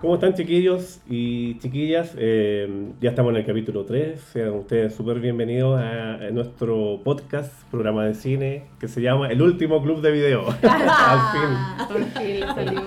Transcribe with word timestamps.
¿Cómo 0.00 0.14
están 0.14 0.34
chiquillos 0.34 1.00
y 1.08 1.58
chiquillas? 1.58 2.14
Eh, 2.16 2.90
ya 3.00 3.10
estamos 3.10 3.30
en 3.32 3.38
el 3.38 3.44
capítulo 3.46 3.84
3. 3.84 4.20
Sean 4.20 4.50
ustedes 4.52 4.94
súper 4.94 5.18
bienvenidos 5.18 5.80
a, 5.80 6.14
a 6.14 6.30
nuestro 6.30 7.00
podcast, 7.02 7.52
programa 7.68 8.04
de 8.06 8.14
cine, 8.14 8.62
que 8.78 8.86
se 8.86 9.02
llama 9.02 9.28
El 9.28 9.42
Último 9.42 9.82
Club 9.82 10.00
de 10.00 10.12
Video. 10.12 10.44
Al 10.62 11.20
fin. 11.32 11.88
Por 11.88 12.04
fin 12.22 12.40
salió. 12.54 12.82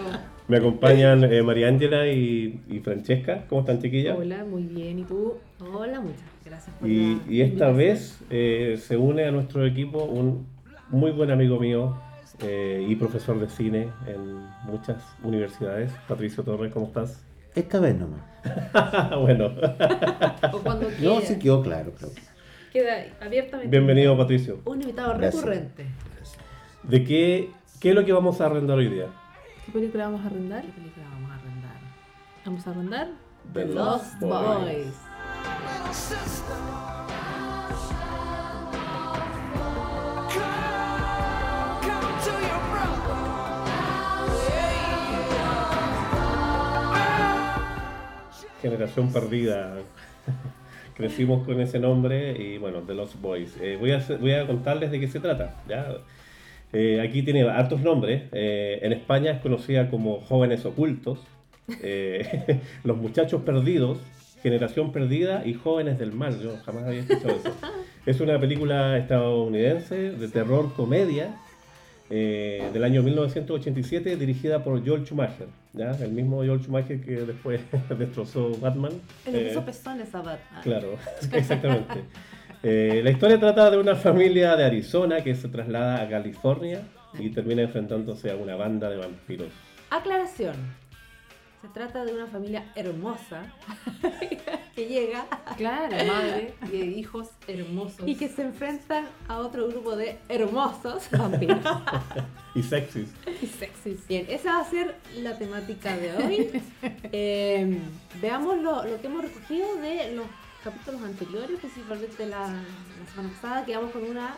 Me 0.48 0.58
acompañan 0.58 1.26
eh, 1.26 1.44
María 1.44 1.68
Ángela 1.68 2.08
y, 2.08 2.62
y 2.70 2.80
Francesca. 2.80 3.44
¿Cómo 3.50 3.62
están 3.62 3.80
chiquillas? 3.82 4.18
Hola, 4.18 4.46
muy 4.46 4.64
bien. 4.64 5.00
¿Y 5.00 5.04
tú? 5.04 5.34
Hola, 5.74 6.00
muchas 6.00 6.24
gracias 6.46 6.74
por 6.78 6.88
Y, 6.90 7.16
la 7.16 7.22
y 7.34 7.42
esta 7.42 7.70
invitación. 7.72 7.78
vez 7.78 8.22
eh, 8.30 8.76
se 8.80 8.96
une 8.96 9.26
a 9.26 9.32
nuestro 9.32 9.66
equipo 9.66 10.04
un 10.06 10.46
muy 10.90 11.12
buen 11.12 11.30
amigo 11.32 11.60
mío 11.60 11.94
eh, 12.44 12.86
y 12.88 12.96
profesor 12.96 13.40
de 13.40 13.50
cine 13.50 13.90
en 14.08 14.46
muchas 14.64 14.98
universidades. 15.24 15.92
Patricio 16.08 16.44
Torres, 16.44 16.74
¿cómo 16.74 16.88
estás? 16.88 17.22
Esta 17.56 17.80
vez 17.80 17.96
nomás. 17.98 18.22
bueno, 19.20 19.52
O 20.54 20.60
cuando 20.60 20.88
No, 21.02 21.22
sí 21.22 21.38
quedó 21.38 21.62
claro, 21.62 21.92
claro. 21.92 22.14
Queda 22.72 23.04
abiertamente. 23.22 23.70
bienvenido 23.70 24.18
Patricio. 24.18 24.60
Un 24.66 24.82
invitado 24.82 25.10
Gracias. 25.18 25.36
recurrente. 25.44 25.86
¿De 26.84 27.04
qué, 27.04 27.52
qué 27.80 27.90
es 27.90 27.96
lo 27.96 28.06
que 28.06 28.14
vamos 28.14 28.40
a 28.42 28.46
arrendar 28.46 28.78
hoy 28.78 28.90
día? 28.90 29.08
¿Qué 29.66 29.72
película 29.74 30.06
vamos 30.06 30.22
a 30.22 30.28
arrendar? 30.28 30.62
¿Qué 30.64 30.72
película 30.72 31.06
vamos 31.12 31.32
a 31.32 31.36
arrendar? 31.36 31.72
Vamos 32.46 32.68
a 32.68 32.70
arrendar 32.72 33.08
The 33.54 33.66
Lost 33.66 34.20
Boys. 34.22 34.94
Generación 48.62 49.12
Perdida. 49.12 49.78
Crecimos 50.96 51.46
con 51.46 51.60
ese 51.60 51.80
nombre 51.80 52.40
y 52.40 52.58
bueno, 52.58 52.82
The 52.82 52.94
Lost 52.94 53.16
Boys. 53.20 53.58
Eh, 53.60 53.78
voy, 53.80 53.92
a, 53.92 54.04
voy 54.20 54.34
a 54.34 54.46
contarles 54.46 54.92
de 54.92 55.00
qué 55.00 55.08
se 55.08 55.20
trata. 55.20 55.62
¿ya? 55.68 55.96
Eh, 56.74 57.02
aquí 57.02 57.24
tiene 57.24 57.44
hartos 57.50 57.82
nombres. 57.82 58.24
Eh, 58.32 58.80
en 58.84 58.94
España 58.94 59.32
es 59.32 59.42
conocida 59.42 59.90
como 59.90 60.22
Jóvenes 60.22 60.66
Ocultos, 60.66 61.20
Los 62.84 62.98
Muchachos 62.98 63.42
Perdidos, 63.44 64.00
Generación 64.44 64.92
Perdida 64.92 65.44
y 65.46 65.54
Jóvenes 65.54 65.98
del 65.98 66.12
Mal. 66.12 66.40
Yo 66.40 66.58
jamás 66.66 66.84
había 66.84 67.02
escuchado 67.02 67.36
eso. 67.36 67.56
Es 68.06 68.20
una 68.20 68.40
película 68.40 68.98
estadounidense 68.98 70.12
de 70.12 70.28
terror 70.28 70.74
comedia 70.74 71.36
eh, 72.12 72.70
del 72.74 72.84
año 72.84 73.02
1987 73.04 74.18
dirigida 74.18 74.64
por 74.64 74.86
Joel 74.86 75.06
Schumacher, 75.06 75.48
¿ya? 75.72 75.92
el 75.92 76.12
mismo 76.12 76.38
Joel 76.38 76.60
Schumacher 76.62 77.00
que 77.00 77.12
después 77.22 77.62
destrozó 77.98 78.52
Batman. 78.60 78.92
El 79.26 79.34
que 79.34 79.52
Eh, 79.54 79.62
pezones 79.66 80.14
a 80.14 80.22
Batman. 80.22 80.62
Claro, 80.62 80.98
exactamente. 81.32 82.04
Eh, 82.64 83.02
la 83.04 83.12
historia 83.12 83.40
trata 83.40 83.72
de 83.72 83.78
una 83.78 83.96
familia 83.96 84.56
de 84.58 84.66
Arizona 84.66 85.24
que 85.24 85.34
se 85.36 85.48
traslada 85.48 86.02
a 86.02 86.10
California 86.10 86.82
y 87.18 87.30
termina 87.30 87.62
enfrentándose 87.62 88.30
a 88.30 88.36
una 88.36 88.56
banda 88.56 88.90
de 88.90 88.98
vampiros. 88.98 89.50
Aclaración. 89.90 90.56
Se 91.62 91.68
trata 91.68 92.04
de 92.06 92.14
una 92.14 92.26
familia 92.26 92.66
hermosa 92.76 93.44
que 94.76 94.86
llega 94.88 95.26
Claro, 95.58 95.96
madre 96.08 96.56
y 96.72 96.78
hijos 96.78 97.30
hermosos. 97.48 98.08
y 98.08 98.16
que 98.16 98.30
se 98.30 98.42
enfrentan 98.42 99.06
a 99.28 99.38
otro 99.38 99.68
grupo 99.68 99.96
de 99.96 100.18
hermosos 100.30 101.10
vampiros. 101.12 101.60
Y 102.54 102.64
sexys. 102.64 103.08
y 103.42 103.48
sexys. 103.48 104.06
Bien, 104.10 104.26
esa 104.28 104.56
va 104.58 104.60
a 104.60 104.70
ser 104.70 104.96
la 105.18 105.38
temática 105.38 105.96
de 105.96 106.12
hoy. 106.18 106.62
Eh, 107.14 107.80
veamos 108.22 108.58
lo, 108.58 108.84
lo 108.84 109.00
que 109.00 109.08
hemos 109.08 109.22
recogido 109.22 109.76
de 109.78 110.14
los 110.16 110.26
capítulos 110.64 111.02
anteriores, 111.04 111.60
principalmente 111.60 112.26
la, 112.26 112.40
la 112.48 113.12
semana 113.14 113.30
pasada. 113.36 113.66
Quedamos 113.66 113.92
con 113.92 114.04
una 114.04 114.36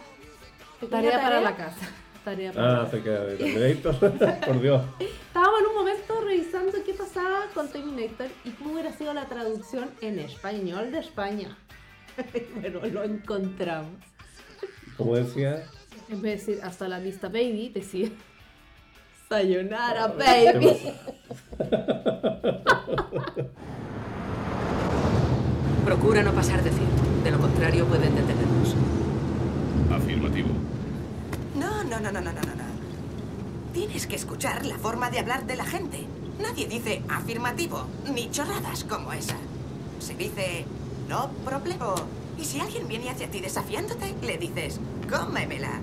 pequeña 0.79 1.01
Tarea 1.01 1.21
para 1.21 1.41
la 1.41 1.55
casa. 1.55 1.87
Tarea 2.23 2.51
para 2.51 2.65
Ah, 2.67 2.71
la 2.73 2.79
casa. 2.85 2.91
se 2.97 3.03
queda 3.03 3.25
de 3.25 3.35
Terminator. 3.37 4.39
Por 4.45 4.61
Dios. 4.61 4.81
Estábamos 4.99 5.59
en 5.61 5.65
un 5.67 5.75
momento 5.75 6.02
revisando 6.23 6.71
qué 6.85 6.93
pasaba 6.93 7.47
con 7.53 7.69
Terminator 7.69 8.27
y 8.43 8.49
cómo 8.51 8.73
hubiera 8.73 8.91
sido 8.91 9.13
la 9.13 9.27
traducción 9.27 9.89
en 10.01 10.19
español 10.19 10.91
de 10.91 10.99
España. 10.99 11.57
bueno, 12.61 12.85
lo 12.87 13.03
encontramos. 13.03 13.95
Como 14.97 15.15
decía, 15.15 15.63
En 16.09 16.21
vez 16.21 16.45
de 16.45 16.53
decir 16.53 16.63
hasta 16.63 16.87
la 16.87 16.99
vista, 16.99 17.27
baby, 17.27 17.71
decía. 17.73 18.09
Sayonara, 19.29 20.13
¿qué 20.17 20.53
baby. 20.53 20.93
Procura 25.85 26.23
no 26.23 26.33
pasar 26.33 26.63
de 26.63 26.71
100. 26.71 27.23
De 27.23 27.31
lo 27.31 27.39
contrario, 27.39 27.85
pueden 27.85 28.15
detenernos. 28.15 28.75
Afirmativo. 29.91 30.49
No, 31.55 31.83
no, 31.83 31.99
no, 31.99 32.11
no, 32.11 32.21
no, 32.21 32.31
no, 32.31 32.41
no. 32.41 32.72
Tienes 33.73 34.05
que 34.05 34.15
escuchar 34.15 34.67
la 34.67 34.77
forma 34.77 35.09
de 35.09 35.17
hablar 35.17 35.47
de 35.47 35.55
la 35.55 35.65
gente. 35.65 36.05
Nadie 36.39 36.67
dice 36.67 37.01
afirmativo, 37.09 37.87
ni 38.13 38.29
chorradas 38.29 38.83
como 38.83 39.11
esa. 39.13 39.37
Se 39.99 40.13
dice 40.13 40.65
no 41.09 41.29
problema. 41.43 41.95
Y 42.37 42.45
si 42.45 42.59
alguien 42.59 42.87
viene 42.87 43.09
hacia 43.09 43.31
ti 43.31 43.39
desafiándote, 43.39 44.13
le 44.21 44.37
dices 44.37 44.79
cómemela. 45.09 45.81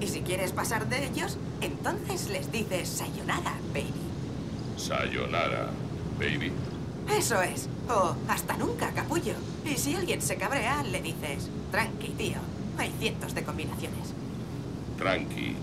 Y 0.00 0.08
si 0.08 0.22
quieres 0.22 0.50
pasar 0.50 0.88
de 0.88 1.06
ellos, 1.06 1.38
entonces 1.60 2.28
les 2.28 2.50
dices 2.50 2.88
sayonara, 2.88 3.54
baby. 3.72 3.92
Sayonara, 4.76 5.70
baby. 6.18 6.52
Eso 7.16 7.40
es. 7.40 7.68
O 7.88 8.16
hasta 8.26 8.56
nunca, 8.56 8.90
capullo. 8.90 9.34
Y 9.64 9.76
si 9.76 9.94
alguien 9.94 10.20
se 10.22 10.36
cabrea, 10.36 10.82
le 10.82 11.00
dices 11.00 11.48
tranqui, 11.70 12.08
tío. 12.08 12.38
Hay 12.78 12.92
cientos 12.98 13.32
de 13.34 13.44
combinaciones. 13.44 14.12
Tranqui. 14.98 15.54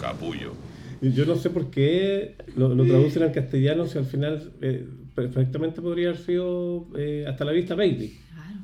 Capullo. 0.00 0.65
Yo 1.00 1.24
no 1.26 1.36
sé 1.36 1.50
por 1.50 1.70
qué 1.70 2.36
lo, 2.56 2.74
lo 2.74 2.84
traducen 2.86 3.22
al 3.22 3.32
castellano 3.32 3.86
si 3.86 3.98
al 3.98 4.06
final 4.06 4.52
eh, 4.62 4.88
perfectamente 5.14 5.80
podría 5.82 6.08
haber 6.10 6.20
sido 6.20 6.86
eh, 6.96 7.24
hasta 7.28 7.44
la 7.44 7.52
vista 7.52 7.74
baby. 7.74 8.18
Claro, 8.32 8.58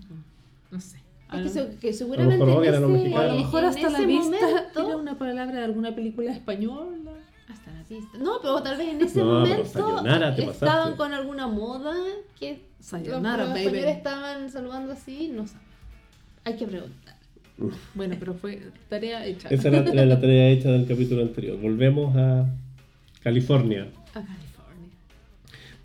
no 0.70 0.80
sé. 0.80 0.98
A 1.28 1.40
Es 1.40 1.54
lo, 1.56 1.66
que, 1.66 1.72
se- 1.72 1.78
que 1.78 1.92
seguramente 1.92 2.44
mejor 2.44 2.66
a 2.66 2.70
los 2.80 2.90
ese- 2.90 2.92
mexicanos. 2.92 3.20
a 3.30 3.34
lo 3.34 3.38
mejor 3.40 3.64
hasta 3.64 3.90
la 3.90 3.98
ese 3.98 4.06
vista 4.06 4.46
momento- 4.46 4.86
era 4.88 4.96
una 4.96 5.18
palabra 5.18 5.58
de 5.58 5.64
alguna 5.64 5.94
película 5.94 6.32
española. 6.32 7.12
Hasta 7.48 7.72
la 7.72 7.82
vista. 7.84 8.18
No, 8.18 8.38
pero 8.40 8.62
tal 8.62 8.78
vez 8.78 8.88
en 8.94 9.00
ese 9.02 9.18
No, 9.18 9.26
momento 9.40 9.64
sayonara, 9.66 10.34
te 10.34 10.42
pasaste. 10.42 10.64
estaban 10.66 10.96
con 10.96 11.12
alguna 11.12 11.46
moda 11.48 11.94
que 12.38 12.62
Sayonara, 12.80 13.44
los 13.44 13.52
baby. 13.54 13.64
españoles 13.66 13.96
estaban 13.96 14.50
saludando 14.50 14.92
así, 14.92 15.28
no 15.34 15.46
sé. 15.46 15.56
Hay 16.44 16.56
que 16.56 16.66
preguntar. 16.66 17.16
Bueno, 17.94 18.16
pero 18.18 18.34
fue 18.34 18.60
tarea 18.88 19.26
hecha. 19.26 19.48
Esa 19.48 19.68
era, 19.68 19.78
era 19.80 20.04
la 20.06 20.20
tarea 20.20 20.48
hecha 20.50 20.70
del 20.70 20.86
capítulo 20.86 21.22
anterior. 21.22 21.58
Volvemos 21.58 22.16
a 22.16 22.46
California. 23.22 23.88
A 24.10 24.22
California. 24.22 24.88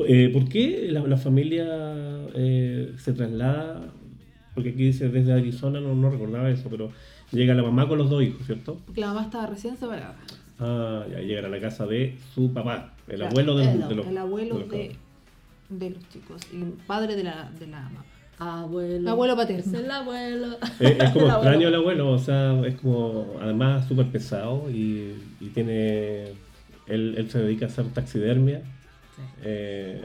Eh, 0.07 0.29
¿Por 0.31 0.47
qué 0.49 0.88
la, 0.91 1.01
la 1.01 1.17
familia 1.17 1.65
eh, 2.35 2.93
se 2.97 3.13
traslada? 3.13 3.81
Porque 4.53 4.69
aquí 4.69 4.85
dice 4.85 5.09
desde 5.09 5.33
Arizona, 5.33 5.79
no, 5.79 5.95
no 5.95 6.09
recordaba 6.09 6.49
eso, 6.49 6.69
pero 6.69 6.91
llega 7.31 7.53
la 7.53 7.63
mamá 7.63 7.88
con 7.88 7.97
los 7.99 8.09
dos 8.09 8.23
hijos, 8.23 8.45
¿cierto? 8.45 8.79
Porque 8.85 9.01
la 9.01 9.07
mamá 9.07 9.23
estaba 9.23 9.47
recién 9.47 9.77
separada. 9.77 10.15
Ah, 10.59 11.05
ya 11.11 11.19
llegan 11.19 11.45
a 11.45 11.49
la 11.49 11.59
casa 11.59 11.85
de 11.85 12.15
su 12.33 12.51
papá, 12.51 12.94
el 13.07 13.17
Claro, 13.17 13.29
abuelo 13.31 13.57
de, 13.57 13.71
el, 13.71 13.88
de 13.88 13.95
los 13.95 14.07
el 14.07 14.17
abuelo 14.17 14.55
de 14.55 14.59
los 14.61 14.69
de, 14.71 14.95
de 15.69 15.89
los 15.91 16.09
chicos. 16.09 16.41
Y 16.51 16.57
el 16.57 16.69
padre 16.88 17.15
de 17.15 17.23
la, 17.23 17.51
de 17.59 17.67
la 17.67 17.81
mamá. 17.81 18.03
Abuelo. 18.39 19.09
Abuelo 19.09 19.35
paterno. 19.35 19.63
Es 19.77 19.83
el 19.83 19.89
abuelo. 19.91 20.57
Es 20.79 21.09
como 21.11 21.25
El 21.25 21.31
extraño 21.31 21.33
abuelo. 21.33 21.67
el 21.69 21.75
abuelo, 21.75 22.11
o 22.11 22.19
sea, 22.19 22.59
es 22.65 22.75
como 22.75 23.35
además 23.41 23.87
súper 23.87 24.07
pesado 24.07 24.69
y, 24.69 25.15
y 25.39 25.47
tiene. 25.53 26.25
Él, 26.88 27.15
él 27.17 27.29
se 27.29 27.39
dedica 27.39 27.65
a 27.65 27.69
hacer 27.69 27.85
taxidermia. 27.94 28.62
eh, 29.44 30.01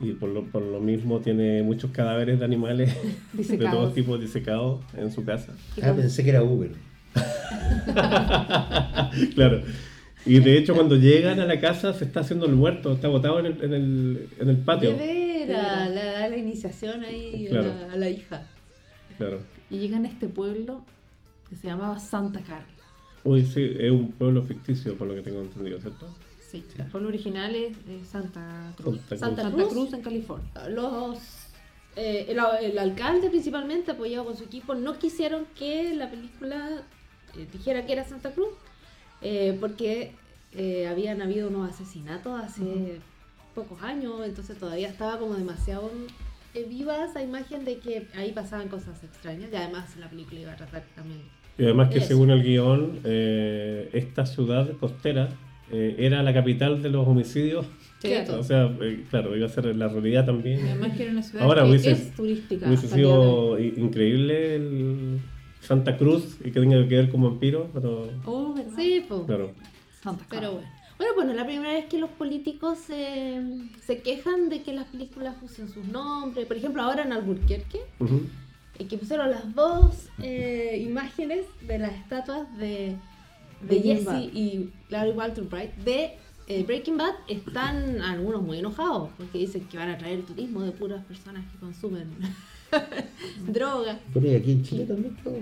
y 0.00 0.12
por 0.12 0.28
lo, 0.28 0.44
por 0.44 0.62
lo 0.62 0.78
mismo 0.80 1.18
tiene 1.18 1.60
muchos 1.64 1.90
cadáveres 1.90 2.38
de 2.38 2.44
animales 2.44 2.94
de 3.32 3.38
Disecados. 3.38 3.72
todos 3.80 3.94
tipos 3.94 4.20
disecados 4.20 4.80
en 4.96 5.10
su 5.10 5.24
casa. 5.24 5.52
Ah, 5.82 5.92
pensé 5.94 6.22
que 6.22 6.30
era 6.30 6.42
Uber. 6.44 6.70
claro. 9.34 9.62
Y 10.26 10.40
de 10.40 10.58
hecho 10.58 10.74
cuando 10.74 10.96
llegan 10.96 11.40
a 11.40 11.46
la 11.46 11.58
casa 11.60 11.92
se 11.94 12.04
está 12.04 12.20
haciendo 12.20 12.46
el 12.46 12.52
muerto, 12.52 12.92
está 12.92 13.08
botado 13.08 13.38
en 13.40 13.46
el, 13.46 13.62
en 13.64 13.72
el, 13.74 14.28
en 14.40 14.48
el 14.48 14.56
patio. 14.58 14.96
De 14.96 15.27
le 15.48 16.04
da 16.04 16.28
la 16.28 16.36
iniciación 16.36 17.02
ahí 17.02 17.48
a, 17.48 17.54
la, 17.54 17.92
a 17.92 17.96
la 17.96 18.08
hija. 18.08 18.46
Claro. 19.16 19.40
Y 19.70 19.78
llegan 19.78 20.04
a 20.04 20.08
este 20.08 20.28
pueblo 20.28 20.84
que 21.48 21.56
se 21.56 21.66
llamaba 21.66 21.98
Santa 21.98 22.40
Carla. 22.40 22.66
Uy, 23.24 23.44
sí, 23.44 23.72
es 23.78 23.90
un 23.90 24.12
pueblo 24.12 24.42
ficticio 24.44 24.96
por 24.96 25.08
lo 25.08 25.14
que 25.14 25.22
tengo 25.22 25.40
entendido, 25.40 25.80
¿cierto? 25.80 26.06
Sí, 26.40 26.64
el 26.78 26.86
pueblo 26.86 27.08
original 27.08 27.54
es 27.54 27.76
Santa 28.08 28.72
Cruz. 28.76 29.00
Santa 29.00 29.08
Cruz. 29.08 29.20
Santa 29.20 29.42
Santa 29.42 29.56
Cruz. 29.56 29.68
Cruz 29.72 29.92
en 29.92 30.02
California. 30.02 30.50
Los, 30.70 31.18
eh, 31.96 32.26
el, 32.28 32.38
el 32.62 32.78
alcalde 32.78 33.28
principalmente, 33.28 33.90
apoyado 33.90 34.24
con 34.24 34.36
su 34.36 34.44
equipo, 34.44 34.74
no 34.74 34.98
quisieron 34.98 35.46
que 35.54 35.94
la 35.94 36.08
película 36.08 36.84
eh, 37.36 37.46
dijera 37.52 37.84
que 37.84 37.92
era 37.92 38.04
Santa 38.04 38.30
Cruz, 38.30 38.48
eh, 39.20 39.58
porque 39.60 40.12
eh, 40.52 40.86
habían 40.86 41.20
habido 41.20 41.48
unos 41.48 41.70
asesinatos 41.70 42.40
hace 42.40 43.00
pocos 43.58 43.82
años, 43.82 44.12
entonces 44.24 44.56
todavía 44.58 44.88
estaba 44.88 45.18
como 45.18 45.34
demasiado 45.34 45.90
eh, 46.54 46.64
viva 46.68 47.04
esa 47.04 47.20
imagen 47.22 47.64
de 47.64 47.78
que 47.78 48.06
ahí 48.16 48.30
pasaban 48.32 48.68
cosas 48.68 49.02
extrañas 49.02 49.50
y 49.52 49.56
además 49.56 49.96
la 49.98 50.08
película 50.08 50.40
iba 50.40 50.52
a 50.52 50.56
tratar 50.56 50.84
también. 50.94 51.20
Y 51.58 51.64
además 51.64 51.88
que 51.90 51.98
Eso. 51.98 52.08
según 52.08 52.30
el 52.30 52.42
guion, 52.44 53.00
eh, 53.04 53.90
esta 53.92 54.24
ciudad 54.26 54.70
costera 54.78 55.28
eh, 55.72 55.96
era 55.98 56.22
la 56.22 56.32
capital 56.32 56.80
de 56.82 56.88
los 56.90 57.06
homicidios. 57.06 57.66
Claro. 58.00 58.38
O 58.38 58.42
sea, 58.44 58.70
eh, 58.80 59.04
claro, 59.10 59.36
iba 59.36 59.46
a 59.46 59.50
ser 59.50 59.74
la 59.74 59.88
realidad 59.88 60.22
Y 60.22 60.26
también. 60.26 60.60
además 60.66 60.96
que 60.96 61.02
era 61.02 61.12
una 61.12 61.22
ciudad 61.24 61.44
Ahora 61.44 61.62
que 61.64 61.70
hubiese- 61.70 61.90
es 61.90 62.14
turística. 62.14 62.66
Hubiese 62.68 62.86
de 62.86 62.94
sido 62.94 63.58
increíble 63.58 64.54
el 64.54 65.18
Santa 65.60 65.96
Cruz 65.98 66.36
y 66.44 66.52
que 66.52 66.60
tenga 66.60 66.76
que 66.88 66.94
ver 66.94 67.10
como 67.10 67.28
vampiro, 67.30 67.68
pero 67.74 68.08
Oh, 68.24 68.54
¿verdad? 68.54 68.72
Sí, 68.76 69.04
pues. 69.08 69.22
claro. 69.26 69.50
Santa 70.00 70.24
Clara. 70.26 70.46
Pero 70.46 70.52
bueno. 70.60 70.77
Bueno, 70.98 71.12
pues 71.14 71.26
no 71.26 71.32
es 71.32 71.38
la 71.38 71.46
primera 71.46 71.72
vez 71.72 71.86
que 71.86 71.98
los 71.98 72.10
políticos 72.10 72.78
se, 72.78 73.40
se 73.86 73.98
quejan 74.00 74.48
de 74.48 74.62
que 74.62 74.72
las 74.72 74.86
películas 74.86 75.36
usen 75.42 75.68
sus 75.68 75.86
nombres. 75.86 76.46
Por 76.46 76.56
ejemplo, 76.56 76.82
ahora 76.82 77.04
en 77.04 77.12
Albuquerque, 77.12 77.82
Ujú. 78.00 78.22
eh, 78.78 78.86
que 78.86 78.98
pusieron 78.98 79.30
las 79.30 79.54
dos 79.54 80.08
eh, 80.20 80.82
imágenes 80.84 81.46
de 81.66 81.78
las 81.78 81.92
estatuas 81.92 82.48
de, 82.58 82.96
Jesse 83.68 84.04
Bad. 84.04 84.22
y 84.22 84.70
Larry 84.88 85.12
Walter 85.12 85.44
Bright 85.44 85.74
de 85.84 86.16
eh, 86.48 86.64
Breaking 86.64 86.96
Bad. 86.96 87.14
Están 87.28 88.02
algunos 88.02 88.42
muy 88.42 88.58
enojados 88.58 89.10
porque 89.16 89.38
dicen 89.38 89.68
que 89.68 89.76
van 89.76 89.90
a 89.90 89.98
traer 89.98 90.22
turismo 90.22 90.62
de 90.62 90.72
puras 90.72 91.04
personas 91.04 91.44
que 91.52 91.58
consumen 91.58 92.08
droga. 93.46 94.00
Bueno, 94.12 94.28
y 94.28 94.34
aquí 94.34 94.50
en 94.52 94.62
Chile 94.64 94.84
también 94.84 95.16
todo. 95.22 95.38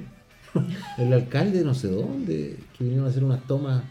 El 0.99 1.13
alcalde 1.13 1.59
de 1.61 1.65
no 1.65 1.75
sé 1.75 1.89
dónde, 1.89 2.59
que 2.77 2.85
vinieron 2.85 3.07
a 3.07 3.11
hacer 3.11 3.25
unas 3.25 3.43
tomas 3.47 3.83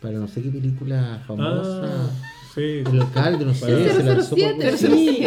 para 0.00 0.18
no 0.18 0.28
sé 0.28 0.42
qué 0.42 0.50
película 0.50 1.22
famosa. 1.26 1.82
Ah, 1.84 2.10
sí. 2.54 2.82
El 2.90 3.00
alcalde, 3.00 3.44
no 3.44 3.54
sé, 3.54 3.66
Para- 3.66 3.94
se 3.94 4.02
lanzó 4.04 4.36
por 4.36 4.38
007, 4.38 4.76
Sí, 4.76 5.18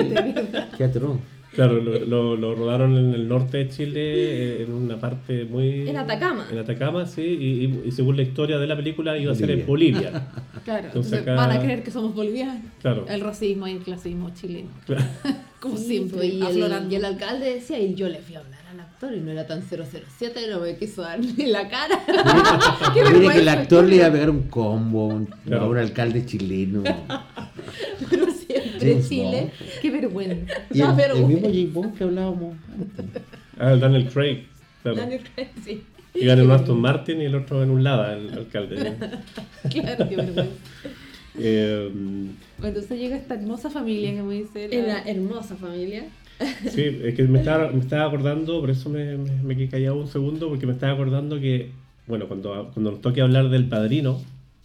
Qué 0.78 0.84
atroz. 0.84 1.18
Claro, 1.52 1.82
lo, 1.82 1.98
lo- 2.06 2.36
lo 2.38 2.54
rodaron 2.56 2.96
en 2.96 3.14
el 3.16 3.28
norte 3.28 3.58
de 3.58 3.70
Chile, 3.70 4.62
en 4.62 4.72
una 4.72 5.00
parte 5.00 5.46
muy... 5.46 5.90
En 5.90 5.98
Atacama. 5.98 6.46
En 6.52 6.60
Atacama, 6.60 7.08
sí, 7.08 7.22
y, 7.24 7.66
y- 7.66 7.82
y 7.88 7.92
según 7.92 8.16
la 8.18 8.22
historia 8.22 8.60
de 8.60 8.68
la 8.68 8.76
película 8.76 9.18
iba 9.18 9.32
a 9.32 9.36
ser 9.36 9.50
en 9.52 9.66
Bolivia. 9.66 10.12
Claro, 10.64 10.88
Entonces 10.88 11.14
entonces 11.14 11.22
acá- 11.22 11.36
van 11.36 11.52
a 11.58 11.60
creer 11.62 11.84
que 11.84 11.90
somos 11.90 12.14
bolivianos. 12.14 12.62
Claro. 12.82 13.06
El 13.10 13.22
racismo 13.22 13.68
y 13.68 13.72
el 13.72 13.80
clasismo 13.80 14.30
chileno. 14.36 14.70
Claro. 14.86 15.04
Como 15.60 15.78
Sí, 15.78 15.86
siempre, 15.86 16.28
y 16.28 16.42
el, 16.42 16.58
y 16.92 16.96
el 16.96 17.06
alcalde 17.06 17.54
decía, 17.56 17.80
y 17.80 17.96
yo 17.96 18.08
le 18.08 18.20
fui 18.20 18.36
a 18.36 18.40
hablar 18.40 18.60
actor 19.00 19.16
y 19.16 19.22
no 19.22 19.32
era 19.32 19.48
tan 19.48 19.62
007, 19.62 20.42
no 20.50 20.60
me 20.60 20.76
quiso 20.76 21.02
dar 21.04 21.20
ni 21.22 21.46
la 21.48 21.70
cara. 21.70 22.00
Qué 22.94 23.04
Mire 23.04 23.34
que 23.34 23.40
el 23.40 23.48
actor 23.48 23.86
le 23.86 23.96
iba 23.96 24.08
a 24.08 24.12
pegar 24.12 24.30
un 24.30 24.44
combo 24.50 25.08
un- 25.08 25.26
Claro. 25.46 25.64
a 25.64 25.68
un 25.70 25.78
alcalde 25.78 26.26
chileno. 26.26 26.84
Pero 28.10 28.26
siempre 28.32 28.80
James 28.92 29.08
Chile. 29.10 29.42
Bond. 29.42 29.52
Qué 29.82 29.92
vergüenza. 29.92 30.54
Y 30.74 30.82
el, 30.82 30.88
mismo 31.26 31.48
James 31.48 31.74
Bond 31.74 31.98
que 31.98 32.04
hablábamos 32.04 32.56
antes. 32.74 33.22
Ah, 33.58 33.72
el 33.72 33.80
Daniel 33.80 34.10
Craig. 34.10 34.48
Claro. 34.84 34.98
Daniel 34.98 35.22
Craig, 35.34 35.48
sí. 35.64 35.84
Iban 36.16 36.40
en 36.40 36.46
un 36.46 36.52
Aston 36.52 36.82
Martin 36.82 37.22
y 37.22 37.26
el 37.26 37.36
otro 37.36 37.64
en 37.64 37.70
un 37.70 37.84
Lada, 37.84 38.14
el 38.18 38.34
alcalde. 38.34 38.96
Claro, 39.70 40.10
qué 40.10 40.16
vergüenza. 40.18 40.46
Eh, 41.38 41.90
entonces 42.64 43.00
llega 43.00 43.16
esta 43.16 43.36
hermosa 43.36 43.70
familia 43.70 44.12
que 44.14 44.24
me 44.24 44.34
dice. 44.36 44.68
la- 44.68 44.76
En 44.76 44.88
la 44.88 45.00
hermosa 45.04 45.56
familia. 45.56 46.04
sí, 46.70 47.00
es 47.04 47.16
que 47.16 47.24
me 47.24 47.40
estaba, 47.40 47.70
me 47.72 47.80
estaba 47.80 48.06
acordando, 48.06 48.60
por 48.62 48.70
eso 48.70 48.90
me, 48.90 49.18
me, 49.18 49.32
me 49.44 49.56
quedé 49.58 49.70
callado 49.70 49.96
un 49.98 50.08
segundo, 50.08 50.50
porque 50.50 50.66
me 50.66 50.74
estaba 50.74 50.94
acordando 50.94 51.40
que, 51.40 51.72
bueno, 52.08 52.28
cuando, 52.28 52.72
cuando 52.74 52.92
nos 52.92 53.02
toque 53.02 53.22
hablar 53.22 53.50
del 53.50 53.68
padrino, 53.68 54.22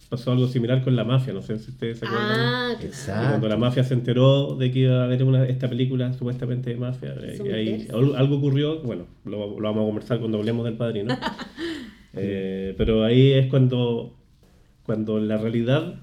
pasó 0.09 0.31
algo 0.31 0.47
similar 0.47 0.83
con 0.83 0.95
la 0.95 1.03
mafia, 1.03 1.33
no 1.33 1.41
sé 1.41 1.57
si 1.59 1.71
ustedes 1.71 1.99
se 1.99 2.05
acuerdan. 2.05 2.29
Ah, 2.39 2.73
Exacto. 2.81 3.29
Cuando 3.29 3.49
la 3.49 3.57
mafia 3.57 3.83
se 3.83 3.93
enteró 3.95 4.55
de 4.55 4.71
que 4.71 4.79
iba 4.79 5.01
a 5.01 5.03
haber 5.05 5.23
una, 5.23 5.45
esta 5.45 5.67
película 5.67 6.13
supuestamente 6.13 6.69
de 6.69 6.75
mafia, 6.77 7.15
eh, 7.21 7.41
y 7.43 7.49
ahí 7.49 7.87
al- 7.93 8.15
algo 8.15 8.37
ocurrió, 8.37 8.79
bueno, 8.81 9.05
lo, 9.25 9.59
lo 9.59 9.61
vamos 9.67 9.83
a 9.83 9.85
conversar 9.87 10.19
cuando 10.19 10.37
hablemos 10.37 10.63
del 10.65 10.75
padrino. 10.75 11.17
Eh, 12.17 12.73
pero 12.77 13.03
ahí 13.03 13.33
es 13.33 13.47
cuando, 13.47 14.15
cuando 14.85 15.19
la 15.19 15.35
realidad 15.35 15.95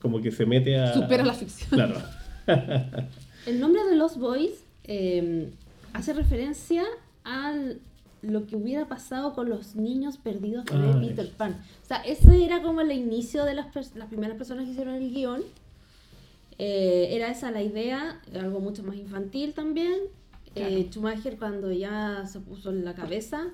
como 0.00 0.20
que 0.20 0.32
se 0.32 0.46
mete 0.46 0.76
a... 0.80 0.92
Supera 0.92 1.24
la 1.24 1.32
ficción. 1.32 1.70
Claro. 1.70 1.94
El 3.46 3.60
nombre 3.60 3.84
de 3.84 3.94
Los 3.94 4.18
Boys 4.18 4.63
eh, 4.84 5.50
hace 5.92 6.12
referencia 6.12 6.84
a 7.24 7.54
lo 8.22 8.46
que 8.46 8.56
hubiera 8.56 8.88
pasado 8.88 9.34
con 9.34 9.50
los 9.50 9.76
niños 9.76 10.16
perdidos 10.16 10.64
de 10.64 10.74
Ah, 10.76 10.98
Peter 11.00 11.30
Pan. 11.30 11.60
O 11.82 11.86
sea, 11.86 11.98
ese 11.98 12.44
era 12.44 12.62
como 12.62 12.80
el 12.80 12.90
inicio 12.92 13.44
de 13.44 13.54
las, 13.54 13.66
las 13.94 14.08
primeras 14.08 14.36
personas 14.36 14.64
que 14.64 14.70
hicieron 14.72 14.94
el 14.94 15.10
guion. 15.12 15.42
Eh, 16.58 17.08
era 17.10 17.30
esa 17.30 17.50
la 17.50 17.62
idea, 17.62 18.20
algo 18.34 18.60
mucho 18.60 18.82
más 18.82 18.96
infantil 18.96 19.52
también. 19.54 19.94
Eh, 20.54 20.86
Schumacher 20.90 21.36
cuando 21.36 21.72
ya 21.72 22.24
se 22.26 22.40
puso 22.40 22.70
en 22.70 22.84
la 22.84 22.94
cabeza, 22.94 23.48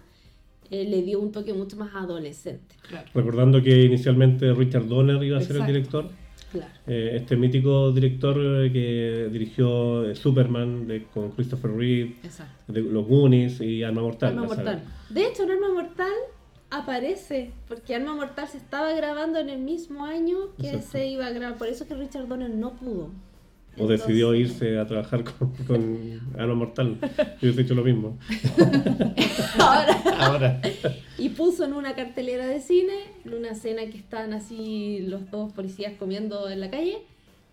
eh, 0.70 0.84
le 0.84 1.02
dio 1.02 1.18
un 1.18 1.32
toque 1.32 1.54
mucho 1.54 1.76
más 1.76 1.94
adolescente. 1.94 2.74
Claro. 2.86 3.08
Recordando 3.14 3.62
que 3.62 3.84
inicialmente 3.84 4.52
Richard 4.52 4.86
Donner 4.86 5.22
iba 5.24 5.38
a 5.38 5.40
ser 5.40 5.56
el 5.56 5.66
director. 5.66 6.10
Claro. 6.52 6.72
Eh, 6.86 7.12
este 7.14 7.36
mítico 7.36 7.92
director 7.92 8.36
eh, 8.38 8.72
que 8.72 9.28
dirigió 9.30 10.08
eh, 10.10 10.14
Superman 10.16 10.86
de- 10.88 11.04
con 11.04 11.30
Christopher 11.30 11.70
Reeve, 11.72 12.16
de 12.66 12.80
Los 12.82 13.06
Goonies 13.06 13.60
y 13.60 13.82
Arma 13.84 14.02
Mortal. 14.02 14.30
Arma. 14.30 14.46
Mortal. 14.46 14.82
De 15.10 15.26
hecho, 15.26 15.44
en 15.44 15.50
Arma 15.52 15.72
Mortal 15.72 16.12
aparece, 16.70 17.52
porque 17.68 17.94
Arma 17.94 18.14
Mortal 18.14 18.48
se 18.48 18.58
estaba 18.58 18.92
grabando 18.92 19.38
en 19.38 19.48
el 19.48 19.58
mismo 19.60 20.04
año 20.04 20.36
que 20.60 20.68
Exacto. 20.68 20.88
se 20.92 21.06
iba 21.08 21.26
a 21.26 21.30
grabar. 21.30 21.58
Por 21.58 21.68
eso 21.68 21.84
es 21.84 21.88
que 21.88 21.94
Richard 21.96 22.28
Donner 22.28 22.50
no 22.50 22.72
pudo. 22.74 23.10
O 23.80 23.86
decidió 23.86 24.34
irse 24.34 24.78
a 24.78 24.86
trabajar 24.86 25.24
con, 25.24 25.52
con 25.66 26.20
Arma 26.38 26.54
Mortal. 26.54 26.98
Yo 27.00 27.36
hubiese 27.42 27.62
hecho 27.62 27.74
lo 27.74 27.82
mismo. 27.84 28.18
Ahora. 29.58 30.02
Ahora. 30.18 30.60
Y 31.18 31.30
puso 31.30 31.64
en 31.64 31.72
una 31.74 31.94
cartelera 31.94 32.46
de 32.46 32.60
cine, 32.60 32.94
en 33.24 33.34
una 33.34 33.50
escena 33.50 33.82
que 33.86 33.98
están 33.98 34.32
así 34.32 35.00
los 35.00 35.30
dos 35.30 35.52
policías 35.52 35.94
comiendo 35.98 36.48
en 36.48 36.60
la 36.60 36.70
calle. 36.70 36.98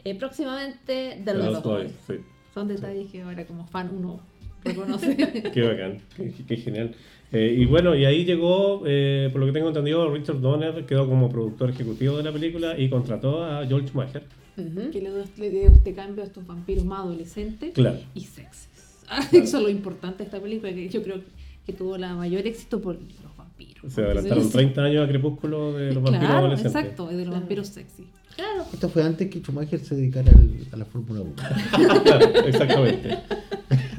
eh, 0.04 0.16
próximamente 0.16 1.22
Boys. 1.64 1.64
Boys, 1.64 1.92
sí. 2.08 2.14
Son 2.54 2.68
detalles 2.68 3.12
que 3.12 3.22
ahora 3.22 3.46
como 3.46 3.66
fan 3.68 3.90
uno 3.94 4.20
reconoce. 4.68 5.16
Qué 5.54 5.62
bacán, 5.62 6.00
qué, 6.16 6.31
qué 6.48 6.58
genial. 6.58 6.96
Eh, 7.31 7.56
y 7.60 7.66
bueno, 7.66 7.94
y 7.96 8.06
ahí 8.06 8.24
llegó, 8.24 8.84
eh, 8.86 9.30
por 9.31 9.42
lo 9.42 9.48
que 9.48 9.52
tengo 9.54 9.68
entendido, 9.68 10.10
Richard 10.14 10.40
Donner 10.40 10.86
quedó 10.86 11.08
como 11.10 11.30
productor 11.30 11.69
ejecutivo 11.72 12.16
de 12.18 12.24
la 12.24 12.31
película 12.31 12.78
y 12.80 12.90
contrató 12.90 13.44
a 13.44 13.66
George 13.66 13.88
Schumacher. 13.90 14.24
Ujú. 14.57 14.90
que 14.92 15.02
le 15.02 15.12
dio, 15.12 15.24
le 15.38 15.50
dio 15.52 15.62
este 15.69 15.94
cambio 15.94 16.24
a 16.24 16.26
estos 16.26 16.47
vampiros 16.47 16.83
más 16.83 17.02
adolescentes 17.02 17.74
Claro. 17.74 18.00
y 18.16 18.21
sexys. 18.21 18.69
Eso 19.31 19.57
es 19.57 19.64
lo 19.64 19.69
importante 19.69 20.19
de 20.19 20.24
esta 20.24 20.40
película, 20.40 20.74
que 20.74 20.90
yo 20.90 21.04
creo 21.04 21.21
que 21.66 21.74
tuvo 21.74 21.97
la 21.97 22.16
mayor 22.16 22.47
éxito 22.47 22.81
por 22.81 22.95
los 22.95 23.38
vampiros. 23.38 23.94
Se 23.94 24.02
adelantaron 24.02 24.50
30 24.50 24.81
años 24.83 25.06
a 25.06 25.07
Crepúsculo 25.09 25.74
de 25.74 25.88
los 25.94 26.02
vampiros 26.02 26.19
Claro, 26.26 26.38
adolescentes. 26.47 26.76
exacto, 26.81 27.07
de 27.07 27.26
los 27.26 27.33
vampiros 27.36 27.68
sexy. 27.68 28.07
Claro. 28.36 28.66
Esto 28.74 28.90
fue 28.90 29.04
antes 29.04 29.30
que 29.30 29.40
Schumacher 29.42 29.80
se 29.80 29.95
dedicara 29.95 30.31
al- 30.31 30.68
a 30.71 30.78
la 30.78 30.86
Fórmula 30.86 31.21
1. 31.21 31.33
Exactamente. 32.47 33.18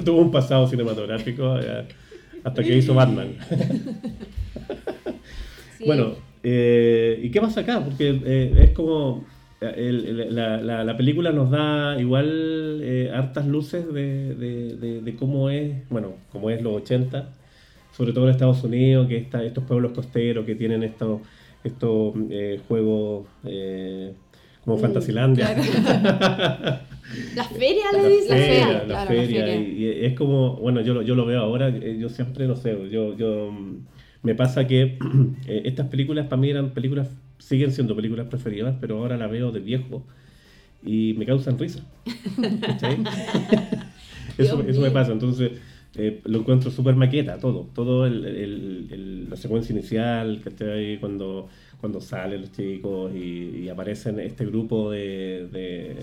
Tuvo 0.08 0.20
un 0.22 0.30
pasado 0.30 0.66
cinematográfico 0.66 1.58
eh, 1.58 1.84
hasta 2.44 2.62
que 2.62 2.76
hizo 2.76 2.94
Batman. 2.94 3.28
Sí. 5.76 5.84
Bueno, 5.86 6.12
eh, 6.42 7.20
¿y 7.22 7.30
qué 7.30 7.40
pasa 7.40 7.60
acá? 7.60 7.80
Porque 7.84 8.20
eh, 8.24 8.54
es 8.64 8.70
como. 8.70 9.24
el- 9.60 10.06
el- 10.06 10.34
la, 10.34 10.56
la- 10.62 10.84
la 10.84 10.96
película 10.96 11.30
nos 11.32 11.50
da 11.50 12.00
igual 12.00 12.80
eh, 12.82 13.10
hartas 13.14 13.46
luces 13.46 13.92
de, 13.92 14.34
de- 14.34 14.76
de- 14.76 15.00
de 15.02 15.14
cómo 15.16 15.50
es, 15.50 15.88
bueno, 15.90 16.14
cómo 16.32 16.48
es 16.50 16.62
los 16.62 16.74
80, 16.82 17.28
sobre 17.96 18.12
todo 18.12 18.24
en 18.24 18.30
Estados 18.30 18.62
Unidos, 18.64 19.08
que 19.08 19.16
está, 19.18 19.42
estos 19.44 19.64
pueblos 19.64 19.92
costeros 19.92 20.46
que 20.46 20.54
tienen 20.54 20.84
estos, 20.84 21.20
estos 21.64 22.14
juegos 22.66 23.26
como 24.64 24.76
Mm, 24.76 24.80
Fantasilandia. 24.80 25.56
La 27.34 27.44
feria 27.44 27.84
La 27.92 28.02
le 28.02 28.08
dice. 28.10 28.28
feria, 28.28 28.46
feria, 28.46 28.78
la 28.80 28.84
claro, 28.86 29.10
la 29.10 29.16
feria, 29.22 29.44
feria. 29.44 29.56
Y, 29.56 29.84
y 29.84 30.04
es 30.06 30.14
como, 30.14 30.56
bueno, 30.56 30.80
yo, 30.82 30.94
lo- 30.94 31.02
yo 31.02 31.14
lo 31.14 31.24
veo 31.26 31.40
ahora, 31.40 31.68
eh, 31.68 31.96
yo 31.98 32.08
siempre, 32.08 32.46
no 32.46 32.56
sé, 32.56 32.76
yo, 32.90 33.16
yo 33.16 33.50
mm, 33.52 33.76
me 34.22 34.34
pasa 34.34 34.66
que 34.66 34.98
eh, 35.46 35.62
estas 35.64 35.88
películas 35.88 36.26
para 36.26 36.40
mí 36.40 36.50
eran 36.50 36.70
películas, 36.70 37.08
siguen 37.38 37.72
siendo 37.72 37.94
películas 37.96 38.26
preferidas, 38.28 38.76
pero 38.80 38.98
ahora 38.98 39.16
las 39.16 39.30
veo 39.30 39.50
de 39.52 39.60
viejo 39.60 40.04
y 40.84 41.14
me 41.18 41.26
causan 41.26 41.58
risa. 41.58 41.84
Eso, 44.38 44.62
eso 44.62 44.80
me 44.80 44.90
pasa, 44.92 45.10
entonces 45.12 45.50
eh, 45.96 46.20
lo 46.24 46.38
encuentro 46.40 46.70
súper 46.70 46.94
maqueta, 46.94 47.38
todo, 47.38 47.68
todo 47.74 48.06
el, 48.06 48.24
el- 48.24 48.88
el- 48.92 49.30
la 49.30 49.36
secuencia 49.36 49.72
inicial, 49.72 50.40
¿cachai? 50.44 50.98
Cuando, 51.00 51.48
cuando 51.80 52.00
salen 52.00 52.42
los 52.42 52.52
chicos 52.52 53.10
y, 53.16 53.62
y 53.64 53.68
aparecen 53.68 54.20
este 54.20 54.46
grupo 54.46 54.92
de, 54.92 55.48
de, 55.50 55.96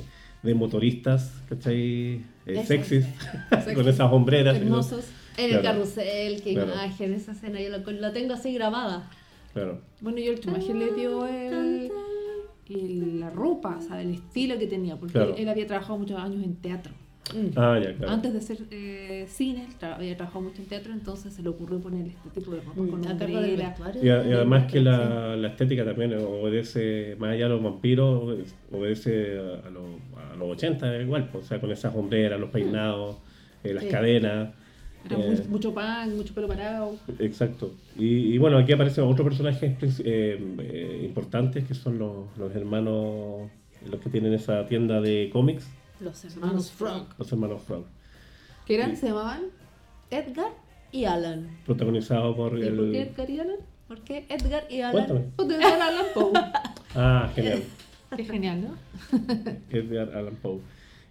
de 0.46 0.54
motoristas, 0.54 1.32
¿cachai? 1.50 2.22
Eh, 2.46 2.64
sexys, 2.66 3.06
con 3.76 3.88
esas 3.88 4.12
hombreras. 4.12 4.56
Hermosos. 4.58 5.06
En 5.38 5.46
el 5.54 5.60
Claro. 5.60 5.80
carrusel, 5.80 6.42
qué 6.42 6.54
Claro. 6.54 6.72
imagen, 6.74 7.14
esa 7.14 7.34
escena, 7.34 7.60
yo 7.60 7.70
lo, 7.70 7.92
lo 7.92 8.12
tengo 8.14 8.34
así 8.36 8.54
grabada. 8.54 9.10
Claro. 9.54 9.82
Bueno, 10.02 10.20
George 10.22 10.44
Schumacher 10.44 10.76
le 10.76 10.94
dio 10.94 11.26
el, 11.28 11.92
el- 12.70 13.20
la 13.20 13.30
ropa, 13.32 13.78
o 13.78 13.82
sea, 13.82 14.02
el 14.02 14.14
estilo 14.14 14.58
que 14.58 14.68
tenía, 14.68 14.96
porque 14.98 15.14
Claro. 15.14 15.36
él 15.36 15.50
había 15.50 15.68
trabajado 15.68 15.98
muchos 16.00 16.18
años 16.20 16.44
en 16.44 16.56
teatro. 16.56 16.94
Ah, 17.56 17.80
ya, 17.84 17.94
claro. 17.96 18.14
Antes 18.14 18.34
de 18.34 18.42
ser 18.42 18.58
eh, 18.72 19.26
cine, 19.28 19.68
tra- 19.82 19.96
había 19.96 20.16
trabajado 20.16 20.46
mucho 20.46 20.62
en 20.62 20.68
teatro, 20.68 20.94
entonces 20.94 21.34
se 21.34 21.42
le 21.42 21.50
ocurrió 21.50 21.80
poner 21.80 22.06
este 22.08 22.30
tipo 22.40 22.52
de 22.52 22.58
ropa 22.58 22.74
con 22.76 22.86
Mm, 22.86 23.02
del 23.02 23.12
hombrera. 23.12 23.76
Y, 24.02 24.10
a- 24.10 24.28
y 24.28 24.32
además 24.34 24.72
que 24.72 24.78
Sí. 24.80 24.84
la, 24.84 25.36
la 25.36 25.48
estética 25.48 25.84
también 25.84 26.14
obedece, 26.16 27.16
más 27.18 27.32
allá 27.32 27.46
de 27.46 27.50
los 27.50 27.64
vampiros, 27.64 28.24
obede- 28.24 28.46
obedece 28.72 29.40
a, 29.66 29.70
los, 29.72 29.86
a 30.32 30.36
los 30.36 30.50
80 30.50 31.02
igual, 31.02 31.30
pues, 31.32 31.46
o 31.46 31.48
sea, 31.48 31.60
con 31.60 31.72
esas 31.72 31.96
hombreras, 31.96 32.40
los 32.40 32.50
peinados, 32.52 33.18
eh, 33.64 33.74
las 33.74 33.84
Sí. 33.84 33.90
cadenas. 33.90 34.50
Era 35.10 35.20
eh, 35.20 35.44
mucho 35.50 35.74
pan, 35.74 36.16
mucho 36.18 36.34
pelo 36.34 36.48
parado. 36.48 36.96
Exacto. 37.20 37.74
Y, 37.98 38.34
y 38.34 38.38
bueno, 38.38 38.58
aquí 38.58 38.72
aparecen 38.72 39.04
otros 39.04 39.28
personajes 39.28 40.02
eh, 40.04 40.40
eh, 40.60 41.02
importantes 41.06 41.64
que 41.68 41.74
son 41.74 41.98
los, 42.00 42.36
los 42.38 42.56
hermanos, 42.56 43.50
los 43.90 44.00
que 44.02 44.10
tienen 44.10 44.34
esa 44.34 44.66
tienda 44.68 45.02
de 45.02 45.30
cómics, 45.32 45.68
Los 46.00 46.24
hermanos 46.26 46.72
Frog. 46.72 47.08
los 47.18 47.32
hermanos 47.32 47.62
Frog, 47.64 47.86
Que 48.66 48.76
eran, 48.76 48.92
Sí. 48.92 48.98
se 48.98 49.08
llamaban. 49.08 49.42
Edgar 50.12 50.52
y 50.92 51.06
Alan. 51.06 51.50
protagonizados 51.66 52.36
por 52.36 52.58
¿Y 52.58 52.70
por 52.70 52.92
qué 52.92 53.02
el... 53.02 53.08
Edgar 53.08 53.30
y 53.30 53.40
Alan? 53.40 53.56
¿Por 53.88 54.02
qué 54.02 54.26
Edgar 54.30 54.64
y 54.70 54.82
Alan? 54.82 54.94
Cuéntame. 55.08 55.22
Pues 55.36 55.50
Edgar 55.50 55.82
Allan 55.82 56.06
Poe. 56.14 56.32
Ah, 56.98 57.30
genial. 57.36 57.62
Qué 58.16 58.24
genial, 58.24 58.62
¿no? 58.62 58.76
Edgar 59.70 60.16
Allan 60.16 60.36
Poe. 60.42 60.60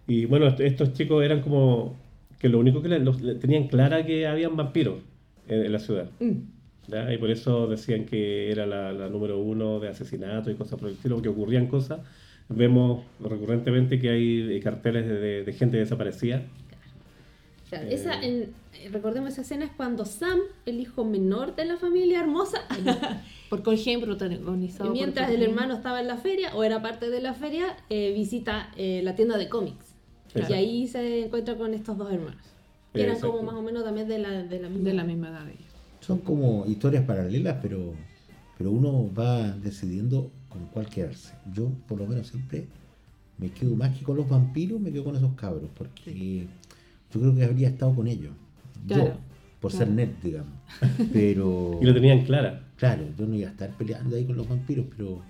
Y 0.07 0.25
bueno, 0.25 0.47
est- 0.47 0.59
estos 0.61 0.93
chicos 0.93 1.23
eran 1.23 1.41
como 1.41 1.95
que 2.39 2.49
lo 2.49 2.57
único 2.59 2.81
que 2.81 2.89
los- 2.99 3.17
tenían 3.39 3.67
clara 3.67 4.03
que 4.05 4.25
habían 4.27 4.55
vampiros 4.55 4.95
en, 5.47 5.65
en 5.65 5.71
la 5.71 5.79
ciudad. 5.79 6.09
¿ya? 6.87 7.13
Y 7.13 7.17
por 7.19 7.29
eso 7.29 7.67
decían 7.67 8.05
que 8.05 8.51
era 8.51 8.65
la, 8.65 8.91
la 8.93 9.09
número 9.09 9.39
uno 9.39 9.79
de 9.79 9.89
asesinatos 9.89 10.51
y 10.51 10.55
cosas 10.55 10.79
por 10.79 10.89
el 10.89 10.95
estilo, 10.95 11.21
que 11.21 11.29
ocurrían 11.29 11.67
cosas. 11.67 11.99
Vemos 12.49 13.03
recurrentemente 13.19 13.99
que 13.99 14.09
hay 14.09 14.55
eh, 14.57 14.59
carteles 14.61 15.05
de, 15.07 15.15
de- 15.19 15.43
de 15.43 15.53
gente 15.53 15.77
desaparecida. 15.77 16.43
Claro, 17.69 17.87
Eh. 17.87 17.93
esa, 17.95 18.21
en- 18.21 18.53
recordemos 18.91 19.31
esa 19.31 19.41
escena 19.41 19.65
es 19.65 19.71
cuando 19.71 20.05
Sam, 20.05 20.39
el 20.65 20.79
hijo 20.79 21.03
menor 21.03 21.55
de 21.55 21.65
la 21.65 21.77
familia 21.77 22.19
hermosa, 22.19 22.59
Por 23.49 23.61
Colgen, 23.63 24.01
protagonizado 24.01 24.85
por 24.89 24.93
mientras 24.93 25.29
el 25.31 25.41
hermano 25.43 25.75
estaba 25.75 26.01
en 26.01 26.07
la 26.07 26.17
feria 26.17 26.55
o 26.55 26.63
era 26.63 26.81
parte 26.81 27.09
de 27.09 27.21
la 27.21 27.33
feria, 27.33 27.77
eh, 27.89 28.11
visita 28.15 28.69
eh, 28.77 29.01
la 29.03 29.15
tienda 29.15 29.37
de 29.37 29.49
cómics. 29.49 29.93
Claro. 30.33 30.53
Y 30.53 30.57
ahí 30.57 30.87
se 30.87 31.25
encuentra 31.25 31.55
con 31.55 31.73
estos 31.73 31.97
dos 31.97 32.11
hermanos. 32.11 32.41
Que 32.93 33.01
eran 33.03 33.15
Exacto. 33.15 33.37
como 33.37 33.43
más 33.51 33.55
o 33.55 33.61
menos 33.61 33.83
también 33.83 34.07
de 34.07 34.19
la, 34.19 34.29
de 34.43 34.59
la 34.59 34.69
misma 34.69 34.89
de 34.89 34.93
la 34.95 35.03
misma 35.03 35.29
edad 35.29 35.45
de 35.45 35.51
ellos. 35.51 35.65
Son 36.01 36.19
como 36.19 36.65
historias 36.67 37.03
paralelas, 37.05 37.57
pero, 37.61 37.93
pero 38.57 38.71
uno 38.71 39.11
va 39.13 39.51
decidiendo 39.51 40.31
con 40.55 40.67
cuál 40.67 40.87
quedarse. 40.89 41.33
Yo, 41.53 41.69
por 41.87 41.99
lo 41.99 42.07
menos, 42.07 42.27
siempre 42.27 42.67
me 43.37 43.51
quedo 43.51 43.75
más 43.75 43.97
que 43.97 44.03
con 44.03 44.17
los 44.17 44.27
vampiros, 44.29 44.79
me 44.79 44.91
quedo 44.91 45.03
con 45.05 45.15
esos 45.15 45.33
cabros, 45.35 45.69
porque 45.77 46.47
yo 47.13 47.19
creo 47.21 47.35
que 47.35 47.43
habría 47.43 47.69
estado 47.69 47.93
con 47.95 48.07
ellos. 48.07 48.33
Yo, 48.87 49.13
por 49.59 49.71
claro. 49.71 49.85
ser 49.85 49.89
nerd, 49.95 50.11
digamos. 50.23 50.53
Pero, 51.11 51.79
Y 51.81 51.85
lo 51.85 51.93
tenían 51.93 52.25
clara. 52.25 52.67
claro, 52.77 53.03
yo 53.17 53.25
no 53.27 53.35
iba 53.35 53.47
a 53.49 53.51
estar 53.51 53.75
peleando 53.77 54.15
ahí 54.15 54.25
con 54.25 54.37
los 54.37 54.47
vampiros, 54.47 54.85
pero, 54.95 55.21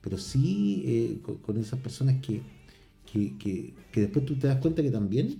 pero 0.00 0.18
sí 0.18 0.82
eh, 0.86 1.18
con, 1.22 1.36
con 1.38 1.58
esas 1.58 1.78
personas 1.80 2.16
que, 2.22 2.42
que, 3.10 3.36
que, 3.38 3.74
que 3.92 4.00
después 4.02 4.24
tú 4.26 4.34
te 4.36 4.46
das 4.46 4.58
cuenta 4.60 4.82
que 4.82 4.90
también 4.90 5.38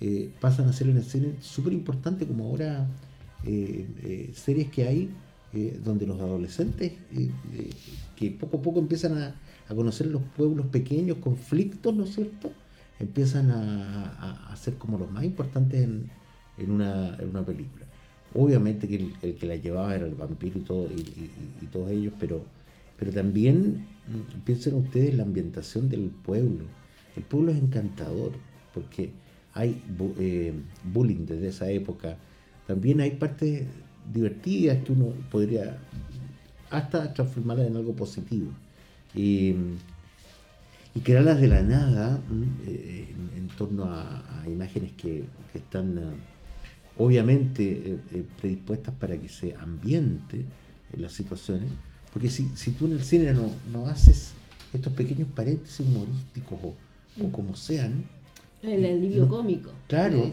eh, 0.00 0.30
pasan 0.40 0.68
a 0.68 0.72
ser 0.72 0.88
el 0.88 1.02
cine 1.02 1.34
súper 1.40 1.72
importante, 1.72 2.26
como 2.26 2.44
ahora 2.44 2.86
eh, 3.44 3.86
eh, 4.02 4.30
series 4.34 4.68
que 4.70 4.86
hay 4.86 5.10
eh, 5.54 5.80
donde 5.82 6.06
los 6.06 6.20
adolescentes 6.20 6.92
eh, 7.12 7.30
eh, 7.54 7.70
que 8.18 8.30
poco 8.32 8.56
a 8.58 8.62
poco 8.62 8.80
empiezan 8.80 9.16
a, 9.18 9.34
a 9.68 9.74
conocer 9.74 10.06
los 10.08 10.22
pueblos 10.36 10.66
pequeños, 10.66 11.18
conflictos, 11.18 11.94
¿no 11.94 12.04
es 12.04 12.14
cierto? 12.14 12.50
Empiezan 12.98 13.50
a, 13.50 14.50
a- 14.52 14.56
ser 14.56 14.74
como 14.74 14.98
los 14.98 15.10
más 15.10 15.22
importantes 15.24 15.80
en, 15.84 16.10
en 16.56 16.70
una, 16.72 17.16
en 17.18 17.28
una 17.30 17.44
película. 17.46 17.86
Obviamente 18.34 18.88
que 18.88 18.96
el, 18.96 19.12
el 19.22 19.34
que 19.36 19.46
la 19.46 19.56
llevaba 19.56 19.94
era 19.94 20.06
el 20.06 20.14
vampiro 20.16 20.58
y, 20.90 21.00
y, 21.62 21.66
todos 21.72 21.90
ellos, 21.90 22.12
pero, 22.18 22.44
pero 22.98 23.12
también 23.12 23.86
mm, 24.06 24.40
piensen 24.44 24.74
ustedes 24.74 25.14
la 25.14 25.22
ambientación 25.22 25.88
del 25.88 26.10
pueblo. 26.10 26.64
El 27.16 27.22
pueblo 27.22 27.52
es 27.52 27.58
encantador, 27.58 28.32
porque 28.74 29.12
hay 29.54 29.80
eh, 30.18 30.52
bullying 30.82 31.24
desde 31.26 31.48
esa 31.48 31.70
época. 31.70 32.18
También 32.66 33.00
hay 33.00 33.12
partes 33.12 33.66
divertidas 34.12 34.82
que 34.84 34.92
uno 34.92 35.12
podría 35.30 35.78
hasta 36.70 37.12
transformarlas 37.14 37.68
en 37.68 37.76
algo 37.76 37.94
positivo. 37.94 38.50
Y, 39.14 39.54
y 40.94 41.00
crearlas 41.00 41.40
de 41.40 41.48
la 41.48 41.62
nada 41.62 42.20
mm, 42.28 42.42
eh, 42.66 43.14
en, 43.34 43.38
en 43.42 43.48
torno 43.48 43.84
a, 43.84 44.42
a 44.42 44.48
imágenes 44.48 44.92
que, 44.92 45.24
que 45.52 45.58
están 45.58 45.98
eh, 45.98 46.02
obviamente 46.96 47.62
eh, 47.64 47.98
eh, 48.12 48.24
predispuestas 48.40 48.94
para 48.94 49.16
que 49.16 49.28
se 49.28 49.54
ambiente 49.54 50.44
en 50.92 51.02
las 51.02 51.12
situaciones. 51.12 51.68
Porque 52.12 52.30
si, 52.30 52.48
si 52.56 52.72
tú 52.72 52.86
en 52.86 52.92
el 52.92 53.02
cine 53.02 53.32
no, 53.34 53.50
no 53.72 53.86
haces 53.86 54.32
estos 54.72 54.92
pequeños 54.94 55.28
paréntesis 55.34 55.80
humorísticos 55.80 56.58
o, 56.62 56.74
o 57.24 57.32
como 57.32 57.54
sean, 57.54 58.04
El 58.62 58.84
alivio 58.84 59.24
No, 59.24 59.28
cómico. 59.28 59.70
Claro, 59.86 60.30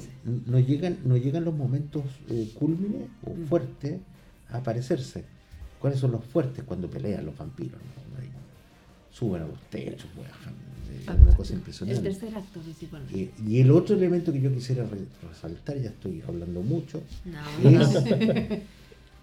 no 0.47 0.59
llegan, 0.59 0.97
no 1.05 1.15
llegan 1.17 1.45
los 1.45 1.53
momentos 1.55 2.03
eh, 2.29 2.49
cúlmines 2.57 3.07
o 3.25 3.31
Mm. 3.31 3.45
fuertes 3.47 3.99
a 4.49 4.57
aparecerse. 4.57 5.25
¿Cuáles 5.85 5.99
son 5.99 6.13
los 6.13 6.23
fuertes 6.25 6.63
cuando 6.63 6.89
pelean 6.89 7.23
los 7.27 7.37
vampiros? 7.37 7.79
no? 7.79 8.19
Ahí 8.19 8.27
Suben 9.11 9.43
a 9.43 9.45
los 9.45 9.59
techos, 9.69 10.07
bajan, 10.17 10.55
eh, 10.91 11.21
una 11.23 11.37
cosa 11.37 11.53
El 11.53 11.59
impresionante. 11.59 12.01
tercer 12.01 12.35
acto 12.35 12.59
principalmente. 12.59 13.31
Y 13.47 13.59
el 13.59 13.69
otro 13.69 13.95
elemento 13.95 14.33
que 14.33 14.41
yo 14.41 14.51
quisiera 14.51 14.83
re- 14.87 15.05
resaltar, 15.29 15.77
ya 15.79 15.89
estoy 15.89 16.23
hablando 16.27 16.61
mucho, 16.63 17.03
No, 17.23 17.69
es 17.69 17.89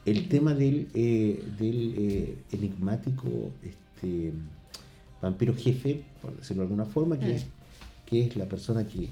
el 0.06 0.28
tema 0.28 0.54
del, 0.54 0.86
eh, 0.94 1.42
del 1.58 1.94
eh, 1.98 2.38
enigmático 2.52 3.50
este, 3.64 4.32
vampiro 5.20 5.56
jefe, 5.56 6.04
por 6.22 6.36
decirlo 6.36 6.62
de 6.62 6.66
alguna 6.68 6.84
forma, 6.84 7.18
que, 7.18 7.34
es, 7.34 7.46
que 8.06 8.26
es 8.26 8.36
la 8.36 8.46
persona 8.46 8.86
que 8.86 9.08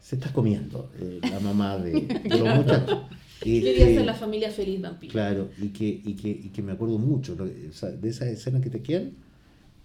se 0.00 0.14
está 0.14 0.32
comiendo, 0.32 0.88
eh, 1.00 1.18
la 1.20 1.40
mamá 1.40 1.78
de, 1.78 2.00
de 2.02 2.38
los 2.38 2.48
muchachos. 2.58 3.00
Quería 3.42 3.70
Este, 3.72 3.94
ser 3.96 4.06
la 4.06 4.14
familia 4.14 4.50
feliz 4.50 4.80
vampiro. 4.80 5.12
Claro, 5.12 5.48
y 5.60 5.68
que, 5.68 5.84
y 5.86 6.14
que, 6.14 6.28
y 6.28 6.48
que 6.50 6.62
me 6.62 6.72
acuerdo 6.72 6.98
mucho 6.98 7.34
¿no? 7.36 7.44
O 7.44 7.72
sea, 7.72 7.90
de 7.90 8.08
esas 8.08 8.28
escenas 8.28 8.62
que 8.62 8.70
te 8.70 8.80
quedan 8.82 9.12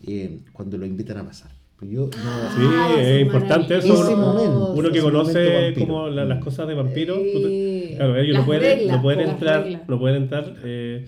eh, 0.05 0.39
cuando 0.53 0.77
lo 0.77 0.85
invitan 0.85 1.17
a 1.17 1.25
pasar. 1.25 1.51
Pero 1.79 1.91
yo 1.91 2.01
no- 2.01 2.11
Sí, 2.11 2.61
Ah, 2.63 2.89
eso 2.97 3.09
es 3.09 3.21
importante 3.21 3.77
eso. 3.77 3.93
Ese 4.03 4.13
Uno, 4.13 4.17
momento, 4.33 4.73
uno 4.73 4.91
que 4.91 4.99
conoce 5.01 5.53
vampiro. 5.53 5.87
como 5.87 6.07
la- 6.09 6.25
las 6.25 6.43
cosas 6.43 6.67
de 6.67 6.73
vampiros, 6.73 7.17
tú 7.17 7.41
te- 7.41 7.91
Eh, 7.91 7.95
claro, 7.97 8.17
ellos 8.17 8.37
no 8.37 8.45
pueden, 8.45 8.61
reglas, 8.79 8.95
no 8.97 9.01
pueden 9.03 9.29
entrar, 9.29 9.83
no 9.87 9.99
pueden 9.99 10.23
entrar. 10.23 10.55
eh, 10.63 11.05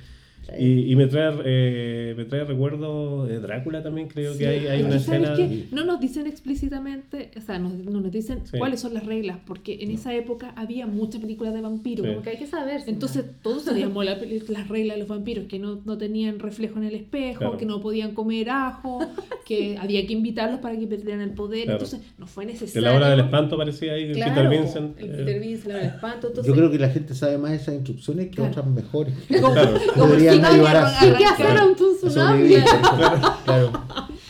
y, 0.57 0.91
y 0.91 0.95
me 0.95 1.07
trae 1.07 1.33
eh, 1.45 2.13
me 2.17 2.25
trae 2.25 2.43
recuerdo 2.45 3.25
de 3.25 3.39
Drácula 3.39 3.83
también, 3.83 4.07
creo 4.07 4.37
que 4.37 4.47
hay, 4.47 4.67
hay 4.67 4.81
una 4.81 4.93
que, 4.93 4.99
¿sabes 4.99 5.39
escena. 5.39 5.65
No 5.71 5.85
nos 5.85 5.99
dicen 5.99 6.25
explícitamente, 6.27 7.31
o 7.37 7.41
sea, 7.41 7.59
nos- 7.59 7.73
no 7.73 7.99
nos 8.01 8.11
dicen 8.11 8.39
Sí. 8.45 8.57
cuáles 8.57 8.79
son 8.79 8.93
las 8.93 9.05
reglas, 9.05 9.37
porque 9.45 9.79
en 9.81 9.91
esa 9.91 10.13
época 10.13 10.53
había 10.55 10.87
muchas 10.87 11.21
películas 11.21 11.53
de 11.53 11.61
vampiros. 11.61 12.05
Sí. 12.05 12.11
Como 12.11 12.23
que 12.23 12.29
hay 12.31 12.37
que 12.37 12.47
saber. 12.47 12.81
Entonces 12.87 13.25
todos 13.41 13.63
sabíamos 13.63 14.03
la 14.05 14.17
las 14.49 14.67
reglas 14.67 14.95
de 14.95 14.99
los 14.99 15.07
vampiros, 15.07 15.45
que 15.45 15.59
no, 15.59 15.81
no 15.85 15.97
tenían 15.97 16.39
reflejo 16.39 16.79
en 16.79 16.85
el 16.85 16.95
espejo, 16.95 17.39
Claro. 17.39 17.57
que 17.57 17.65
no 17.65 17.79
podían 17.81 18.13
comer 18.13 18.49
ajo, 18.49 18.99
que 19.45 19.77
había 19.77 20.05
que 20.05 20.13
invitarlos 20.13 20.59
para 20.59 20.77
que 20.77 20.87
perdieran 20.87 21.21
el 21.21 21.31
poder. 21.31 21.65
Claro. 21.65 21.79
Entonces 21.83 22.01
no 22.17 22.27
fue 22.27 22.45
De 22.45 22.53
necesario. 22.53 22.89
la 22.89 22.95
hora 22.95 23.09
del 23.09 23.19
espanto 23.21 23.57
parecía 23.57 23.93
ahí 23.93 24.11
Claro, 24.13 24.33
Peter 24.35 24.49
Vincent. 24.49 24.99
El 24.99 25.05
eh, 25.09 25.13
Peter 25.17 25.39
Vincent, 25.41 25.67
la 25.67 25.73
hora 25.75 25.83
del 25.85 25.93
espanto. 25.95 26.27
Entonces, 26.27 26.45
yo 26.53 26.55
creo 26.57 26.71
que 26.71 26.79
la 26.79 26.89
gente 26.89 27.13
sabe 27.13 27.37
más 27.37 27.51
esas 27.53 27.75
instrucciones 27.75 28.27
que 28.27 28.35
Claro. 28.35 28.51
otras 28.51 28.67
mejores. 28.67 29.13
Como- 29.41 29.53
Claro. 29.53 29.77
como 29.95 30.13
Había- 30.48 30.86
así. 30.88 31.12
¿Qué 31.17 31.25
hacer 31.25 31.46
Claro. 31.48 31.62
ante 31.69 31.84
un 31.84 31.98
tsunami? 31.98 32.39
Sobrevivir. 32.39 32.63
claro. 33.46 33.72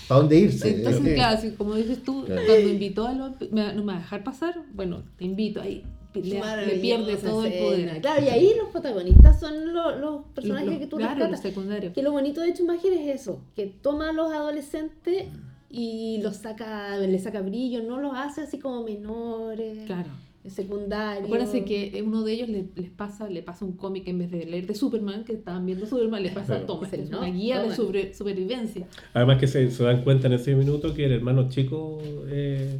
¿Para 0.07 0.21
dónde 0.21 0.39
irse? 0.39 0.75
Entonces, 0.75 1.05
Eh, 1.05 1.15
claro, 1.15 1.37
así 1.37 1.51
como 1.51 1.75
dices 1.75 2.03
tú, 2.03 2.23
Claro. 2.25 2.41
cuando 2.47 2.69
invitó 2.69 3.07
a 3.07 3.13
los 3.13 3.31
¿me 3.51 3.73
no 3.73 3.83
me 3.83 3.93
va 3.93 3.99
a 3.99 4.01
dejar 4.01 4.23
pasar? 4.23 4.55
Bueno, 4.73 5.03
te 5.17 5.25
invito 5.25 5.61
ahí. 5.61 5.83
Le, 6.15 6.41
le 6.65 6.75
pierde 6.79 7.15
todo 7.17 7.45
el 7.45 7.53
poder. 7.59 8.01
Claro, 8.01 8.25
y 8.25 8.29
ahí 8.29 8.53
los 8.57 8.69
protagonistas 8.69 9.39
son 9.39 9.71
lo- 9.73 9.95
los 9.97 10.21
personajes 10.33 10.67
Los- 10.67 10.77
que 10.79 10.87
tú 10.87 10.97
claro, 10.97 11.11
rescatas. 11.13 11.31
los 11.31 11.39
secundarios. 11.41 11.93
Que 11.93 12.01
lo 12.01 12.11
bonito 12.11 12.41
de 12.41 12.51
Chumager 12.55 12.91
es 12.93 13.21
eso, 13.21 13.41
que 13.55 13.67
toma 13.67 14.09
a 14.09 14.13
los 14.13 14.31
adolescentes 14.33 15.25
y 15.69 16.19
los 16.23 16.37
saca, 16.37 16.97
le 16.97 17.19
saca 17.19 17.41
brillo, 17.41 17.83
no 17.83 17.99
los 17.99 18.13
hace 18.15 18.41
así 18.41 18.57
como 18.57 18.83
menores, 18.83 19.85
Claro. 19.85 20.09
Secundarios. 20.47 21.25
Acuérdense 21.25 21.65
que 21.65 22.01
uno 22.05 22.23
de 22.23 22.33
ellos 22.33 22.49
le, 22.49 22.65
les 22.75 22.89
pasa, 22.89 23.29
le 23.29 23.43
pasa 23.43 23.65
un 23.65 23.73
cómic 23.73 24.07
en 24.07 24.19
vez 24.19 24.31
de 24.31 24.45
leer 24.45 24.67
de 24.67 24.75
Superman, 24.75 25.23
que 25.25 25.33
estaban 25.33 25.65
viendo 25.65 25.85
Superman, 25.85 26.23
le 26.23 26.29
pasa 26.29 26.45
Claro. 26.59 26.65
toma, 26.65 26.85
esta 26.85 26.95
es 26.97 27.09
una 27.09 27.27
no, 27.27 27.33
guía 27.33 27.61
de 27.61 27.75
sobre- 27.75 28.13
supervivencia. 28.13 28.87
Además 29.13 29.37
que 29.39 29.47
se, 29.47 29.69
se 29.71 29.83
dan 29.83 30.03
cuenta 30.03 30.27
en 30.27 30.33
ese 30.33 30.55
minuto 30.55 30.93
que 30.93 31.05
el 31.05 31.11
hermano 31.11 31.49
chico 31.49 32.01
eh, 32.29 32.79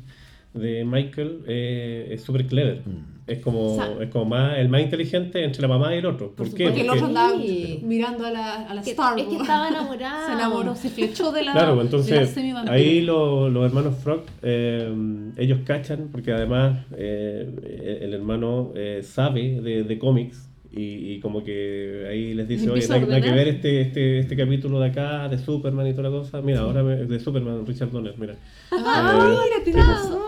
de 0.53 0.83
Michael 0.83 1.41
eh, 1.47 2.07
es 2.11 2.21
súper 2.23 2.45
clever. 2.47 2.81
Mm. 2.85 3.19
Es 3.27 3.37
como, 3.43 3.73
O 3.73 3.75
sea- 3.75 3.93
es 4.01 4.09
como 4.09 4.25
más, 4.25 4.57
el 4.57 4.69
más 4.69 4.81
inteligente 4.81 5.43
entre 5.43 5.61
la 5.61 5.67
mamá 5.67 5.93
y 5.93 5.99
el 5.99 6.05
otro. 6.07 6.29
¿Por, 6.31 6.47
Por 6.47 6.55
qué? 6.55 6.65
supuesto 6.65 6.73
que 6.75 6.81
el 6.81 6.89
otro 6.89 7.01
Porque- 7.01 7.19
andaba 7.19 7.39
Sí. 7.39 7.79
mirando 7.83 8.25
a 8.25 8.31
la, 8.31 8.55
a 8.67 8.73
la 8.73 8.81
Que- 8.81 8.89
Star. 8.89 9.19
es 9.19 9.25
que 9.27 9.35
estaba 9.35 9.67
enamorado. 9.67 10.25
Se 10.27 10.33
enamoró, 10.33 10.75
se 10.75 10.89
flechó 10.89 11.31
de 11.31 11.43
la. 11.43 11.51
Claro, 11.51 11.71
de 11.71 11.75
la 11.77 11.81
entonces 11.83 12.37
ahí 12.67 13.01
lo- 13.01 13.49
los 13.49 13.65
hermanos 13.65 13.95
Frog, 14.03 14.23
eh, 14.41 14.91
ellos 15.37 15.59
cachan, 15.63 16.09
porque 16.11 16.31
además 16.31 16.79
eh, 16.97 17.99
el 18.01 18.13
hermano 18.15 18.71
eh, 18.75 19.01
sabe 19.03 19.61
de, 19.61 19.83
de 19.83 19.99
cómics 19.99 20.49
y, 20.71 21.13
y 21.13 21.19
como 21.19 21.43
que 21.43 22.05
ahí 22.09 22.33
les 22.33 22.47
dice, 22.47 22.69
oye, 22.69 22.83
hay, 22.91 23.21
que 23.21 23.31
ver 23.31 23.47
este, 23.47 23.81
este, 23.81 24.19
este 24.19 24.35
capítulo 24.35 24.79
de 24.79 24.87
acá, 24.87 25.27
de 25.27 25.37
Superman 25.37 25.85
y 25.87 25.91
toda 25.93 26.09
la 26.09 26.17
cosa. 26.17 26.41
Mira, 26.41 26.61
ahora 26.61 26.81
me- 26.83 26.95
de 27.05 27.19
Superman, 27.19 27.63
Richard 27.67 27.91
Donner, 27.91 28.15
mira. 28.17 28.35
Ah, 28.71 29.37
Eh, 29.55 29.61
mira, 29.67 29.83
razón. 29.83 30.19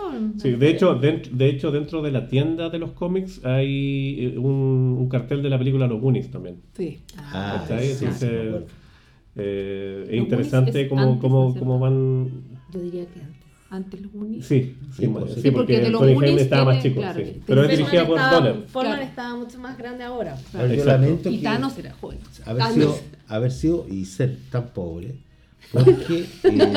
Sí, 0.41 0.51
de 0.51 0.69
hecho, 0.69 0.99
dent- 0.99 1.29
de 1.29 1.49
hecho, 1.49 1.71
dentro 1.71 2.01
de 2.01 2.11
la 2.11 2.27
tienda 2.27 2.69
de 2.69 2.79
los 2.79 2.91
cómics 2.91 3.43
hay 3.45 4.25
eh, 4.33 4.37
un, 4.37 4.97
un 4.99 5.09
cartel 5.09 5.41
de 5.43 5.49
la 5.49 5.57
película 5.57 5.87
Los 5.87 6.01
Goonies 6.01 6.31
también. 6.31 6.57
Sí. 6.75 6.99
Ah, 7.17 7.63
¿Cachai? 7.67 7.87
sí, 7.87 7.93
sí, 7.95 8.05
Entonces, 8.05 8.31
me 8.31 8.47
acuerdo. 8.49 8.65
eh, 9.35 10.05
es 10.09 10.17
interesante 10.17 10.81
es 10.81 10.89
cómo, 10.89 11.01
antes, 11.03 11.21
cómo, 11.21 11.43
¿no 11.43 11.49
es 11.53 11.59
cómo 11.59 11.79
van 11.79 12.29
Yo 12.73 12.79
diría 12.81 13.05
que 13.05 13.19
antes. 13.19 13.41
Antes 13.69 14.01
los 14.01 14.11
Goonies. 14.11 14.45
Sí, 14.45 14.75
sí, 14.91 15.03
Sí, 15.03 15.07
pues, 15.07 15.33
sí, 15.33 15.41
sí, 15.43 15.51
porque, 15.51 15.75
porque 15.75 15.79
de 15.79 15.89
los 15.91 16.01
Goonies 16.01 16.41
estaba 16.41 16.65
más 16.73 16.83
chico, 16.83 16.99
claro, 16.99 17.23
sí. 17.25 17.41
pero 17.47 17.63
es 17.63 17.69
dirigida 17.69 18.05
por 18.05 18.17
estaba- 18.17 18.35
Donner. 18.49 18.67
Forman 18.67 18.91
Claro. 18.95 19.07
estaba 19.07 19.35
mucho 19.37 19.59
más 19.59 19.77
grande 19.77 20.03
ahora. 20.03 20.37
Ahora, 20.53 20.75
yo 20.75 20.83
lamento 20.83 21.29
Y 21.29 21.37
que 21.37 21.43
Thanos 21.43 21.77
era 21.77 21.93
joven. 21.93 22.17
haber 22.45 22.57
Thanos. 22.63 22.73
sido, 22.75 22.95
haber 23.27 23.51
sido 23.51 23.85
y 23.89 24.03
ser 24.03 24.37
tan 24.51 24.67
pobre, 24.73 25.15
porque 25.73 26.25
eh, 26.43 26.73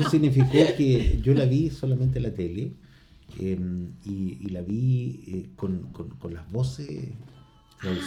eso 0.00 0.10
significó 0.10 0.52
que 0.76 1.20
yo 1.22 1.34
la 1.34 1.44
vi 1.44 1.70
solamente 1.70 2.18
en 2.18 2.22
la 2.24 2.30
tele 2.34 2.72
eh, 3.38 3.58
y, 4.04 4.38
y 4.40 4.48
la 4.50 4.62
vi 4.62 5.22
eh, 5.26 5.46
con, 5.56 5.80
con, 5.92 6.08
con 6.10 6.34
las 6.34 6.50
voces. 6.50 7.08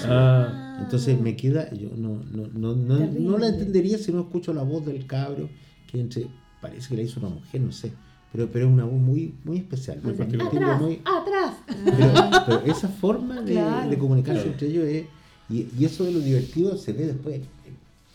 Ah, 0.05 0.77
Entonces 0.83 1.19
me 1.19 1.35
queda, 1.35 1.71
yo 1.73 1.89
no, 1.97 2.21
no, 2.31 2.47
no, 2.53 2.75
no, 2.75 2.99
no 3.11 3.37
la 3.39 3.47
entendería 3.47 3.97
si 3.97 4.11
no 4.11 4.21
escucho 4.21 4.53
la 4.53 4.61
voz 4.63 4.85
del 4.85 5.05
cabro, 5.07 5.49
que 5.91 5.99
entre, 5.99 6.27
parece 6.61 6.89
que 6.89 6.97
la 6.97 7.01
hizo 7.03 7.19
una 7.19 7.29
mujer, 7.29 7.61
no 7.61 7.71
sé, 7.71 7.91
pero, 8.31 8.49
pero 8.51 8.67
es 8.67 8.71
una 8.73 8.85
voz 8.85 8.99
muy, 9.01 9.33
muy 9.43 9.57
especial, 9.57 9.99
muy 10.03 10.13
Atrás, 10.13 10.79
muy- 10.81 11.01
atrás. 11.03 11.55
pero, 11.65 12.13
pero 12.45 12.71
esa 12.71 12.87
forma 12.87 13.41
de, 13.41 13.53
Claro. 13.53 13.89
de 13.89 13.97
comunicarse 13.97 14.41
Claro. 14.43 14.51
entre 14.51 14.67
ellos 14.67 14.85
es, 14.85 15.05
y, 15.49 15.67
y 15.79 15.85
eso 15.85 16.03
de 16.03 16.11
lo 16.11 16.19
divertido 16.19 16.77
se 16.77 16.93
ve 16.93 17.07
después, 17.07 17.35
en- 17.37 17.43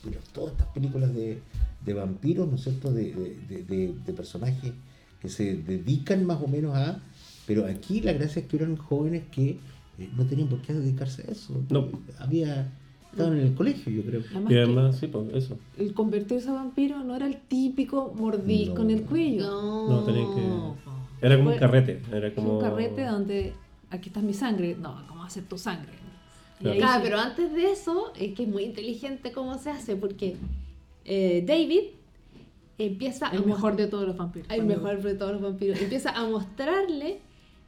pero 0.05 0.21
todas 0.33 0.53
estas 0.53 0.69
películas 0.69 1.13
de, 1.13 1.41
de 1.85 1.95
vampiros, 1.95 2.49
¿no 2.49 2.57
es 2.57 2.63
cierto?, 2.65 2.93
de, 2.93 3.13
de, 3.49 3.65
de- 3.65 3.95
de- 4.05 4.13
personajes 4.13 4.73
que 5.21 5.29
se 5.29 5.57
dedican 5.57 6.25
más 6.25 6.41
o 6.43 6.49
menos 6.49 6.77
a, 6.77 7.01
pero 7.47 7.67
aquí 7.67 8.01
la 8.01 8.13
gracia 8.13 8.43
es 8.43 8.49
que 8.49 8.57
eran 8.57 8.77
jóvenes 8.77 9.25
que 9.33 9.59
eh, 9.99 10.09
no 10.17 10.27
tenían 10.27 10.49
por 10.49 10.61
qué 10.63 10.73
dedicarse 10.75 11.23
a 11.27 11.33
eso, 11.33 11.61
No. 11.71 11.89
había, 12.19 12.71
estaban 13.11 13.39
en 13.39 13.47
el 13.47 13.55
colegio 13.55 13.93
yo 13.93 14.03
creo. 14.05 14.23
Además 14.31 14.53
y 14.53 14.57
además, 14.57 14.97
sí, 14.99 15.07
pues 15.09 15.33
eso. 15.35 15.59
el 15.79 15.93
convertirse 15.95 16.49
a 16.51 16.53
vampiro 16.53 17.03
no 17.03 17.17
era 17.17 17.27
el 17.27 17.37
típico 17.41 18.13
mordisco 18.17 18.77
No. 18.77 18.83
en 18.83 18.91
el 18.91 19.03
cuello. 19.05 19.47
No. 19.47 19.89
No, 19.89 20.05
tenían 20.05 20.35
que. 20.35 21.27
Era 21.27 21.37
como 21.37 21.51
un 21.51 21.59
carrete. 21.59 22.01
Era 22.13 22.35
como. 22.35 22.59
un 22.59 22.61
carrete 22.61 23.05
donde 23.07 23.53
aquí 23.91 24.09
está 24.11 24.21
mi 24.21 24.35
sangre. 24.35 24.77
No, 24.81 25.03
¿cómo 25.09 25.29
ser 25.31 25.45
tu 25.45 25.59
sangre? 25.59 25.93
Claro. 26.61 26.73
ahí 26.75 26.79
Claro, 26.79 27.01
pero 27.03 27.19
antes 27.19 27.53
de 27.53 27.73
eso, 27.73 28.13
es 28.17 28.35
que 28.35 28.45
es 28.45 28.49
muy 28.49 28.63
inteligente 28.65 29.33
cómo 29.33 29.59
se 29.59 29.71
hace, 29.71 29.97
porque 29.97 30.37
eh, 31.09 31.45
David 31.47 31.83
empieza 32.79 33.29
el 33.31 33.43
a 33.43 33.47
mejor 33.47 33.77
de 33.77 33.87
todos 33.87 34.07
los 34.07 34.17
vampiros. 34.17 34.49
el 34.51 34.65
mejor 34.65 35.03
de 35.03 35.15
todos 35.15 35.33
los 35.33 35.43
vampiros, 35.43 35.81
empieza 35.81 36.11
a 36.11 36.25
mostrarle, 36.29 37.21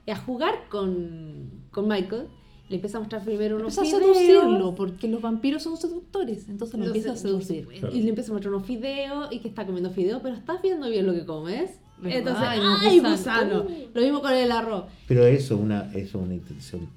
a 0.06 0.16
jugar 0.16 0.68
con, 0.68 1.50
con 1.70 1.88
Michael, 1.88 2.26
le 2.68 2.76
empieza 2.76 2.98
a 2.98 3.00
mostrar 3.00 3.24
primero 3.24 3.56
unos 3.56 3.76
Empieza 3.76 3.96
a 3.96 4.00
videos, 4.00 4.16
seducirlo, 4.18 4.74
porque 4.76 5.08
los 5.08 5.20
vampiros 5.20 5.62
son 5.62 5.76
seductores. 5.76 6.48
Entonces 6.48 6.78
lo 6.78 6.86
empieza 6.86 7.12
a 7.12 7.16
sé, 7.16 7.22
seducir. 7.22 7.66
Claro. 7.66 7.94
Y 7.94 8.02
le 8.02 8.10
empieza 8.10 8.30
a 8.30 8.34
mostrar 8.34 8.54
unos 8.54 8.68
videos 8.68 9.28
y 9.32 9.40
que 9.40 9.48
está 9.48 9.66
comiendo 9.66 9.90
fideos, 9.90 10.22
pero 10.22 10.36
estás 10.36 10.62
viendo 10.62 10.88
bien 10.88 11.06
lo 11.06 11.12
que 11.12 11.24
comes. 11.24 11.70
¿Verdad? 11.98 12.18
Entonces, 12.18 12.44
Ay, 12.46 12.60
no, 12.60 12.76
¡ay, 12.78 13.00
gusano! 13.00 13.66
Lo 13.92 14.00
mismo 14.00 14.20
con 14.20 14.32
el 14.32 14.52
arroz. 14.52 14.84
Pero 15.08 15.26
eso 15.26 15.54
es 15.54 15.60
una, 15.60 15.92
eso 15.92 16.18
es 16.18 16.24
una 16.26 16.34
intención 16.34 16.88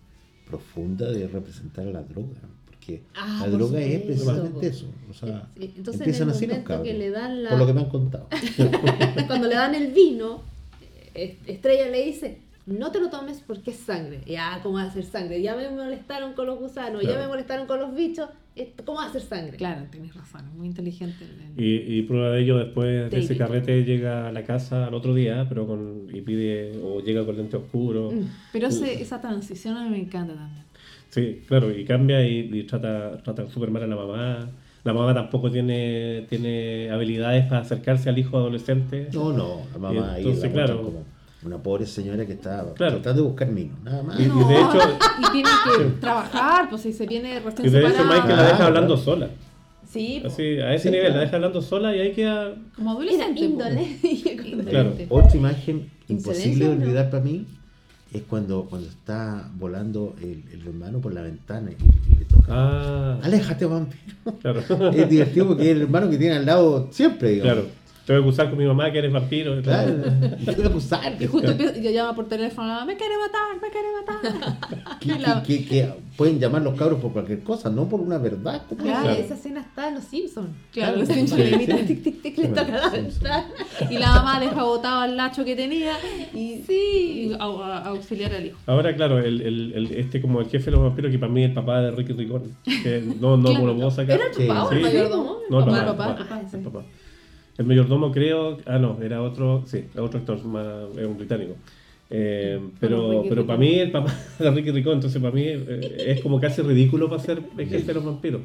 profunda 0.45 1.11
de 1.11 1.27
representar 1.27 1.87
a 1.87 1.91
la 1.91 2.03
droga, 2.03 2.39
porque 2.85 3.01
Ah, 3.15 3.37
la 3.41 3.45
por 3.45 3.51
droga 3.59 3.79
es 3.81 4.01
precisamente 4.01 4.67
eso. 4.67 4.85
O 5.09 5.13
sea, 5.13 5.47
Sí, 5.57 5.71
entonces, 5.77 6.01
empiezan 6.01 6.23
en 6.23 6.29
el 6.29 6.35
así 6.35 6.47
los 6.47 6.57
cabros, 6.59 6.87
que 6.87 6.93
le 6.93 7.09
dan 7.09 7.43
la- 7.43 7.49
por 7.51 7.59
lo 7.59 7.65
que 7.67 7.73
me 7.73 7.81
han 7.81 7.89
contado. 7.89 8.27
Cuando 9.27 9.47
le 9.47 9.55
dan 9.55 9.75
el 9.75 9.91
vino, 9.91 10.41
eh, 11.15 11.37
Estrella 11.47 11.89
le 11.89 12.03
dice, 12.05 12.39
no 12.65 12.91
te 12.91 12.99
lo 12.99 13.09
tomes 13.09 13.41
porque 13.45 13.71
es 13.71 13.77
sangre. 13.77 14.21
Ya, 14.25 14.59
¿cómo 14.63 14.75
va 14.75 14.83
a 14.83 14.91
ser 14.91 15.03
sangre? 15.05 15.41
Ya 15.41 15.55
me 15.55 15.69
molestaron 15.69 16.33
con 16.33 16.47
los 16.47 16.59
gusanos, 16.59 17.03
ya 17.03 17.17
me 17.19 17.27
molestaron 17.27 17.67
con 17.67 17.79
los 17.79 17.93
bichos. 17.95 18.29
esto- 18.55 18.85
¿Cómo 18.85 18.99
va 18.99 19.07
a 19.07 19.11
ser 19.11 19.21
sangre? 19.23 19.57
Claro, 19.57 19.85
tienes 19.91 20.13
razón. 20.15 20.41
es 20.47 20.53
Muy 20.55 20.67
inteligente. 20.67 21.25
el- 21.25 21.63
Y, 21.63 21.97
y 21.97 22.01
prueba 22.03 22.29
de 22.29 22.41
ello 22.43 22.57
después 22.57 23.09
de 23.09 23.19
ese 23.19 23.35
carrete 23.35 23.83
llega 23.83 24.27
a 24.27 24.31
la 24.31 24.43
casa 24.43 24.85
al 24.87 24.93
otro 24.93 25.15
día, 25.15 25.45
pero 25.49 25.65
con 25.65 26.07
y 26.13 26.21
pide 26.21 26.79
o 26.83 26.99
llega 27.01 27.25
con 27.25 27.35
lente 27.35 27.57
oscuro. 27.57 28.11
Mm. 28.11 28.29
Pero 28.51 28.67
ese- 28.67 29.01
esa 29.01 29.19
transición 29.21 29.75
a 29.77 29.83
mí 29.85 29.89
me 29.89 29.99
encanta 29.99 30.35
también. 30.35 30.63
Sí, 31.13 31.43
claro, 31.47 31.69
y 31.71 31.85
cambia 31.85 32.25
y, 32.27 32.49
y 32.51 32.63
trata, 32.63 33.17
trata 33.23 33.47
súper 33.47 33.69
mal 33.69 33.83
a 33.83 33.87
la 33.87 33.95
mamá. 33.95 34.49
La 34.83 34.93
mamá 34.93 35.13
tampoco 35.13 35.51
tiene, 35.51 36.25
tiene 36.27 36.89
habilidades 36.89 37.45
para 37.45 37.61
acercarse 37.61 38.09
al 38.09 38.17
hijo 38.17 38.35
adolescente. 38.37 39.09
No, 39.13 39.31
no, 39.31 39.61
la 39.73 39.77
mamá 39.77 40.13
ahí 40.13 40.23
Entonces, 40.23 40.43
la 40.45 40.51
claro. 40.65 40.81
como 40.81 41.03
una 41.45 41.57
pobre 41.61 41.85
señora 41.85 42.25
que 42.25 42.33
está 42.33 42.65
Claro. 42.73 42.93
tratando 42.95 43.21
de 43.21 43.27
buscar 43.27 43.53
vino, 43.53 43.75
nada 43.83 44.01
más. 44.01 44.19
Y, 44.19 44.23
y 44.23 44.27
No, 44.27 44.47
de 44.47 44.55
hecho, 44.55 44.79
y 45.19 45.31
tiene 45.31 45.49
que 45.77 45.83
trabajar, 46.01 46.69
pues 46.69 46.81
si 46.81 46.91
se 46.93 47.05
viene 47.05 47.39
recién 47.41 47.67
y 47.67 47.69
de 47.69 47.79
hecho 47.79 47.89
separado, 47.91 48.13
Michael 48.21 48.35
la 48.37 48.43
deja 48.47 48.65
hablando 48.65 48.95
claro. 48.95 49.03
sola. 49.03 49.29
Sí, 49.87 50.19
po. 50.21 50.27
Así, 50.29 50.43
a 50.59 50.73
ese 50.73 50.83
Sí, 50.83 50.89
nivel, 50.89 51.05
claro. 51.05 51.15
la 51.17 51.21
deja 51.25 51.35
hablando 51.35 51.61
sola 51.61 51.95
y 51.95 51.99
ahí 51.99 52.11
queda. 52.13 52.55
como 52.75 52.91
adolescente. 52.91 53.33
pues. 53.33 53.41
índole. 53.51 54.65
Claro. 54.69 54.93
Otra 55.09 55.37
imagen 55.37 55.89
imposible 56.07 56.65
de 56.65 56.71
olvidar 56.71 57.09
para 57.11 57.23
mí 57.23 57.45
es 58.13 58.21
cuando, 58.23 58.65
cuando 58.69 58.87
está 58.87 59.49
volando 59.57 60.15
el, 60.21 60.43
el 60.53 60.67
hermano 60.67 60.99
por 60.99 61.13
la 61.13 61.21
ventana 61.21 61.71
y, 61.71 62.11
y 62.13 62.19
le 62.19 62.25
toca. 62.25 62.45
Ah, 62.49 63.19
Aléjate, 63.23 63.65
vampiro. 63.65 64.15
claro. 64.41 64.61
Es 64.93 65.09
divertido 65.09 65.47
porque 65.47 65.63
es 65.63 65.75
el 65.75 65.81
hermano 65.83 66.09
que 66.09 66.17
tiene 66.17 66.35
al 66.35 66.45
lado 66.45 66.87
siempre, 66.91 67.31
digamos. 67.31 67.53
claro. 67.53 67.69
Te 68.05 68.11
voy 68.13 68.21
a 68.21 68.25
acusar 68.25 68.49
con 68.49 68.59
mi 68.59 68.65
mamá 68.65 68.91
que 68.91 68.97
eres 68.99 69.13
vampiro. 69.13 69.61
Claro. 69.61 69.93
Te 70.45 70.51
voy 70.55 70.65
a 70.65 70.67
acusar. 70.67 71.15
Y 71.21 71.25
justo 71.25 71.51
empieza- 71.51 71.77
y 71.77 71.93
llama 71.93 72.13
por 72.15 72.27
teléfono, 72.27 72.85
me 72.85 72.97
quiere 72.97 73.13
matar, 73.17 73.61
me 73.61 73.69
quiere 73.69 73.87
matar. 73.97 75.19
la- 75.37 75.43
que 75.43 75.89
pueden 76.17 76.37
llamar 76.39 76.61
los 76.63 76.75
cabros 76.77 76.99
por 76.99 77.13
cualquier 77.13 77.43
cosa, 77.43 77.69
no 77.69 77.87
por 77.87 78.01
una 78.01 78.17
verdad. 78.17 78.63
Claro, 78.77 78.83
Claro. 79.03 79.09
esa 79.11 79.35
escena 79.35 79.61
está 79.61 79.87
en 79.87 79.95
Los 79.95 80.03
Simpsons. 80.03 80.49
Claro, 80.73 80.93
Claro. 80.93 80.97
los 80.99 81.07
Simpsons 81.15 81.39
le 81.39 81.49
imitan. 81.51 81.85
Tic, 81.87 82.03
tic, 82.03 82.21
tic, 82.21 82.37
le 82.39 82.47
toca 82.49 82.67
la. 82.67 83.45
Y 83.89 83.97
la 83.97 84.07
mamá 84.09 84.39
deja 84.41 84.63
botado 84.63 85.01
al 85.01 85.15
lacho 85.15 85.45
que 85.45 85.55
tenía 85.55 85.93
y, 86.33 86.61
Sí. 86.67 87.29
y 87.29 87.33
a, 87.33 87.37
a- 87.43 87.85
auxiliar 87.87 88.33
al 88.33 88.45
hijo. 88.47 88.57
Ahora, 88.67 88.93
claro, 88.95 89.17
el, 89.19 89.41
el, 89.41 89.73
el- 89.75 89.91
este 89.93 90.21
como 90.21 90.41
el 90.41 90.47
jefe 90.47 90.65
de 90.65 90.71
los 90.71 90.81
vampiros, 90.81 91.09
que 91.09 91.19
para 91.19 91.31
mí 91.31 91.43
es 91.43 91.49
el 91.49 91.55
papá 91.55 91.81
de 91.81 91.91
Ricky 91.91 92.11
Ricón. 92.13 92.43
Que 92.65 93.01
no, 93.21 93.37
no 93.37 93.49
Claro. 93.49 93.65
lo 93.67 93.75
puedo 93.75 93.91
sacar. 93.91 94.15
¿Era 94.19 94.27
el 94.27 94.33
Sí, 94.33 94.45
papá 94.45 94.67
sí. 94.69 94.75
el 94.75 94.81
mayordomo? 94.81 95.37
No, 95.49 95.59
el 95.59 95.65
Papá, 95.65 95.85
papá, 95.85 96.15
papá, 96.17 96.41
el 96.41 96.45
papá, 96.63 96.69
papá, 96.69 96.85
el 97.57 97.65
mayordomo 97.65 98.11
creo, 98.11 98.57
ah 98.65 98.79
no, 98.79 98.97
era 99.01 99.21
otro, 99.21 99.63
sí, 99.65 99.85
otro 99.97 100.19
actor, 100.19 100.43
más, 100.45 100.65
es 100.97 101.05
un 101.05 101.17
británico. 101.17 101.55
Eh, 102.09 102.59
pero 102.79 103.23
pero 103.27 103.45
para 103.45 103.57
mí 103.57 103.75
el 103.79 103.91
papá 103.91 104.13
de 104.39 104.51
Ricky 104.51 104.71
Ricón, 104.71 104.93
entonces 104.93 105.21
para 105.21 105.33
mí 105.33 105.43
eh, 105.45 106.05
es 106.07 106.21
como 106.21 106.39
casi 106.39 106.61
ridículo 106.61 107.09
para 107.09 107.21
ser 107.21 107.41
el 107.57 107.67
jefe 107.67 107.85
de 107.85 107.93
los 107.95 108.05
vampiros. 108.05 108.41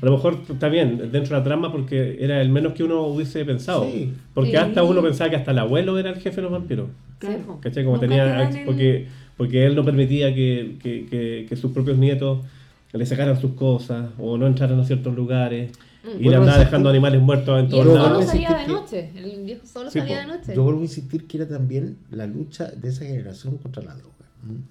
A 0.00 0.04
lo 0.06 0.12
mejor 0.12 0.38
está 0.48 0.68
bien 0.68 0.98
dentro 0.98 1.34
de 1.34 1.38
la 1.38 1.44
trama 1.44 1.70
porque 1.70 2.16
era 2.20 2.40
el 2.40 2.48
menos 2.48 2.72
que 2.74 2.82
uno 2.82 3.02
hubiese 3.02 3.44
pensado. 3.44 3.84
Sí. 3.84 4.12
Porque 4.34 4.50
Sí. 4.50 4.56
hasta 4.56 4.82
uno 4.82 5.00
pensaba 5.02 5.30
que 5.30 5.36
hasta 5.36 5.52
el 5.52 5.58
abuelo 5.58 5.98
era 5.98 6.10
el 6.10 6.16
jefe 6.16 6.36
de 6.36 6.42
los 6.42 6.50
vampiros. 6.52 6.88
Claro. 7.18 7.58
¿Cachai? 7.60 7.84
Como 7.84 7.96
Nunca 7.96 8.08
tenía. 8.08 8.50
te 8.50 8.64
Porque, 8.64 9.06
porque 9.36 9.64
él 9.64 9.76
no 9.76 9.84
permitía 9.84 10.34
que, 10.34 10.74
que, 10.82 11.06
que, 11.06 11.46
que 11.48 11.56
sus 11.56 11.70
propios 11.72 11.98
nietos 11.98 12.38
le 12.92 13.06
sacaran 13.06 13.40
sus 13.40 13.52
cosas 13.52 14.10
o 14.18 14.36
no 14.36 14.46
entraran 14.48 14.78
a 14.80 14.84
ciertos 14.84 15.14
lugares. 15.14 15.70
Y 16.04 16.08
le 16.18 16.24
Bueno, 16.24 16.40
andaba 16.42 16.58
dejando 16.58 16.88
tú- 16.88 16.90
animales 16.90 17.22
muertos 17.22 17.60
en 17.60 17.68
todos 17.68 17.86
solo 17.86 17.94
lados. 18.02 18.24
sí 18.24 18.30
salía 18.30 18.50
de 18.58 18.64
que- 18.66 18.72
noche. 18.72 19.10
El 19.14 19.44
viejo 19.44 19.66
solo 19.66 19.90
Sí, 19.90 19.98
salía 20.00 20.20
de 20.20 20.26
noche. 20.26 20.54
Yo 20.54 20.62
vuelvo 20.64 20.80
a 20.80 20.84
insistir 20.84 21.26
que 21.26 21.36
era 21.38 21.48
también 21.48 21.96
la 22.10 22.26
lucha 22.26 22.66
de 22.70 22.88
esa 22.88 23.04
generación 23.04 23.58
contra 23.58 23.82
la 23.84 23.94
droga. 23.94 24.12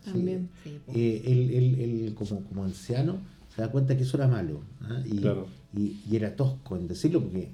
Sí. 0.03 0.11
También. 0.11 0.49
Sí. 0.63 0.77
Eh, 0.93 1.21
él, 1.25 1.51
él- 1.53 1.79
él 2.07 2.13
como, 2.15 2.41
como 2.43 2.63
anciano 2.65 3.17
se 3.55 3.61
da 3.61 3.69
cuenta 3.71 3.95
que 3.95 4.03
eso 4.03 4.17
era 4.17 4.27
malo 4.27 4.61
¿ah? 4.81 5.01
y, 5.05 5.17
Claro. 5.19 5.47
y, 5.75 5.97
y 6.09 6.15
era 6.17 6.35
tosco 6.35 6.75
en 6.75 6.87
decirlo 6.89 7.21
porque 7.21 7.49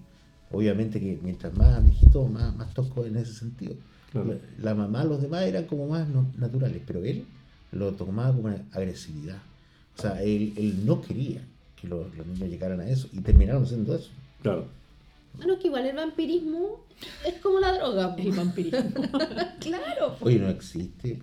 obviamente 0.51 0.99
que 0.99 1.19
mientras 1.23 1.55
más 1.55 1.83
viejito 1.83 2.25
más, 2.27 2.55
más 2.55 2.73
tosco 2.73 3.05
en 3.05 3.17
ese 3.17 3.33
sentido 3.33 3.73
Claro. 4.11 4.35
la, 4.59 4.63
la 4.63 4.75
mamá 4.75 5.03
los 5.03 5.21
demás 5.21 5.43
eran 5.43 5.65
como 5.65 5.87
más 5.87 6.07
no- 6.07 6.25
naturales 6.37 6.81
pero 6.87 7.03
él 7.03 7.25
lo 7.71 7.91
tomaba 7.93 8.29
como 8.33 8.47
una 8.47 8.63
agresividad 8.71 9.37
o 9.97 10.01
sea 10.01 10.21
él, 10.23 10.53
él 10.55 10.85
no 10.85 11.01
quería 11.01 11.41
que 11.79 11.87
los, 11.87 12.15
los 12.15 12.25
niños 12.27 12.49
llegaran 12.49 12.79
a 12.81 12.89
eso 12.89 13.07
y 13.13 13.19
terminaron 13.21 13.63
haciendo 13.63 13.95
eso 13.95 14.09
Claro. 14.41 14.65
Bueno, 15.35 15.53
es 15.53 15.59
que 15.59 15.67
igual 15.67 15.85
el 15.85 15.95
vampirismo 15.95 16.79
es 17.23 17.35
como 17.35 17.59
la 17.59 17.71
droga. 17.73 18.15
El 18.17 18.31
vampirismo. 18.31 18.79
claro. 19.59 20.15
Oye, 20.21 20.39
no 20.39 20.49
existe. 20.49 21.19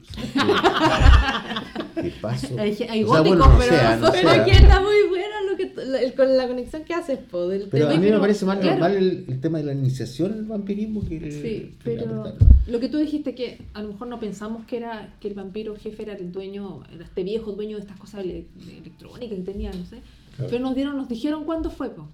pues, 1.94 2.04
¿Qué, 2.04 2.12
paso? 2.20 2.56
Hay- 2.58 2.74
sea, 2.74 2.92
bueno, 3.04 3.34
no 3.48 3.58
pero 3.58 3.70
sea, 3.70 3.96
no 3.96 4.12
Pero 4.12 4.30
sea. 4.30 4.44
que 4.44 4.50
está 4.52 4.80
muy 4.80 5.08
buena 5.08 5.40
lo 5.50 5.56
que, 5.56 5.72
la- 5.84 6.00
el- 6.00 6.14
con 6.14 6.36
la 6.36 6.46
conexión 6.46 6.84
que 6.84 6.94
haces, 6.94 7.18
po, 7.18 7.48
del 7.48 7.68
Pero 7.70 7.88
a 7.90 7.94
mí 7.96 8.08
me 8.10 8.18
parece 8.20 8.44
más 8.44 8.58
claro. 8.58 8.72
normal 8.78 8.96
el, 8.96 9.24
el 9.28 9.40
tema 9.40 9.58
de 9.58 9.64
la 9.64 9.72
iniciación 9.72 10.32
al 10.32 10.44
vampirismo 10.44 11.04
que 11.08 11.16
el, 11.16 11.32
Sí, 11.32 11.40
que 11.40 11.74
pero 11.82 12.34
lo 12.68 12.80
que 12.80 12.88
tú 12.88 12.98
dijiste 12.98 13.34
que 13.34 13.58
a 13.74 13.82
lo 13.82 13.88
mejor 13.88 14.06
no 14.08 14.20
pensamos 14.20 14.64
que 14.66 14.76
era 14.76 15.12
que 15.20 15.26
el 15.28 15.34
vampiro 15.34 15.74
jefe 15.76 16.02
era 16.04 16.14
el 16.14 16.30
dueño, 16.30 16.82
era 16.94 17.04
este 17.04 17.24
viejo 17.24 17.52
dueño 17.52 17.76
de 17.78 17.82
estas 17.82 17.98
cosas 17.98 18.24
electrónicas 18.24 19.36
que 19.38 19.44
tenía, 19.44 19.72
no 19.72 19.84
sé. 19.86 19.98
Claro. 20.36 20.50
Pero 20.50 20.62
nos 20.64 20.74
dieron, 20.74 20.96
nos 20.96 21.08
dijeron 21.08 21.44
cuándo 21.44 21.70
fue, 21.70 21.90
po. 21.90 22.08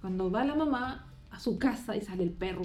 Cuando 0.00 0.30
va 0.30 0.44
la 0.44 0.54
mamá 0.54 1.04
a 1.30 1.40
su 1.40 1.58
casa 1.58 1.96
y 1.96 2.00
sale 2.00 2.22
el 2.22 2.30
perro. 2.30 2.62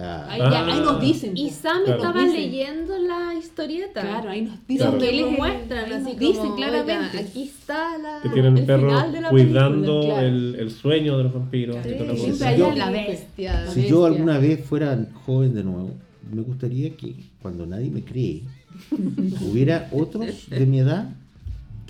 Ah, 0.00 0.26
Ahí, 0.30 0.40
Ah. 0.40 0.50
ya- 0.52 0.66
ahí 0.66 0.80
nos 0.80 1.00
dicen. 1.00 1.36
Y. 1.36 1.50
Sam 1.50 1.82
Claro. 1.84 1.98
estaba 2.00 2.20
Dicen. 2.22 2.36
leyendo 2.36 2.98
la 2.98 3.34
historieta. 3.34 4.00
Claro, 4.00 4.30
ahí 4.30 4.42
nos 4.42 4.64
dicen 4.68 4.86
Claro. 4.86 4.98
que 5.00 5.04
él 5.06 5.10
que 5.10 5.16
es 5.16 5.22
lo 5.22 5.30
el- 5.32 5.36
muestran 5.38 5.78
ahí 5.86 5.92
así 5.92 6.02
nos 6.04 6.12
como, 6.12 6.18
dicen 6.20 6.52
claramente. 6.54 7.16
"Oiga, 7.18 7.28
aquí 7.28 7.42
está 7.42 7.98
la, 7.98 8.20
Que 8.22 8.28
tienen 8.28 8.58
el 8.58 8.64
perros 8.64 8.92
final 8.94 9.12
de 9.12 9.20
la 9.22 9.30
cuidando 9.30 9.92
película". 10.00 10.14
claro. 10.14 10.26
el, 10.28 10.54
el 10.54 10.70
sueño 10.70 11.18
de 11.18 11.24
los 11.24 11.34
vampiros. 11.34 11.76
y 11.78 11.82
Sí, 11.88 11.94
la 11.98 12.34
Si 12.36 12.44
hay 12.44 12.58
yo- 12.58 12.70
la 12.76 12.86
que- 12.86 12.92
bestia. 13.08 13.52
la 13.54 13.58
Si 13.60 13.66
bestia. 13.80 13.88
yo 13.90 14.04
alguna 14.04 14.38
vez 14.38 14.64
fuera 14.64 15.04
joven 15.26 15.54
de 15.54 15.64
nuevo, 15.64 15.90
me 16.30 16.42
gustaría 16.42 16.96
que 16.96 17.16
cuando 17.42 17.66
nadie 17.66 17.90
me 17.90 18.04
cree, 18.04 18.42
hubiera 19.50 19.88
otros 19.92 20.48
de 20.48 20.64
mi 20.66 20.78
edad 20.78 21.10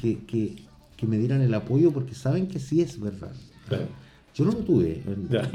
que, 0.00 0.18
que, 0.24 0.56
que 0.98 1.06
me 1.06 1.16
dieran 1.16 1.40
el 1.40 1.54
apoyo 1.54 1.92
porque 1.92 2.14
saben 2.14 2.48
que 2.48 2.58
sí 2.58 2.82
es 2.82 3.00
verdad. 3.00 3.32
Claro. 3.68 3.86
Yo 4.34 4.44
no 4.44 4.52
lo 4.52 4.58
tuve. 4.58 5.02
Ya. 5.30 5.50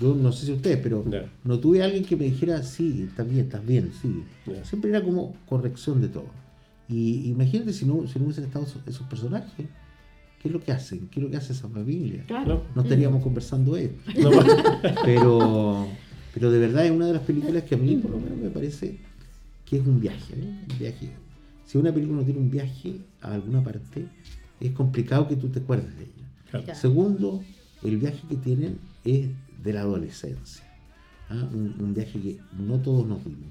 Yo 0.00 0.14
no 0.14 0.32
sé 0.32 0.46
si 0.46 0.52
ustedes, 0.52 0.78
pero 0.82 1.04
no 1.44 1.58
tuve 1.58 1.82
alguien 1.82 2.04
que 2.04 2.16
me 2.16 2.24
dijera, 2.24 2.62
sí, 2.62 3.06
estás 3.08 3.28
bien, 3.28 3.44
estás 3.44 3.64
bien, 3.64 3.92
sí. 4.02 4.22
Siempre 4.64 4.90
era 4.90 5.02
como 5.02 5.34
corrección 5.46 6.02
de 6.02 6.08
todo. 6.08 6.26
Y 6.88 7.30
imagínate 7.30 7.72
si 7.72 7.86
no, 7.86 8.06
si 8.06 8.18
no 8.18 8.26
hubiesen 8.26 8.44
estado 8.44 8.66
esos, 8.66 8.82
esos 8.86 9.06
personajes, 9.06 9.66
¿qué 10.40 10.48
es 10.48 10.52
lo 10.52 10.60
que 10.60 10.72
hacen? 10.72 11.08
¿Qué 11.08 11.20
es 11.20 11.24
lo 11.24 11.30
que 11.30 11.36
hace 11.36 11.52
esa 11.52 11.68
familia? 11.68 12.24
Claro. 12.26 12.64
No 12.74 12.82
estaríamos 12.82 13.22
conversando 13.22 13.76
esto. 13.76 13.96
No, 14.20 14.30
Pero, 15.04 15.86
pero 16.34 16.50
de 16.50 16.58
verdad 16.58 16.84
es 16.84 16.90
una 16.90 17.06
de 17.06 17.14
las 17.14 17.22
películas 17.22 17.62
que 17.62 17.76
a 17.76 17.78
mí 17.78 17.96
por 17.96 18.10
lo 18.10 18.18
menos 18.18 18.38
me 18.38 18.50
parece 18.50 18.98
que 19.64 19.78
es 19.78 19.86
un 19.86 20.00
viaje, 20.00 20.36
¿no? 20.36 20.46
Un 20.46 20.78
viaje. 20.78 21.10
Si 21.64 21.78
una 21.78 21.92
película 21.92 22.18
no 22.18 22.24
tiene 22.24 22.40
un 22.40 22.50
viaje 22.50 22.96
a 23.20 23.32
alguna 23.32 23.62
parte, 23.64 24.06
es 24.66 24.72
complicado 24.72 25.28
que 25.28 25.36
tú 25.36 25.48
te 25.48 25.60
acuerdes 25.60 25.96
de 25.96 26.04
ella. 26.04 26.28
claro. 26.50 26.74
Segundo, 26.74 27.42
el 27.82 27.96
viaje 27.98 28.20
que 28.28 28.36
tienen 28.36 28.78
es 29.04 29.28
de 29.62 29.72
la 29.72 29.80
adolescencia. 29.80 30.64
¿ah? 31.30 31.48
Un, 31.52 31.74
un 31.80 31.94
viaje 31.94 32.20
que 32.20 32.38
no 32.58 32.78
todos 32.78 33.06
nos 33.06 33.24
dimos. 33.24 33.50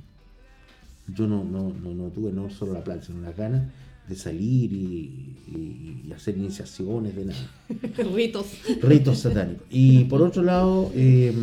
Yo 1.13 1.28
no, 1.28 1.43
no, 1.43 1.74
no, 1.74 1.93
no 1.93 2.10
tuve 2.10 2.32
no 2.32 2.50
solo 2.50 2.74
la 2.74 2.84
plata, 2.84 3.04
sino 3.04 3.21
las 3.21 3.36
ganas 3.36 3.63
de 4.08 4.15
salir 4.15 4.71
y, 4.74 5.36
y- 5.47 6.04
y 6.08 6.12
hacer 6.13 6.38
iniciaciones 6.38 7.15
de 7.15 7.26
nada 7.26 7.52
Ritos. 8.15 8.47
ritos 8.82 9.19
satánicos. 9.19 9.65
Y 9.69 10.06
por 10.06 10.21
otro 10.21 10.43
lado, 10.43 10.91
eh, 10.95 11.34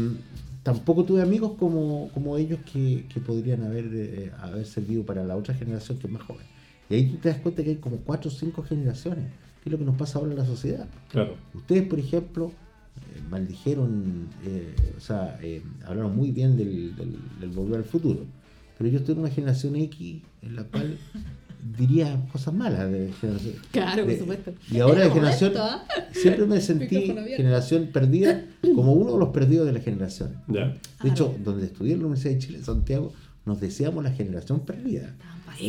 tampoco 0.62 1.04
tuve 1.04 1.22
amigos 1.22 1.52
como, 1.58 2.10
como 2.14 2.36
ellos 2.36 2.58
que, 2.72 3.06
que 3.12 3.20
podrían 3.20 3.62
haber, 3.64 3.88
eh, 3.92 4.32
haber 4.40 4.66
servido 4.66 5.04
para 5.04 5.24
la 5.24 5.36
otra 5.36 5.54
generación 5.54 5.98
que 5.98 6.06
es 6.06 6.12
más 6.12 6.22
joven. 6.22 6.46
Y 6.90 6.94
ahí 6.94 7.06
tú 7.06 7.16
te 7.16 7.28
das 7.28 7.38
cuenta 7.38 7.62
que 7.62 7.70
hay 7.70 7.76
como 7.76 7.96
cuatro 7.98 8.30
o 8.30 8.34
cinco 8.34 8.62
generaciones, 8.62 9.24
que 9.62 9.68
es 9.68 9.72
lo 9.72 9.78
que 9.78 9.84
nos 9.84 9.96
pasa 9.96 10.18
ahora 10.18 10.32
en 10.32 10.38
la 10.38 10.46
sociedad. 10.46 10.86
Claro. 11.10 11.36
Ustedes, 11.54 11.86
por 11.86 11.98
ejemplo, 11.98 12.52
eh, 12.96 13.20
maldijeron, 13.30 14.28
eh, 14.44 14.74
o 14.96 15.00
sea, 15.00 15.38
eh, 15.42 15.62
hablaron 15.86 16.16
muy 16.16 16.30
bien 16.30 16.56
del, 16.56 16.96
del, 16.96 17.16
del 17.40 17.50
Volver 17.50 17.78
al 17.78 17.84
Futuro, 17.84 18.20
pero 18.76 18.90
yo 18.90 18.98
estoy 18.98 19.14
en 19.14 19.20
una 19.20 19.30
generación 19.30 19.76
X 19.76 20.22
en 20.42 20.56
la 20.56 20.64
cual 20.64 20.98
diría 21.76 22.20
cosas 22.32 22.54
malas 22.54 22.90
de 22.90 23.12
generación. 23.20 23.54
Claro, 23.72 24.04
por 24.04 24.18
supuesto. 24.18 24.52
Y 24.70 24.80
ahora 24.80 25.04
de 25.04 25.10
generación, 25.10 25.50
esto, 25.50 25.62
¿ah? 25.62 25.84
siempre 26.12 26.46
me 26.46 26.60
sentí 26.60 27.06
generación 27.36 27.90
perdida 27.92 28.44
como 28.74 28.92
uno 28.92 29.12
de 29.12 29.18
los 29.18 29.28
perdidos 29.30 29.66
de 29.66 29.72
la 29.72 29.80
generación. 29.80 30.36
De 30.46 31.08
hecho, 31.08 31.34
donde 31.44 31.66
estudié 31.66 31.94
en 31.94 32.00
la 32.00 32.06
Universidad 32.06 32.34
de 32.34 32.38
Chile, 32.38 32.58
en 32.58 32.64
Santiago, 32.64 33.12
nos 33.44 33.60
decíamos 33.60 34.04
la 34.04 34.10
generación 34.12 34.60
perdida. 34.60 35.14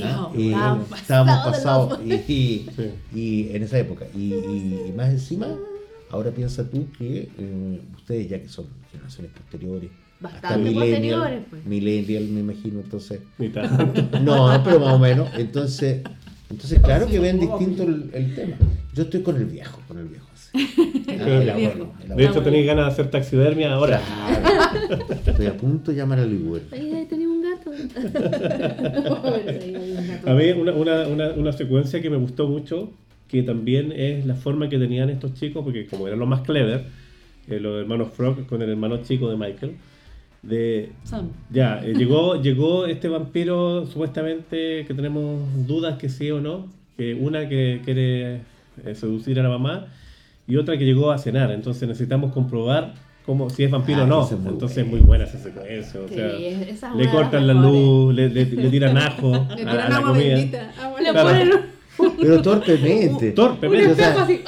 ¿ah? 0.04 0.32
Estábamos 0.36 0.88
pasados 0.90 1.28
de 1.28 1.52
pasados 1.52 2.00
y, 2.06 2.14
y- 2.34 2.70
Sí. 2.76 2.92
y 3.20 3.56
en 3.56 3.64
esa 3.64 3.80
época. 3.80 4.06
Y, 4.16 4.34
y- 4.34 4.86
y 4.90 4.92
más 4.96 5.10
encima, 5.10 5.48
ahora 6.12 6.32
piensa 6.32 6.64
tú 6.70 6.88
que 6.98 7.30
eh, 7.38 7.82
ustedes, 7.96 8.30
ya 8.30 8.40
que 8.42 8.50
son 8.50 8.66
generaciones 8.92 9.32
posteriores, 9.34 9.90
hasta 10.22 10.34
Bastante 10.42 10.70
millennial, 10.70 10.90
posteriores, 11.20 11.42
pues. 11.50 11.66
millennial 11.66 12.24
me 12.26 12.40
imagino, 12.42 12.80
entonces, 12.82 13.22
Ni 13.38 13.50
tanto. 13.50 14.20
no, 14.22 14.62
pero 14.66 14.80
más 14.82 14.94
o 14.94 15.00
menos, 15.00 15.30
entonces, 15.38 16.02
entonces 16.50 16.80
claro 16.80 17.08
que 17.08 17.20
ven 17.20 17.40
distinto 17.40 17.84
el, 17.84 18.10
el 18.14 18.36
tema. 18.36 18.58
Yo 18.94 19.04
estoy 19.04 19.22
con 19.22 19.38
el 19.38 19.46
viejo, 19.46 19.80
con 19.88 19.98
el 20.00 20.06
viejo. 20.08 20.26
Ah, 21.22 21.24
el 21.28 21.50
abuelo, 21.50 21.92
el 22.02 22.08
De 22.08 22.14
abuelo. 22.14 22.32
hecho, 22.32 22.42
tenéis 22.44 22.66
ganas 22.68 22.86
de 22.86 22.92
hacer 22.94 23.12
taxidermia 23.12 23.74
ahora. 23.74 24.00
Claro. 24.02 25.06
Estoy 25.26 25.48
a 25.48 25.58
punto 25.58 25.92
de 25.92 25.98
llamar 25.98 26.20
al 26.20 26.34
Uber. 26.34 26.62
A 30.26 30.34
mí 30.34 30.52
una, 30.52 30.74
una, 30.74 31.08
una, 31.08 31.30
una 31.32 31.54
secuencia 31.54 32.02
que 32.02 32.10
me 32.10 32.18
gustó 32.18 32.48
mucho, 32.48 32.92
que 33.28 33.44
también 33.44 33.92
es 33.92 34.26
la 34.26 34.36
forma 34.36 34.70
que 34.70 34.78
tenían 34.78 35.10
estos 35.10 35.34
chicos, 35.36 35.64
porque 35.64 35.86
como 35.86 36.08
eran 36.08 36.20
los 36.20 36.28
más 36.28 36.42
clever, 36.42 36.86
eh, 37.48 37.60
los 37.60 37.80
hermanos 37.80 38.10
Frog 38.14 38.46
con 38.48 38.62
el 38.62 38.70
hermano 38.70 38.98
chico 38.98 39.30
de 39.30 39.38
Michael, 39.38 39.76
de 40.42 40.92
Sam. 41.04 41.30
ya, 41.50 41.82
eh, 41.84 41.94
llegó, 41.96 42.36
llegó 42.42 42.86
este 42.86 43.08
vampiro 43.08 43.86
supuestamente 43.88 44.86
que 44.86 44.94
tenemos 44.94 45.42
dudas 45.68 45.98
que 45.98 46.10
sí 46.10 46.32
o 46.32 46.42
no, 46.42 46.68
que 46.98 47.14
una 47.14 47.48
que 47.50 47.82
quiere 47.84 48.42
eh, 48.86 48.96
seducir 48.96 49.40
a 49.40 49.44
la 49.44 49.50
mamá 49.50 49.88
y 50.48 50.58
otra 50.58 50.78
que 50.78 50.86
llegó 50.86 51.12
a 51.12 51.18
cenar, 51.18 51.52
entonces 51.52 51.88
necesitamos 51.88 52.34
comprobar 52.34 52.96
cómo, 53.30 53.48
si 53.52 53.64
es 53.64 53.70
vampiro 53.70 54.00
Ah, 54.02 54.04
o 54.06 54.08
no, 54.08 54.26
esa 54.26 54.34
es 54.36 54.42
muy 54.42 54.54
entonces 54.54 54.78
es 54.80 54.84
buena. 54.86 54.98
muy 54.98 55.08
buena 55.08 55.24
esa 55.26 55.38
secuencia, 55.38 56.00
o 56.02 56.08
sea, 56.08 56.28
es 56.36 56.82
le 56.98 57.10
cortan 57.12 57.46
la 57.46 57.54
luz, 57.54 58.12
le, 58.16 58.28
le- 58.30 58.46
le 58.46 58.70
tiran 58.72 58.98
ajo 59.08 59.36
a, 59.36 59.38
Le 59.38 59.54
a 59.54 59.56
tiran 59.56 59.76
la 59.78 59.96
agua 59.98 60.10
comida. 60.10 60.36
bendita. 60.36 60.72
Le 61.00 61.12
Claro. 61.12 61.30
ponen 61.30 62.16
Pero 62.22 62.42
torpemente. 62.42 63.32
Torpemente. 63.34 63.92
O 63.92 63.96
sea, 63.96 64.24
así. 64.24 64.42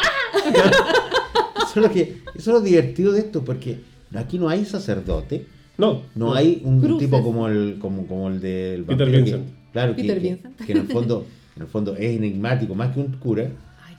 Eso 1.57 1.79
es, 1.79 1.87
lo 1.87 1.91
que, 1.91 2.01
eso 2.01 2.17
es 2.35 2.47
lo 2.47 2.61
divertido 2.61 3.11
de 3.13 3.19
esto, 3.19 3.43
porque 3.45 3.79
aquí 4.15 4.39
no 4.39 4.49
hay 4.49 4.65
sacerdote, 4.65 5.45
No, 5.77 6.01
no 6.15 6.33
hay 6.33 6.61
un 6.65 6.79
Cruces. 6.81 6.99
tipo 7.07 7.23
como 7.23 7.47
el, 7.47 7.77
como, 7.79 8.07
como 8.07 8.27
el 8.29 8.39
del 8.41 8.83
Peter 8.83 9.05
vampiro 9.07 9.11
que- 9.11 9.31
Vincent. 9.31 9.49
claro, 9.73 9.95
que, 9.95 10.01
Peter 10.01 10.21
que- 10.21 10.27
Vincent. 10.29 10.55
que 10.65 10.71
en 10.71 10.77
el 10.79 10.87
fondo, 10.87 11.25
en 11.55 11.61
el 11.61 11.67
fondo 11.67 11.95
es 11.95 12.17
enigmático, 12.17 12.73
más 12.75 12.93
que 12.93 12.99
un 12.99 13.11
cura, 13.17 13.47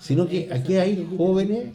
sino 0.00 0.26
que 0.28 0.48
aquí 0.52 0.74
hay 0.76 1.06
jóvenes 1.16 1.66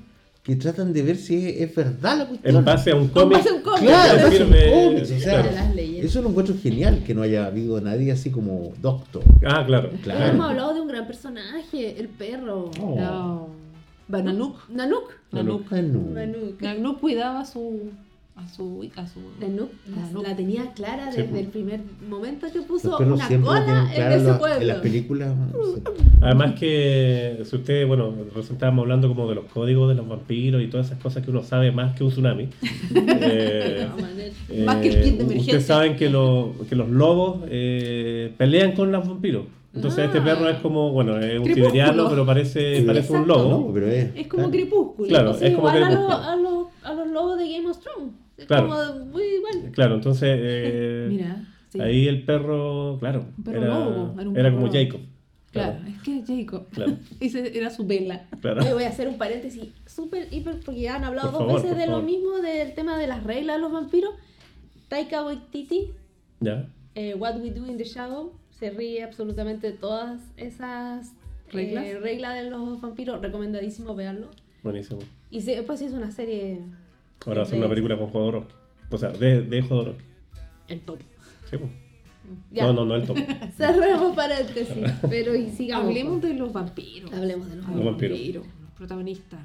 que 0.47 0.55
tratan 0.55 0.93
de 0.93 1.01
ver 1.03 1.17
si 1.17 1.35
es, 1.35 1.59
es 1.69 1.75
verdad 1.75 2.19
la 2.19 2.25
cuestión. 2.25 2.55
en 2.55 2.63
base 2.63 2.91
a 2.91 2.95
un 2.95 3.09
cómic. 3.09 3.39
Claro, 3.43 3.59
que 3.81 3.83
en 3.83 3.89
base 3.91 4.23
a 4.23 4.25
un 4.25 4.31
firme- 4.31 4.71
cómic, 4.71 5.01
o 5.01 5.05
sea, 5.05 5.17
claro. 5.41 5.49
Las 5.53 5.75
leyendas. 5.75 6.05
Eso 6.05 6.21
lo 6.21 6.29
encuentro 6.29 6.55
genial, 6.63 7.03
que 7.05 7.13
no 7.13 7.21
haya 7.21 7.45
habido 7.47 7.81
nadie 7.81 8.13
así 8.13 8.31
como 8.31 8.71
doctor. 8.81 9.23
Ah, 9.45 9.65
claro. 9.67 9.89
Claro. 10.03 10.25
Hemos 10.25 10.49
hablado 10.49 10.73
de 10.73 10.79
un 10.79 10.87
gran 10.87 11.05
personaje, 11.05 11.99
el 11.99 12.07
perro. 12.07 12.71
Oh. 12.81 12.95
No. 12.97 13.49
Nanuk. 14.07 14.69
Nanuk. 14.69 15.11
Nanuk. 15.33 15.65
Ah, 15.73 15.81
no. 15.81 15.99
Nanuk. 16.13 16.61
Nanuk 16.61 16.99
cuidaba 17.01 17.43
su. 17.43 17.91
A 18.37 18.47
su. 18.47 18.87
a 18.95 19.07
su. 19.07 19.19
La, 19.41 19.47
Nanuk. 19.47 20.23
la 20.27 20.35
tenía 20.35 20.71
clara 20.73 21.11
Sí, 21.11 21.17
desde 21.17 21.29
pues. 21.31 21.41
el 21.43 21.47
primer 21.49 21.79
momento 22.07 22.47
que 22.53 22.61
puso 22.61 22.97
una 22.97 23.29
lo 23.29 23.41
cola 23.43 23.89
en 23.93 24.11
ese 24.11 24.23
la- 24.27 24.37
pueblo. 24.39 24.61
en 24.61 24.67
las 24.67 24.77
películas. 24.77 25.35
no 25.35 25.65
sé. 25.75 25.81
Además 26.21 26.53
que 26.59 27.41
si 27.43 27.55
ustedes, 27.55 27.87
bueno, 27.87 28.13
recién 28.35 28.53
estábamos 28.53 28.83
hablando 28.83 29.07
como 29.07 29.27
de 29.27 29.35
los 29.35 29.45
códigos 29.45 29.89
de 29.89 29.95
los 29.95 30.07
vampiros 30.07 30.61
y 30.61 30.67
todas 30.67 30.87
esas 30.87 30.99
cosas 31.01 31.23
que 31.23 31.31
uno 31.31 31.43
sabe 31.43 31.71
más 31.71 31.95
que 31.95 32.03
un 32.03 32.09
tsunami. 32.11 32.49
Eh, 32.95 33.87
No, 34.49 34.65
Más 34.65 34.77
que 34.77 34.87
el 34.89 35.01
kit 35.03 35.03
de 35.03 35.09
eh, 35.09 35.25
emergencia. 35.25 35.39
Ustedes 35.41 35.65
saben 35.65 35.95
que, 35.97 36.09
lo- 36.09 36.53
que 36.69 36.75
los 36.75 36.89
lobos 36.89 37.41
eh, 37.49 38.33
pelean 38.37 38.71
con 38.73 38.91
los 38.91 39.07
vampiros. 39.07 39.45
Entonces 39.73 40.05
este 40.05 40.19
Ah. 40.19 40.23
perro 40.23 40.49
es 40.49 40.57
como, 40.59 40.91
bueno, 40.91 41.17
es 41.19 41.23
un 41.37 41.43
Crepúsculo. 41.43 41.55
siberiano, 41.65 42.09
pero 42.09 42.25
parece, 42.25 42.77
Sí. 42.79 42.83
parece 42.83 43.11
un 43.13 43.19
Exacto, 43.21 43.43
lobo. 43.43 43.67
No, 43.67 43.73
pero 43.73 43.87
es, 43.87 44.05
Es 44.15 44.27
como 44.27 44.43
claro. 44.43 44.51
crepúsculo. 44.51 45.07
Claro, 45.09 45.31
es 45.31 45.37
como 45.37 45.69
igual 45.69 45.75
a 45.75 45.79
los, 45.79 45.87
Crepúsculo. 45.89 46.17
a, 46.17 46.35
los, 46.35 46.67
a 46.83 46.93
los 46.93 47.07
lobos 47.11 47.37
de 47.37 47.51
Game 47.51 47.69
of 47.69 47.77
Thrones. 47.79 48.13
Es 48.37 48.45
Claro. 48.45 48.67
como 48.67 49.05
muy 49.05 49.23
igual. 49.23 49.71
Claro, 49.71 49.95
entonces 49.95 50.29
eh, 50.41 51.07
Mira. 51.09 51.45
sí. 51.69 51.81
ahí 51.81 52.07
el 52.07 52.23
perro, 52.23 52.97
claro, 52.99 53.25
Un 53.37 53.43
perro 53.43 53.57
era, 53.63 53.67
lobo, 53.79 54.19
era 54.19 54.29
un 54.29 54.37
era 54.37 54.43
perro 54.49 54.55
como 54.55 54.67
lobo. 54.67 54.77
Jacob. 54.79 55.01
Claro, 55.51 55.79
es 55.87 56.01
que 56.03 56.23
Jacob. 56.27 56.67
Claro. 56.71 56.97
Ese 57.19 57.57
era 57.57 57.69
su 57.71 57.85
vela. 57.87 58.27
Claro. 58.41 58.61
Oye, 58.61 58.73
voy 58.73 58.83
a 58.83 58.89
hacer 58.89 59.07
un 59.07 59.17
paréntesis 59.17 59.63
súper, 59.87 60.27
hiper, 60.31 60.59
porque 60.63 60.81
ya 60.81 60.95
han 60.97 61.03
hablado 61.03 61.31
Por 61.31 61.39
dos 61.39 61.47
favor, 61.47 61.61
veces 61.63 61.77
de 61.77 61.85
lo 61.87 61.93
favor. 61.93 62.05
mismo, 62.05 62.37
del 62.37 62.73
tema 62.75 62.97
de 62.97 63.07
las 63.07 63.23
reglas 63.23 63.55
de 63.55 63.61
los 63.61 63.71
vampiros. 63.71 64.11
Taika 64.87 65.23
Waititi, 65.25 65.89
¿Ya? 66.41 66.69
eh, 66.95 67.15
What 67.15 67.41
We 67.41 67.49
Do 67.51 67.65
in 67.65 67.77
the 67.77 67.83
Shadow, 67.85 68.33
se 68.51 68.69
ríe 68.69 69.03
absolutamente 69.03 69.71
de 69.71 69.77
todas 69.77 70.21
esas 70.37 71.11
¿Reglas? 71.51 71.85
eh, 71.85 71.97
reglas 71.99 72.35
de 72.43 72.49
los 72.49 72.79
vampiros. 72.81 73.19
Recomendadísimo 73.21 73.95
verlo. 73.95 74.29
Buenísimo. 74.63 74.99
Y 75.31 75.41
se, 75.41 75.61
pues 75.63 75.81
hizo 75.81 75.95
una 75.95 76.11
serie. 76.11 76.59
Ahora 77.25 77.39
va 77.39 77.43
a 77.43 77.47
hacer 77.47 77.59
una 77.59 77.69
película 77.69 77.97
con 77.97 78.07
Jodorowsky. 78.09 78.53
O 78.91 78.97
sea, 78.97 79.09
de, 79.09 79.41
de 79.41 79.61
Jodorowsky. 79.61 80.03
El 80.69 80.79
top. 80.81 80.99
Sí, 81.49 81.57
pues. 81.57 81.71
Ya. 82.51 82.63
No, 82.65 82.73
no, 82.73 82.85
no 82.85 82.95
el 82.95 83.05
top. 83.05 83.17
Cerremos 83.57 84.15
paréntesis. 84.15 84.75
Pero 85.09 85.35
y 85.35 85.49
sigamos. 85.49 85.87
Hablemos 85.87 86.21
de 86.21 86.33
los 86.33 86.51
vampiros. 86.53 87.11
Hablemos 87.13 87.49
de 87.49 87.55
los 87.57 87.67
Los 87.69 87.85
vampiros. 87.85 88.19
los 88.35 88.45
protagonistas. 88.75 89.39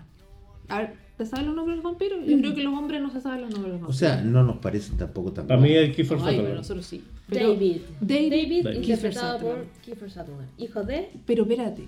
A 0.68 0.78
ver, 0.78 0.94
¿te 1.16 1.26
sabes 1.26 1.46
los 1.46 1.54
nombres 1.54 1.76
de 1.76 1.82
los 1.82 1.92
vampiros? 1.92 2.26
Yo 2.26 2.38
creo 2.38 2.54
que 2.54 2.62
los 2.62 2.72
hombres 2.74 3.00
no 3.02 3.11
se 3.11 3.20
saben 3.20 3.42
los 3.42 3.50
nombres 3.50 3.74
de 3.74 3.80
los 3.80 3.88
O 3.88 3.90
vampiros. 3.92 3.96
sea, 3.98 4.22
no 4.22 4.42
nos 4.42 4.56
parecen 4.58 4.96
tampoco 4.96 5.32
tan 5.32 5.46
Para 5.46 5.61
mí 5.61 5.70
es 5.72 5.94
Kiefer 5.94 6.18
Ay, 6.22 6.38
nosotros 6.54 6.87
sí. 6.87 7.04
Pero, 7.28 7.52
David. 7.54 7.78
David, 8.00 8.30
David, 8.30 8.64
David. 8.64 8.76
interpretado 8.82 9.38
Kiefer 9.38 9.56
por 9.64 9.66
Kiefer 9.82 10.11
Sutherland. 10.11 10.48
Hijo 10.58 10.82
de. 10.82 11.11
pero 11.26 11.42
espérate. 11.42 11.82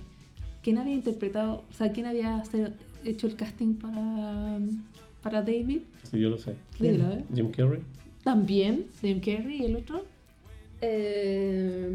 ¿Quién 0.61 0.77
había 0.77 0.93
interpretado, 0.95 1.63
o 1.69 1.73
sea, 1.73 1.91
quién 1.91 2.05
había 2.07 2.41
hecho 3.03 3.27
el 3.27 3.35
casting 3.35 3.75
para, 3.75 4.57
para 5.25 5.41
David? 5.41 5.79
Sí, 6.03 6.19
yo 6.19 6.29
lo 6.29 6.37
sé. 6.37 6.53
Ver. 6.79 7.23
Jim 7.33 7.49
Carrey. 7.49 7.81
También, 8.23 8.85
Jim 9.01 9.19
Carrey 9.19 9.63
y 9.63 9.65
el 9.65 9.75
otro. 9.77 10.05
Eh, 10.81 11.89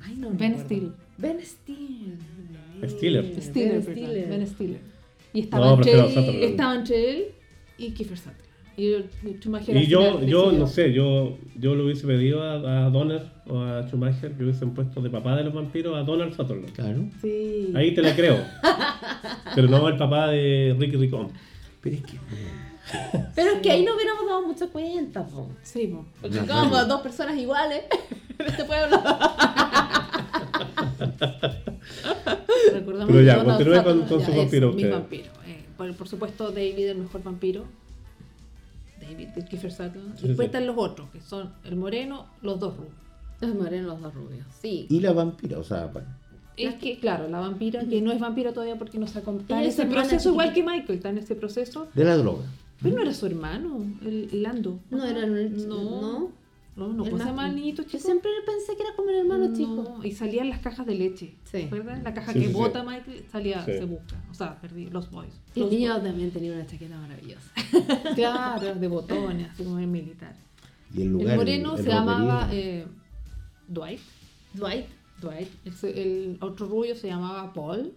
ay, 0.00 0.14
no. 0.16 0.30
Ben 0.30 0.56
recuerdo. 0.56 0.64
Stiller. 0.64 0.92
Ben 1.18 1.40
Stiller. 1.44 2.18
Stiller. 2.88 3.22
Ben 3.22 3.42
Stiller, 3.42 3.82
Stiller. 3.82 4.28
Ben 4.30 4.46
Stiller. 4.46 4.80
Y 5.34 5.40
estaba, 5.40 5.66
No, 5.66 5.74
entre, 5.74 5.92
él, 5.92 6.42
estaba 6.44 6.74
entre 6.74 7.10
él 7.10 7.24
y 7.76 7.90
Kiefer 7.90 8.16
Sutherland. 8.16 8.48
Y 8.78 9.86
yo, 9.88 10.24
yo 10.24 10.52
no 10.52 10.66
sé, 10.66 10.94
yo, 10.94 11.36
yo 11.58 11.74
le 11.74 11.82
hubiese 11.82 12.06
pedido 12.06 12.42
a, 12.42 12.86
a 12.86 12.90
Donner 12.90 13.24
o 13.46 13.58
a 13.58 13.82
Schumacher 13.88 14.32
que 14.32 14.44
hubiesen 14.44 14.72
puesto 14.72 15.02
de 15.02 15.10
papá 15.10 15.36
de 15.36 15.44
los 15.44 15.52
vampiros 15.52 15.94
a 15.96 16.02
Donald 16.02 16.32
Sutherland. 16.32 16.72
Claro. 16.72 17.04
Sí. 17.20 17.72
Ahí 17.74 17.92
te 17.92 18.00
la 18.00 18.16
creo. 18.16 18.38
Pero 19.54 19.68
no 19.68 19.86
el 19.86 19.96
papá 19.98 20.28
de 20.28 20.74
Ricky 20.78 20.96
Ricón. 20.96 21.28
Pero 21.80 21.96
es 21.96 22.02
que. 22.04 22.16
eh, 22.16 23.26
Pero 23.34 23.50
es 23.52 23.60
que 23.60 23.70
ahí 23.70 23.84
no 23.84 23.94
hubiéramos 23.94 24.26
dado 24.26 24.46
mucha 24.46 24.66
cuenta, 24.68 25.24
po. 25.26 25.48
Sí, 25.62 25.86
po. 25.88 26.04
Porque 26.20 26.40
No, 26.40 26.46
como 26.46 26.70
no. 26.76 26.84
dos 26.86 27.00
personas 27.02 27.36
iguales 27.38 27.82
en 28.38 28.46
este 28.46 28.64
pueblo. 28.64 29.00
Recordamos 32.72 33.08
Pero 33.08 33.22
ya, 33.22 33.44
continúe 33.44 33.82
con- 33.84 34.02
con 34.06 34.20
es 34.20 34.36
vampiros 34.36 34.74
Mi 34.74 34.82
ustedes. 34.82 34.92
vampiro. 35.00 35.30
Eh, 35.46 35.64
por, 35.76 35.94
por 35.96 36.08
supuesto, 36.08 36.50
David, 36.50 36.88
el 36.90 36.98
mejor 36.98 37.22
vampiro. 37.22 37.64
David, 39.00 39.28
de 39.28 39.44
Kiefer 39.44 39.70
Sutherland. 39.72 40.16
Sí, 40.18 40.24
y 40.24 40.28
después 40.28 40.46
sí. 40.46 40.56
están 40.56 40.66
los 40.66 40.76
otros, 40.78 41.08
que 41.10 41.20
son 41.20 41.52
el 41.64 41.76
moreno, 41.76 42.26
los 42.42 42.58
dos 42.60 42.76
rubios. 42.76 42.94
Los 43.40 43.54
morenos, 43.54 43.86
los 43.92 44.00
dos 44.02 44.14
rubios. 44.14 44.46
Sí. 44.60 44.86
Y 44.90 45.00
la 45.00 45.12
vampira, 45.12 45.58
o 45.58 45.64
sea, 45.64 45.86
bueno. 45.86 46.08
Es 46.58 46.74
que, 46.76 46.98
claro, 46.98 47.28
la 47.28 47.40
vampira, 47.40 47.84
que 47.84 48.00
no 48.02 48.12
es 48.12 48.20
vampira 48.20 48.52
todavía 48.52 48.76
porque 48.78 48.98
no 48.98 49.06
se 49.06 49.18
está 49.20 49.62
en 49.62 49.68
ese 49.68 49.86
proceso, 49.86 50.30
igual 50.30 50.52
que. 50.52 50.62
Michael, 50.62 50.96
está 50.96 51.10
en 51.10 51.18
ese 51.18 51.34
proceso. 51.34 51.88
De 51.94 52.04
la 52.04 52.16
droga. 52.16 52.44
Pero 52.82 52.96
no 52.96 53.02
era 53.02 53.12
su 53.14 53.26
hermano, 53.26 53.84
el 54.02 54.28
el 54.32 54.42
Lando. 54.42 54.78
No 54.90 55.04
era 55.04 55.24
el 55.24 55.68
No, 55.68 55.76
no. 56.00 56.30
no, 56.76 56.88
no, 56.92 57.04
El 57.04 57.10
¿cómo 57.10 57.18
se 57.18 57.24
más- 57.24 57.26
llama 57.26 57.48
el 57.48 57.56
niñito 57.56 57.82
Yo 57.82 57.88
chico? 57.88 58.04
siempre 58.04 58.30
pensé 58.46 58.76
que 58.76 58.82
era 58.84 58.94
como 58.94 59.10
el 59.10 59.16
hermano 59.16 59.52
chico. 59.52 59.96
No, 59.98 60.04
y 60.04 60.12
salían 60.12 60.48
las 60.48 60.60
cajas 60.60 60.86
de 60.86 60.94
leche. 60.94 61.34
Sí. 61.44 61.66
¿Verdad? 61.70 62.00
La 62.04 62.14
caja 62.14 62.32
Sí, 62.32 62.38
que 62.38 62.46
sí, 62.46 62.52
sí. 62.52 62.58
bota 62.58 62.84
Michael 62.84 63.24
salía, 63.32 63.64
Sí. 63.64 63.72
se 63.72 63.84
busca. 63.84 64.16
O 64.30 64.34
sea, 64.34 64.60
perdí, 64.60 64.86
los 64.86 65.10
boys. 65.10 65.32
Y 65.56 65.60
el 65.60 65.64
Los 65.64 65.72
niño 65.74 66.00
también 66.00 66.30
tenía 66.30 66.52
una 66.52 66.66
chaqueta 66.66 66.96
maravillosa. 66.98 67.50
Claro, 68.14 68.74
de 68.76 68.86
botones, 68.88 69.50
así 69.50 69.64
como 69.64 69.78
el 69.80 69.86
militar. 69.88 70.34
Y 70.94 71.02
el 71.02 71.08
lugar. 71.08 71.30
el 71.32 71.36
moreno 71.36 71.76
el 71.76 71.82
se 71.82 71.88
llamaba 71.90 72.48
eh, 72.52 72.86
Dwight. 73.66 74.00
Dwight. 74.54 74.86
Dwight. 75.20 75.48
El, 75.64 75.98
el 75.98 76.36
otro 76.40 76.66
rubio 76.66 76.94
se 76.96 77.08
llamaba 77.08 77.52
Paul. 77.52 77.92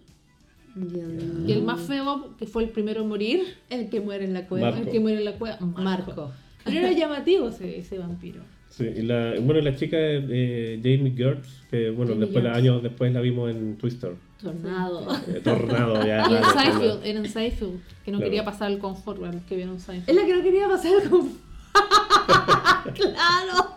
Y 0.74 0.98
el, 0.98 1.44
Y 1.46 1.52
el 1.52 1.62
más 1.62 1.80
feo, 1.82 2.34
que 2.38 2.46
fue 2.46 2.64
el 2.64 2.70
primero 2.70 3.02
en 3.02 3.08
morir, 3.08 3.40
el 3.70 3.88
que 3.90 4.00
muere 4.00 4.24
en 4.24 4.32
la 4.34 4.46
cueva. 4.48 4.70
Marco. 4.70 4.84
el 4.86 4.90
que 4.92 5.00
muere 5.00 5.18
en 5.18 5.24
la 5.26 5.32
cueva, 5.32 5.58
Marco. 5.60 5.82
Marco. 5.82 6.32
Pero 6.64 6.78
era 6.78 6.92
llamativo 6.92 7.48
ese, 7.48 7.78
ese 7.78 7.98
vampiro. 7.98 8.40
Sí, 8.70 8.84
y 8.84 9.02
la, 9.02 9.34
bueno, 9.42 9.60
la 9.60 9.74
chica 9.76 9.98
de 9.98 10.80
Jamie 10.82 11.12
Gertz, 11.14 11.46
que 11.70 11.90
bueno, 11.90 12.12
Jamie 12.12 12.24
después 12.26 12.44
Gertz. 12.44 12.56
años 12.56 12.82
después 12.82 13.12
la 13.12 13.20
vimos 13.20 13.50
en 13.50 13.76
Twister. 13.76 14.14
Tornado. 14.40 15.06
Eh, 15.28 15.40
Tornado, 15.44 15.94
ya. 16.06 16.26
Y 16.30 16.34
en 16.36 16.40
claro, 16.42 16.58
Seinfeld, 16.58 17.04
era 17.04 17.18
en 17.18 17.28
Seinfeld, 17.28 17.80
que 18.04 18.10
no 18.12 18.16
Claro. 18.18 18.30
quería 18.30 18.44
pasar 18.46 18.70
el 18.72 18.78
confort 18.78 19.20
los 19.20 19.34
que 19.42 19.56
vieron 19.56 19.76
Es 19.76 19.82
Seinfeld. 19.82 20.18
la 20.18 20.24
que 20.26 20.34
no 20.36 20.42
quería 20.42 20.68
pasar 20.68 20.92
con. 21.10 21.32
¡Claro! 22.94 23.68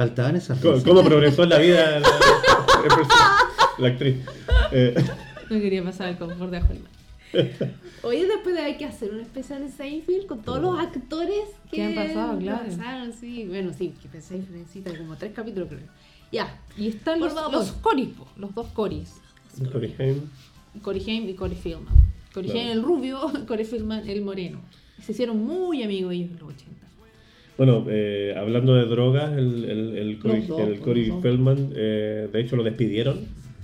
Faltaban 0.00 0.34
esas 0.36 0.58
¿Cómo, 0.60 0.72
cosas. 0.72 0.88
cómo 0.88 1.04
progresó 1.04 1.42
en 1.42 1.48
la 1.50 1.58
vida 1.58 2.00
la, 2.00 2.08
la 2.08 2.82
persona- 2.82 3.36
la 3.76 3.88
actriz? 3.88 4.16
Eh, 4.72 4.94
No 5.50 5.58
quería 5.60 5.84
pasar 5.84 6.08
el 6.08 6.16
confort 6.16 6.50
de 6.50 6.56
ajo 6.56 6.72
el 6.72 6.80
mar. 6.80 6.90
Oye, 8.02 8.26
después 8.26 8.54
de 8.54 8.62
hay 8.62 8.78
que 8.78 8.86
hacer 8.86 9.10
un 9.12 9.20
especial 9.20 9.60
de 9.60 9.70
Seinfeld 9.70 10.26
con 10.26 10.40
todos 10.40 10.62
los 10.62 10.78
actores 10.78 11.42
que, 11.70 11.76
Que 11.76 11.84
han 11.84 11.94
pasado, 11.94 12.38
claro. 12.38 12.64
pasaron, 12.66 13.12
sí. 13.12 13.44
Bueno, 13.46 13.72
sí, 13.76 13.92
que 14.10 14.22
Seinfeld 14.22 14.56
necesita 14.56 14.96
como 14.96 15.16
tres 15.16 15.32
capítulos, 15.34 15.68
creo. 15.68 15.80
Ya. 16.32 16.58
Y 16.78 16.88
están 16.88 17.20
los, 17.20 17.34
favor. 17.34 17.52
los 17.52 17.72
Corys, 17.72 18.08
po, 18.08 18.26
los 18.36 18.54
dos 18.54 18.68
Corys. 18.68 19.16
Corey 19.70 19.94
Haim. 19.98 20.22
Corey 20.80 21.04
Haim 21.10 21.28
y 21.28 21.34
Corey 21.34 21.56
Feldman. 21.58 21.94
Claro. 22.32 22.48
Haim 22.50 22.68
el 22.70 22.82
rubio, 22.82 23.20
Corey 23.46 23.66
Feldman 23.66 24.08
el 24.08 24.22
moreno. 24.22 24.60
Se 25.04 25.12
hicieron 25.12 25.44
muy 25.44 25.82
amigos 25.82 26.14
ellos 26.14 26.30
en 26.30 26.38
los 26.38 26.48
80. 26.54 26.86
Bueno, 27.60 27.84
eh, 27.90 28.34
hablando 28.38 28.74
de 28.74 28.86
drogas, 28.86 29.36
el, 29.36 29.66
el, 29.66 29.98
el 29.98 30.18
Corey, 30.18 30.46
dos, 30.46 30.60
el. 30.60 31.12
Feldman, 31.20 31.72
eh, 31.76 32.26
de 32.32 32.40
hecho 32.40 32.56
lo 32.56 32.62
despidieron 32.62 33.18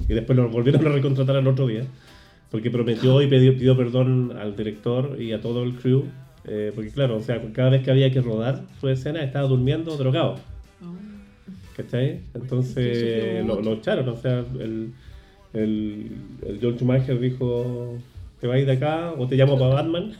y 0.06 0.12
después 0.12 0.36
lo 0.36 0.50
volvieron 0.50 0.86
a 0.86 0.90
recontratar 0.90 1.34
al 1.36 1.46
otro 1.46 1.66
día, 1.66 1.84
porque 2.50 2.70
prometió 2.70 3.22
y 3.22 3.26
pidió, 3.26 3.54
pidió 3.54 3.74
perdón 3.74 4.34
al 4.38 4.54
director 4.54 5.16
y 5.18 5.32
a 5.32 5.40
todo 5.40 5.62
el 5.62 5.76
crew, 5.76 6.04
eh, 6.44 6.72
porque 6.74 6.90
claro, 6.90 7.16
o 7.16 7.22
sea, 7.22 7.40
cada 7.54 7.70
vez 7.70 7.84
que 7.84 7.90
había 7.90 8.10
que 8.10 8.20
rodar 8.20 8.64
su 8.82 8.90
escena 8.90 9.24
estaba 9.24 9.48
durmiendo 9.48 9.96
drogado, 9.96 10.36
¿cachai? 11.74 12.16
Sí, 12.16 12.20
Entonces 12.34 13.46
lo, 13.46 13.62
lo 13.62 13.72
echaron, 13.72 14.06
o 14.10 14.16
sea, 14.16 14.44
el, 14.60 14.92
el, 15.54 16.10
el 16.46 16.60
George 16.60 16.80
Schumacher 16.80 17.18
dijo, 17.18 17.96
te 18.42 18.46
vais 18.46 18.66
de 18.66 18.72
acá 18.72 19.14
o 19.16 19.26
te 19.26 19.36
llamo 19.36 19.58
para 19.58 19.76
Batman. 19.76 20.12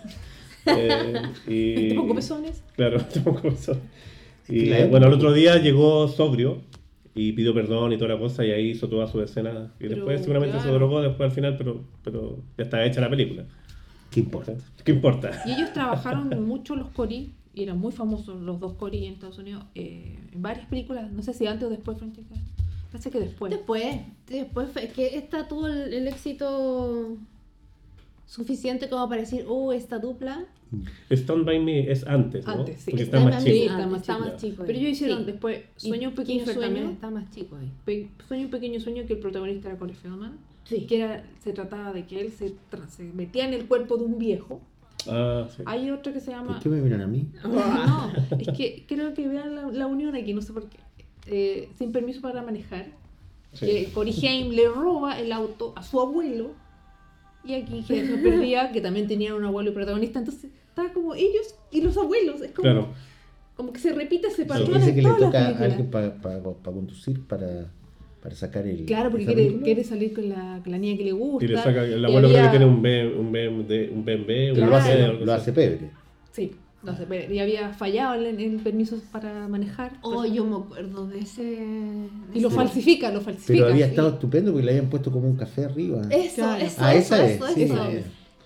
Eh, 0.67 1.23
y, 1.47 1.89
¿Te 1.91 1.95
pongo 1.95 2.15
pezones? 2.15 2.63
Claro, 2.75 3.01
te 3.13 3.21
pongo 3.21 3.49
eso. 3.49 3.77
Y 4.49 4.67
la 4.67 4.79
época- 4.79 4.91
bueno, 4.91 5.07
el 5.09 5.13
otro 5.15 5.33
día 5.33 5.57
llegó 5.59 6.09
sobrio 6.09 6.63
y 7.15 7.33
pidió 7.33 7.55
perdón 7.55 7.93
y 7.93 7.97
toda 7.99 8.15
la 8.15 8.19
cosa 8.19 8.45
y 8.45 8.51
ahí 8.51 8.71
hizo 8.71 8.89
toda 8.89 9.07
su 9.07 9.21
escena. 9.23 9.73
Y 9.79 9.85
Pero, 9.85 9.97
después 9.97 10.21
seguramente 10.21 10.57
se 10.59 10.63
claro. 10.65 10.79
drogó 10.79 11.01
después 11.03 11.29
al 11.31 11.35
final, 11.35 11.57
pero, 11.57 11.83
pero 12.05 12.39
ya 12.59 12.65
está 12.65 12.85
hecha 12.85 13.01
la 13.01 13.11
película. 13.11 13.45
¿Qué 14.11 14.21
importa? 14.21 14.55
¿Qué 14.85 14.93
importa? 14.93 15.43
Y 15.47 15.53
ellos 15.53 15.73
trabajaron 15.73 16.47
mucho 16.47 16.77
los 16.77 16.89
Cory, 16.91 17.33
y 17.55 17.63
eran 17.63 17.79
muy 17.79 17.91
famosos 17.93 18.41
los 18.41 18.61
dos 18.61 18.75
Cory 18.75 19.07
en 19.07 19.15
Estados 19.15 19.39
Unidos, 19.39 19.65
eh, 19.75 20.17
en 20.33 20.43
varias 20.43 20.67
películas. 20.67 21.11
No 21.11 21.23
sé 21.23 21.33
si 21.33 21.47
antes 21.47 21.67
o 21.67 21.71
después, 21.71 21.99
Francesca. 21.99 22.35
Parece 22.93 23.11
que 23.11 23.19
después. 23.19 23.51
Después, 23.51 23.97
después 24.29 24.69
fue 24.71 24.89
que 24.89 25.17
esta 25.19 25.49
tuvo 25.49 25.67
el, 25.67 25.93
el 25.93 26.07
éxito 26.09 27.17
suficiente 28.27 28.89
como 28.89 29.09
para 29.09 29.21
decir, 29.23 29.45
oh, 29.49 29.73
esta 29.73 29.99
dupla. 29.99 30.45
Stand 31.11 31.45
By 31.45 31.61
Me 31.61 31.91
es 31.91 32.05
antes, 32.07 32.45
¿no? 32.45 32.53
Antes, 32.53 32.81
sí. 32.81 32.91
Porque 32.91 33.05
Está 33.05 33.19
está 33.19 33.31
más 33.31 33.45
chico. 33.45 33.57
está 33.73 33.87
más 33.87 34.01
está 34.01 34.15
chico. 34.17 34.27
más 34.29 34.37
chico. 34.41 34.63
Pero 34.67 34.79
ellos 34.79 34.91
hicieron 34.91 35.19
Sí. 35.21 35.25
después 35.27 35.61
Sueño 35.77 36.03
Y 36.03 36.07
un 36.07 36.15
pequeño 36.15 36.37
Kiefer 36.39 36.55
sueño. 36.55 36.69
también 36.75 36.91
está 36.93 37.11
más 37.11 37.31
chico 37.31 37.57
ahí. 37.57 37.73
Pe- 37.85 38.09
Sueño 38.27 38.45
un 38.47 38.51
pequeño 38.51 38.81
sueño 38.81 39.05
que 39.07 39.13
el 39.15 39.19
protagonista 39.21 39.69
era 39.69 39.79
Corey 39.79 39.95
Feldman. 39.95 40.39
Sí. 40.65 40.87
Que 40.87 40.97
era, 40.97 41.25
se 41.45 41.53
trataba 41.53 41.93
de 41.93 42.05
que 42.07 42.21
él 42.21 42.33
se, 42.33 42.55
se 42.89 43.05
metía 43.05 43.47
en 43.47 43.55
el 43.55 43.67
cuerpo 43.67 43.97
de 43.97 44.05
un 44.05 44.19
viejo. 44.19 44.61
Ah, 45.09 45.47
sí. 45.57 45.63
Hay 45.67 45.89
otro 45.93 46.13
que 46.13 46.19
se 46.21 46.33
llama. 46.33 46.55
¿Por 46.55 46.63
qué 46.65 46.69
me 46.69 46.81
miran 46.81 47.03
a 47.03 47.07
mí? 47.07 47.29
No, 47.45 48.13
es 48.37 48.49
que 48.57 48.85
creo 48.89 49.15
que 49.15 49.29
vean 49.29 49.55
la, 49.55 49.69
la 49.71 49.87
unión 49.87 50.17
aquí, 50.17 50.35
no 50.35 50.43
sé 50.43 50.53
por 50.53 50.69
qué. 50.69 50.79
Eh, 51.27 51.69
sin 51.79 51.93
permiso 51.93 52.21
para 52.21 52.43
manejar. 52.43 52.87
Sí. 53.53 53.67
Que 53.67 53.85
Cory 53.95 54.13
Haim 54.27 54.51
le 54.51 54.69
roba 54.69 55.21
el 55.21 55.31
auto 55.31 55.73
a 55.77 55.85
su 55.85 56.01
abuelo. 56.01 56.51
Y 57.47 57.55
aquí 57.55 57.85
que 57.87 58.07
se 58.07 58.17
perdía, 58.19 58.73
que 58.73 58.81
también 58.81 59.07
tenían 59.07 59.35
un 59.35 59.45
abuelo 59.45 59.71
y 59.71 59.73
protagonista. 59.75 60.19
Entonces, 60.19 60.51
estaba 60.69 60.93
como 60.93 61.15
ellos 61.15 61.55
y 61.71 61.81
los 61.81 61.97
abuelos. 61.97 62.41
Es 62.43 62.51
como, 62.53 62.63
Claro. 62.63 62.89
como 63.55 63.73
que 63.73 63.79
se 63.81 63.93
repite 63.93 64.29
ese 64.29 64.43
Sí, 64.43 64.49
patrón 64.49 64.83
en 64.83 64.95
que 64.95 65.03
le 65.03 65.03
todas 65.03 65.21
las 65.21 65.31
toca 65.31 65.39
a 65.39 65.59
películas. 65.59 65.71
alguien 65.73 65.91
para 66.21 66.43
conducir, 66.65 67.21
para, 67.27 67.71
para 68.23 68.35
sacar 68.35 68.67
el. 68.67 68.85
Claro, 68.85 69.11
porque 69.11 69.27
quiere, 69.27 69.61
quiere 69.61 69.85
salir 69.85 70.13
con 70.13 70.29
la, 70.29 70.61
con 70.63 70.73
la 70.73 70.79
niña 70.79 70.97
que 70.97 71.05
le 71.05 71.13
gusta. 71.13 71.45
Y 71.45 71.49
le 71.49 71.57
saca, 71.57 71.85
el 71.85 72.01
y 72.01 72.05
abuelo 72.05 72.29
creo 72.29 72.43
que 72.43 72.49
tiene 72.51 72.65
un 72.67 72.83
BM, 72.83 73.15
un 73.17 73.33
BM, 73.33 73.49
un 73.91 74.05
BMW, 74.05 74.53
un 74.63 74.71
lo 74.71 74.77
hace, 74.77 75.09
lo 75.13 75.33
hace 75.33 75.53
pebre. 75.53 75.91
Sí, 76.33 76.53
no 76.87 76.97
sé, 76.97 77.05
pero- 77.09 77.33
y 77.33 77.39
había 77.41 77.71
fallado 77.75 78.15
en 78.15 78.41
el 78.41 78.57
permiso 78.61 78.97
para 79.13 79.47
manejar. 79.49 79.93
Oh, 80.03 80.25
yo 80.25 80.45
me 80.47 80.57
acuerdo 80.57 81.07
de 81.07 81.19
ese. 81.19 81.43
de 81.43 82.09
Y 82.35 82.41
lo 82.41 82.49
ese- 82.49 82.57
falsifica, 82.57 83.11
lo 83.11 83.21
falsifica. 83.21 83.53
Pero 83.65 83.67
había 83.73 83.85
sí. 83.87 83.91
estado 83.91 84.09
estupendo 84.11 84.53
porque 84.53 84.65
le 84.67 84.73
habían 84.73 84.89
puesto 84.89 85.11
como 85.13 85.27
un 85.29 85.37
café 85.37 85.65
arriba. 85.67 86.03
Eso, 86.11 86.37
Claro. 86.37 86.65
eso, 86.65 86.77
Ah, 86.81 86.95
eso, 86.95 87.15
esa 87.17 87.27
es, 87.27 87.37
eso, 87.37 87.49
sí, 87.55 87.63
eso. 87.65 87.77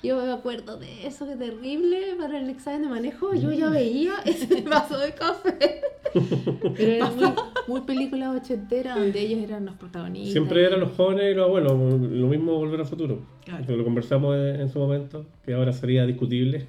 Yo 0.03 0.16
me 0.24 0.33
acuerdo 0.33 0.79
de 0.79 1.07
eso, 1.07 1.26
que 1.26 1.37
terrible 1.37 1.98
para 2.18 2.38
el 2.40 2.48
examen 2.48 2.83
de 2.83 2.88
manejo. 2.88 3.35
Yo 3.35 3.53
ya 3.53 3.68
veía 3.68 4.14
ese 4.24 4.62
vaso 4.68 4.98
de 4.98 5.12
café. 5.12 5.83
Pero 6.14 6.92
era 6.92 7.11
muy, 7.11 7.26
muy 7.68 7.81
película 7.83 8.31
ochentera 8.31 8.96
donde 8.96 9.20
ellos 9.20 9.40
eran 9.40 9.66
los 9.66 9.75
protagonistas. 9.77 10.33
Siempre 10.33 10.64
eran 10.64 10.81
los 10.81 10.92
jóvenes 10.92 11.33
y 11.33 11.35
los 11.35 11.46
abuelos, 11.46 11.73
lo 11.73 12.27
mismo 12.29 12.57
volver 12.57 12.81
al 12.81 12.87
futuro. 12.87 13.20
Claro. 13.44 13.77
Lo 13.77 13.85
conversamos 13.85 14.37
en, 14.37 14.68
su 14.68 14.79
momento, 14.79 15.27
que 15.44 15.55
ahora 15.55 15.73
sería 15.73 16.07
discutible. 16.07 16.64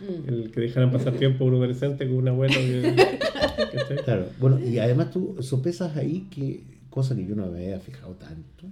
Mm. 0.00 0.28
el 0.28 0.50
que 0.50 0.60
dejaran 0.60 0.90
pasar 0.90 1.12
tiempo 1.12 1.44
un 1.44 1.56
adolescente 1.56 2.06
con 2.06 2.16
un 2.16 2.28
abuelo. 2.28 2.54
Claro, 4.04 4.26
bueno, 4.38 4.58
y 4.58 4.78
además 4.78 5.10
tú 5.10 5.36
sopesas 5.40 5.96
ahí 5.96 6.26
que, 6.30 6.64
cosa 6.88 7.14
que 7.14 7.26
yo 7.26 7.34
no 7.34 7.46
me 7.46 7.64
había 7.64 7.80
fijado 7.80 8.14
tanto, 8.14 8.66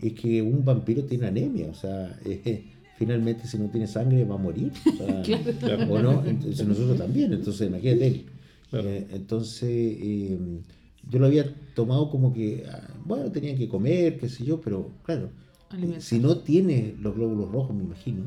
es 0.00 0.12
que 0.14 0.42
un 0.42 0.64
vampiro 0.64 1.04
tiene 1.04 1.28
anemia, 1.28 1.68
o 1.70 1.74
sea, 1.74 2.18
eh, 2.24 2.64
finalmente 2.98 3.46
si 3.46 3.58
no 3.58 3.68
tiene 3.68 3.86
sangre 3.86 4.24
va 4.24 4.34
a 4.34 4.38
morir, 4.38 4.72
o, 4.86 4.96
sea, 4.96 5.22
Claro. 5.60 5.92
¿o 5.92 5.98
no? 6.00 6.24
Entonces 6.26 6.66
nosotros 6.66 6.98
también, 6.98 7.32
entonces 7.32 7.68
imagínate 7.68 8.06
él. 8.06 8.26
Claro. 8.74 8.88
Eh, 8.88 9.06
entonces 9.10 9.70
eh, 9.70 10.38
yo 11.08 11.18
lo 11.18 11.26
había 11.26 11.54
tomado 11.74 12.10
como 12.10 12.32
que, 12.32 12.64
ah, 12.68 12.88
bueno, 13.04 13.30
tenían 13.30 13.56
que 13.56 13.68
comer, 13.68 14.18
qué 14.18 14.28
sé 14.28 14.44
yo, 14.44 14.60
pero 14.60 14.90
claro, 15.04 15.30
si 15.98 16.18
no 16.18 16.38
tiene 16.38 16.94
los 17.00 17.14
glóbulos 17.14 17.50
rojos, 17.50 17.74
me 17.74 17.84
imagino, 17.84 18.22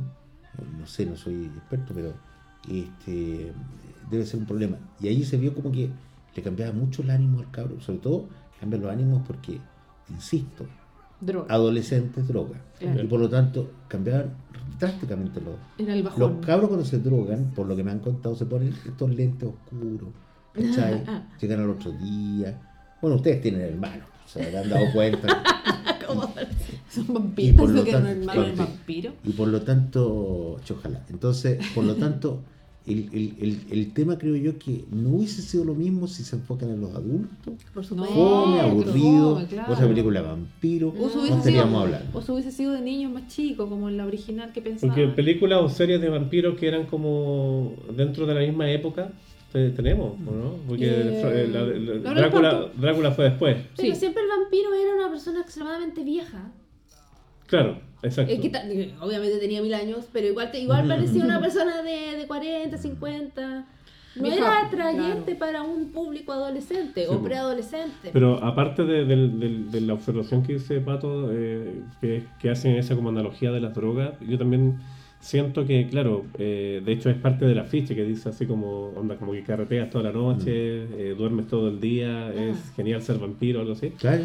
no 0.77 0.85
sé, 0.85 1.05
no 1.05 1.15
soy 1.15 1.45
experto, 1.45 1.93
pero 1.93 2.13
este 2.69 3.51
debe 4.09 4.25
ser 4.25 4.39
un 4.39 4.45
problema. 4.45 4.77
Y 4.99 5.07
ahí 5.07 5.23
se 5.23 5.37
vio 5.37 5.53
como 5.53 5.71
que 5.71 5.89
le 6.35 6.43
cambiaba 6.43 6.73
mucho 6.73 7.01
el 7.01 7.09
ánimo 7.09 7.39
al 7.39 7.51
cabro, 7.51 7.79
sobre 7.81 7.99
todo 7.99 8.25
cambian 8.59 8.81
los 8.81 8.91
ánimos 8.91 9.21
porque, 9.25 9.59
insisto, 10.09 10.65
Droga. 11.19 11.53
adolescentes 11.53 12.27
droga. 12.27 12.61
Claro. 12.79 13.03
Y 13.03 13.07
por 13.07 13.19
lo 13.19 13.29
tanto 13.29 13.71
cambiaban 13.87 14.33
drásticamente 14.79 15.41
los, 15.41 15.55
Era 15.77 15.93
el 15.93 16.03
los 16.03 16.45
cabros 16.45 16.67
cuando 16.69 16.85
se 16.85 16.99
drogan, 16.99 17.51
por 17.55 17.67
lo 17.67 17.75
que 17.75 17.83
me 17.83 17.91
han 17.91 17.99
contado, 17.99 18.35
se 18.35 18.45
ponen 18.45 18.73
estos 18.85 19.09
lentes 19.09 19.49
oscuros, 19.49 20.09
¿cachai? 20.57 21.03
Llegan 21.41 21.61
al 21.61 21.69
otro 21.69 21.91
día. 21.91 22.59
Bueno, 23.01 23.17
ustedes 23.17 23.41
tienen 23.41 23.61
hermanos, 23.61 24.07
se 24.25 24.43
habrán 24.45 24.69
dado 24.69 24.85
cuenta. 24.93 25.43
Son 26.89 27.05
Y 27.09 27.11
vampiros, 27.11 27.55
por 27.57 27.69
lo 27.69 27.83
tanto- 27.83 28.43
es 28.43 28.57
vampiro. 28.57 29.13
Y 29.23 29.31
por 29.31 29.47
lo 29.49 29.61
tanto, 29.61 30.57
ojalá. 30.71 31.03
Entonces, 31.09 31.59
por 31.75 31.83
lo 31.83 31.95
tanto, 31.95 32.41
el, 32.87 33.09
el- 33.11 33.35
el- 33.41 33.61
el 33.69 33.93
tema 33.93 34.17
creo 34.17 34.35
yo 34.37 34.57
que 34.57 34.85
no 34.89 35.09
hubiese 35.09 35.41
sido 35.41 35.65
lo 35.65 35.75
mismo 35.75 36.07
si 36.07 36.23
se 36.23 36.37
enfocan 36.37 36.69
en 36.69 36.79
los 36.81 36.95
adultos. 36.95 37.53
Por 37.73 37.83
No, 37.83 37.83
supuesto. 37.83 38.15
Fome, 38.15 38.61
aburrido, 38.61 39.35
fome, 39.35 39.47
claro. 39.47 39.73
otra 39.73 39.87
película 39.87 40.21
de 40.21 40.27
vampiro. 40.27 40.87
O 40.97 41.09
se 41.09 41.15
No 41.15 41.21
hubiese 41.21 41.37
estaríamos 41.39 41.69
sido, 41.71 41.81
hablando. 41.81 42.17
o 42.17 42.21
se 42.21 42.31
hubiese 42.31 42.51
sido 42.51 42.71
de 42.71 42.81
niños 42.81 43.11
más 43.11 43.27
chicos, 43.27 43.67
como 43.69 43.89
en 43.89 43.97
la 43.97 44.05
original 44.05 44.53
que 44.53 44.61
pensaba. 44.61 44.93
Porque 44.95 45.09
películas 45.09 45.59
o 45.61 45.67
series 45.69 45.99
de 45.99 46.07
vampiros 46.09 46.57
que 46.57 46.67
eran 46.69 46.85
como 46.85 47.73
dentro 47.95 48.25
de 48.25 48.33
la 48.33 48.39
misma 48.39 48.71
época 48.71 49.11
tenemos, 49.51 50.13
¿o 50.27 50.31
¿no? 50.31 50.51
Porque 50.67 50.85
Eh, 50.85 51.21
eh, 51.23 51.47
la- 51.51 51.61
la- 51.61 52.13
no, 52.13 52.13
Drácula. 52.19 52.67
Drácula 52.75 53.11
fue 53.11 53.25
después. 53.25 53.57
Pero 53.75 53.93
Sí. 53.93 53.99
siempre 53.99 54.23
el 54.23 54.29
vampiro 54.29 54.73
era 54.73 54.95
una 54.95 55.09
persona 55.09 55.41
extremadamente 55.41 56.03
vieja. 56.03 56.51
Claro, 57.47 57.79
exacto. 58.03 58.31
Es 58.33 58.39
que 58.41 58.93
obviamente 58.99 59.37
tenía 59.37 59.61
mil 59.61 59.73
años, 59.73 60.07
pero 60.11 60.27
igual, 60.27 60.51
te- 60.51 60.59
igual 60.59 60.87
parecía 60.87 61.23
una 61.23 61.39
persona 61.39 61.81
de, 61.81 62.17
de 62.17 62.27
40, 62.27 62.77
50. 62.77 63.65
No 64.17 64.23
Vieja, 64.23 64.37
era 64.37 64.67
atrayente 64.67 65.37
claro. 65.37 65.39
para 65.39 65.61
un 65.63 65.91
público 65.91 66.33
adolescente 66.33 67.05
Sí, 67.07 67.13
o 67.13 67.21
preadolescente. 67.21 68.09
Pero 68.11 68.43
aparte 68.43 68.83
de, 68.83 69.05
del- 69.05 69.39
del- 69.39 69.69
de 69.71 69.81
la 69.81 69.93
observación 69.93 70.41
que 70.43 70.53
dice 70.53 70.79
Pato, 70.81 71.29
eh, 71.31 71.83
que, 72.01 72.23
que 72.41 72.49
hacen 72.49 72.75
esa 72.77 72.95
como 72.95 73.09
analogía 73.09 73.51
de 73.51 73.59
las 73.61 73.75
drogas, 73.75 74.13
yo 74.27 74.37
también 74.39 74.79
siento 75.19 75.65
que, 75.65 75.87
claro, 75.87 76.25
eh, 76.37 76.81
de 76.85 76.91
hecho 76.91 77.09
es 77.09 77.15
parte 77.17 77.45
del 77.45 77.59
afiche 77.59 77.95
que 77.95 78.03
dice 78.03 78.29
así 78.29 78.45
como, 78.45 78.89
onda, 78.95 79.15
como 79.15 79.31
que 79.33 79.43
carreteas 79.43 79.89
toda 79.89 80.05
la 80.05 80.11
noche, 80.11 80.51
eh, 80.51 81.15
duermes 81.17 81.47
todo 81.47 81.69
el 81.69 81.79
día, 81.79 82.31
es 82.33 82.71
genial 82.75 83.01
ser 83.01 83.17
vampiro 83.17 83.59
o 83.59 83.61
algo 83.61 83.73
así. 83.73 83.89
Claro. 83.91 84.23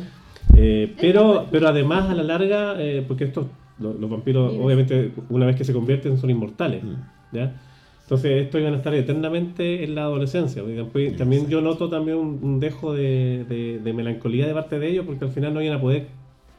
Eh, 0.57 0.95
pero, 1.01 1.47
pero 1.51 1.69
además 1.69 2.11
a 2.11 2.15
la 2.15 2.23
larga, 2.23 2.75
eh, 2.83 3.05
porque 3.07 3.25
estos, 3.25 3.47
lo- 3.79 3.95
los, 3.95 4.11
vampiros 4.11 4.53
obviamente 4.61 5.13
una 5.31 5.47
vez 5.47 5.57
que 5.57 5.65
se 5.65 5.73
convierten 5.73 6.19
son 6.19 6.31
inmortales, 6.31 6.83
Mm. 6.85 6.95
¿ya? 7.33 7.61
Entonces 8.03 8.43
estos 8.43 8.61
iban 8.61 8.75
a 8.75 8.77
estar 8.77 8.93
eternamente 8.95 9.85
en 9.85 9.95
la 9.95 10.03
adolescencia. 10.03 10.63
después 10.63 11.17
también 11.17 11.49
yo 11.49 11.63
noto 11.63 11.89
también 11.89 12.19
un, 12.19 12.39
un 12.43 12.61
dejo 12.61 12.93
de, 12.93 13.47
de- 13.49 13.81
de 13.83 13.93
melancolía 13.95 14.47
de 14.47 14.53
parte 14.53 14.79
de 14.79 14.89
ellos 14.89 15.07
porque 15.07 15.25
al 15.25 15.31
final 15.31 15.55
no 15.55 15.63
iban 15.63 15.79
a 15.79 15.81
poder 15.81 16.09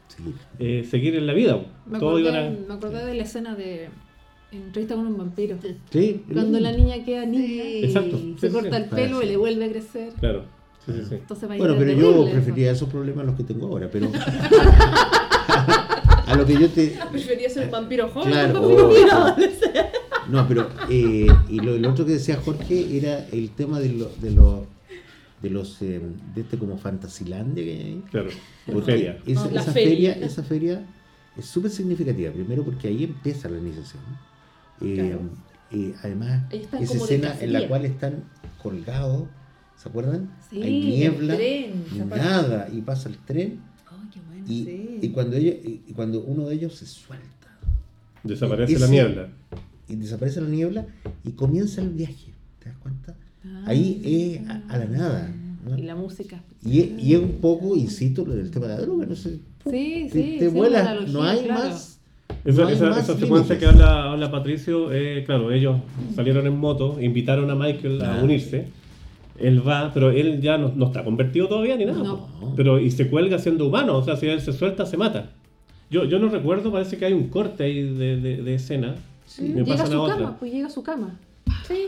Sí. 0.08 0.22
eh, 0.58 0.84
seguir 0.88 1.14
en 1.16 1.26
la 1.26 1.32
vida. 1.32 1.58
Me 1.86 1.98
Todos 1.98 2.20
acordé, 2.20 2.22
iban 2.22 2.34
a... 2.36 2.66
me 2.68 2.74
acordé 2.74 3.06
de 3.06 3.14
la 3.14 3.22
escena 3.22 3.54
de 3.56 3.88
Entrevista 4.56 4.94
con 4.94 5.06
un 5.06 5.18
vampiro. 5.18 5.56
Sí, 5.90 6.22
Cuando 6.32 6.60
la 6.60 6.72
niña 6.72 7.04
queda 7.04 7.24
niña 7.26 7.64
y 7.64 7.84
Exacto. 7.84 8.18
se 8.38 8.48
Sí, 8.48 8.52
corta 8.52 8.76
sí. 8.76 8.82
el 8.84 8.88
pelo 8.90 9.22
y 9.22 9.26
le 9.26 9.36
vuelve 9.36 9.64
a 9.64 9.68
crecer. 9.70 10.12
Claro, 10.20 10.44
sí, 10.84 10.92
sí, 10.92 11.00
sí. 11.08 11.14
Entonces 11.16 11.48
va 11.50 11.54
a 11.54 11.58
Bueno, 11.58 11.74
pero 11.78 11.92
yo 11.92 12.30
prefería 12.30 12.70
esos 12.72 12.88
problemas 12.88 13.22
a 13.24 13.26
los 13.26 13.36
que 13.36 13.44
tengo 13.44 13.66
ahora, 13.68 13.88
pero 13.90 14.10
a 16.26 16.34
lo 16.36 16.46
que 16.46 16.54
yo 16.54 16.68
te, 16.70 16.98
Prefería 17.10 17.48
ser 17.50 17.66
un 17.66 17.70
vampiro 17.70 18.08
joven. 18.08 18.30
Claro, 18.30 18.62
vampiro 18.76 19.26
oh. 19.26 20.30
No, 20.30 20.48
pero 20.48 20.68
eh, 20.88 21.26
y 21.48 21.60
lo, 21.60 21.76
lo 21.76 21.90
otro 21.90 22.06
que 22.06 22.12
decía 22.12 22.36
Jorge 22.42 22.96
era 22.96 23.26
el 23.28 23.50
tema 23.50 23.78
de 23.80 23.90
los 23.90 24.20
de 24.22 24.30
los 24.30 24.60
de 25.42 25.50
los 25.50 25.82
eh, 25.82 26.00
de 26.34 26.40
este 26.40 26.56
como 26.56 26.78
Fantasilandia 26.78 27.62
que 27.62 27.70
hay 27.70 27.80
ahí. 27.80 28.02
Claro, 28.10 28.30
feria. 28.84 29.18
Esa, 29.26 29.50
La 29.50 29.60
esa 29.60 29.72
feria. 29.72 30.14
feria, 30.14 30.26
esa 30.26 30.42
feria 30.42 30.86
es 31.36 31.44
súper 31.44 31.70
significativa. 31.70 32.32
Primero 32.32 32.64
porque 32.64 32.88
ahí 32.88 33.04
empieza 33.04 33.48
la 33.50 33.58
iniciación. 33.58 34.02
Eh, 34.84 34.94
Claro. 34.94 35.20
eh, 35.72 35.94
además, 36.02 36.42
esa 36.52 36.94
escena 36.94 37.36
en 37.40 37.52
la 37.52 37.66
cual 37.68 37.84
están 37.84 38.24
colgados, 38.62 39.28
¿se 39.76 39.88
acuerdan? 39.88 40.30
Sí, 40.50 40.62
Hay 40.62 40.78
el 40.82 40.88
niebla, 40.88 41.34
tren, 41.36 41.84
nada, 42.08 42.68
y 42.72 42.80
pasa 42.80 43.08
el 43.08 43.18
tren. 43.18 43.60
Ay, 43.90 44.08
qué 44.12 44.20
bueno, 44.28 44.44
Y, 44.48 44.64
sí. 44.64 44.98
y 45.02 45.08
cuando 45.10 45.36
ellos, 45.36 45.54
y, 45.64 45.92
cuando 45.94 46.22
uno 46.22 46.46
de 46.48 46.54
ellos 46.54 46.74
se 46.74 46.86
suelta 46.86 47.24
Desaparece 48.22 48.78
la 48.78 48.86
niebla. 48.88 49.28
y 49.88 49.96
desaparece 49.96 50.40
la 50.40 50.48
niebla 50.48 50.86
y 51.24 51.32
comienza 51.32 51.80
el 51.82 51.90
viaje. 51.90 52.32
¿Te 52.58 52.70
das 52.70 52.78
cuenta? 52.78 53.14
Ah. 53.44 53.64
Ahí 53.66 54.00
es 54.42 54.48
a, 54.48 54.62
a 54.68 54.78
la 54.78 54.84
nada. 54.86 55.34
¿no? 55.68 55.76
Y 55.78 55.82
la 55.82 55.94
música. 55.94 56.42
Y, 56.64 56.80
es- 56.80 57.02
y 57.02 57.14
es 57.14 57.20
un 57.20 57.32
poco, 57.40 57.76
insisto, 57.76 58.24
lo 58.24 58.34
del 58.34 58.50
tema 58.50 58.66
de 58.66 58.74
la 58.76 58.80
droga, 58.80 59.04
no 59.06 59.14
sé. 59.14 59.38
Sí, 59.70 60.08
te, 60.10 60.22
sí. 60.22 60.36
te 60.38 60.48
sí, 60.50 60.54
vuelas, 60.56 61.08
no 61.08 61.22
hay 61.22 61.44
claro. 61.44 61.68
más. 61.70 61.93
Esa, 62.44 62.62
no 62.62 62.68
esa, 62.68 62.90
esa 62.98 63.16
secuencia 63.18 63.58
que 63.58 63.66
habla, 63.66 64.12
habla 64.12 64.30
Patricio, 64.30 64.92
eh, 64.92 65.22
claro, 65.26 65.50
ellos 65.50 65.76
salieron 66.14 66.46
en 66.46 66.58
moto, 66.58 66.98
invitaron 67.00 67.50
a 67.50 67.54
Michael 67.54 68.02
a 68.02 68.16
Ah. 68.16 68.20
unirse. 68.22 68.68
Él 69.38 69.66
va, 69.66 69.90
pero 69.92 70.10
él 70.10 70.40
ya 70.40 70.58
no, 70.58 70.70
no 70.76 70.86
está 70.86 71.02
convertido 71.04 71.48
todavía 71.48 71.76
ni 71.76 71.84
nada. 71.86 72.02
No. 72.04 72.28
Pero 72.54 72.78
y 72.78 72.90
se 72.90 73.08
cuelga 73.08 73.38
siendo 73.38 73.66
humano, 73.66 73.96
o 73.96 74.02
sea, 74.04 74.16
si 74.16 74.26
él 74.26 74.40
se 74.40 74.52
suelta, 74.52 74.86
se 74.86 74.96
mata. 74.96 75.30
Yo, 75.90 76.04
yo 76.04 76.18
no 76.18 76.28
recuerdo, 76.28 76.70
parece 76.70 76.96
que 76.98 77.04
hay 77.06 77.12
un 77.12 77.28
corte 77.28 77.64
ahí 77.64 77.82
de, 77.82 78.16
de, 78.20 78.36
de 78.42 78.54
escena. 78.54 78.94
Me 79.40 79.62
Llega 79.64 79.82
a 79.82 79.86
su 79.86 80.00
otra. 80.00 80.16
cama, 80.16 80.36
pues 80.38 80.52
llega 80.52 80.66
a 80.66 80.70
su 80.70 80.82
cama. 80.82 81.18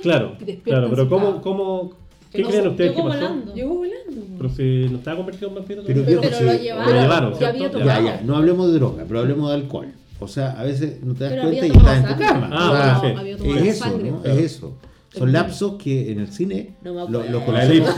Claro, 0.02 0.32
despierta 0.38 0.62
claro, 0.64 0.84
en 0.86 0.90
pero 0.90 1.08
¿cómo, 1.08 1.40
cómo, 1.42 1.92
¿qué 2.32 2.42
no, 2.42 2.48
creen 2.48 2.66
ustedes 2.68 2.90
que 2.92 2.96
pasó? 3.02 3.08
volando. 3.08 3.54
Llegó 3.54 3.74
volando. 3.76 4.22
Pero 4.38 4.48
si 4.50 4.86
no 4.90 4.96
estaba 4.98 5.16
convertido 5.18 5.48
en 5.48 5.54
vampiro 5.54 5.82
Pero 5.86 6.02
viejo, 6.02 6.22
Pero 6.22 6.40
lo 6.46 6.52
sí, 6.52 6.58
llevaron. 6.58 6.94
Lo 6.94 7.00
llevaron, 7.02 7.38
ya 7.38 7.48
había. 7.50 7.70
Ya, 7.70 8.00
ya, 8.00 8.20
no 8.24 8.36
hablemos 8.36 8.66
de 8.72 8.78
droga, 8.78 9.04
pero 9.06 9.20
hablemos 9.20 9.48
de 9.50 9.54
alcohol. 9.54 9.86
O 10.18 10.28
sea, 10.28 10.52
a 10.58 10.64
veces 10.64 11.02
no 11.02 11.14
te 11.14 11.24
das 11.24 11.32
Pero 11.32 11.42
cuenta 11.44 11.66
y 11.66 11.70
estás 11.70 11.96
en 11.98 12.06
tu 12.16 12.22
cama. 12.22 12.50
Ah, 12.52 12.70
bueno, 12.70 13.00
sí. 13.14 13.20
había 13.20 13.36
tomado 13.36 13.58
es 13.58 13.66
eso, 13.74 13.84
sangre. 13.84 14.10
¿no? 14.10 14.22
Claro. 14.22 14.38
Es 14.38 14.44
eso. 14.52 14.78
Son 15.16 15.32
lapsos 15.32 15.74
que 15.82 16.12
en 16.12 16.20
el 16.20 16.28
cine 16.32 16.74
No 16.82 16.92
me 16.94 17.00
lo, 17.10 17.20
acuerdo. 17.20 17.30
lo 17.30 17.44
conocemos 17.46 17.94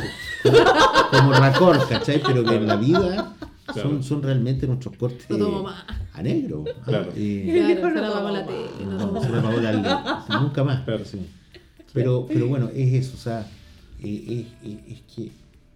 como 1.10 1.32
racor, 1.32 1.88
¿cachai? 1.88 2.20
Pero 2.24 2.44
que 2.44 2.54
en 2.56 2.66
la 2.66 2.76
vida 2.76 3.34
Claro. 3.66 3.90
son, 3.90 4.02
son 4.02 4.22
realmente 4.22 4.66
nuestros 4.66 4.96
cortes 4.96 5.28
No 5.30 5.66
a 6.14 6.22
negro. 6.22 6.64
¿ah? 6.66 6.82
Claro. 6.86 7.12
Y- 7.16 7.50
Claro, 7.50 7.94
se 7.94 8.00
la 8.00 8.08
apagó 8.08 8.30
la 8.30 8.46
toma 8.46 8.56
tele. 8.56 8.86
no, 8.86 9.12
no 9.12 9.20
se 9.20 9.26
toma 9.26 9.28
me 9.28 9.38
apagó 9.46 9.60
la 9.60 9.72
luz. 9.72 10.40
Nunca 10.42 10.64
más. 10.64 10.84
Claro. 10.84 11.04
sí. 11.04 11.18
Pero, 11.92 12.26
pero 12.28 12.46
bueno, 12.48 12.70
es 12.74 12.94
eso. 12.94 13.14
O 13.16 13.20
sea, 13.20 13.46
eh, 14.02 14.46
es, 14.62 14.70
es- 14.70 14.78
es 14.96 15.02
que 15.14 15.30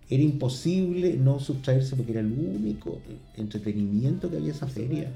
era 0.09 0.23
imposible 0.23 1.17
no 1.19 1.39
sustraerse 1.39 1.97
porque 1.97 2.13
era 2.13 2.21
el 2.21 2.27
único 2.33 2.99
entretenimiento 3.37 4.31
que 4.31 4.37
había 4.39 4.53
esa 4.53 4.67
feria. 4.67 5.11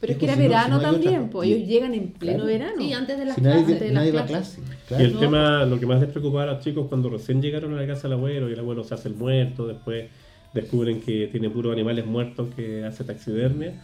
Pero 0.00 0.12
es 0.12 0.18
que 0.18 0.24
era 0.26 0.34
si 0.34 0.40
no- 0.42 0.48
verano 0.48 0.64
si 0.64 0.70
no 0.70 0.76
hay 0.88 0.92
también, 0.94 1.16
otra- 1.20 1.30
pues 1.30 1.48
ellos 1.50 1.68
llegan 1.68 1.94
en 1.94 2.08
pleno 2.08 2.44
Claro. 2.44 2.46
verano. 2.52 2.74
Sí, 2.78 2.92
antes 2.92 3.18
de 3.18 3.24
las 3.24 3.34
Si 3.34 3.40
nadie, 3.40 3.58
clases. 3.64 3.80
de 3.80 3.86
las 3.86 3.94
nadie 3.94 4.12
va 4.12 4.20
a 4.20 4.26
clases. 4.26 4.60
clase. 4.88 5.02
Y 5.02 5.06
el 5.06 5.18
tema, 5.18 5.64
lo 5.64 5.80
que 5.80 5.86
más 5.86 6.00
les 6.00 6.10
preocupaba 6.10 6.42
a 6.42 6.54
los 6.54 6.60
chicos 6.64 6.86
cuando 6.88 7.08
recién 7.10 7.40
llegaron 7.40 7.72
a 7.74 7.80
la 7.80 7.86
casa 7.86 8.02
del 8.02 8.12
abuelo 8.14 8.48
y 8.50 8.52
el 8.52 8.58
abuelo 8.58 8.84
se 8.84 8.94
hace 8.94 9.08
el 9.08 9.14
muerto, 9.14 9.66
después 9.66 10.06
descubren 10.54 11.00
que 11.00 11.28
tiene 11.30 11.50
puros 11.50 11.72
animales 11.72 12.06
muertos 12.06 12.48
que 12.54 12.84
hace 12.84 13.04
taxidermia. 13.04 13.82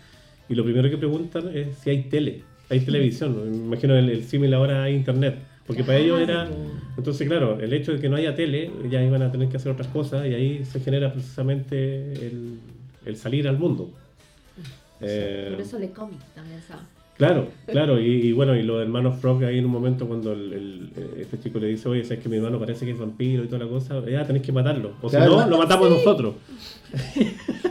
Y 0.49 0.55
lo 0.55 0.65
primero 0.65 0.89
que 0.91 0.97
preguntan 0.99 1.51
es 1.57 1.77
si 1.79 1.91
hay 1.91 2.03
tele, 2.05 2.43
hay 2.69 2.81
televisión. 2.81 3.51
Me 3.51 3.57
imagino 3.57 3.95
el, 3.97 4.09
el 4.11 4.25
símil 4.25 4.53
ahora 4.55 4.83
hay 4.85 4.95
internet. 4.95 5.37
Porque 5.67 5.85
para 5.85 5.99
ellos 5.99 6.21
era. 6.21 6.49
Entonces, 6.99 7.27
claro, 7.29 7.59
el 7.61 7.73
hecho 7.73 7.93
de 7.93 8.01
que 8.01 8.09
no 8.09 8.17
haya 8.17 8.35
tele, 8.35 8.71
ya 8.91 9.03
iban 9.03 9.23
a 9.23 9.31
tener 9.31 9.49
que 9.49 9.57
hacer 9.59 9.71
otras 9.71 9.87
cosas 9.89 10.27
y 10.27 10.35
ahí 10.35 10.65
se 10.65 10.81
genera 10.81 11.13
precisamente 11.13 12.13
el, 12.27 12.59
el 13.07 13.17
salir 13.17 13.47
al 13.49 13.59
mundo. 13.59 13.91
Eh, 15.03 15.49
Por 15.53 15.61
eso 15.61 15.79
le 15.79 15.91
cómic 15.91 16.19
también, 16.35 16.61
¿sabes? 16.67 16.85
Claro, 17.17 17.49
claro, 17.67 18.01
y, 18.01 18.07
y 18.07 18.33
bueno, 18.33 18.57
y 18.57 18.63
los 18.63 18.81
hermanos 18.83 19.21
Frog 19.21 19.45
ahí 19.45 19.59
en 19.59 19.67
un 19.67 19.71
momento 19.71 20.07
cuando 20.09 20.33
el, 20.33 20.53
el- 20.53 20.91
eh, 20.97 21.19
este 21.21 21.39
chico 21.41 21.59
le 21.59 21.69
dice, 21.69 21.89
oye, 21.89 22.03
sabes 22.05 22.21
que 22.23 22.29
mi 22.29 22.37
hermano 22.37 22.59
parece 22.59 22.85
que 22.85 22.93
es 22.93 22.99
vampiro 22.99 23.45
y 23.45 23.47
toda 23.49 23.65
la 23.65 23.71
cosa, 23.71 24.03
ya 24.09 24.25
tenés 24.27 24.43
que 24.43 24.51
matarlo, 24.53 24.93
o 25.03 25.09
si 25.11 25.17
no, 25.17 25.47
lo 25.47 25.59
matamos 25.59 25.91
nosotros. 25.91 26.35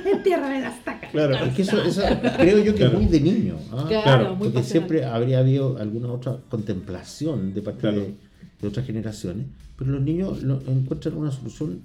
Entierra 0.05 0.55
en 0.55 0.63
las 0.63 0.83
tacas. 0.83 1.11
Claro, 1.11 1.35
Es 1.35 1.53
que 1.55 1.61
eso, 1.63 1.81
eso 1.83 2.01
creo 2.37 2.57
yo 2.59 2.73
que 2.73 2.79
Claro. 2.79 2.93
es 2.97 3.03
muy 3.03 3.11
de 3.11 3.19
niño. 3.21 3.55
¿ah? 3.71 3.85
Claro, 3.87 4.03
Claro, 4.03 4.35
muy 4.35 4.49
Porque 4.49 4.63
siempre 4.63 5.05
habría 5.05 5.39
habido 5.39 5.77
alguna 5.77 6.11
otra 6.11 6.37
contemplación 6.49 7.53
de 7.53 7.61
parte 7.61 7.81
Claro. 7.81 7.97
de, 8.01 8.13
de 8.61 8.67
otras 8.67 8.85
generaciones, 8.85 9.47
pero 9.77 9.91
los 9.91 10.01
niños 10.01 10.41
lo- 10.43 10.61
encuentran 10.67 11.15
una 11.17 11.31
solución 11.31 11.81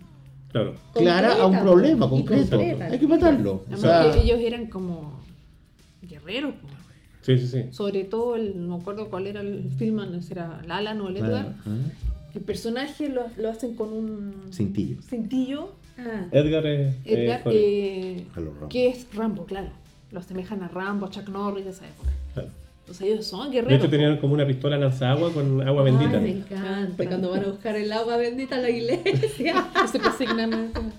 claro. 0.53 0.75
clara 0.95 1.35
a 1.43 1.47
un 1.47 1.59
problema 1.61 2.09
concreto. 2.09 2.57
concreta. 2.57 2.87
Hay 2.87 2.99
que 2.99 3.07
matarlo. 3.07 3.53
O 3.53 3.63
Además 3.73 3.81
sea, 3.81 4.13
que 4.13 4.21
ellos 4.23 4.39
eran 4.41 4.67
como 4.67 5.21
guerreros. 6.03 6.55
po. 6.55 6.69
Sí, 7.23 7.39
sí, 7.39 7.49
sí. 7.49 7.65
Sobre 7.73 8.05
todo, 8.05 8.37
el, 8.37 8.69
no 8.69 8.77
me 8.77 8.83
acuerdo 8.83 9.09
cuál 9.11 9.27
era 9.27 9.41
el 9.41 9.69
film, 9.79 9.99
el 10.01 10.21
Alan 10.71 11.01
o 11.01 11.09
el 11.09 11.25
ah, 11.25 11.55
ah, 11.67 11.71
El 12.35 12.41
personaje 12.43 13.09
lo, 13.09 13.25
lo 13.37 13.51
hacen 13.51 13.75
con 13.75 13.93
un 13.93 14.35
cintillo. 14.53 15.03
cintillo. 15.03 15.73
Ah, 15.99 16.27
Edgar 16.31 16.65
es... 16.67 16.95
Edgar, 17.05 17.43
eh, 17.47 18.27
Rambo. 18.35 18.69
que 18.69 18.89
es 18.89 19.07
Rambo, 19.15 19.45
claro. 19.47 19.71
Lo 20.13 20.21
asemejan 20.21 20.63
a 20.63 20.69
Rambo, 20.69 21.07
a 21.07 21.11
Chuck 21.11 21.29
Norris 21.29 21.65
de 21.65 21.71
esa 21.73 21.87
época. 21.89 22.11
Claro. 22.35 22.49
Entonces 22.81 23.07
ellos 23.09 23.27
son 23.27 23.51
De 23.51 23.57
guerreros. 23.57 23.81
hecho 23.81 23.91
tenían 23.91 24.19
como 24.19 24.35
una 24.35 24.47
pistola 24.47 24.77
lanzagua 24.79 25.33
con 25.33 25.67
agua 25.67 25.83
bendita. 25.83 26.19
Ay, 26.19 26.23
me 26.23 26.31
encanta. 26.31 27.05
Cuando 27.07 27.31
van 27.31 27.45
a 27.45 27.49
buscar 27.49 27.75
el 27.75 27.91
agua 27.91 28.17
bendita 28.19 28.55
a 28.55 28.61
la 28.61 28.71
iglesia. 28.71 29.67
se 29.91 29.99
persignan 29.99 30.71
como- 30.73 30.93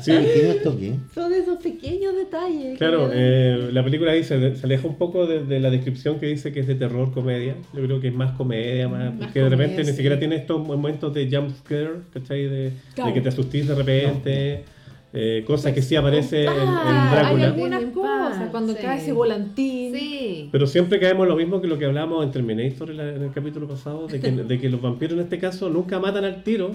Sí, 0.00 0.10
¿Tiene 0.12 0.50
esto 0.50 0.76
qué? 0.78 0.94
Son 1.14 1.32
esos 1.32 1.58
pequeños 1.62 2.14
detalles. 2.14 2.78
Claro, 2.78 3.10
eh, 3.12 3.70
la 3.72 3.82
película 3.84 4.12
ahí 4.12 4.22
se, 4.24 4.56
se 4.56 4.66
aleja 4.66 4.86
un 4.88 4.96
poco 4.96 5.26
de, 5.26 5.44
de 5.44 5.60
la 5.60 5.70
descripción 5.70 6.18
que 6.18 6.26
dice 6.26 6.52
que 6.52 6.60
es 6.60 6.66
de 6.66 6.74
terror, 6.74 7.12
comedia. 7.12 7.56
Yo 7.72 7.82
creo 7.84 8.00
que 8.00 8.08
es 8.08 8.14
más 8.14 8.32
comedia, 8.32 8.88
más, 8.88 9.14
Más 9.14 9.26
porque 9.26 9.40
de 9.40 9.48
repente 9.48 9.72
comedia, 9.74 9.84
ni 9.84 9.90
sí. 9.90 9.96
siquiera 9.96 10.18
tiene 10.18 10.36
estos 10.36 10.66
momentos 10.66 11.12
de 11.14 11.28
jump 11.30 11.50
scare, 11.58 11.90
¿cachai? 12.12 12.42
De, 12.44 12.48
de 12.48 12.72
Claro. 12.94 13.14
que 13.14 13.20
te 13.20 13.28
asustís 13.28 13.68
de 13.68 13.74
repente, 13.74 14.64
eh, 15.12 15.44
cosas 15.46 15.72
que 15.72 15.80
sí 15.82 15.94
aparece 15.96 16.42
en, 16.44 16.50
en 16.50 16.56
Ah, 16.58 17.12
Hay 17.12 17.16
Drácula. 17.36 17.46
algunas 17.46 17.84
cosas, 17.94 18.48
cuando 18.50 18.72
sí. 18.72 18.78
cae 18.82 18.98
ese 19.00 19.12
volantín. 19.12 19.94
Sí. 19.94 20.48
Pero 20.50 20.66
siempre 20.66 20.98
caemos 20.98 21.28
lo 21.28 21.36
mismo 21.36 21.60
que 21.60 21.66
lo 21.68 21.78
que 21.78 21.84
hablamos 21.84 22.24
en 22.24 22.32
Terminator 22.32 22.90
en, 22.90 22.96
la- 22.96 23.10
en 23.14 23.22
el 23.22 23.32
capítulo 23.32 23.68
pasado, 23.68 24.06
de 24.08 24.20
que, 24.20 24.30
de 24.32 24.58
que 24.60 24.68
los 24.68 24.80
vampiros 24.82 25.14
en 25.14 25.20
este 25.20 25.38
caso 25.38 25.68
nunca 25.70 26.00
matan 26.00 26.24
al 26.24 26.42
tiro, 26.42 26.72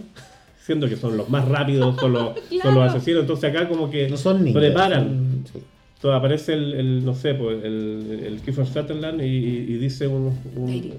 siendo 0.70 0.88
que 0.88 0.98
son 0.98 1.18
los 1.18 1.28
más 1.30 1.48
rápidos, 1.48 1.96
son 2.00 2.14
los, 2.14 2.30
son 2.62 2.76
los 2.76 2.90
asesinos. 2.94 3.22
Entonces 3.22 3.50
acá 3.50 3.68
como 3.68 3.90
que 3.90 4.08
No 4.08 4.18
son 4.18 4.44
niños. 4.44 4.62
preparan. 4.62 5.04
son- 5.04 5.46
sí. 5.52 5.60
Entonces 5.96 6.18
aparece 6.18 6.54
el, 6.54 6.74
el, 6.76 7.04
no 7.06 7.16
sé, 7.16 7.34
pues, 7.34 7.64
el, 7.64 8.22
el 8.24 8.40
Kiefer 8.42 8.68
Sutherland 8.68 9.20
y, 9.22 9.78
dice 9.78 10.08
un, 10.08 10.38
un- 10.56 10.68
Lady. 10.68 10.94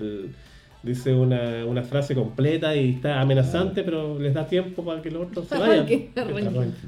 el- 0.00 0.30
dice 0.82 1.12
una, 1.14 1.64
una 1.66 1.82
frase 1.82 2.12
completa 2.14 2.74
y 2.74 2.90
está 2.94 3.20
amenazante, 3.20 3.84
pero 3.84 4.18
les 4.18 4.32
da 4.34 4.46
tiempo 4.48 4.82
para 4.84 5.00
que 5.02 5.10
los 5.12 5.28
otros 5.28 5.46
se 5.46 5.56
vayan. 5.58 5.86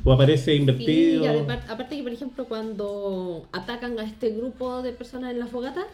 O 0.03 0.13
aparece 0.13 0.55
invertido. 0.57 1.25
aparte 1.69 1.97
que, 1.99 2.03
por 2.03 2.13
ejemplo, 2.13 2.47
cuando 2.47 3.47
atacan 3.53 3.97
a 4.01 4.05
este 4.05 4.31
grupo 4.31 4.83
de 4.83 4.93
personas 4.93 5.31
en 5.31 5.39
la 5.39 5.47
fogata, 5.47 5.85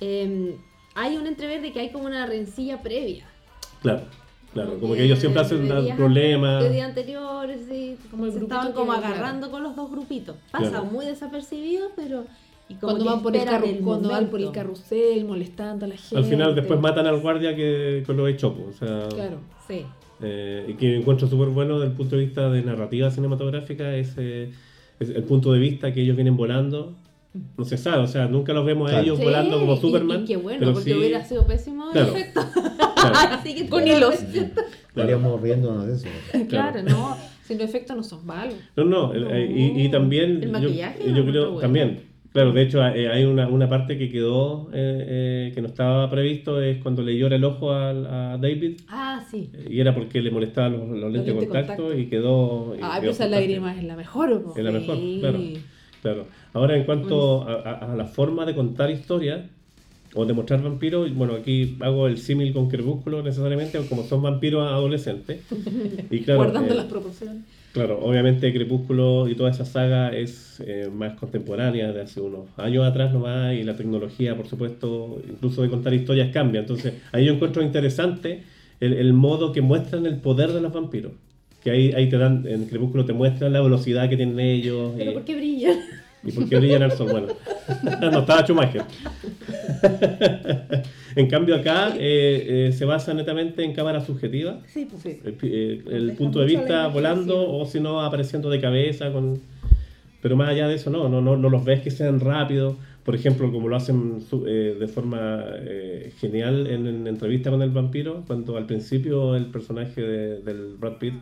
eh, 0.00 0.54
hay 0.94 1.16
un 1.16 1.26
entrever 1.26 1.62
de 1.62 1.72
que 1.72 1.80
hay 1.80 1.90
como 1.90 2.04
una 2.04 2.26
rencilla 2.26 2.80
previa. 2.82 3.24
Claro, 3.82 4.02
claro, 4.64 4.80
como 4.80 4.94
que 4.94 5.04
ellos 5.04 5.18
siempre 5.18 5.42
hacen 5.42 5.68
problemas. 5.96 6.62
De 6.64 6.70
días 6.70 6.88
anteriores, 6.88 7.60
sí, 7.70 7.96
Como 8.10 8.26
el 8.26 8.32
se 8.32 8.38
estaban 8.40 8.72
como 8.72 8.92
claro. 8.92 9.06
agarrando 9.06 9.50
con 9.50 9.62
los 9.62 9.76
dos 9.76 9.90
grupitos. 9.90 10.36
Pasa 10.50 10.70
Claro. 10.70 10.84
muy 10.86 11.06
desapercibido, 11.06 11.88
pero... 11.94 12.24
Y 12.68 12.74
como 12.74 12.94
Cuando 12.94 13.04
que 13.04 13.10
van, 13.10 13.22
por 13.22 13.36
el 13.36 13.78
cuando 13.78 14.08
van 14.08 14.26
por 14.26 14.40
el 14.40 14.50
carrusel 14.50 15.24
molestando 15.24 15.84
a 15.84 15.88
la 15.88 15.96
gente. 15.96 16.16
Al 16.16 16.24
final 16.24 16.52
después 16.56 16.80
matan 16.80 17.06
al 17.06 17.20
guardia 17.20 17.54
que 17.54 18.02
con 18.04 18.16
lo 18.16 18.26
hecho, 18.26 18.52
pues, 18.54 18.82
o 18.82 18.86
sea, 18.86 19.08
Claro. 19.08 19.36
Sí. 19.68 19.84
eh, 20.20 20.64
y 20.68 20.74
que 20.74 20.96
encuentro 20.96 21.28
súper 21.28 21.48
bueno 21.50 21.78
desde 21.78 21.92
el 21.92 21.96
punto 21.96 22.16
de 22.16 22.24
vista 22.24 22.50
de 22.50 22.62
narrativa 22.62 23.08
cinematográfica, 23.12 23.94
es, 23.94 24.14
eh, 24.16 24.50
es 24.98 25.10
el 25.10 25.22
punto 25.22 25.52
de 25.52 25.60
vista 25.60 25.92
que 25.92 26.00
ellos 26.02 26.16
vienen 26.16 26.36
volando. 26.36 26.94
No 27.56 27.64
se 27.66 27.76
sabe, 27.76 28.02
o 28.02 28.06
sea, 28.08 28.26
nunca 28.26 28.52
los 28.52 28.64
vemos 28.66 28.88
a 28.88 28.94
Claro. 28.94 29.04
ellos 29.04 29.18
Sí, 29.18 29.24
volando 29.24 29.60
como 29.60 29.76
Superman. 29.76 30.22
Y, 30.22 30.24
qué 30.24 30.36
bueno, 30.36 30.58
pero 30.58 30.72
porque 30.72 30.90
sí- 30.90 30.98
hubiera 30.98 31.22
sido 31.24 31.46
pésimo 31.46 31.86
el 31.86 31.92
Claro. 31.92 32.16
efecto. 32.16 32.40
claro, 33.12 33.34
Así 33.36 33.54
que 33.54 33.68
Con 33.68 33.86
hilos. 33.86 34.14
Estaríamos 34.88 35.40
riéndonos 35.40 35.86
de 35.86 35.94
eso. 35.94 36.08
Claro, 36.48 36.82
no. 36.82 37.16
Si 37.44 37.54
los 37.54 37.62
efectos 37.64 37.96
no 37.96 38.02
son 38.02 38.26
malos. 38.26 38.54
No, 38.76 38.84
no, 38.84 39.12
el- 39.12 39.26
eh, 39.30 39.46
y, 39.76 39.82
y 39.84 39.88
también. 39.90 40.42
El 40.42 40.46
yo- 40.46 40.52
maquillaje 40.52 40.98
yo, 41.06 41.12
lo 41.12 41.24
creo 41.26 41.44
bueno. 41.46 41.60
también. 41.60 42.00
Claro, 42.32 42.52
de 42.52 42.62
hecho, 42.62 42.86
eh, 42.86 43.08
hay 43.08 43.24
una, 43.24 43.48
una 43.48 43.66
parte 43.66 43.96
que 43.96 44.10
quedó, 44.10 44.68
eh, 44.74 45.04
eh, 45.08 45.52
que 45.54 45.62
no 45.62 45.68
estaba 45.68 46.10
previsto, 46.10 46.60
es 46.60 46.82
cuando 46.82 47.02
le 47.02 47.16
llora 47.16 47.36
el 47.36 47.44
ojo 47.44 47.72
al- 47.72 48.06
a, 48.06 48.36
David, 48.36 48.80
Ah, 48.88 49.24
sí. 49.30 49.50
y 49.70 49.80
era 49.80 49.94
porque 49.94 50.20
le 50.20 50.30
molestaban 50.30 50.72
los, 50.72 50.82
los 50.88 51.10
lentes 51.12 51.12
de 51.12 51.32
lentes 51.32 51.40
de 51.40 51.46
contacto, 51.46 51.82
contacto. 51.84 51.98
y 51.98 52.06
quedó. 52.10 52.74
y 52.76 52.80
Ah, 52.82 52.90
quedó 52.92 53.00
pero 53.00 53.12
esa 53.12 53.28
lágrima 53.28 53.74
es 53.78 53.84
la 53.84 53.96
mejor. 53.96 54.42
po. 54.42 54.54
Es 54.54 54.62
la 54.64 54.70
mejor, 54.70 54.96
Sí. 54.96 55.16
claro. 55.20 55.38
Claro. 56.02 56.26
Ahora, 56.52 56.76
en 56.76 56.84
cuanto 56.84 57.42
a, 57.48 57.54
a- 57.54 57.92
a 57.92 57.96
la 57.96 58.04
forma 58.04 58.44
de 58.44 58.54
contar 58.54 58.90
historias 58.90 59.40
o 60.16 60.24
de 60.24 60.32
mostrar 60.32 60.62
vampiros, 60.62 61.14
bueno, 61.14 61.34
aquí 61.34 61.76
hago 61.80 62.06
el 62.06 62.16
símil 62.16 62.52
con 62.52 62.68
Crepúsculo 62.68 63.22
necesariamente, 63.22 63.78
como 63.86 64.02
son 64.02 64.22
vampiros 64.22 64.66
adolescentes. 64.66 65.40
Y 66.10 66.20
claro, 66.20 66.40
Guardando 66.40 66.72
eh, 66.72 66.76
las 66.76 66.86
proporciones. 66.86 67.44
Claro, 67.72 67.98
obviamente 68.02 68.50
Crepúsculo 68.52 69.28
y 69.28 69.34
toda 69.34 69.50
esa 69.50 69.66
saga 69.66 70.08
es 70.16 70.62
eh, 70.66 70.88
más 70.90 71.18
contemporánea 71.18 71.92
de 71.92 72.00
hace 72.00 72.22
unos 72.22 72.46
años 72.56 72.86
atrás 72.86 73.12
nomás 73.12 73.54
y 73.54 73.62
la 73.64 73.76
tecnología, 73.76 74.34
por 74.34 74.46
supuesto, 74.46 75.20
incluso 75.28 75.62
de 75.62 75.68
contar 75.68 75.92
historias 75.92 76.32
cambia. 76.32 76.60
Entonces, 76.60 76.94
ahí 77.12 77.26
yo 77.26 77.34
encuentro 77.34 77.62
interesante 77.62 78.44
el, 78.80 78.94
el 78.94 79.12
modo 79.12 79.52
que 79.52 79.60
muestran 79.60 80.06
el 80.06 80.16
poder 80.16 80.52
de 80.52 80.62
los 80.62 80.72
vampiros. 80.72 81.12
Que 81.62 81.70
ahí, 81.70 81.92
ahí 81.92 82.08
te 82.08 82.16
dan, 82.16 82.46
en 82.46 82.66
Crepúsculo 82.66 83.04
te 83.04 83.12
muestran 83.12 83.52
la 83.52 83.60
velocidad 83.60 84.08
que 84.08 84.16
tienen 84.16 84.40
ellos 84.40 84.94
Pero 84.96 85.10
y, 85.10 85.14
¿por 85.14 85.24
qué 85.24 85.36
brillan? 85.36 85.78
Y 86.26 86.32
por 86.32 86.48
qué 86.48 86.56
sol. 86.96 87.10
Bueno, 87.10 88.10
no 88.10 88.18
estaba 88.20 88.42
Schumacher. 88.42 88.82
en 91.16 91.28
cambio 91.28 91.56
acá 91.56 91.94
eh, 91.98 92.68
eh, 92.68 92.72
se 92.72 92.84
basa 92.84 93.14
netamente 93.14 93.62
en 93.64 93.72
cámara 93.72 94.00
subjetiva 94.00 94.60
Sí, 94.66 94.86
pues. 94.90 95.02
Sí. 95.02 95.20
el, 95.24 95.36
eh, 95.42 95.82
el 95.90 96.06
Deja 96.08 96.18
punto 96.18 96.40
de 96.40 96.46
vista 96.46 96.88
volando 96.88 97.50
o 97.50 97.64
si 97.66 97.80
no 97.80 98.00
apareciendo 98.02 98.50
de 98.50 98.60
cabeza 98.60 99.12
con 99.12 99.40
pero 100.20 100.36
más 100.36 100.48
allá 100.50 100.68
de 100.68 100.74
eso 100.74 100.90
no 100.90 101.08
no 101.08 101.20
no, 101.20 101.36
no 101.36 101.48
los 101.50 101.64
ves 101.64 101.80
que 101.80 101.90
sean 101.90 102.20
rápidos 102.20 102.76
por 103.04 103.14
ejemplo 103.14 103.50
como 103.52 103.68
lo 103.68 103.76
hacen 103.76 104.20
de 104.30 104.88
forma 104.88 105.44
genial 106.20 106.66
en, 106.66 106.86
en 106.86 107.06
entrevista 107.06 107.50
con 107.50 107.62
el 107.62 107.70
vampiro 107.70 108.24
cuando 108.26 108.56
al 108.56 108.66
principio 108.66 109.36
el 109.36 109.46
personaje 109.46 110.00
de- 110.02 110.40
del 110.40 110.74
Brad 110.78 110.98
Pitt 110.98 111.14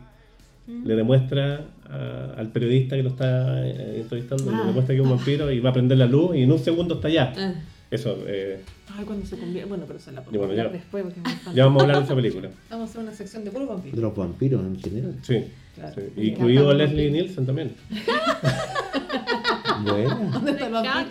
Mm. 0.66 0.86
le 0.86 0.96
demuestra 0.96 1.66
a- 1.90 2.34
al 2.38 2.48
periodista 2.48 2.96
que 2.96 3.02
lo 3.02 3.10
está 3.10 3.66
eh, 3.66 4.00
entrevistando 4.00 4.50
le 4.50 4.56
Ah. 4.56 4.64
demuestra 4.66 4.94
que 4.94 5.00
es 5.00 5.06
un 5.06 5.14
vampiro 5.14 5.50
y 5.50 5.60
va 5.60 5.70
a 5.70 5.72
prender 5.74 5.98
la 5.98 6.06
luz 6.06 6.34
y 6.36 6.42
en 6.42 6.50
un 6.52 6.58
segundo 6.58 6.94
está 6.94 7.08
allá 7.08 7.32
Ah. 7.36 7.52
eso 7.90 8.16
eh, 8.26 8.60
Ay, 8.96 9.04
cuando 9.04 9.26
se 9.26 9.36
convierte. 9.36 9.68
Bueno, 9.68 9.84
pero 9.86 9.98
se 9.98 10.12
la 10.12 10.22
podemos 10.22 10.46
bueno, 10.46 10.52
hablar 10.62 10.72
ya. 10.74 10.78
después 10.82 11.02
porque 11.04 11.20
encanta. 11.20 11.52
ya 11.52 11.64
vamos 11.64 11.80
a 11.80 11.84
hablar 11.84 11.98
de 11.98 12.04
esa 12.04 12.14
película 12.14 12.48
Vamos 12.70 12.88
a 12.88 12.90
hacer 12.90 13.02
una 13.02 13.12
sección 13.12 13.44
de 13.44 13.50
puros 13.50 13.68
vampiros. 13.68 13.96
De 13.96 14.02
los 14.02 14.16
vampiros 14.16 14.60
en 14.64 14.80
general. 14.80 15.14
sí, 15.22 15.44
Claro. 15.74 15.94
sí. 15.96 16.22
Incluido 16.28 16.64
los 16.72 16.76
Leslie. 16.76 17.10
Nielsen 17.10 17.46
también 17.46 17.74
Bueno. 19.84 20.30
¿Dónde 20.32 20.50
está 20.52 20.66
el 20.66 20.72
vampiro? 20.72 21.10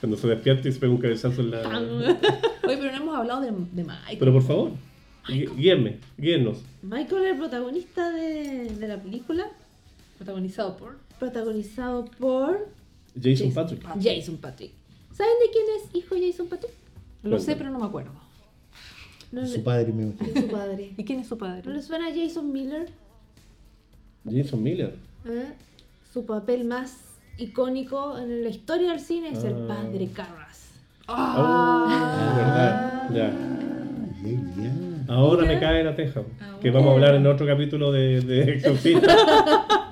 Cuando 0.00 0.16
se 0.16 0.28
despierta 0.28 0.68
y 0.68 0.72
se 0.72 0.80
pega 0.80 0.92
un 0.92 0.98
cabezazo 0.98 1.40
en 1.42 1.50
la... 1.52 1.60
Oye, 1.60 2.76
pero 2.78 2.90
no 2.92 2.96
hemos 3.02 3.16
hablado 3.16 3.40
de, 3.40 3.48
de 3.50 3.84
Mike. 3.84 4.16
Pero 4.18 4.32
por 4.32 4.42
favor, 4.42 4.70
guíenme, 5.28 5.98
guíennos. 6.18 6.58
Michael, 6.82 7.24
el 7.24 7.36
protagonista 7.38 8.10
de, 8.10 8.70
de 8.70 8.88
la 8.88 9.00
película, 9.00 9.46
protagonizado 10.18 10.76
por 10.76 10.98
protagonizado 11.18 12.04
por 12.18 12.68
Jason, 13.14 13.32
Jason 13.48 13.52
Patrick. 13.54 13.82
Patrick. 13.82 14.02
Jason 14.16 14.36
Patrick. 14.38 14.72
¿Saben 15.12 15.32
de 15.44 15.50
quién 15.52 15.64
es 15.76 15.94
hijo 15.94 16.16
Jason 16.20 16.46
Patrick? 16.48 16.72
Lo 17.22 17.38
sé, 17.38 17.54
pero 17.54 17.70
no 17.70 17.78
me 17.78 17.86
acuerdo. 17.86 18.10
No 19.30 19.46
Su 19.46 19.54
le- 19.54 19.58
padre 19.60 19.92
me 19.92 20.08
es 20.10 20.40
su 20.44 20.48
padre. 20.50 20.92
¿Y 20.96 21.04
quién 21.04 21.20
es 21.20 21.28
su 21.28 21.38
padre? 21.38 21.62
¿No 21.64 21.72
le 21.72 21.80
suena 21.82 22.08
a 22.08 22.14
Jason 22.14 22.50
Miller? 22.52 22.90
Jason 24.30 24.62
Miller. 24.62 24.96
¿Eh? 25.26 25.52
Su 26.12 26.26
papel 26.26 26.64
más 26.64 26.98
icónico 27.38 28.18
en 28.18 28.42
la 28.42 28.50
historia 28.50 28.90
del 28.90 29.00
cine 29.00 29.30
es 29.30 29.44
el 29.44 29.54
Ah. 29.54 29.68
padre 29.68 30.08
Carras. 30.12 30.70
Ah, 31.08 32.34
verdad. 32.36 33.10
Ya. 33.14 33.61
Ya, 35.12 35.18
ya. 35.18 35.22
Ahora 35.22 35.44
me 35.46 35.60
cae 35.60 35.84
la 35.84 35.94
teja. 35.94 36.22
Que 36.60 36.70
vamos 36.70 36.90
a 36.90 36.92
hablar 36.94 37.14
en 37.14 37.26
otro 37.26 37.46
capítulo 37.46 37.92
de, 37.92 38.20
de 38.20 38.42
Exorcista. 38.54 39.16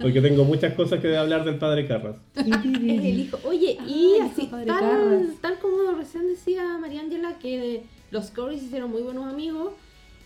Porque 0.00 0.20
tengo 0.20 0.44
muchas 0.44 0.74
cosas 0.74 1.00
que 1.00 1.16
hablar 1.16 1.44
del 1.44 1.56
padre 1.56 1.86
Carras. 1.86 2.16
Es 2.34 2.46
el 2.46 3.20
hijo. 3.20 3.38
Oye, 3.44 3.76
y 3.86 4.16
Ah, 4.20 4.30
así, 4.32 4.46
tal, 4.48 5.34
tal 5.40 5.58
como 5.58 5.92
recién 5.98 6.26
decía 6.28 6.78
María 6.78 7.00
Ángela, 7.00 7.38
que 7.38 7.82
los 8.10 8.30
Corys 8.30 8.62
hicieron 8.62 8.90
muy 8.90 9.02
buenos 9.02 9.26
amigos. 9.30 9.72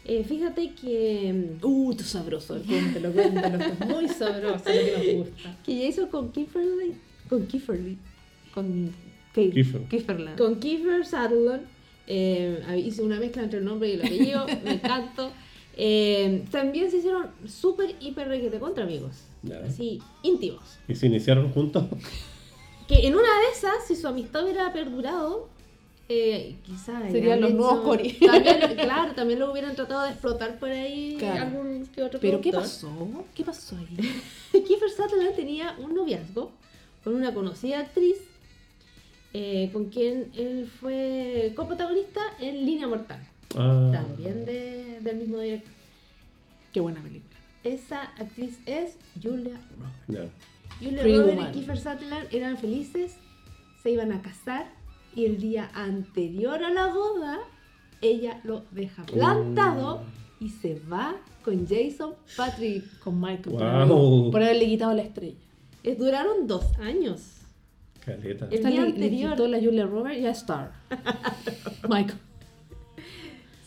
eh, 0.06 0.22
fíjate 0.22 0.72
que, 0.74 1.56
Uh, 1.62 1.90
esto 1.92 2.02
es 2.02 2.08
sabroso. 2.10 2.58
Cuéntalo, 2.66 3.10
cuéntalo. 3.12 3.56
Esto 3.64 3.84
es 3.84 3.88
muy 3.90 4.08
sabroso, 4.08 4.54
lo 4.56 4.62
que 4.64 5.16
nos 5.18 5.26
gusta. 5.28 5.56
que 5.64 5.86
Jason 5.86 6.08
con 6.08 6.30
Kiefer 6.30 6.62
con 7.28 7.46
Kiefer 7.46 7.80
Con 8.54 8.92
Kiefer. 9.34 9.80
Kieferland. 9.88 10.38
con 10.38 10.56
Kiefer 10.60 11.04
Sutherland. 11.06 11.62
Eh, 12.06 12.82
hice 12.84 13.02
una 13.02 13.18
mezcla 13.18 13.42
entre 13.42 13.58
el 13.60 13.64
nombre 13.64 13.88
y 13.88 13.92
el 13.92 14.00
apellido, 14.00 14.46
me 14.64 14.72
encantó. 14.74 15.30
Eh, 15.76 16.44
también 16.50 16.90
se 16.90 16.98
hicieron 16.98 17.28
súper, 17.46 17.96
hiper 18.00 18.28
requete 18.28 18.58
contra 18.60 18.84
amigos. 18.84 19.16
Ya. 19.42 19.58
Así, 19.66 20.00
íntimos. 20.22 20.62
¿Y 20.88 20.94
se 20.94 21.06
iniciaron 21.06 21.50
juntos? 21.52 21.84
Que 22.86 23.06
en 23.06 23.14
una 23.14 23.22
de 23.22 23.52
esas, 23.56 23.86
si 23.86 23.96
su 23.96 24.06
amistad 24.06 24.44
hubiera 24.44 24.72
perdurado, 24.72 25.48
eh, 26.08 26.56
quizás 26.64 27.10
Serían 27.10 27.40
los 27.40 27.52
nuevos 27.54 27.80
Cory. 27.80 28.12
También, 28.12 28.58
claro, 28.76 29.14
también 29.14 29.38
lo 29.38 29.50
hubieran 29.50 29.74
tratado 29.74 30.02
de 30.04 30.10
explotar 30.10 30.58
por 30.58 30.68
ahí 30.70 31.16
Claro. 31.18 31.42
algún 31.46 31.86
que 31.86 32.02
otro 32.02 32.20
¿Pero 32.20 32.40
qué 32.42 32.50
productor. 32.50 32.62
pasó? 32.90 33.24
¿Qué 33.34 33.42
pasó 33.44 33.76
ahí? 33.76 33.96
Kiefer 34.66 34.90
Sutherland 34.90 35.34
tenía 35.34 35.74
un 35.78 35.94
noviazgo 35.94 36.52
con 37.02 37.14
una 37.14 37.32
conocida 37.34 37.80
actriz 37.80 38.16
eh, 39.34 39.68
con 39.72 39.86
quien 39.90 40.30
él 40.36 40.70
fue 40.80 41.52
coprotagonista 41.56 42.20
en 42.40 42.64
Línea 42.64 42.86
Mortal, 42.86 43.18
Ah, 43.56 43.90
también 43.92 44.44
de- 44.46 44.98
del 45.00 45.16
mismo 45.16 45.38
director. 45.38 45.72
Qué 46.72 46.80
buena 46.80 47.00
película. 47.02 47.34
Esa 47.62 48.02
actriz 48.18 48.58
es 48.66 48.96
Julia 49.22 49.60
Roberts. 50.08 50.32
Julia 50.80 51.02
Roberts 51.02 51.48
y 51.48 51.52
Kiefer 51.52 51.78
Sutherland 51.78 52.28
eran 52.32 52.56
felices, 52.58 53.16
se 53.82 53.90
iban 53.90 54.12
a 54.12 54.22
casar 54.22 54.66
y 55.14 55.24
el 55.26 55.40
día 55.40 55.70
anterior 55.74 56.62
a 56.64 56.70
la 56.70 56.88
boda 56.92 57.38
ella 58.02 58.40
lo 58.44 58.64
deja 58.72 59.04
plantado 59.06 60.02
y 60.40 60.50
se 60.50 60.78
va 60.92 61.14
con 61.44 61.66
Jason 61.66 62.14
Patrick. 62.36 62.84
Con 63.00 63.20
Michael. 63.20 63.42
por, 63.42 63.52
Wow. 63.52 63.62
haberle, 63.62 64.30
por 64.32 64.42
haberle 64.42 64.66
quitado 64.66 64.92
la 64.94 65.02
estrella. 65.02 65.36
Eh, 65.84 65.94
Duraron 65.96 66.46
dos 66.46 66.64
años. 66.80 67.33
Caleta. 68.04 68.46
El 68.46 68.54
Esta 68.54 68.68
día 68.68 68.80
le, 68.82 68.86
le 68.88 68.94
anterior. 68.94 69.30
quitó 69.32 69.48
la 69.48 69.58
Julia 69.60 69.86
Roberts 69.86 70.20
y 70.20 70.26
a 70.26 70.30
Star. 70.30 70.72
Michael. 71.88 72.18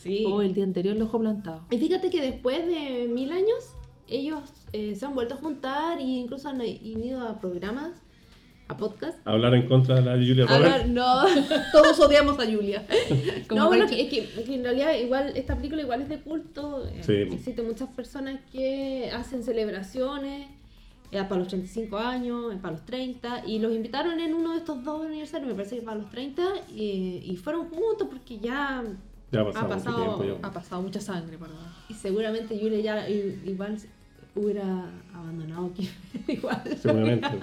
Sí. 0.01 0.23
Oh, 0.27 0.41
el 0.41 0.53
día 0.53 0.63
anterior 0.63 0.95
lo 0.95 1.05
dejó 1.05 1.19
plantado. 1.19 1.61
Y 1.71 1.77
fíjate 1.77 2.09
que 2.09 2.21
después 2.21 2.65
de 2.65 3.07
mil 3.09 3.31
años, 3.31 3.73
ellos 4.07 4.41
eh, 4.73 4.95
se 4.95 5.05
han 5.05 5.15
vuelto 5.15 5.33
a 5.35 5.37
juntar 5.37 5.99
e 5.99 6.03
incluso 6.03 6.47
han, 6.49 6.61
han 6.61 6.67
ido 6.67 7.21
a 7.27 7.39
programas, 7.39 7.91
a 8.69 8.77
podcast. 8.77 9.17
Hablar 9.25 9.53
en 9.55 9.67
contra 9.67 9.95
de 9.95 10.01
la 10.03 10.11
Julia 10.13 10.45
Roberts. 10.45 10.77
ver, 10.77 10.89
no, 10.89 11.23
Todos 11.71 11.99
odiamos 11.99 12.39
a 12.39 12.45
Julia. 12.45 12.85
Como 13.47 13.61
no, 13.61 13.67
bueno, 13.67 13.87
que, 13.87 14.01
es 14.01 14.09
que, 14.09 14.43
que 14.43 14.55
en 14.55 14.63
realidad 14.63 14.93
igual 14.97 15.33
esta 15.35 15.55
película 15.55 15.81
igual 15.81 16.01
es 16.03 16.09
de 16.09 16.19
culto. 16.19 16.85
eh, 16.87 17.01
Sí. 17.01 17.13
Existen 17.33 17.65
muchas 17.67 17.89
personas 17.89 18.39
que 18.51 19.09
hacen 19.13 19.43
celebraciones 19.43 20.47
eh, 21.11 21.23
para 21.23 21.37
los 21.37 21.47
35 21.47 21.97
años, 21.97 22.53
eh, 22.53 22.57
para 22.61 22.73
los 22.73 22.85
30, 22.85 23.43
y 23.47 23.59
los 23.59 23.73
invitaron 23.73 24.19
en 24.19 24.33
uno 24.33 24.51
de 24.51 24.57
estos 24.57 24.83
dos 24.83 25.05
aniversarios, 25.05 25.47
me 25.49 25.55
parece 25.55 25.77
que 25.77 25.81
para 25.83 25.97
los 25.97 26.09
30, 26.09 26.43
y, 26.75 27.21
y 27.25 27.37
fueron 27.37 27.69
juntos 27.69 28.07
porque 28.09 28.39
ya, 28.39 28.83
Ya 29.31 29.41
ha 29.41 29.45
pasado, 29.45 29.65
Ha 29.65 29.75
mucho 29.75 29.85
pasado- 29.85 30.15
tiempo 30.17 30.39
ya. 30.41 30.47
Ha 30.47 30.51
pasado 30.53 30.81
mucha 30.81 30.99
sangre, 31.01 31.37
perdón. 31.37 31.57
y 31.89 31.93
seguramente 31.93 32.59
Julia 32.59 32.79
ya 32.81 33.09
igual 33.09 33.77
hubiera 34.35 34.91
abandonado 35.13 35.67
aquí. 35.67 35.89
igual. 36.27 36.61
Seguramente. 36.81 37.27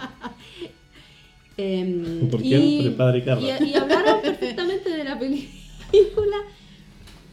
Em, 1.56 2.28
¿Por 2.30 2.40
y- 2.44 2.50
Por 2.78 2.86
el 2.86 2.94
padre 2.96 3.24
Carlos. 3.24 3.44
Y, 3.60 3.64
y 3.64 3.74
hablaron 3.76 4.20
perfectamente 4.22 4.90
de 4.90 5.04
la 5.04 5.16
película. 5.18 6.36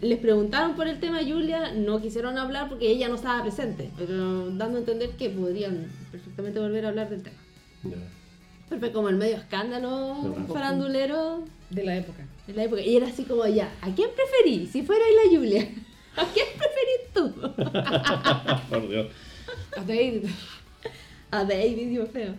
Les 0.02 0.18
preguntaron 0.18 0.76
por 0.76 0.88
el 0.88 1.00
tema 1.00 1.20
de 1.20 1.32
Julia, 1.32 1.74
no 1.74 2.02
quisieron 2.02 2.38
hablar 2.40 2.70
porque 2.70 2.90
ella 2.90 3.08
no 3.08 3.16
estaba 3.16 3.42
presente, 3.44 3.92
pero 3.98 4.50
dando 4.50 4.78
a 4.78 4.80
entender 4.80 5.12
que 5.12 5.30
podrían 5.30 5.88
perfectamente 6.12 6.60
volver 6.60 6.86
a 6.86 6.90
hablar 6.90 7.10
del 7.10 7.22
tema. 7.22 7.38
Ya. 7.84 7.98
Pero 8.68 8.80
fue 8.80 8.92
como 8.92 9.10
el 9.10 9.18
medio 9.18 9.36
escándalo 9.38 10.14
Ajá. 10.14 10.54
farandulero 10.54 11.44
De 11.70 11.84
la 11.84 11.98
época. 11.98 12.26
de 12.48 12.54
la 12.54 12.64
época. 12.64 12.82
Y 12.82 12.96
era 12.98 13.08
así 13.08 13.26
como 13.26 13.46
ya, 13.46 13.72
¿a 13.82 13.94
quién 13.94 14.10
preferí? 14.16 14.66
Si 14.66 14.82
fuera 14.82 15.04
la 15.24 15.38
Julia, 15.38 15.62
¿a 16.16 16.26
quién 16.26 16.48
preferís 16.58 17.14
tú? 17.14 18.70
Por 18.70 18.90
Dios. 18.90 19.08
A 19.78 19.82
David. 19.82 20.26
A 21.30 21.44
David, 21.44 21.90
Dios 21.90 22.10
feo. 22.12 22.34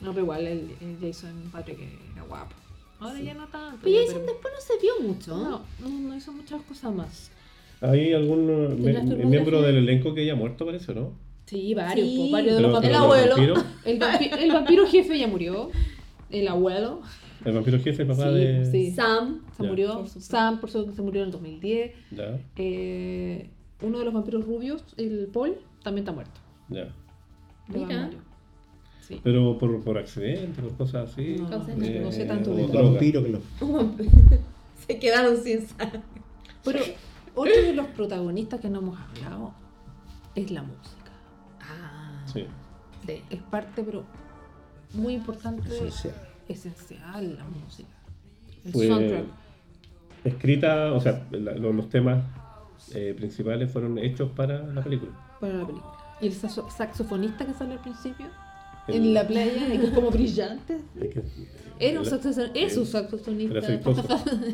No, 0.00 0.10
pero 0.12 0.22
igual 0.22 0.46
el, 0.46 0.70
el 0.80 0.96
Jason 1.00 1.48
Patrick 1.50 1.80
era 2.14 2.22
guapo. 2.22 2.54
Ahora 3.00 3.20
ya 3.20 3.34
no 3.34 3.46
tanto. 3.48 3.78
Pero 3.82 3.94
ya, 3.96 4.02
Jason 4.06 4.20
pero- 4.22 4.32
después 4.32 4.54
no 4.54 4.60
se 4.60 4.82
vio 4.82 5.08
mucho. 5.08 5.36
No, 5.36 5.62
no, 5.88 5.98
no 6.08 6.16
hizo 6.16 6.32
muchas 6.32 6.62
cosas 6.62 6.94
más. 6.94 7.30
¿Hay 7.80 8.12
algún 8.12 8.50
eh, 8.50 8.68
me- 8.76 8.92
¿Tendrás 8.92 9.20
tu 9.20 9.28
miembro 9.28 9.62
del 9.62 9.76
elenco 9.76 10.14
que 10.14 10.22
haya 10.22 10.34
muerto, 10.34 10.66
parece, 10.66 10.94
no? 10.94 11.12
Sí, 11.46 11.72
varios, 11.74 12.08
Sí. 12.08 12.16
po, 12.26 12.32
varios 12.32 12.56
de 12.56 12.62
los 12.62 12.84
el 12.84 12.94
abuelo. 12.94 13.34
vampiros, 13.36 13.64
El, 13.84 13.98
vampi- 14.00 14.36
el 14.38 14.52
vampiro 14.52 14.86
jefe 14.86 15.18
ya 15.18 15.28
murió. 15.28 15.70
El 16.28 16.46
abuelo 16.48 17.00
El 17.44 17.54
vampiro 17.54 17.78
jefe, 17.80 18.02
el 18.02 18.08
papá 18.08 18.28
Sí, 18.30 18.34
de. 18.34 18.66
sí. 18.70 18.90
Sam, 18.90 19.42
se 19.56 19.62
Ya. 19.62 19.68
murió. 19.68 19.98
Por. 20.00 20.08
Sam, 20.08 20.60
por 20.60 20.70
supuesto, 20.70 20.94
se 20.96 21.02
murió 21.02 21.22
en 21.22 21.26
el 21.26 21.32
2010. 21.32 21.92
Ya, 22.10 22.38
Eh, 22.56 23.48
uno 23.80 23.98
de 24.00 24.04
los 24.04 24.12
vampiros 24.12 24.44
rubios, 24.44 24.82
el 24.96 25.28
Paul, 25.32 25.54
también 25.84 26.02
está 26.02 26.12
muerto. 26.12 26.40
ya. 26.68 26.88
Mira. 27.68 28.10
Sí. 29.08 29.18
Pero 29.24 29.56
por, 29.56 29.82
por 29.82 29.96
accidente, 29.96 30.60
por 30.60 30.76
cosas 30.76 31.10
así. 31.10 31.36
No, 31.38 32.12
sé 32.12 32.26
tanto 32.26 32.52
o 32.52 32.54
de- 32.54 32.66
vampiro 32.66 33.22
que 33.24 33.30
lo. 33.30 33.40
se 34.86 34.98
quedaron 34.98 35.36
sin 35.42 35.66
sangre. 35.66 36.02
Pero 36.62 36.80
otro 37.34 37.52
de 37.52 37.72
los 37.72 37.86
protagonistas 37.86 38.60
que 38.60 38.68
no 38.68 38.80
hemos 38.80 38.98
hablado 39.00 39.54
es 40.34 40.50
la 40.50 40.62
música. 40.62 41.10
Ah, 41.60 42.22
Sí. 42.26 42.44
sí. 43.06 43.22
Es 43.30 43.40
parte, 43.44 43.82
pero 43.82 44.04
muy 44.92 45.14
importante, 45.14 45.66
Esencial. 45.68 46.14
esencial 46.48 47.36
la 47.36 47.44
música. 47.44 47.88
El 48.66 48.72
Fue 48.72 48.86
soundtrack. 48.88 49.24
escrita, 50.24 50.92
o 50.92 51.00
sea, 51.00 51.26
la- 51.30 51.54
los 51.54 51.88
temas 51.88 52.22
eh, 52.94 53.14
principales 53.16 53.70
fueron 53.72 53.98
hechos 53.98 54.30
para 54.32 54.62
la 54.64 54.82
película. 54.82 55.12
para 55.40 55.54
la 55.54 55.66
película. 55.66 55.92
Y 56.20 56.26
el 56.26 56.32
saxo- 56.34 56.68
saxofonista 56.70 57.46
que 57.46 57.54
sale 57.54 57.72
al 57.74 57.80
principio, 57.80 58.26
en 58.88 59.14
la 59.14 59.26
playa, 59.26 59.74
y 59.74 59.78
que 59.78 59.86
es 59.86 59.92
como 59.92 60.10
brillante. 60.10 60.78
Era 61.80 62.00
un 62.00 62.06
saxofonista. 62.06 62.58
Es 62.58 62.76
un 62.76 62.82
el- 62.82 62.88
saxofonista. 62.88 63.58
el 63.58 63.64
aceitoso. 63.64 64.04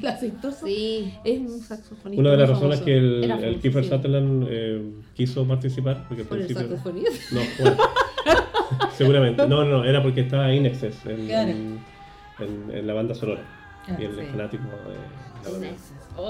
El 0.00 0.06
aceitoso. 0.06 0.66
Sí. 0.66 1.14
Es 1.24 1.40
un 1.40 1.60
saxofonista. 1.60 2.20
Una 2.20 2.30
de 2.32 2.36
las 2.36 2.48
razones 2.50 2.80
que 2.82 2.96
el, 2.98 3.24
el 3.30 3.60
Kiefer 3.60 3.84
sí. 3.84 3.90
Sutherland 3.90 4.46
eh, 4.50 4.82
quiso 5.14 5.46
participar, 5.46 6.04
porque 6.06 6.22
al 6.22 6.28
Por 6.28 6.38
el 6.40 6.54
saxofonista. 6.54 7.10
No, 7.32 7.40
bueno. 7.60 7.76
Seguramente. 8.96 9.46
No, 9.48 9.64
no, 9.64 9.84
era 9.84 10.02
porque 10.02 10.20
estaba 10.22 10.52
Inexcess 10.52 11.04
en, 11.06 11.26
Claro. 11.26 11.50
en, 11.50 11.78
en- 12.40 12.70
en 12.76 12.86
la 12.86 12.92
banda 12.94 13.14
sonora. 13.14 13.42
Ah, 13.88 13.96
y 13.98 14.04
el 14.04 14.14
sí. 14.14 14.22
fanático 14.30 14.64
de 14.64 15.44
la 15.44 15.50
banda. 15.50 15.68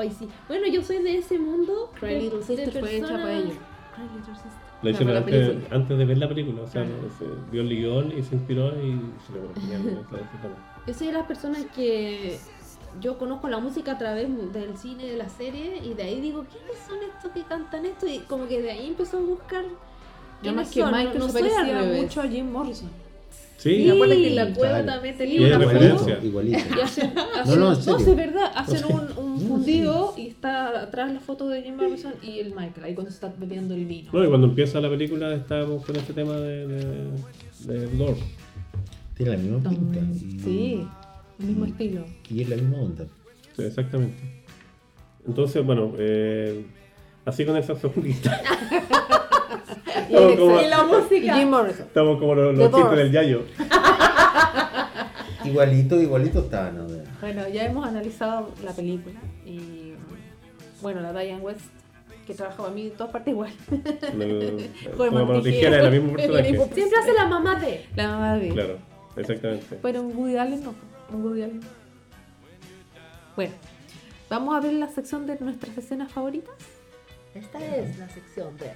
Ay, 0.00 0.10
sí. 0.16 0.28
Bueno, 0.48 0.66
yo 0.68 0.82
soy 0.82 1.02
de 1.02 1.18
ese 1.18 1.38
mundo. 1.38 1.90
Cry 1.98 2.20
Little 2.20 2.42
Sister 2.42 2.70
fue 2.70 2.96
hecha 2.96 3.08
para 3.08 3.32
ello. 3.32 3.52
Cry 3.94 4.04
Little 4.16 4.34
Sister. 4.34 4.63
Lo 4.92 4.98
Para 4.98 5.18
antes, 5.18 5.48
película. 5.48 5.76
antes 5.76 5.98
de 5.98 6.04
ver 6.04 6.18
la 6.18 6.28
película. 6.28 6.62
O 6.62 6.66
sea, 6.66 6.82
Ah. 6.82 6.86
se 7.18 7.24
vio 7.50 7.62
el 7.62 7.68
guion 7.68 8.12
y 8.18 8.22
se 8.22 8.34
inspiró 8.34 8.68
y 8.68 8.92
se 9.26 9.32
forma. 9.32 10.56
Yo 10.86 10.94
soy 10.94 11.06
de 11.08 11.12
las 11.14 11.26
personas 11.26 11.64
que 11.74 12.38
yo 13.00 13.18
conozco 13.18 13.48
la 13.48 13.58
música 13.58 13.92
a 13.92 13.98
través 13.98 14.28
del 14.52 14.76
cine, 14.76 15.06
de 15.06 15.16
la 15.16 15.28
serie, 15.28 15.78
y 15.84 15.94
de 15.94 16.02
ahí 16.02 16.20
digo, 16.20 16.44
¿quiénes 16.50 16.78
son 16.86 16.98
estos 17.02 17.32
que 17.32 17.42
cantan 17.42 17.84
esto? 17.86 18.06
Y 18.06 18.18
como 18.20 18.46
que 18.46 18.60
de 18.62 18.70
ahí 18.70 18.88
empezó 18.88 19.18
a 19.18 19.20
buscar. 19.20 19.64
Además 20.42 20.70
quiénes 20.70 20.90
que. 20.90 20.96
Michael 20.96 21.18
no, 21.18 21.26
no 21.26 21.32
se 21.32 21.38
parecía 21.40 21.82
mucho 22.02 22.20
a 22.20 22.28
Jim 22.28 22.50
Morrison. 22.52 22.90
Sí, 23.64 23.76
Sí, 23.76 23.84
que 23.84 24.26
en 24.28 24.36
la 24.36 24.52
cueva 24.52 24.74
Claro. 24.82 24.84
también 24.92 25.16
tenía 25.16 25.40
hay 25.40 25.52
una 25.54 25.68
foto. 25.98 26.26
Igualito. 26.26 26.58
Y 26.76 26.80
hacen, 26.82 27.12
hacen 27.18 27.46
No, 27.46 27.56
no, 27.56 27.72
en 27.72 27.78
no, 27.78 27.82
serio. 27.82 27.98
sí, 27.98 28.10
es 28.10 28.16
verdad, 28.16 28.52
hacen 28.54 28.78
sí. 28.80 28.84
un, 28.90 29.24
un 29.24 29.40
fundido 29.40 30.14
y 30.18 30.26
está 30.28 30.82
atrás 30.82 31.10
la 31.14 31.20
foto 31.20 31.48
de 31.48 31.62
Jim 31.62 31.76
Morrison 31.76 32.12
y 32.22 32.40
el 32.40 32.50
Michael, 32.54 32.84
ahí 32.84 32.94
cuando 32.94 33.10
se 33.10 33.14
está 33.14 33.32
bebiendo 33.38 33.72
el 33.74 33.86
vino. 33.86 34.10
No, 34.12 34.22
y 34.22 34.28
cuando 34.28 34.48
empieza 34.48 34.80
la 34.82 34.90
película 34.90 35.34
estábamos 35.34 35.82
con 35.86 35.96
este 35.96 36.12
tema 36.12 36.34
de, 36.34 36.66
de, 36.66 37.08
de 37.66 37.96
Lord. 37.96 38.18
Tiene 39.16 39.32
la 39.32 39.38
misma 39.38 39.70
pinta. 39.70 40.00
Sí, 40.44 40.86
el 41.40 41.46
mismo 41.46 41.64
estilo. 41.64 42.04
Y 42.28 42.42
es 42.42 42.48
la 42.50 42.56
misma 42.56 42.78
onda. 42.82 43.06
Sí, 43.56 43.62
exactamente. 43.62 44.44
Entonces, 45.26 45.64
bueno, 45.64 45.94
eh, 45.96 46.66
así 47.24 47.46
con 47.46 47.56
el 47.56 47.64
saxofonista. 49.48 50.00
estamos, 50.08 50.36
como, 50.36 50.60
Y 50.60 50.66
la 50.68 50.82
música. 50.84 51.34
Jim 51.34 51.48
Morrison. 51.48 51.86
estamos 51.86 52.18
como 52.18 52.34
los, 52.34 52.56
los 52.56 52.72
chistes 52.72 52.98
del 52.98 53.12
Yayo. 53.12 53.44
Igualito, 55.44 56.00
igualito 56.00 56.40
estaban. 56.40 56.76
¿no? 56.76 56.86
Bueno, 57.20 57.48
ya 57.48 57.64
hemos 57.64 57.86
analizado 57.86 58.52
la 58.64 58.72
película 58.72 59.20
y 59.44 59.92
bueno, 60.80 61.00
la 61.00 61.12
Diane 61.12 61.40
West, 61.40 61.60
que 62.26 62.34
trabaja 62.34 62.62
para 62.62 62.74
mí 62.74 62.86
en 62.86 62.90
todas 62.92 63.12
partes 63.12 63.32
igual. 63.32 63.52
Como 64.96 65.42
tijera. 65.42 65.90
personaje. 65.90 66.52
mismo 66.52 66.68
Siempre 66.72 66.98
hace 66.98 67.12
la 67.12 67.26
mamá 67.26 67.56
de. 67.56 67.86
La 67.94 68.08
mamá 68.08 68.36
de 68.36 68.48
Claro, 68.48 68.78
exactamente. 69.16 69.78
Pero 69.80 70.00
en 70.00 70.16
Woody 70.16 70.36
Allen 70.36 70.64
no. 70.64 70.74
Woody 71.12 71.42
Allen 71.42 71.60
no. 71.60 71.66
Bueno, 73.36 73.52
vamos 74.30 74.54
a 74.56 74.60
ver 74.60 74.72
la 74.74 74.88
sección 74.88 75.26
de 75.26 75.38
nuestras 75.40 75.76
escenas 75.76 76.12
favoritas. 76.12 76.54
Esta 77.34 77.64
es 77.76 77.98
la 77.98 78.08
sección 78.08 78.56
de 78.58 78.70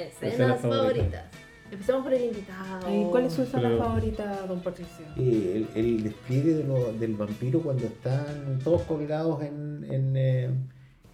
escenas, 0.00 0.34
Escenas 0.34 0.60
favoritas. 0.60 0.86
favoritas. 0.86 1.24
Empecemos 1.70 2.02
por 2.02 2.14
el 2.14 2.24
invitado. 2.24 2.90
¿Y 3.00 3.04
¿Cuál 3.10 3.24
es 3.26 3.32
su 3.34 3.42
escena 3.42 3.62
Pero- 3.64 3.78
favorita, 3.78 4.46
don 4.46 4.60
Patricio? 4.62 5.04
Eh, 5.16 5.66
el, 5.74 5.84
el 5.84 6.02
despliegue 6.02 6.54
de 6.54 6.64
lo- 6.64 6.92
del 6.94 7.14
vampiro 7.14 7.60
cuando 7.60 7.84
están 7.84 8.58
todos 8.64 8.82
colgados 8.82 9.42
en, 9.42 9.84
en, 9.90 10.16
eh, 10.16 10.50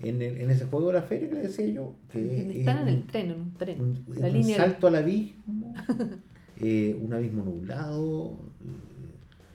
en, 0.00 0.22
el- 0.22 0.40
en 0.40 0.50
ese 0.52 0.66
juego 0.66 0.88
de 0.88 0.92
la 0.94 1.02
feria 1.02 1.28
que 1.28 1.34
le 1.34 1.40
decía 1.42 1.66
yo. 1.66 1.94
Que 2.12 2.60
Están 2.60 2.76
es 2.76 2.82
en 2.82 2.88
el 2.88 2.94
un- 2.96 3.06
tren, 3.08 3.30
en 3.32 3.40
un 3.40 3.54
tren. 3.54 3.80
un, 3.80 4.04
la 4.16 4.26
un 4.28 4.32
línea. 4.32 4.56
salto 4.56 4.86
al 4.86 4.94
abismo, 4.94 5.74
eh, 6.60 6.96
un 7.02 7.12
abismo 7.12 7.42
nublado, 7.44 8.38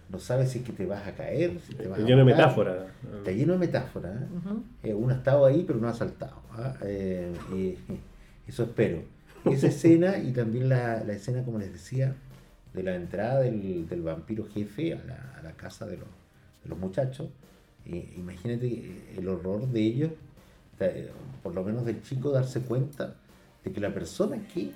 no 0.10 0.20
sabes 0.20 0.50
si 0.52 0.60
es 0.60 0.66
que 0.66 0.74
te 0.74 0.86
vas 0.86 1.08
a 1.08 1.14
caer, 1.14 1.60
si 1.66 1.76
te 1.76 1.88
vas 1.88 2.00
a 2.00 2.02
Lleno 2.04 2.18
de 2.20 2.26
metáfora. 2.26 2.88
Está 3.20 3.32
lleno 3.32 3.54
de 3.54 3.60
metáforas. 3.60 4.22
¿eh? 4.22 4.90
Eh, 4.90 4.94
uno 4.94 5.14
ha 5.14 5.18
estado 5.18 5.46
ahí, 5.46 5.64
pero 5.66 5.80
no 5.80 5.88
ha 5.88 5.94
saltado. 5.94 6.42
¿ah? 6.52 6.74
Eh, 6.84 7.32
eh, 7.56 7.78
eso 8.48 8.64
espero. 8.64 9.02
Esa 9.46 9.68
escena 9.74 10.18
y 10.18 10.32
también 10.32 10.70
la, 10.70 11.04
la 11.04 11.14
escena, 11.14 11.44
como 11.44 11.58
les 11.60 11.72
decía, 11.72 12.16
de 12.74 12.84
la 12.84 12.96
entrada 12.96 13.42
del, 13.42 13.88
del 13.88 14.02
vampiro 14.02 14.46
jefe 14.46 14.94
a 14.94 15.04
la, 15.06 15.36
a 15.40 15.42
la 15.44 15.52
casa 15.54 15.86
de 15.86 15.98
los, 15.98 16.08
de 16.64 16.70
los 16.70 16.78
muchachos. 16.78 17.30
Eh, 17.86 18.14
imagínate 18.18 18.68
eh, 18.68 19.16
el 19.18 19.28
horror 19.28 19.68
de 19.68 19.82
ellos, 19.82 20.12
eh, 20.80 21.10
por 21.42 21.54
lo 21.56 21.64
menos 21.64 21.86
del 21.86 22.02
chico, 22.04 22.32
darse 22.32 22.62
cuenta 22.62 23.16
de 23.64 23.72
que 23.72 23.80
la 23.82 23.94
persona 23.94 24.38
que 24.54 24.72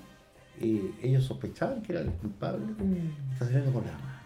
eh, 0.61 0.91
ellos 1.01 1.23
sospechaban 1.25 1.81
que 1.81 1.93
era 1.93 2.01
el 2.01 2.11
culpable 2.11 2.65
está 3.33 3.45
saliendo 3.45 3.71
con 3.73 3.85
la 3.85 3.91
mamá. 3.91 4.21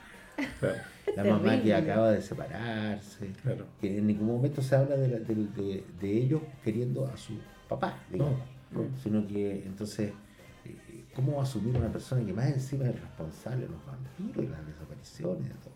Claro, 0.59 0.75
La 1.15 1.23
mamá 1.31 1.61
que 1.61 1.73
acaba 1.73 2.11
de 2.11 2.21
separarse 2.21 3.31
claro. 3.41 3.65
que 3.81 3.97
en 3.97 4.07
ningún 4.07 4.27
momento 4.27 4.61
se 4.61 4.75
habla 4.75 4.95
de, 4.95 5.07
la- 5.07 5.19
de- 5.19 5.83
de 5.99 6.11
ellos 6.17 6.41
queriendo 6.63 7.05
a 7.07 7.17
su 7.17 7.33
papá, 7.67 7.97
digamos, 8.11 8.39
No, 8.71 8.83
no. 8.83 8.97
sino 9.03 9.25
que 9.27 9.63
entonces, 9.65 10.11
eh, 10.89 11.05
¿cómo 11.15 11.33
va 11.33 11.39
a 11.39 11.43
asumir 11.43 11.75
una 11.75 11.91
persona 11.91 12.25
que 12.25 12.33
más 12.33 12.47
encima 12.47 12.85
es 12.85 12.99
responsable 12.99 13.65
de 13.65 13.69
los 13.71 13.85
vampiros 13.85 14.43
y 14.45 14.47
las 14.47 14.65
desapariciones 14.67 15.45
y 15.45 15.49
de 15.49 15.55
todo? 15.55 15.73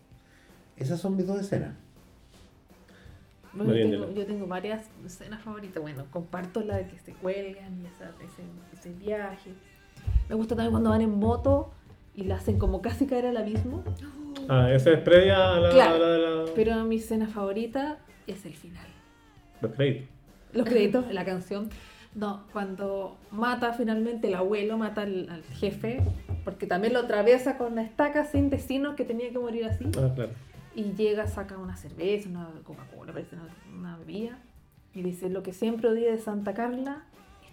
Esas 0.76 1.00
son 1.00 1.16
mis 1.16 1.26
dos 1.26 1.40
escenas. 1.40 1.74
Bueno, 3.54 3.74
yo, 3.74 3.90
tengo, 3.90 4.12
yo 4.14 4.26
tengo 4.26 4.46
varias 4.46 4.86
escenas 5.04 5.42
favoritas. 5.42 5.82
Bueno, 5.82 6.06
comparto 6.10 6.62
la 6.62 6.78
de 6.78 6.86
que 6.86 6.98
se 6.98 7.12
cuelgan 7.12 7.82
y 7.82 7.86
esa- 7.86 8.12
ese, 8.24 8.42
ese 8.72 8.92
viaje. 8.98 9.50
Me 10.28 10.34
gusta 10.34 10.56
también 10.56 10.70
cuando 10.72 10.88
van 10.90 11.02
en 11.02 11.10
moto 11.18 11.70
y 12.14 12.24
la 12.24 12.36
hacen 12.36 12.58
como 12.58 12.80
casi 12.80 13.06
caer 13.06 13.26
al 13.26 13.36
abismo. 13.36 13.84
Ah, 14.48 14.72
esa 14.72 14.90
es 14.92 15.00
previa 15.00 15.54
a 15.54 15.60
la, 15.60 15.70
Claro. 15.70 16.44
la- 16.46 16.52
Pero 16.54 16.82
mi 16.84 16.96
escena 16.96 17.26
favorita 17.28 17.98
es 18.26 18.44
el 18.46 18.54
final. 18.54 18.86
los 19.60 19.72
créditos. 19.72 20.08
Los 20.54 20.66
créditos, 20.68 21.12
la 21.12 21.24
canción. 21.24 21.68
No, 22.14 22.44
cuando 22.52 23.16
mata 23.30 23.72
finalmente 23.72 24.28
el 24.28 24.34
abuelo, 24.34 24.76
mata 24.76 25.02
al, 25.02 25.28
al 25.30 25.42
jefe, 25.44 26.02
porque 26.44 26.66
también 26.66 26.92
lo 26.92 27.00
atraviesa 27.00 27.56
con 27.56 27.72
una 27.72 27.82
estaca 27.82 28.24
sin 28.26 28.50
destino 28.50 28.96
que 28.96 29.04
tenía 29.04 29.30
que 29.30 29.38
morir 29.38 29.64
así. 29.64 29.86
Ah, 29.98 30.12
claro. 30.14 30.32
Y 30.74 30.92
llega, 30.92 31.26
saca 31.26 31.56
una 31.58 31.76
cerveza, 31.76 32.28
una 32.28 32.50
Coca-Cola, 32.64 33.12
parece 33.12 33.36
una, 33.36 33.48
una 33.78 33.96
bebida. 33.98 34.38
Y 34.94 35.02
dice, 35.02 35.30
lo 35.30 35.42
que 35.42 35.52
siempre 35.52 35.88
odié 35.88 36.10
de 36.10 36.18
Santa 36.18 36.52
Carla 36.52 37.04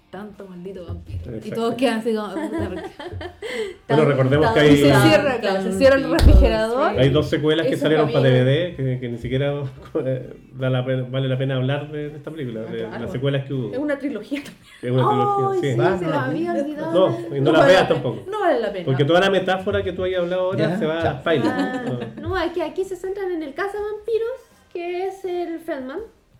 tanto 0.09 0.47
maldito 0.47 0.85
vampiro. 0.85 1.19
Y 1.31 1.35
Exacto. 1.37 1.55
todos 1.55 1.75
quedan 1.75 1.99
así 1.99 2.15
como... 2.15 2.29
Bueno, 3.87 4.05
recordemos 4.05 4.51
que 4.51 4.59
Y 4.59 4.69
hay, 4.69 4.77
se 4.77 4.83
cierra, 4.83 5.39
claro, 5.39 5.61
se 5.63 5.71
cierra 5.73 5.95
el 5.97 6.11
refrigerador. 6.11 6.99
hay 6.99 7.09
dos 7.09 7.29
secuelas 7.29 7.67
que 7.67 7.73
Eso 7.73 7.81
salieron 7.83 8.07
para 8.11 8.23
también. 8.25 8.45
DVD 8.45 8.75
que, 8.75 8.99
que 8.99 9.09
ni 9.09 9.17
siquiera 9.17 9.53
eh, 10.05 10.33
da 10.53 10.69
la 10.69 10.85
pena- 10.85 11.07
vale 11.09 11.27
la 11.27 11.37
pena 11.37 11.55
hablar 11.55 11.91
de, 11.91 12.07
esta 12.15 12.31
película, 12.31 12.61
Ah, 12.67 12.71
de 12.71 12.77
claro. 12.79 12.99
las 13.03 13.11
secuelas 13.11 13.45
que 13.45 13.53
hubo. 13.53 13.71
Es 13.73 13.77
una 13.79 13.97
trilogía. 13.99 14.41
Es 14.81 14.91
una 14.91 15.03
¡Ay, 15.09 15.15
trilogía, 15.15 15.61
sí! 15.61 15.71
sí. 15.73 15.79
Va, 15.79 15.97
se 15.99 16.05
no, 16.05 16.19
había 16.19 16.53
no. 16.53 16.59
olvidado. 16.61 17.09
No, 17.09 17.35
y 17.37 17.41
no, 17.41 17.51
las 17.51 17.61
vale 17.61 17.73
veas 17.73 17.81
la 17.83 17.87
pena. 17.87 18.01
tampoco. 18.03 18.31
No 18.31 18.39
vale 18.39 18.59
la 18.59 18.71
pena. 18.71 18.85
Porque 18.85 19.05
toda 19.05 19.19
la 19.19 19.29
metáfora 19.29 19.83
que 19.83 19.93
tú 19.93 20.03
hayas 20.03 20.21
hablado 20.21 20.41
ahora 20.43 20.57
Ya, 20.59 20.77
se 20.79 20.85
va 20.85 20.99
a 21.01 21.19
spoiler. 21.19 21.47
Ah, 21.47 21.83
no, 22.21 22.35
aquí, 22.35 22.61
aquí 22.61 22.83
se 22.83 22.95
centran 22.95 23.31
en 23.31 23.43
el 23.43 23.53
cazavampiros, 23.53 24.39
que 24.73 25.07
es 25.07 25.25
el 25.25 25.59
Feldman, 25.59 25.99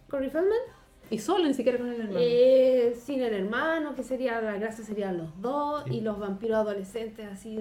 Corey 0.10 0.30
Feldman. 0.30 0.58
Y 1.10 1.18
solo, 1.18 1.48
ni 1.48 1.54
siquiera 1.54 1.78
con 1.78 1.88
el 1.90 2.02
hermano. 2.02 2.20
Eh, 2.20 2.96
sin 3.02 3.22
el 3.22 3.34
hermano, 3.34 3.96
que 3.96 4.04
sería, 4.04 4.42
la 4.42 4.58
gracia 4.58 4.84
serían 4.84 5.18
los 5.18 5.42
dos, 5.42 5.84
y 5.90 6.02
los 6.02 6.20
vampiros 6.20 6.58
adolescentes 6.58 7.26
así 7.26 7.60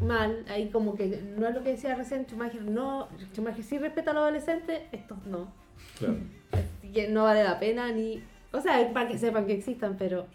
mal, 0.00 0.44
ahí 0.48 0.68
como 0.68 0.94
que 0.94 1.22
no 1.36 1.46
es 1.46 1.54
lo 1.54 1.62
que 1.62 1.70
decía 1.70 1.94
recién 1.94 2.26
Schumacher, 2.26 2.62
no, 2.62 3.08
Schumacher 3.32 3.64
sí 3.64 3.78
respeta 3.78 4.10
a 4.10 4.14
los 4.14 4.22
adolescentes, 4.22 4.82
estos 4.92 5.24
no. 5.26 5.52
Claro. 5.98 6.16
Así 6.52 6.92
que 6.92 7.08
no 7.08 7.24
vale 7.24 7.42
la 7.44 7.58
pena 7.58 7.90
ni, 7.92 8.22
o 8.52 8.60
sea, 8.60 8.92
para 8.92 9.08
que 9.08 9.18
sepan 9.18 9.46
que 9.46 9.54
existan, 9.54 9.96
pero 9.96 10.26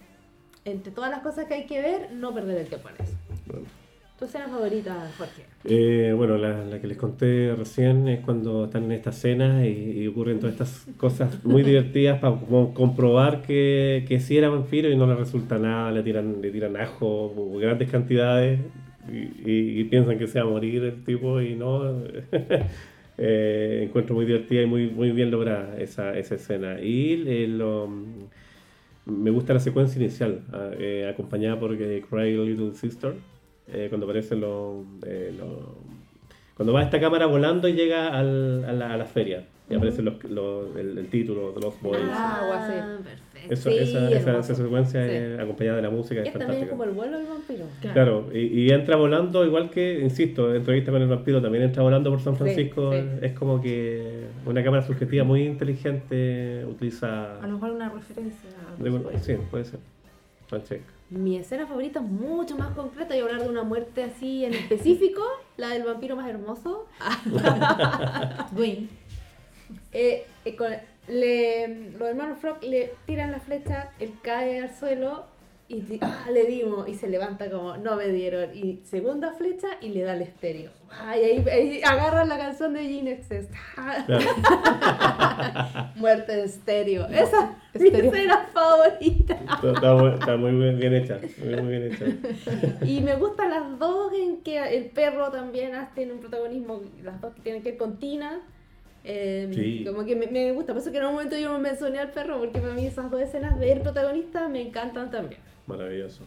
entre 0.65 0.91
todas 0.91 1.11
las 1.11 1.21
cosas 1.21 1.45
que 1.45 1.53
hay 1.53 1.65
que 1.65 1.81
ver, 1.81 2.11
no 2.11 2.33
perder 2.33 2.57
el 2.57 2.67
tiempo 2.67 2.89
en 2.89 3.05
eso. 3.05 3.15
Bueno. 3.45 3.65
Tu 4.17 4.25
escena 4.25 4.47
favorita, 4.47 5.07
Jorge. 5.17 5.43
Eh, 5.65 6.13
bueno, 6.15 6.37
la, 6.37 6.63
la 6.65 6.79
que 6.81 6.87
les 6.87 6.97
conté 6.97 7.53
recién 7.55 8.07
es 8.07 8.21
cuando 8.21 8.65
están 8.65 8.85
en 8.85 8.93
esta 8.93 9.11
cena 9.11 9.67
y, 9.67 10.01
y 10.01 10.07
ocurren 10.07 10.39
todas 10.39 10.53
estas 10.53 10.87
cosas 10.97 11.43
muy 11.45 11.61
divertidas 11.61 12.19
para 12.19 12.35
comprobar 12.73 13.41
que, 13.43 14.05
que 14.07 14.19
sí 14.19 14.37
era 14.37 14.49
vampiro 14.49 14.89
y 14.89 14.95
no 14.95 15.05
le 15.05 15.15
resulta 15.15 15.57
nada, 15.59 15.91
le 15.91 16.01
tiran, 16.03 16.41
le 16.41 16.49
tiran 16.51 16.77
ajo, 16.77 17.57
grandes 17.59 17.91
cantidades 17.91 18.59
y, 19.11 19.17
y- 19.51 19.79
y 19.81 19.83
piensan 19.85 20.17
que 20.17 20.27
se 20.27 20.39
va 20.39 20.45
a 20.47 20.49
morir 20.49 20.83
el 20.83 21.03
tipo 21.03 21.41
y 21.41 21.55
no. 21.55 21.83
Eh, 23.19 23.85
encuentro 23.87 24.13
muy 24.13 24.25
divertida 24.27 24.61
y 24.61 24.67
muy, 24.67 24.91
muy 24.91 25.09
bien 25.09 25.31
lograda 25.31 25.75
esa, 25.79 26.15
esa 26.15 26.35
escena. 26.35 26.79
Y 26.79 27.23
eh, 27.27 27.47
lo- 27.47 27.89
me 29.07 29.31
gusta 29.31 29.55
la 29.55 29.59
secuencia 29.59 29.99
inicial, 29.99 30.41
ah, 30.53 30.69
eh, 30.77 31.09
acompañada 31.11 31.59
por 31.59 31.73
eh, 31.73 32.03
Cry 32.07 32.37
Little 32.37 32.75
Sister, 32.75 33.13
eh, 33.67 33.87
cuando 33.89 34.05
aparecen 34.05 34.41
los, 34.41 34.85
eh, 35.05 35.33
los- 35.37 35.87
Cuando 36.55 36.73
va 36.73 36.81
esta 36.81 36.99
cámara 36.99 37.27
volando 37.27 37.67
y 37.67 37.73
llega 37.73 38.07
al- 38.17 38.65
a, 38.65 38.71
la, 38.73 38.93
a 38.93 38.97
la 38.97 39.05
feria, 39.05 39.45
y 39.69 39.75
aparece 39.75 40.01
los, 40.01 40.23
los- 40.23 40.75
el, 40.75 40.97
el 40.97 41.07
título 41.07 41.51
de 41.51 41.61
los 41.61 41.79
Boys. 41.81 41.99
Ah, 42.11 42.39
agua, 42.41 42.67
sí. 42.67 42.73
perfecto. 43.03 43.53
Eso- 43.53 43.69
Sí, 43.69 43.77
esa, 43.77 44.11
esa- 44.39 44.55
secuencia 44.55 45.03
Sí. 45.03 45.09
eh, 45.11 45.37
acompañada 45.39 45.75
de 45.77 45.83
la 45.83 45.89
música 45.91 46.21
es 46.21 46.27
Es 46.27 46.33
también 46.33 46.47
fantástica. 46.65 46.71
como 46.71 46.83
el 46.85 46.91
vuelo 46.91 47.17
del 47.19 47.27
vampiro. 47.27 47.65
Claro, 47.93 48.25
y, 48.33 48.39
y 48.39 48.71
entra 48.71 48.95
volando, 48.95 49.45
igual 49.45 49.69
que, 49.69 49.99
insisto, 49.99 50.53
entrevista 50.55 50.91
con 50.91 51.01
el 51.03 51.07
vampiro 51.07 51.41
también 51.41 51.63
entra 51.65 51.83
volando 51.83 52.09
por 52.09 52.19
San 52.21 52.35
Francisco. 52.35 52.91
sí. 52.91 52.99
Es 53.21 53.33
como 53.33 53.61
que 53.61 54.25
una 54.47 54.63
cámara 54.63 54.81
subjetiva 54.85 55.23
muy 55.23 55.43
inteligente, 55.43 56.65
utiliza. 56.67 57.39
A 57.39 57.45
lo 57.47 57.53
mejor 57.53 57.71
una 57.71 57.89
referencia. 57.89 58.49
de- 58.79 59.19
sí, 59.19 59.35
puede 59.51 59.65
ser. 59.65 59.79
Francesca. 60.47 60.91
Mi 61.09 61.37
escena 61.37 61.65
favorita 61.65 61.99
es 61.99 62.05
mucho 62.05 62.57
más 62.57 62.71
concreta 62.75 63.15
y 63.15 63.19
hablar 63.21 63.41
de 63.41 63.47
una 63.49 63.63
muerte 63.63 64.03
así 64.03 64.43
en 64.43 64.53
específico, 64.53 65.21
la 65.57 65.69
del 65.69 65.83
vampiro 65.83 66.15
más 66.15 66.27
hermoso. 66.29 66.85
Dwayne. 68.51 68.89
Eh, 69.93 70.25
eh, 70.45 70.55
con- 70.55 70.75
le- 71.07 71.91
los 71.91 72.01
hermanos 72.09 72.39
Frog 72.39 72.61
le 72.63 72.93
tiran 73.05 73.31
la 73.31 73.39
flecha, 73.39 73.91
él 73.99 74.13
cae 74.21 74.59
al 74.61 74.75
suelo 74.75 75.25
y 75.69 75.81
di- 75.81 75.99
ah, 76.01 76.25
le 76.31 76.45
dimos 76.45 76.87
y 76.87 76.95
se 76.95 77.09
levanta 77.09 77.49
como 77.51 77.75
no 77.77 77.95
me 77.97 78.07
dieron. 78.07 78.55
Y 78.55 78.79
segunda 78.85 79.33
flecha 79.33 79.67
y 79.81 79.89
le 79.89 80.03
da 80.03 80.13
el 80.13 80.21
estéreo. 80.21 80.71
Ay, 80.89 81.21
ahí, 81.23 81.45
ahí 81.49 81.81
agarran 81.83 82.29
la 82.29 82.37
canción 82.37 82.73
de 82.73 82.83
Gene 82.85 83.11
Excess. 83.11 83.47
Claro. 83.75 84.19
Muerte 85.95 86.35
de 86.35 86.43
estéreo. 86.45 87.07
Esa 87.07 87.55
es 87.73 87.81
mi 87.81 87.89
escena 87.89 88.47
favorita. 88.53 89.33
Está, 89.35 89.71
está 89.71 89.93
muy, 89.95 90.13
está 90.13 90.37
muy 90.37 90.51
bien, 90.53 90.79
bien 90.79 90.93
hecha. 90.95 91.19
Muy, 91.43 91.55
muy 91.61 91.69
bien 91.77 91.91
hecha. 91.93 92.05
Y 92.85 93.01
me 93.01 93.15
gustan 93.15 93.49
las 93.49 93.79
dos 93.79 94.13
en 94.13 94.37
que 94.41 94.57
el 94.77 94.85
perro 94.85 95.29
también 95.31 95.71
tiene 95.95 96.13
un 96.13 96.19
protagonismo, 96.19 96.81
las 97.03 97.19
dos 97.21 97.33
que 97.35 97.41
tienen 97.41 97.61
que 97.63 97.71
ver 97.71 97.77
con 97.77 97.97
Tina. 97.99 98.39
Eh, 99.03 99.49
Sí. 99.53 99.83
Como 99.85 100.05
que 100.05 100.15
me, 100.15 100.27
me 100.27 100.51
gusta, 100.51 100.73
por 100.73 100.81
eso 100.81 100.91
que 100.91 100.97
en 100.97 101.05
un 101.05 101.13
momento 101.13 101.37
yo 101.37 101.51
me 101.53 101.59
mencioné 101.59 101.99
al 101.99 102.11
perro, 102.11 102.39
porque 102.39 102.59
para 102.59 102.73
mí 102.73 102.85
esas 102.85 103.09
dos 103.09 103.21
escenas 103.21 103.57
del 103.59 103.79
protagonista 103.81 104.47
me 104.49 104.61
encantan 104.61 105.11
también. 105.11 105.39
Maravilloso. 105.67 106.23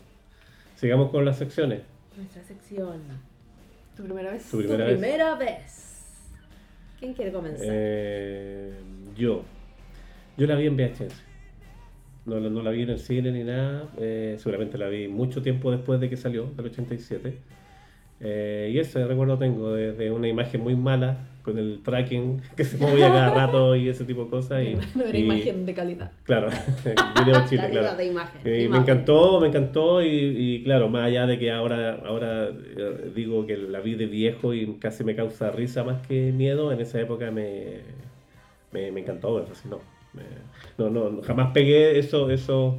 Sigamos 0.76 1.10
con 1.10 1.24
las 1.24 1.38
secciones. 1.38 1.80
Nuestra 2.16 2.42
sección. 2.44 3.00
¿Tu 3.96 4.04
primera 4.04 4.30
vez? 4.32 4.44
Tu 4.44 4.50
Tu 4.50 4.58
primera 4.58 4.84
vez. 4.86 4.98
primera 4.98 5.34
vez. 5.36 6.30
¿Quién 6.98 7.14
quiere 7.14 7.32
comenzar? 7.32 7.66
Eh, 7.68 8.72
yo. 9.16 9.42
Yo 10.36 10.46
la 10.46 10.54
vi 10.56 10.66
en 10.66 10.76
VHS. 10.76 11.14
No, 12.26 12.38
la- 12.38 12.50
no 12.50 12.62
la 12.62 12.70
vi 12.70 12.82
en 12.82 12.90
el 12.90 12.98
cine 12.98 13.32
ni 13.32 13.42
nada. 13.44 13.88
eh, 13.98 14.36
seguramente 14.38 14.76
la 14.78 14.88
vi 14.88 15.08
mucho 15.08 15.42
tiempo 15.42 15.70
después 15.70 16.00
de 16.00 16.08
que 16.10 16.16
salió, 16.16 16.46
del 16.56 16.66
87. 16.66 17.38
Eh, 18.20 18.70
y 18.74 18.78
ese 18.78 19.04
recuerdo 19.06 19.38
tengo 19.38 19.72
de, 19.72 19.92
de 19.92 20.10
una 20.10 20.28
imagen 20.28 20.60
muy 20.60 20.76
mala, 20.76 21.16
con 21.42 21.58
el 21.58 21.80
tracking 21.82 22.40
que 22.56 22.64
se 22.64 22.76
movía 22.76 23.08
cada 23.08 23.34
rato 23.34 23.74
y 23.76 23.88
ese 23.88 24.04
tipo 24.04 24.24
de 24.24 24.30
cosas. 24.30 24.62
Y, 24.62 24.74
No 24.96 25.04
era 25.06 25.18
y- 25.18 25.22
imagen 25.22 25.66
de 25.66 25.74
calidad. 25.74 26.12
Claro, 26.24 26.48
video 26.84 27.44
Chile, 27.48 27.62
Calidad 27.62 27.80
claro. 27.82 27.96
de 27.96 28.06
imagen. 28.06 28.40
Me 28.44 28.62
imagen. 28.62 28.82
encantó, 28.82 29.40
me 29.40 29.48
encantó 29.48 30.02
y, 30.02 30.08
y 30.08 30.62
claro, 30.64 30.88
más 30.88 31.06
allá 31.06 31.26
de 31.26 31.38
que 31.38 31.50
ahora, 31.50 32.00
ahora 32.06 32.48
eh, 32.48 33.10
digo 33.14 33.46
que 33.46 33.56
la 33.56 33.80
vi 33.80 33.94
de 33.94 34.06
viejo 34.06 34.54
y 34.54 34.74
casi 34.80 35.04
me 35.04 35.14
causa 35.14 35.50
risa 35.50 35.84
más 35.84 36.06
que 36.06 36.32
miedo, 36.32 36.72
en 36.72 36.80
esa 36.80 37.00
época 37.00 37.30
me, 37.30 37.80
me, 38.72 38.90
me 38.92 39.00
encantó, 39.00 39.38
me 39.38 39.46
fascinó. 39.46 39.80
Me- 40.12 40.22
no, 40.78 40.90
no, 40.90 41.22
jamás 41.22 41.52
pegué 41.52 41.98
eso, 41.98 42.30
eso, 42.30 42.78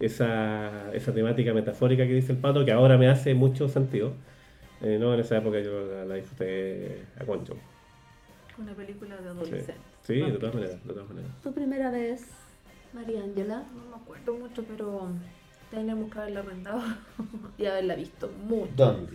esa, 0.00 0.90
esa 0.94 1.12
temática 1.12 1.52
metafórica 1.52 2.06
que 2.06 2.14
dice 2.14 2.32
el 2.32 2.38
pato, 2.38 2.64
que 2.64 2.72
ahora 2.72 2.96
me 2.98 3.08
hace 3.08 3.34
mucho 3.34 3.68
sentido. 3.68 4.12
Eh, 4.80 4.96
no, 5.00 5.12
en 5.14 5.20
esa 5.20 5.38
época 5.38 5.58
yo 5.60 5.86
la, 5.86 6.04
la 6.04 6.14
disfruté 6.14 7.04
a 7.18 7.24
concho. 7.24 7.56
Una 8.58 8.74
película 8.74 9.16
de 9.16 9.22
Sí, 9.22 9.28
adolescente. 9.28 9.80
Sí, 10.02 10.14
de 10.20 10.32
todas 10.32 10.54
maneras, 10.54 10.84
de 10.84 10.92
todas 10.94 11.08
maneras. 11.08 11.30
Tu 11.42 11.52
primera 11.52 11.90
vez, 11.90 12.26
María 12.92 13.22
Ángela. 13.22 13.64
No 13.74 13.96
me 13.96 14.02
acuerdo 14.02 14.34
mucho, 14.34 14.64
pero 14.64 15.08
tenemos 15.70 16.10
que 16.12 16.18
haberla 16.18 16.40
arrendado 16.40 16.82
y 17.58 17.66
haberla 17.66 17.94
visto 17.94 18.30
mucho 18.46 18.72
¿Dónde? 18.76 19.12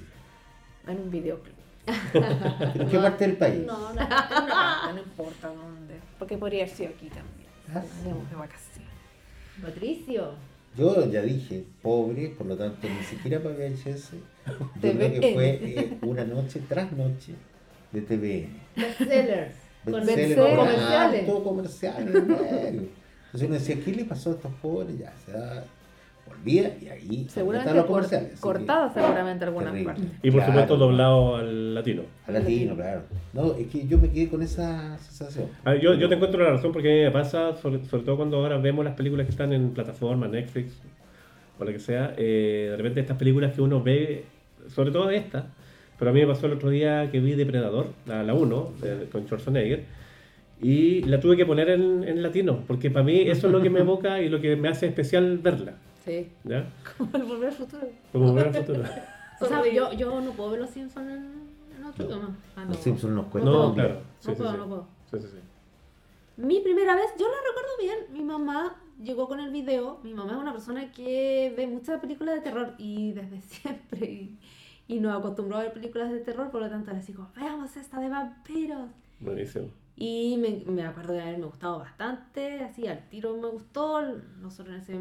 en 0.87 0.97
un 0.99 1.11
videoclub. 1.11 1.55
¿En 2.13 2.87
qué 2.89 2.97
parte 2.99 3.27
del 3.27 3.37
país? 3.37 3.65
No, 3.65 3.93
no, 3.93 4.93
no 4.93 4.99
importa 4.99 5.47
dónde. 5.49 5.99
Porque 6.17 6.37
podría 6.37 6.63
haber 6.63 6.75
sido 6.75 6.89
aquí 6.91 7.07
también. 7.07 7.49
Ah, 7.73 7.83
Veníamos 7.97 8.29
de 8.29 8.35
vacaciones. 8.37 8.91
Patricio. 9.61 10.31
Yo 10.77 11.09
ya 11.11 11.21
dije, 11.21 11.65
pobre, 11.81 12.29
por 12.29 12.47
lo 12.47 12.55
tanto 12.55 12.87
ni 12.87 13.03
siquiera 13.03 13.41
para 13.41 13.55
VHS. 13.55 14.11
Yo 14.81 14.91
creo 14.91 15.11
que 15.19 15.31
fue 15.33 15.49
eh, 15.63 15.97
una 16.01 16.23
noche 16.25 16.61
tras 16.67 16.91
noche 16.91 17.33
de 17.91 18.01
TVN. 18.01 18.49
Bestsellers. 18.75 19.55
Con 19.85 19.93
Bestsellers, 20.05 20.55
comerciales. 20.55 21.25
Todo 21.25 21.43
comerciales. 21.43 22.15
Entonces 22.15 23.47
uno 23.47 23.53
decía, 23.53 23.75
¿qué 23.83 23.91
le 23.93 24.05
pasó 24.05 24.31
a 24.31 24.33
estos 24.33 24.51
pobres? 24.61 24.97
Ya, 24.99 25.11
se 25.25 25.31
da, 25.31 25.63
volvía 26.27 26.75
y 26.81 26.87
ahí 26.87 27.25
Seguramente 27.29 27.73
los 27.73 27.85
cor- 27.85 27.95
comerciales. 27.95 28.31
que- 28.33 28.39
cortada 28.39 28.93
seguramente 28.93 29.45
algunas 29.45 29.71
terrible. 29.73 29.93
partes. 29.93 30.11
Y 30.21 30.31
por 30.31 30.39
Claro. 30.39 30.51
supuesto 30.51 30.77
doblado 30.77 31.35
al 31.37 31.75
latino. 31.75 32.03
Al 32.27 32.33
latino, 32.35 32.75
claro. 32.75 33.01
No, 33.33 33.53
es 33.55 33.67
que 33.67 33.87
yo 33.87 33.97
me 33.97 34.09
quedé 34.09 34.29
con 34.29 34.41
esa 34.41 34.97
sensación. 34.99 35.47
Ah, 35.65 35.75
yo, 35.75 35.93
yo 35.95 36.07
te 36.07 36.15
encuentro 36.15 36.43
la 36.43 36.51
razón 36.51 36.71
porque 36.71 36.89
a 36.89 36.95
mí 36.95 37.01
me 37.01 37.11
pasa, 37.11 37.55
sobre, 37.57 37.83
sobre 37.85 38.03
todo 38.03 38.17
cuando 38.17 38.37
ahora 38.37 38.57
vemos 38.57 38.85
las 38.85 38.93
películas 38.95 39.25
que 39.25 39.31
están 39.31 39.51
en 39.53 39.71
plataforma, 39.71 40.27
Netflix 40.27 40.73
o 41.59 41.65
lo 41.65 41.71
que 41.71 41.79
sea, 41.79 42.13
eh, 42.17 42.67
de 42.71 42.77
repente 42.77 42.99
estas 43.01 43.17
películas 43.17 43.53
que 43.53 43.61
uno 43.61 43.81
ve, 43.83 44.25
sobre 44.69 44.91
todo 44.91 45.09
esta, 45.09 45.47
pero 45.97 46.11
a 46.11 46.13
mí 46.13 46.21
me 46.21 46.27
pasó 46.27 46.47
el 46.47 46.53
otro 46.53 46.69
día 46.69 47.09
que 47.11 47.19
vi 47.19 47.33
Depredador, 47.35 47.87
la 48.05 48.33
1, 48.33 48.71
con 49.11 49.25
Schwarzenegger, 49.25 49.85
y 50.61 51.01
la 51.03 51.19
tuve 51.19 51.35
que 51.35 51.45
poner 51.45 51.69
en, 51.69 52.03
en 52.03 52.23
latino, 52.23 52.63
porque 52.67 52.89
para 52.89 53.03
mí 53.05 53.21
eso 53.21 53.47
es 53.47 53.53
lo 53.53 53.61
que 53.61 53.69
me 53.69 53.81
evoca 53.81 54.21
y 54.21 54.29
lo 54.29 54.39
que 54.39 54.55
me 54.55 54.69
hace 54.69 54.87
especial 54.87 55.37
verla. 55.39 55.75
Sí. 56.05 56.29
¿Ya? 56.43 56.65
Como 56.97 57.15
el 57.15 57.23
volver 57.23 57.47
al 57.49 57.53
futuro. 57.53 57.87
Como 58.11 58.33
ver 58.33 58.47
al 58.47 58.53
futuro. 58.55 58.83
O 59.41 59.45
sea, 59.45 59.61
yo, 59.69 59.91
yo 59.93 60.21
no 60.21 60.31
puedo 60.31 60.51
ver 60.51 60.61
los 60.61 60.69
Simpsons 60.69 61.09
en, 61.09 61.25
en 61.77 61.83
otro 61.83 62.05
idioma. 62.05 62.37
Ah, 62.55 62.63
no. 62.63 62.69
Los 62.69 62.77
Simpsons 62.77 63.13
nos 63.13 63.25
cuentan. 63.25 63.51
No, 63.51 63.73
claro. 63.73 63.97
Sí, 64.19 64.27
No 64.29 64.33
sí, 64.35 64.37
puedo, 64.41 64.51
sí. 64.51 64.57
no 64.57 64.67
puedo. 64.67 64.87
Sí, 65.11 65.17
sí, 65.19 65.27
sí. 65.33 66.41
Mi 66.41 66.59
primera 66.61 66.95
vez, 66.95 67.07
yo 67.19 67.25
la 67.27 67.35
recuerdo 67.45 67.71
bien, 67.81 68.13
mi 68.17 68.23
mamá 68.23 68.75
llegó 69.01 69.27
con 69.27 69.39
el 69.39 69.51
video, 69.51 69.99
mi 70.03 70.13
mamá 70.13 70.33
es 70.33 70.37
una 70.37 70.51
persona 70.51 70.91
que 70.91 71.53
ve 71.55 71.67
muchas 71.67 71.99
películas 71.99 72.35
de 72.35 72.41
terror 72.41 72.75
y 72.77 73.11
desde 73.13 73.41
siempre 73.41 74.05
y, 74.05 74.39
y 74.87 74.99
nos 74.99 75.17
acostumbró 75.17 75.57
a 75.57 75.61
ver 75.61 75.73
películas 75.73 76.11
de 76.11 76.19
terror, 76.19 76.51
por 76.51 76.61
lo 76.61 76.69
tanto 76.69 76.91
así 76.91 77.13
como, 77.13 77.29
veamos 77.35 77.75
esta 77.77 77.99
de 77.99 78.09
vampiros. 78.09 78.89
Buenísimo. 79.19 79.69
Y 79.95 80.37
me, 80.37 80.63
me 80.71 80.83
acuerdo 80.85 81.13
de 81.13 81.21
haberme 81.21 81.45
gustado 81.45 81.79
bastante, 81.79 82.63
así 82.63 82.87
al 82.87 83.07
tiro 83.09 83.37
me 83.37 83.47
gustó, 83.49 84.01
nosotros 84.41 84.75
en 84.75 84.81
ese 84.81 84.99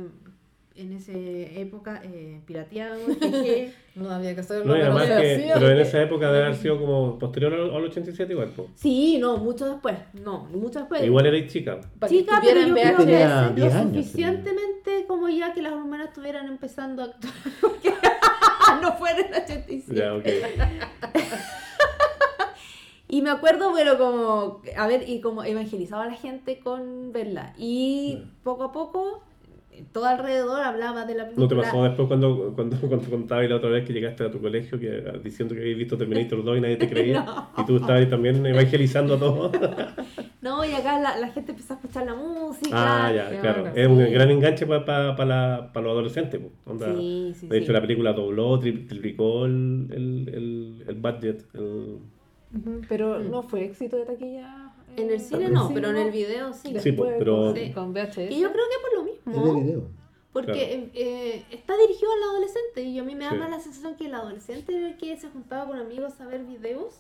en 0.77 0.93
esa 0.93 1.13
época 1.13 2.01
eh, 2.05 2.41
pirateábamos, 2.47 3.17
jeje. 3.21 3.73
No 3.95 4.11
había 4.11 4.35
que 4.35 4.41
hacerlo. 4.41 4.65
No, 4.65 4.77
y 4.77 4.81
pero 4.81 4.93
además 4.93 5.07
se 5.09 5.37
que, 5.37 5.51
pero 5.55 5.71
en 5.71 5.79
esa 5.79 6.03
época 6.03 6.33
debe 6.33 6.45
haber 6.45 6.57
sido 6.57 6.81
como 6.81 7.19
posterior 7.19 7.53
al, 7.55 7.75
al 7.75 7.85
87 7.85 8.33
igual. 8.33 8.49
po. 8.49 8.69
Sí, 8.75 9.19
no, 9.19 9.37
mucho 9.37 9.69
después, 9.69 9.97
no, 10.15 10.45
mucho 10.45 10.81
después. 10.81 11.05
Igual 11.05 11.27
erais 11.27 11.53
chica. 11.53 11.81
Para 11.99 12.11
Chica, 12.11 12.41
pero 12.43 12.61
yo 12.61 12.67
en 12.67 12.73
creo 12.73 12.97
que 12.97 13.05
Tenía 13.05 13.47
es 13.49 13.55
10 13.55 13.75
lo 13.75 13.81
años, 13.81 14.07
suficientemente 14.07 15.05
como 15.07 15.29
ya 15.29 15.53
que 15.53 15.63
las 15.63 15.73
hormonas 15.73 16.09
estuvieran 16.09 16.47
empezando 16.47 17.03
a 17.03 17.05
actuar. 17.07 17.35
no 18.83 18.93
fue 18.95 19.11
en 19.11 19.27
el 19.27 19.43
87. 19.43 19.95
Ya, 19.95 20.15
ok. 20.15 20.25
Y 23.13 23.21
me 23.21 23.29
acuerdo, 23.29 23.73
bueno, 23.73 23.99
como, 23.99 24.63
a 24.75 24.87
ver, 24.87 25.07
y 25.07 25.21
como 25.21 25.45
evangelizaba 25.45 26.05
a 26.05 26.07
la 26.07 26.15
gente 26.15 26.61
con 26.61 27.13
verla. 27.13 27.53
Y 27.59 28.23
poco 28.43 28.65
a 28.65 28.73
poco, 28.73 29.23
todo 29.93 30.07
alrededor 30.07 30.63
hablaba 30.63 31.05
de 31.07 31.15
la 31.15 31.25
película. 31.25 31.45
¿No 31.45 31.49
te 31.49 31.57
pasó 31.57 31.83
después 31.85 32.09
cuando, 32.09 32.53
cuando, 32.55 32.77
cuando 32.89 33.11
contabas 33.11 33.49
la 33.49 33.57
otra 33.57 33.71
vez 33.71 33.85
que 33.87 33.93
llegaste 33.93 34.25
a 34.25 34.31
tu 34.31 34.41
colegio 34.41 34.79
que, 34.79 35.03
diciendo 35.25 35.55
que 35.55 35.61
habías 35.63 35.79
visto 35.79 35.97
Terminator 35.99 36.45
2 36.45 36.59
y 36.59 36.61
nadie 36.61 36.77
te 36.77 36.89
creía? 36.91 37.25
Y 37.59 37.65
tú 37.65 37.77
estabas 37.77 38.01
ahí 38.01 38.07
también 38.07 38.45
evangelizando 38.47 39.15
a 39.15 39.19
todos. 39.19 39.53
No, 40.43 40.65
y 40.65 40.73
acá 40.73 40.99
la, 40.99 41.17
la 41.19 41.29
gente 41.29 41.53
empezó 41.53 41.75
a 41.75 41.77
escuchar 41.77 42.05
la 42.05 42.17
música. 42.17 42.71
ah, 42.75 43.13
ya, 43.13 43.41
claro. 43.41 43.63
bueno, 43.63 43.77
Es 43.77 43.87
un 43.87 44.13
gran 44.13 44.29
enganche 44.29 44.67
para 44.67 45.13
los 45.13 45.77
adolescentes. 45.77 46.41
po. 46.41 46.51
Onda, 46.69 46.87
Sí, 46.97 47.33
sí, 47.37 47.47
de 47.47 47.59
hecho, 47.59 47.69
sí. 47.69 47.73
la 47.73 47.81
película 47.81 48.13
dobló, 48.13 48.59
tri- 48.61 48.89
triplicó 48.89 49.47
el, 49.47 49.87
el, 49.93 50.35
el, 50.35 50.85
el 50.89 50.95
budget. 50.97 51.45
el- 51.55 51.99
Pero 52.89 53.21
no 53.21 53.45
fue 53.45 53.67
éxito 53.67 53.97
de 53.99 54.05
taquilla. 54.05 54.62
En 54.97 55.11
el 55.11 55.21
cine 55.21 55.47
en 55.47 55.53
no, 55.55 55.71
pero 55.73 55.89
en 55.89 55.95
no. 55.95 56.03
el 56.03 56.11
video 56.11 56.53
sí. 56.53 56.75
Sí, 56.81 56.93
pues, 56.93 57.15
pero- 57.19 57.55
con, 57.55 57.73
con 57.73 57.93
VHS. 57.95 58.31
Y 58.31 58.41
yo 58.41 58.53
creo 58.53 58.65
que 58.69 58.77
por 58.83 59.05
lo 59.05 59.11
Es 59.13 59.25
de 59.25 59.31
mismo. 59.31 59.61
video. 59.63 59.89
Porque 60.33 60.53
Claro. 60.53 60.91
eh, 60.95 61.45
está 61.51 61.77
dirigido 61.77 62.11
al 62.13 62.23
adolescente 62.31 62.83
y 62.85 62.99
a 62.99 63.03
mí 63.05 63.15
me 63.15 63.25
da 63.25 63.33
Sí. 63.33 63.37
más 63.37 63.51
la 63.51 63.61
sensación 63.61 63.97
que 63.97 64.07
el 64.07 64.15
adolescente 64.15 64.75
era 64.77 64.89
el 64.89 64.97
que 64.97 65.17
se 65.19 65.29
juntaba 65.29 65.67
con 65.69 65.79
amigos 65.79 66.19
a 66.21 66.27
ver 66.27 66.45
videos 66.45 66.95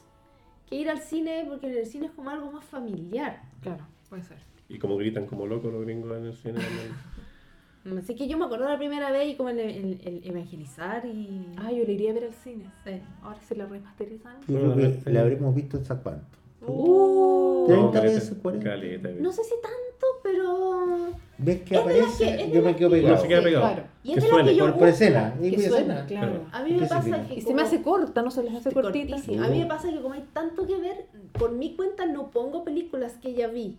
que 0.68 0.76
ir 0.76 0.90
al 0.90 1.00
cine, 1.00 1.44
porque 1.48 1.66
en 1.70 1.78
el 1.78 1.86
cine 1.86 2.06
es 2.06 2.12
como 2.12 2.28
algo 2.30 2.52
más 2.52 2.64
familiar. 2.64 3.42
Claro, 3.62 3.86
puede 4.10 4.22
ser. 4.22 4.36
Y 4.68 4.78
como 4.78 4.96
gritan 4.96 5.26
como 5.26 5.46
locos 5.46 5.72
los 5.72 5.82
gringos 5.84 6.16
en 6.16 6.26
el 6.26 6.34
cine. 6.34 6.54
también. 6.54 7.98
Así 7.98 8.14
que 8.14 8.28
yo 8.28 8.38
me 8.38 8.44
acuerdo 8.44 8.68
la 8.68 8.78
primera 8.78 9.10
vez 9.10 9.28
y 9.30 9.34
como 9.34 9.48
el, 9.48 9.58
el- 9.58 10.00
el 10.04 10.20
evangelizar 10.24 11.04
y... 11.04 11.46
Ah, 11.56 11.72
yo 11.72 11.84
le 11.84 11.92
iría 11.92 12.10
a 12.10 12.14
ver 12.14 12.24
al 12.24 12.32
cine. 12.34 12.70
Sí. 12.84 12.92
Ahora 13.22 13.40
se 13.40 13.56
la 13.56 13.66
remasterizan. 13.66 14.36
Yo 14.46 14.72
creo 14.74 15.02
que 15.02 15.10
la 15.10 15.20
habremos 15.22 15.54
visto 15.54 15.78
hasta 15.78 15.96
cuánto. 15.96 16.38
Uh, 16.66 17.64
Treinta 17.66 17.92
caleta, 17.92 18.14
veces, 18.14 18.36
cuarenta. 18.42 18.70
caleta, 18.70 19.08
no 19.20 19.32
sé 19.32 19.42
si 19.44 19.50
tanto, 19.62 20.06
pero... 20.22 21.10
¿Ves 21.38 21.62
que 21.62 21.76
aparece? 21.76 22.36
que- 22.36 22.50
yo 22.52 22.62
me 22.62 22.76
quedo 22.76 22.90
que- 22.90 22.96
pegado. 22.96 23.14
No 23.16 23.20
se 23.20 23.28
queda 23.28 23.38
Sí, 23.40 23.44
pegado. 23.44 23.64
claro. 23.66 23.82
Y 24.04 24.08
es 24.10 24.14
Que 24.14 24.20
de 24.20 24.26
las 24.26 24.30
suene. 24.30 24.50
que 24.50 24.56
yo 24.56 24.64
Por, 24.66 24.78
por 24.78 24.88
escena. 24.88 25.34
y 25.42 25.50
Que 25.50 25.56
suena, 25.68 25.76
escena. 25.76 26.06
claro. 26.06 26.44
A 26.52 26.62
mí 26.62 26.72
me 26.72 26.86
pasa 26.86 27.26
que 27.26 27.34
Y 27.34 27.40
se 27.40 27.54
me 27.54 27.62
hace 27.62 27.82
corta, 27.82 28.22
no 28.22 28.30
se 28.30 28.42
les 28.44 28.54
hace 28.54 28.72
cortita. 28.72 29.14
cortísima. 29.16 29.46
A 29.46 29.48
mí 29.48 29.58
me 29.58 29.66
pasa 29.66 29.90
que 29.90 30.00
como 30.00 30.14
hay 30.14 30.24
tanto 30.32 30.66
que 30.66 30.76
ver, 30.76 31.06
por 31.32 31.52
mi 31.52 31.74
cuenta 31.74 32.06
no 32.06 32.30
pongo 32.30 32.62
películas 32.64 33.14
que 33.20 33.34
ya 33.34 33.48
vi. 33.48 33.78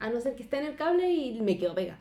A 0.00 0.10
no 0.10 0.20
ser 0.20 0.34
que 0.36 0.42
esté 0.42 0.58
en 0.58 0.66
el 0.66 0.74
cable 0.76 1.10
y 1.12 1.40
me 1.40 1.58
quedo 1.58 1.74
pega. 1.74 1.98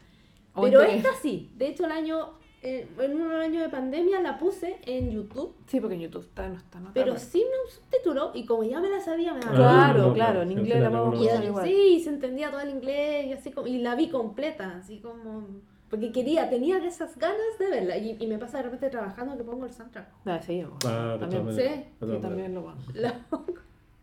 O 0.53 0.61
Pero 0.63 0.82
esta 0.82 1.09
sí. 1.21 1.51
De 1.57 1.67
hecho, 1.67 1.86
el 1.86 1.91
año, 1.91 2.30
eh, 2.63 2.87
en 2.99 3.21
un 3.21 3.31
año 3.31 3.61
de 3.61 3.69
pandemia 3.69 4.19
la 4.21 4.37
puse 4.37 4.77
en 4.85 5.11
YouTube. 5.11 5.55
Sí, 5.67 5.79
porque 5.79 5.95
en 5.95 6.01
YouTube 6.01 6.23
está, 6.23 6.49
no 6.49 6.57
está. 6.57 6.79
No 6.79 6.87
está 6.89 6.93
Pero 6.99 7.13
mal. 7.13 7.21
sin 7.21 7.43
un 7.43 7.71
subtítulo. 7.71 8.31
Y 8.33 8.45
como 8.45 8.63
ya 8.63 8.79
me 8.79 8.89
la 8.89 8.99
sabía, 8.99 9.33
me 9.33 9.39
daba 9.41 9.53
Ah, 9.55 9.91
Claro, 9.93 10.07
no, 10.07 10.13
claro, 10.13 10.41
en 10.41 10.49
sí, 10.49 10.53
inglés 10.55 10.81
la 10.81 10.89
uno- 10.89 11.13
Y 11.23 11.45
igual. 11.45 11.65
sí, 11.67 11.99
se 12.03 12.09
entendía 12.09 12.49
todo 12.51 12.61
el 12.61 12.69
inglés 12.71 13.27
y 13.27 13.33
así 13.33 13.51
como, 13.51 13.67
y 13.67 13.77
la 13.79 13.95
vi 13.95 14.09
completa, 14.09 14.77
así 14.77 14.97
como 14.99 15.45
porque 15.89 16.11
quería, 16.11 16.49
tenía 16.49 16.79
esas 16.85 17.17
ganas 17.17 17.37
de 17.59 17.69
verla 17.69 17.97
y, 17.97 18.17
y 18.19 18.27
me 18.27 18.37
pasa 18.37 18.57
de 18.57 18.63
repente 18.63 18.89
trabajando 18.89 19.37
que 19.37 19.45
pongo 19.45 19.65
el 19.65 19.71
soundtrack. 19.71 20.09
Ah, 20.25 20.41
sí, 20.41 20.55
bueno. 20.61 20.77
Ah, 20.85 21.15
también, 21.17 21.43
todas 21.43 21.55
sí, 21.55 21.61
maneras. 22.01 22.21
también 22.21 22.53
lo 22.55 22.61
pongo. 22.63 22.75
La- 22.93 23.25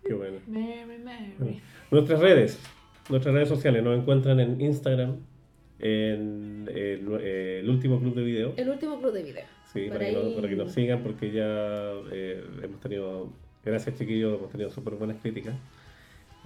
Qué 0.02 0.14
bueno. 0.14 0.38
Mary, 0.46 0.98
Mary. 1.04 1.60
Nuestras 1.90 2.20
redes, 2.20 2.58
nuestras 3.10 3.34
redes 3.34 3.48
sociales 3.50 3.82
nos 3.84 3.98
encuentran 3.98 4.40
en 4.40 4.58
Instagram, 4.62 5.16
en 5.84 6.66
el, 6.74 7.06
eh, 7.20 7.60
el 7.60 7.68
último 7.68 8.00
club 8.00 8.14
de 8.14 8.22
video. 8.24 8.54
el 8.56 8.68
último 8.70 8.98
club 8.98 9.12
de 9.12 9.22
video. 9.22 9.44
Sí, 9.70 9.86
para, 9.88 10.00
que 10.06 10.12
nos, 10.12 10.24
ahí- 10.24 10.34
para 10.34 10.48
que 10.48 10.56
nos 10.56 10.72
sigan 10.72 11.02
porque 11.02 11.30
ya 11.30 11.92
eh, 12.10 12.42
hemos 12.62 12.80
tenido, 12.80 13.30
gracias 13.62 13.96
chiquillos, 13.98 14.38
hemos 14.38 14.50
tenido 14.50 14.70
súper 14.70 14.94
buenas 14.94 15.18
críticas. 15.20 15.54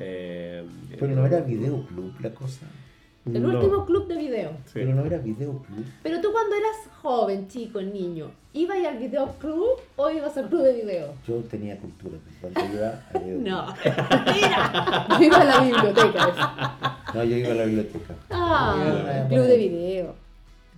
Eh, 0.00 0.64
Pero 0.98 1.14
no 1.14 1.24
era 1.26 1.40
videoclub 1.40 2.20
la 2.20 2.30
cosa. 2.34 2.66
El 3.36 3.42
no, 3.42 3.48
último 3.50 3.84
club 3.86 4.06
de 4.08 4.16
video. 4.16 4.50
sí. 4.64 4.72
Pero 4.74 4.94
no 4.94 5.04
era 5.04 5.18
videoclub. 5.18 5.84
Pero 6.02 6.20
tú 6.20 6.32
cuando 6.32 6.54
eras 6.56 6.76
joven, 7.02 7.48
chico, 7.48 7.80
niño, 7.82 8.30
¿ibas 8.52 8.78
al 8.86 8.98
videoclub 8.98 9.80
o 9.96 10.10
ibas 10.10 10.36
al 10.36 10.48
club 10.48 10.62
de 10.62 10.72
video? 10.74 11.14
Yo 11.26 11.36
tenía 11.50 11.76
cultura. 11.78 12.16
Cuando 12.40 12.60
iba 12.74 12.88
a 12.88 13.18
videoclub. 13.18 13.48
No. 13.48 13.74
Mira. 14.34 15.06
Yo 15.18 15.24
iba 15.24 15.36
a 15.40 15.44
la 15.44 15.60
biblioteca. 15.60 16.28
eso. 16.28 17.14
No, 17.14 17.24
yo 17.24 17.36
iba 17.36 17.50
a 17.50 17.54
la 17.54 17.64
biblioteca. 17.64 18.14
Ah, 18.30 19.26
Club 19.28 19.42
de 19.46 19.56
video. 19.56 20.27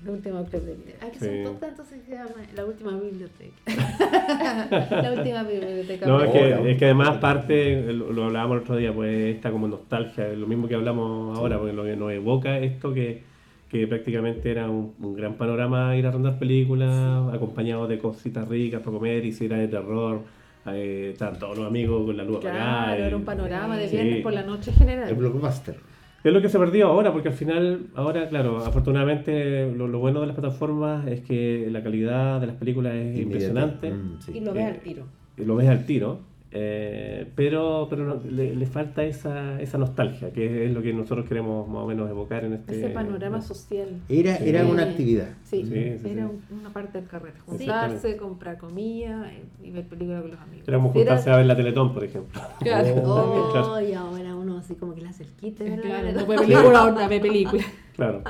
El 0.03 0.11
último 0.11 0.45
club 0.45 0.63
de 0.63 0.75
video. 0.75 0.95
hay 1.03 1.11
que 1.11 1.19
Sí. 1.19 1.27
entonces 1.29 2.01
se 2.07 2.13
llama 2.15 2.31
La 2.57 2.65
Última 2.65 2.93
Biblioteca. 2.99 3.55
la 5.03 5.13
Última 5.13 5.43
Biblioteca. 5.43 6.07
No, 6.07 6.23
es 6.23 6.31
que, 6.31 6.71
es 6.73 6.79
que 6.79 6.85
además 6.87 7.19
parte, 7.19 7.93
lo, 7.93 8.13
lo 8.13 8.25
hablábamos 8.25 8.57
el 8.59 8.63
otro 8.63 8.77
día, 8.77 8.93
pues 8.95 9.35
esta 9.37 9.51
como 9.51 9.69
nostalgia, 9.69 10.29
lo 10.29 10.47
mismo 10.47 10.69
que 10.69 10.75
hablamos 10.75 11.37
ahora, 11.39 11.59
porque 11.59 11.73
lo 11.75 11.85
que 11.85 11.97
nos 11.97 12.13
evoca 12.13 12.59
esto 12.59 12.95
que, 12.95 13.23
que 13.69 13.87
prácticamente 13.87 14.51
era 14.51 14.71
un, 14.71 14.95
un 15.01 15.15
gran 15.15 15.35
panorama 15.35 15.95
ir 15.97 16.07
a 16.07 16.11
rondar 16.13 16.39
películas, 16.39 17.33
acompañado 17.35 17.87
de 17.87 17.99
cositas 17.99 18.49
ricas 18.49 18.81
para 18.81 18.93
comer 18.97 19.25
y 19.27 19.33
si 19.33 19.45
era 19.47 19.59
de 19.59 19.69
terror, 19.69 20.21
eh, 20.67 21.11
estaban 21.13 21.39
todos 21.39 21.59
los 21.59 21.67
amigos 21.67 22.07
con 22.07 22.17
la 22.17 22.25
luz 22.25 22.39
apagada. 22.39 22.85
Claro, 22.87 23.05
era 23.05 23.17
un 23.17 23.25
panorama 23.25 23.77
de 23.77 23.89
Sí. 23.89 23.97
viernes 23.97 24.23
por 24.23 24.33
la 24.33 24.43
noche 24.45 24.71
El 24.71 24.77
general. 24.77 25.15
blockbuster. 25.15 25.77
Es 26.23 26.33
lo 26.33 26.43
que 26.43 26.49
se 26.51 26.59
perdió 26.59 26.89
ahora, 26.89 27.13
porque 27.13 27.29
al 27.29 27.35
final, 27.35 27.87
ahora, 27.95 28.29
claro, 28.29 28.59
afortunadamente 28.59 29.73
lo, 29.75 29.89
lo 29.89 29.99
bueno 30.01 30.21
de 30.21 30.27
las 30.27 30.37
plataformas 30.37 31.07
es 31.07 31.21
que 31.23 31.69
la 31.71 31.83
calidad 31.83 32.41
de 32.41 32.47
las 32.49 32.57
películas 32.57 32.95
es 32.95 33.19
impresionante. 33.19 33.91
Mm, 33.91 34.21
sí. 34.21 34.33
Y 34.37 34.41
lo 34.41 34.53
ves 34.53 34.63
Eh, 34.65 34.67
al 34.69 34.81
tiro. 34.81 35.05
y 35.39 35.45
lo 35.45 35.57
ves 35.57 35.69
al 35.69 35.87
tiro, 35.87 36.21
eh, 36.53 37.29
pero, 37.37 37.87
pero 37.89 38.05
no- 38.05 38.21
le, 38.29 38.57
le 38.57 38.67
falta 38.67 39.05
esa, 39.05 39.61
esa 39.61 39.79
nostalgia, 39.79 40.33
que 40.33 40.67
es 40.67 40.73
lo 40.73 40.83
que 40.83 40.93
nosotros 40.93 41.27
queremos 41.29 41.69
más 41.69 41.85
o 41.85 41.87
menos 41.87 42.11
evocar 42.11 42.45
en 42.45 42.55
este... 42.55 42.77
Ese 42.79 42.89
panorama 42.91 43.41
social. 43.41 43.89
Era, 44.09 44.37
Sí. 44.37 44.49
era 44.49 44.67
una 44.67 44.83
actividad. 44.83 45.29
Sí, 45.45 45.63
Sí, 45.65 45.71
sí, 45.71 46.09
era 46.11 46.27
sí. 46.29 46.35
un- 46.51 46.59
una 46.61 46.73
parte 46.73 46.99
del 46.99 47.07
carrete. 47.09 47.39
Juntarse, 47.47 48.17
comprar 48.17 48.59
comida 48.59 49.31
eh, 49.33 49.45
y 49.63 49.71
ver 49.71 49.87
películas 49.87 50.23
con 50.23 50.31
los 50.33 50.41
amigos. 50.41 50.65
Como 50.67 50.93
Si 50.93 50.99
era- 51.01 51.11
juntarse 51.11 51.31
a 51.31 51.37
ver 51.37 51.47
la 51.47 51.57
Teletón, 51.57 51.95
por 51.95 52.05
ejemplo. 52.05 52.41
Claro, 52.61 52.89
Oh. 53.05 53.73
Oh, 53.77 53.81
y 53.81 53.93
ahora 53.95 54.35
uno 54.35 54.59
así 54.59 54.75
como 54.75 54.95
que 54.95 55.03
la 55.03 55.11
Claro, 55.13 55.77
manera. 55.89 56.13
no 56.21 56.27
ve 56.27 56.37
película, 56.37 56.79
ahora 56.81 57.09
ve 57.09 57.21
película. 57.21 57.63
Claro. 57.95 58.23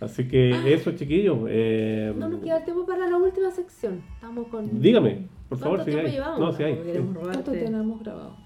Así 0.00 0.28
que 0.28 0.72
eso, 0.72 0.92
chiquillos. 0.92 1.38
eh, 1.48 2.12
No 2.16 2.28
nos 2.28 2.40
queda 2.40 2.62
tiempo 2.64 2.86
para 2.86 3.08
la 3.08 3.16
última 3.16 3.50
sección. 3.50 4.00
Estamos 4.14 4.46
con. 4.46 4.80
dígame, 4.80 5.26
por 5.48 5.58
favor, 5.58 5.76
¿Cuánto 5.78 5.84
si 5.84 5.90
tiempo 5.90 6.06
hay. 6.08 6.12
llevamos? 6.14 6.40
No, 6.40 6.52
si 6.52 6.62
hay. 6.62 6.74
Sí. 6.74 7.14
¿Cuánto 7.20 7.50
tenemos 7.52 8.00
grabado? 8.00 8.36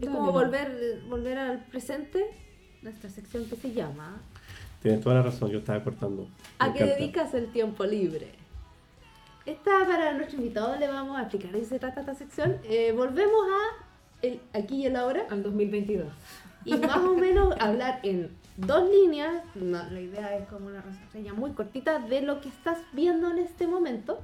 Es 0.00 0.08
como 0.08 0.32
volver, 0.32 1.02
volver 1.08 1.38
al 1.38 1.64
presente. 1.66 2.24
Nuestra 2.82 3.08
sección 3.08 3.46
que 3.46 3.56
se 3.56 3.72
llama 3.72 4.20
Tienes 4.82 5.00
toda 5.00 5.14
la 5.16 5.22
razón, 5.22 5.50
yo 5.50 5.58
estaba 5.60 5.82
cortando. 5.82 6.28
¿A 6.58 6.74
qué 6.74 6.84
dedicas 6.84 7.32
el 7.32 7.46
tiempo 7.50 7.84
libre? 7.84 8.28
Esta 9.46 9.86
para 9.86 10.12
nuestro 10.14 10.38
invitado 10.38 10.76
le 10.78 10.86
vamos 10.88 11.16
a 11.18 11.22
explicar 11.22 11.52
de 11.52 11.60
qué 11.60 11.64
se 11.64 11.78
trata 11.78 12.00
esta 12.00 12.14
sección. 12.14 12.58
Eh, 12.64 12.92
volvemos 12.92 13.40
a 13.46 13.84
el 14.26 14.40
aquí 14.52 14.82
y 14.82 14.86
el 14.86 14.96
ahora 14.96 15.22
Al 15.30 15.42
2022. 15.42 16.06
y 16.66 16.74
más 16.74 16.96
o 16.98 17.14
menos 17.14 17.54
hablar 17.60 18.00
en 18.02 18.30
dos 18.58 18.88
líneas. 18.90 19.42
No, 19.54 19.82
la 19.90 20.00
idea 20.00 20.36
es 20.36 20.46
como 20.48 20.66
una 20.66 20.82
reseña 20.82 21.32
muy 21.32 21.52
cortita 21.52 21.98
de 22.00 22.20
lo 22.20 22.40
que 22.42 22.48
estás 22.50 22.78
viendo 22.92 23.30
en 23.30 23.38
este 23.38 23.66
momento. 23.66 24.20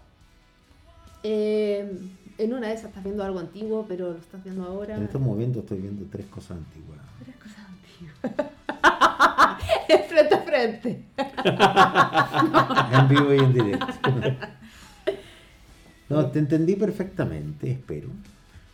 Eh, 1.23 1.99
en 2.39 2.53
una 2.55 2.69
de 2.69 2.75
esas 2.75 2.87
estás 2.87 3.05
viendo 3.05 3.23
algo 3.23 3.39
antiguo, 3.39 3.85
pero 3.89 4.13
lo 4.13 4.19
estás 4.19 4.43
viendo 4.43 4.65
ahora. 4.65 4.97
En 4.97 5.03
estos 5.03 5.21
momentos 5.21 5.63
estoy 5.63 5.79
viendo 5.79 6.07
tres 6.11 6.27
cosas 6.27 6.59
antiguas. 6.59 6.99
Tres 7.25 7.37
cosas 7.37 7.59
antiguas. 7.69 8.51
Frente 10.09 10.35
a 10.35 10.43
frente. 10.43 11.05
En 12.93 13.09
vivo 13.09 13.35
y 13.35 13.39
en 13.39 13.53
directo. 13.53 14.11
No, 16.09 16.27
te 16.27 16.39
entendí 16.41 16.75
perfectamente, 16.77 17.71
espero. 17.71 18.09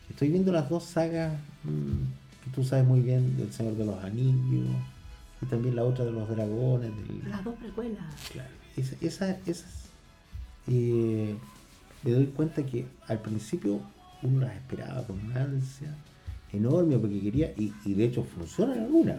Estoy 0.08 0.28
viendo 0.30 0.52
las 0.52 0.68
dos 0.70 0.84
sagas 0.84 1.32
mm, 1.64 2.44
que 2.44 2.50
tú 2.54 2.64
sabes 2.64 2.86
muy 2.86 3.00
bien, 3.00 3.36
del 3.36 3.52
Señor 3.52 3.74
de 3.74 3.84
los 3.84 4.02
Anillos 4.02 4.76
y 5.42 5.46
también 5.46 5.76
la 5.76 5.84
otra 5.84 6.04
de 6.04 6.12
los 6.12 6.28
dragones. 6.28 6.90
Del... 6.96 7.28
Las 7.30 7.44
dos 7.44 7.54
precuelas. 7.56 8.04
Claro, 8.32 8.48
esa, 8.76 8.96
esa- 9.02 9.38
esas 9.46 9.90
eh, 10.68 11.36
me 12.06 12.12
doy 12.12 12.26
cuenta 12.26 12.64
que 12.64 12.86
al 13.08 13.20
principio 13.20 13.80
uno 14.22 14.40
las 14.46 14.54
esperaba 14.54 15.04
con 15.06 15.18
una 15.24 15.42
ansia 15.42 15.94
enorme 16.52 16.96
porque 16.98 17.20
quería, 17.20 17.52
y, 17.56 17.72
y 17.84 17.94
de 17.94 18.04
hecho 18.04 18.22
funcionan 18.24 18.78
algunas, 18.78 19.18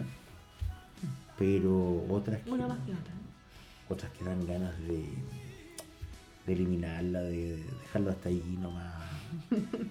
pero 1.38 2.04
otras 2.08 2.42
que, 2.42 2.50
Una 2.50 2.66
más 2.66 2.78
que 2.80 2.92
otra. 2.92 3.12
otras 3.88 4.10
que 4.12 4.24
dan 4.24 4.44
ganas 4.46 4.76
de, 4.80 5.04
de 6.46 6.52
eliminarla, 6.52 7.20
de, 7.20 7.56
de 7.58 7.64
dejarlo 7.82 8.10
hasta 8.10 8.28
ahí 8.30 8.58
nomás. 8.60 8.94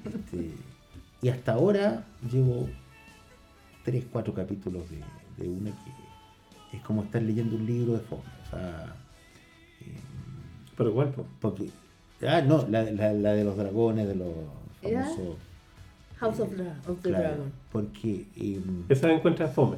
Este, 0.05 0.51
y 1.21 1.29
hasta 1.29 1.53
ahora 1.53 2.03
llevo 2.31 2.67
tres, 3.85 4.05
cuatro 4.11 4.33
capítulos 4.33 4.83
de, 4.89 5.01
de 5.41 5.49
una 5.49 5.71
que 5.71 6.77
es 6.77 6.83
como 6.83 7.03
estar 7.03 7.21
leyendo 7.21 7.55
un 7.55 7.65
libro 7.65 7.93
de 7.93 7.99
fondo. 7.99 8.25
O 8.45 8.49
sea, 8.49 8.95
eh, 9.81 9.99
Pero 10.75 10.89
igual, 10.89 11.13
porque, 11.39 11.69
ah, 12.27 12.41
no, 12.41 12.67
la, 12.69 12.83
la- 12.83 13.13
la 13.13 13.33
de 13.33 13.43
los 13.43 13.57
dragones, 13.57 14.07
de 14.07 14.15
los 14.15 14.27
famosos. 14.81 15.35
House 16.17 16.39
of, 16.39 16.51
Dra- 16.53 16.75
of 16.87 17.01
the 17.01 17.09
claro, 17.09 17.23
Dragon. 17.27 17.51
porque, 17.71 18.25
eh, 18.37 18.59
Esa 18.89 19.11
encuentra 19.11 19.47
fome. 19.47 19.77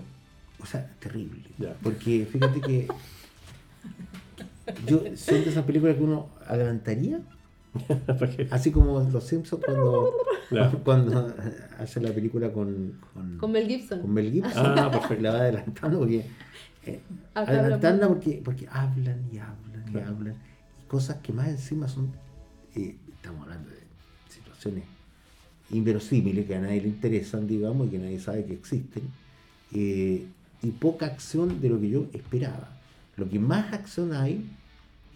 o 0.62 0.66
sea, 0.66 0.90
terrible. 1.00 1.44
Porque 1.84 2.26
fíjate 2.32 2.62
que 2.62 2.88
yo 4.88 5.02
son 5.16 5.44
de 5.44 5.50
esas 5.50 5.64
películas 5.66 5.96
que 5.98 6.04
uno 6.04 6.28
adelantaría, 6.48 7.20
así 8.52 8.72
como 8.72 9.00
Los 9.12 9.24
Simpsons 9.26 9.64
cuando, 9.66 10.14
cuando 10.84 11.34
hace 11.80 12.00
la 12.02 12.12
película 12.12 12.52
con, 12.52 13.00
con, 13.14 13.38
Con 13.38 13.52
Mel 13.52 13.68
Gibson. 13.68 14.02
con 14.02 14.14
Mel 14.14 14.32
Gibson. 14.32 14.52
Ah, 14.80 14.90
perfecto. 14.92 15.22
La 15.24 15.32
va 15.32 15.40
adelantando 15.40 16.00
porque. 16.00 16.26
eh, 16.86 17.00
hablamos. 17.34 18.08
porque, 18.08 18.42
porque 18.44 18.68
hablan 18.72 19.24
y 19.32 19.38
hablan 19.40 19.86
y 19.94 19.98
hablan. 19.98 20.36
Y 20.82 20.88
cosas 20.88 21.18
que 21.18 21.34
más 21.34 21.48
encima 21.50 21.88
son. 21.88 22.12
Eh, 22.76 23.00
estamos 23.08 23.44
hablando 23.44 23.70
de 23.70 23.88
situaciones 24.28 24.86
inverosímiles 25.70 26.48
que 26.48 26.56
a 26.56 26.62
nadie 26.62 26.82
le 26.82 26.90
interesan, 26.90 27.48
digamos, 27.48 27.88
y 27.88 27.92
que 27.92 28.00
nadie 28.00 28.20
sabe 28.20 28.46
que 28.46 28.54
existen. 28.54 29.14
eh, 29.72 30.34
y 30.62 30.72
poca 30.74 31.06
acción 31.08 31.62
de 31.62 31.70
lo 31.70 31.80
que 31.80 31.90
yo 31.90 32.10
esperaba. 32.14 32.82
Lo 33.16 33.30
que 33.30 33.40
más 33.40 33.74
acción 33.74 34.14
hay, 34.14 34.58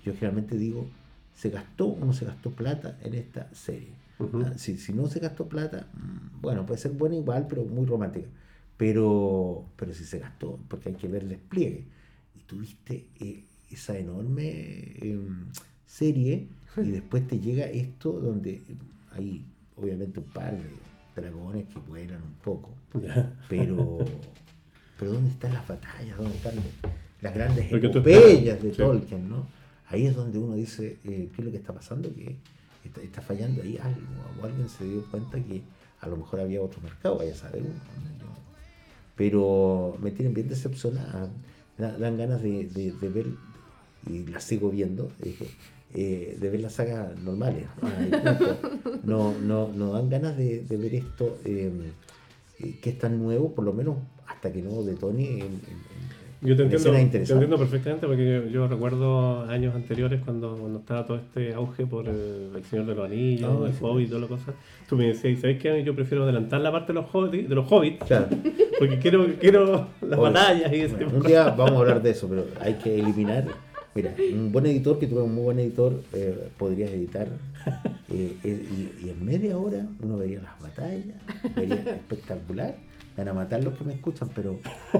yo 0.03 0.13
generalmente 0.13 0.57
digo, 0.57 0.95
se 1.33 1.49
gastó 1.49 1.87
o 1.87 2.05
no 2.05 2.13
se 2.13 2.25
gastó 2.25 2.55
plata 2.55 2.97
en 3.01 3.13
esta 3.15 3.53
serie. 3.53 3.99
Ujú. 4.19 4.41
Ah, 4.45 4.53
Si, 4.57 4.77
si 4.77 4.93
no 4.93 5.07
se 5.07 5.19
gastó 5.19 5.49
plata, 5.49 5.91
mm, 5.93 6.41
bueno, 6.41 6.65
puede 6.65 6.79
ser 6.79 6.91
buena 6.93 7.15
igual, 7.15 7.47
pero 7.47 7.65
muy 7.65 7.85
romántica. 7.85 8.27
Pero, 8.77 9.71
pero 9.75 9.93
si 9.93 10.03
se 10.05 10.19
gastó, 10.19 10.59
porque 10.67 10.89
hay 10.89 10.95
que 10.95 11.07
ver 11.07 11.23
el 11.23 11.29
despliegue. 11.29 11.89
Y 12.35 12.41
tuviste 12.43 13.11
eh, 13.19 13.43
esa 13.69 13.97
enorme 13.97 14.97
em, 15.01 15.51
serie 15.85 16.49
y 16.77 16.89
después 16.91 17.27
te 17.27 17.39
llega 17.39 17.65
esto 17.65 18.11
donde 18.13 18.61
hay 19.11 19.45
obviamente 19.75 20.19
un 20.19 20.25
par 20.27 20.53
de 20.57 21.21
dragones 21.21 21.65
que 21.67 21.79
vuelan 21.79 22.21
un 22.21 22.33
poco, 22.43 22.69
pero, 23.49 23.99
pero 24.99 25.13
¿dónde 25.13 25.29
están 25.31 25.53
las 25.53 25.67
batallas? 25.67 26.17
¿Dónde 26.17 26.35
están 26.35 26.53
las 27.21 27.33
grandes 27.33 27.71
epopeyas 28.21 28.61
de. 28.63 28.69
Tolkien? 28.85 29.29
¿no? 29.29 29.47
Ahí 29.89 30.07
es 30.07 30.15
donde 30.15 30.37
uno 30.39 30.55
dice, 30.55 30.97
eh, 31.03 31.29
¿qué 31.35 31.41
es 31.41 31.45
lo 31.45 31.51
que 31.51 31.57
está 31.57 31.73
pasando? 31.73 32.11
Que 32.13 32.35
está, 32.83 33.01
está 33.01 33.21
fallando 33.21 33.61
ahí 33.61 33.77
algo, 33.77 34.01
o 34.41 34.45
alguien 34.45 34.67
se 34.69 34.83
dio 34.85 35.03
cuenta 35.11 35.39
que 35.39 35.61
a 36.01 36.07
lo 36.07 36.17
mejor 36.17 36.39
había 36.39 36.61
otro 36.61 36.81
mercado, 36.81 37.17
vaya 37.17 37.33
a 37.33 37.35
saber 37.37 37.61
uno. 37.61 37.73
pero 39.15 39.95
me 40.01 40.11
tienen 40.11 40.33
bien 40.33 40.49
decepcionada, 40.49 41.29
da- 41.77 41.97
dan 41.97 42.17
ganas 42.17 42.41
de, 42.41 42.65
de- 42.67 42.91
de 42.93 43.09
ver, 43.09 43.27
y 44.09 44.25
la 44.25 44.39
sigo 44.39 44.69
viendo, 44.69 45.11
eh, 45.95 46.37
de 46.39 46.49
ver 46.49 46.61
las 46.61 46.73
sagas 46.73 47.17
normales. 47.21 47.65
¿no? 49.03 49.33
No, 49.33 49.33
no, 49.39 49.69
no 49.75 49.91
dan 49.93 50.09
ganas 50.09 50.37
de, 50.37 50.61
de 50.61 50.77
ver 50.77 50.95
esto 50.95 51.37
eh, 51.45 51.71
eh, 52.59 52.75
que 52.81 52.89
es 52.91 52.97
tan 52.99 53.21
nuevo, 53.21 53.53
por 53.53 53.65
lo 53.65 53.73
menos 53.73 53.97
hasta 54.27 54.51
que 54.51 54.61
no 54.61 54.81
detone 54.83 55.23
en, 55.39 55.41
en- 55.41 55.93
Yo 56.41 56.55
te 56.55 56.63
en 56.63 56.71
entiendo, 56.71 56.91
te 57.11 57.17
entiendo 57.33 57.57
perfectamente 57.57 58.07
porque 58.07 58.25
yo, 58.25 58.47
yo 58.49 58.67
recuerdo 58.67 59.41
años 59.43 59.75
anteriores 59.75 60.21
cuando, 60.25 60.57
cuando 60.57 60.79
estaba 60.79 61.05
todo 61.05 61.17
este 61.17 61.53
auge 61.53 61.85
por 61.85 62.07
el, 62.07 62.51
el 62.55 62.63
Señor 62.65 62.85
de 62.87 62.95
los 62.95 63.05
Anillos, 63.05 63.49
Ah, 63.61 63.67
el 63.67 63.73
sí. 63.73 63.79
Hobbit 63.81 64.07
y 64.07 64.09
todas 64.09 64.21
las 64.29 64.39
cosas. 64.39 64.55
Tú 64.89 64.95
me 64.97 65.07
decías, 65.07 65.39
¿sabes 65.41 65.61
qué? 65.61 65.83
Yo 65.83 65.95
prefiero 65.95 66.23
adelantar 66.23 66.59
la 66.61 66.71
parte 66.71 66.93
de 66.93 66.99
los 66.99 67.05
hobbits, 67.13 67.47
de 67.49 67.55
los 67.55 67.71
hobbits 67.71 68.03
Claro. 68.05 68.27
porque 68.79 68.99
quiero, 68.99 69.25
quiero 69.39 69.87
las 70.01 70.19
Oye, 70.19 70.31
batallas 70.31 70.73
y 70.73 70.75
ese 70.81 70.95
Bueno, 70.95 71.05
tipo 71.11 71.17
un 71.21 71.27
día 71.27 71.49
vamos 71.49 71.73
a 71.73 71.79
hablar 71.79 72.01
de 72.01 72.09
eso, 72.09 72.27
pero 72.27 72.45
hay 72.59 72.73
que 72.75 72.99
eliminar. 72.99 73.45
Mira, 73.95 74.15
un 74.33 74.51
buen 74.51 74.65
editor, 74.65 74.97
que 74.97 75.07
tuve 75.07 75.21
un 75.21 75.35
muy 75.35 75.43
buen 75.43 75.59
editor, 75.59 76.01
eh, 76.13 76.49
podrías 76.57 76.89
editar. 76.91 77.27
eh, 78.09 78.35
eh, 78.43 78.91
y, 79.01 79.05
y 79.05 79.09
en 79.09 79.23
media 79.23 79.57
hora 79.57 79.85
uno 80.01 80.17
vería 80.17 80.41
las 80.41 80.59
batallas, 80.59 81.15
vería 81.55 81.75
espectacular. 81.95 82.75
Van 83.15 83.27
a 83.27 83.33
matar 83.33 83.63
los 83.63 83.77
que 83.77 83.83
me 83.83 83.93
escuchan, 83.93 84.29
pero 84.33 84.59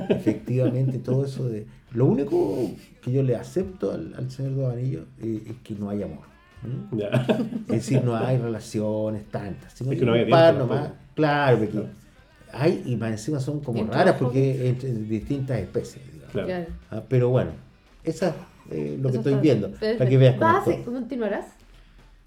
efectivamente 0.09 0.99
todo 0.99 1.25
eso 1.25 1.49
de. 1.49 1.65
Lo 1.93 2.05
único 2.05 2.69
que 3.01 3.11
yo 3.11 3.23
le 3.23 3.35
acepto 3.35 3.91
al, 3.91 4.13
al 4.15 4.29
Señor 4.29 4.71
Anillos 4.71 5.05
eh, 5.19 5.41
es 5.47 5.55
que 5.63 5.73
no 5.73 5.89
hay 5.89 6.03
amor. 6.03 6.25
Es 7.67 7.73
decir, 7.75 8.03
no 8.03 8.15
hay 8.15 8.37
relaciones 8.37 9.25
tantas, 9.25 9.73
sino 9.73 9.91
Es 9.91 9.99
que 9.99 10.05
no 10.05 10.13
había 10.13 10.27
par 10.29 10.55
nomás. 10.55 10.91
Claro, 11.15 11.57
porque 11.57 11.79
hay 12.53 12.83
y 12.85 12.95
más 12.95 13.11
encima 13.11 13.39
son 13.39 13.59
como 13.61 13.79
¿Entre 13.79 13.95
raras 13.95 14.15
porque 14.19 14.69
entre 14.69 14.93
distintas 14.93 15.59
especies. 15.59 16.03
Claro. 16.31 16.65
Ah, 16.91 17.03
pero 17.09 17.29
bueno, 17.29 17.51
esa 18.03 18.29
es 18.29 18.35
eh, 18.71 18.97
lo 19.01 19.11
que 19.11 19.17
estoy 19.17 19.35
viendo. 19.35 19.69
perfecto. 19.69 19.97
Para 19.97 20.09
que 20.09 20.17
veas 20.17 20.35
cómo 20.37 20.51
¿Vas 20.53 20.67
a 20.67 20.83
continuarás? 20.83 21.45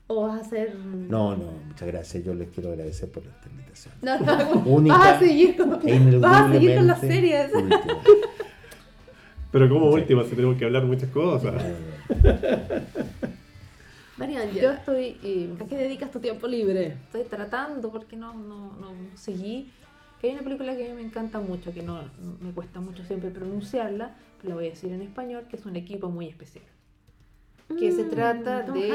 ¿O 0.08 0.22
vas 0.22 0.38
a 0.38 0.40
hacer.? 0.40 0.74
No, 0.76 1.36
no, 1.36 1.50
muchas 1.68 1.88
gracias. 1.88 2.24
Yo 2.24 2.34
les 2.34 2.48
quiero 2.50 2.70
agradecer 2.70 3.10
por 3.10 3.24
esta 3.24 3.48
invitación. 3.48 3.94
No, 4.02 4.18
no, 4.20 4.60
Única 4.66 4.96
vas 4.98 5.16
a 5.16 5.18
seguir 5.18 5.56
con, 5.56 5.72
E 5.86 5.98
vas 6.18 6.48
a 6.48 6.52
seguir 6.52 6.76
con 6.76 6.86
las 6.86 7.02
ineludiblemente 7.02 7.06
series. 7.08 7.54
última. 7.54 8.00
Pero 9.50 9.68
como 9.68 9.88
Sí. 9.88 9.94
último, 10.00 10.22
si 10.24 10.30
tenemos 10.30 10.56
que 10.58 10.64
hablar 10.64 10.84
muchas 10.84 11.08
cosas. 11.10 11.54
María 14.16 14.50
Yo 14.50 14.70
estoy, 14.70 15.18
eh, 15.22 15.54
¿a 15.60 15.64
qué 15.66 15.76
dedicas 15.76 16.10
tu 16.10 16.20
tiempo 16.20 16.46
libre? 16.46 16.96
estoy 17.06 17.24
tratando 17.24 17.90
porque 17.90 18.16
no, 18.16 18.32
no, 18.34 18.72
no 18.80 18.94
seguí 19.14 19.70
que 20.20 20.28
hay 20.28 20.32
una 20.34 20.42
película 20.42 20.74
que 20.74 20.86
a 20.86 20.88
mí 20.88 20.94
me 20.94 21.02
encanta 21.02 21.38
mucho, 21.40 21.74
que 21.74 21.82
no- 21.82 22.00
me 22.40 22.50
cuesta 22.52 22.80
mucho 22.80 23.04
siempre 23.04 23.28
pronunciarla, 23.30 24.14
la 24.42 24.54
voy 24.54 24.66
a 24.66 24.70
decir 24.70 24.92
en 24.92 25.02
español, 25.02 25.44
que 25.48 25.56
es 25.56 25.66
un 25.66 25.76
equipo 25.76 26.08
muy 26.10 26.26
especial. 26.28 26.64
Que 27.78 27.90
se 27.92 28.04
Mm, 28.04 28.10
trata 28.10 28.64
Tom 28.64 28.74
de, 28.74 28.90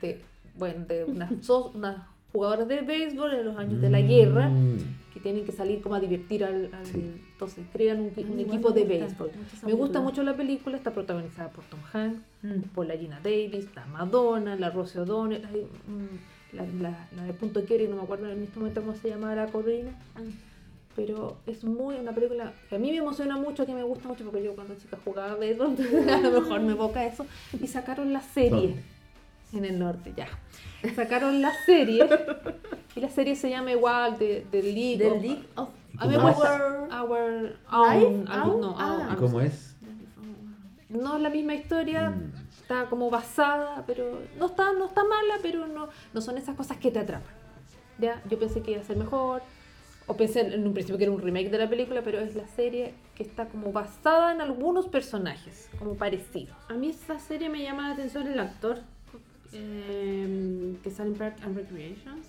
de, 0.00 0.20
bueno, 0.56 0.84
de 0.86 1.04
unas, 1.04 1.30
so- 1.44 1.72
unas 1.74 2.06
jugadoras 2.32 2.66
de 2.68 2.80
béisbol 2.80 3.34
en 3.34 3.44
los 3.44 3.56
años 3.56 3.80
de 3.80 3.90
la 3.90 4.00
guerra 4.00 4.48
Mm. 4.48 4.78
que 5.12 5.20
tienen 5.20 5.44
que 5.44 5.52
salir 5.52 5.80
como 5.82 5.94
a 5.94 6.00
divertir 6.00 6.42
al... 6.44 6.70
al- 6.74 6.86
Sí. 6.86 7.12
Entonces 7.32 7.64
crean 7.72 8.00
un, 8.00 8.06
un 8.16 8.40
equipo 8.40 8.70
me 8.70 8.74
de 8.74 8.80
gusta, 8.84 9.24
béisbol. 9.24 9.30
me 9.66 9.72
gusta 9.74 10.00
mucho 10.00 10.22
la 10.22 10.34
película, 10.34 10.76
está 10.76 10.92
protagonizada 10.92 11.50
por 11.50 11.64
Tom 11.64 11.80
Hanks, 11.92 12.18
Mm. 12.42 12.60
por 12.74 12.86
la 12.86 12.96
Gina 12.96 13.20
Davis, 13.22 13.68
la 13.74 13.84
Madonna, 13.86 14.56
la 14.56 14.70
Rosie 14.70 15.00
O'Donnell, 15.00 15.42
mm, 15.42 16.56
la, 16.56 16.66
la, 16.80 17.08
la 17.16 17.24
de 17.24 17.32
Punto 17.34 17.64
Quiero, 17.64 17.84
y 17.84 17.88
no 17.88 17.96
me 17.96 18.02
acuerdo 18.02 18.30
en 18.30 18.42
este 18.44 18.58
momento 18.58 18.80
cómo 18.82 18.94
se 18.94 19.08
llama 19.10 19.34
la 19.34 19.46
corrina. 19.48 19.90
Pero 20.96 21.36
es 21.46 21.64
muy 21.64 21.96
una 21.96 22.12
película 22.12 22.52
que 22.68 22.76
a 22.76 22.78
mí 22.78 22.90
me 22.92 22.98
emociona 22.98 23.36
mucho, 23.36 23.66
que 23.66 23.74
me 23.74 23.82
gusta 23.82 24.06
mucho, 24.08 24.24
porque 24.24 24.44
yo 24.44 24.54
cuando 24.54 24.74
chica 24.76 24.96
jugaba 25.04 25.34
béisbol, 25.34 25.66
entonces 25.78 26.08
a 26.12 26.20
lo 26.20 26.40
mejor 26.40 26.60
me 26.60 26.72
evoca 26.72 27.04
eso. 27.04 27.26
Y 27.60 27.66
sacaron 27.66 28.12
la 28.12 28.20
serie 28.20 28.76
en 29.52 29.64
el 29.64 29.78
norte, 29.78 30.12
ya. 30.16 30.28
Sacaron 30.94 31.40
la 31.42 31.52
serie, 31.66 32.08
y 32.94 33.00
la 33.00 33.08
serie 33.08 33.34
se 33.36 33.50
llama 33.50 33.72
igual, 33.72 34.18
de, 34.18 34.46
de 34.52 34.62
League. 34.62 34.98
The 34.98 35.10
of- 35.10 35.22
League 35.22 35.44
of 35.56 35.68
a 35.98 36.06
mí 36.06 36.16
me 36.16 36.22
gusta 36.22 36.88
Our 37.02 37.42
Life, 37.42 37.56
Own, 37.72 38.28
algo- 38.28 38.60
no, 38.60 38.74
ah. 38.78 38.92
Own, 38.94 39.00
¿Y 39.00 39.10
algo 39.10 39.26
cómo 39.26 39.40
es? 39.40 39.76
No 40.88 41.16
es 41.16 41.22
la 41.22 41.30
misma 41.30 41.54
historia, 41.54 42.10
Mm. 42.10 42.32
está 42.62 42.86
como 42.88 43.10
basada, 43.10 43.82
pero 43.86 44.20
no 44.38 44.46
está, 44.46 44.72
no 44.72 44.86
está 44.86 45.02
mala, 45.02 45.34
pero 45.42 45.66
no, 45.66 45.88
no 46.12 46.20
son 46.20 46.38
esas 46.38 46.54
cosas 46.56 46.76
que 46.78 46.90
te 46.90 47.00
atrapan. 47.00 47.32
¿Ya? 47.98 48.22
Yo 48.28 48.38
pensé 48.38 48.60
que 48.62 48.72
iba 48.72 48.80
a 48.80 48.84
ser 48.84 48.96
mejor, 48.96 49.42
o 50.06 50.16
pensé 50.16 50.40
en 50.40 50.66
un 50.66 50.74
principio 50.74 50.98
que 50.98 51.04
era 51.04 51.12
un 51.12 51.20
remake 51.22 51.50
de 51.50 51.58
la 51.58 51.68
película, 51.68 52.02
pero 52.02 52.20
es 52.20 52.34
la 52.34 52.46
serie 52.46 52.92
que 53.14 53.22
está 53.22 53.46
como 53.46 53.72
basada 53.72 54.32
en 54.32 54.40
algunos 54.40 54.86
personajes, 54.88 55.68
como 55.78 55.94
parecidos. 55.94 56.56
A 56.68 56.74
mí 56.74 56.90
esa 56.90 57.18
serie 57.18 57.48
me 57.48 57.62
llama 57.62 57.88
la 57.88 57.94
atención 57.94 58.26
el 58.26 58.38
actor 58.38 58.80
eh, 59.52 60.74
que 60.82 60.90
sale 60.90 61.10
en 61.10 61.16
Park 61.16 61.36
and 61.42 61.56
Recreations. 61.56 62.26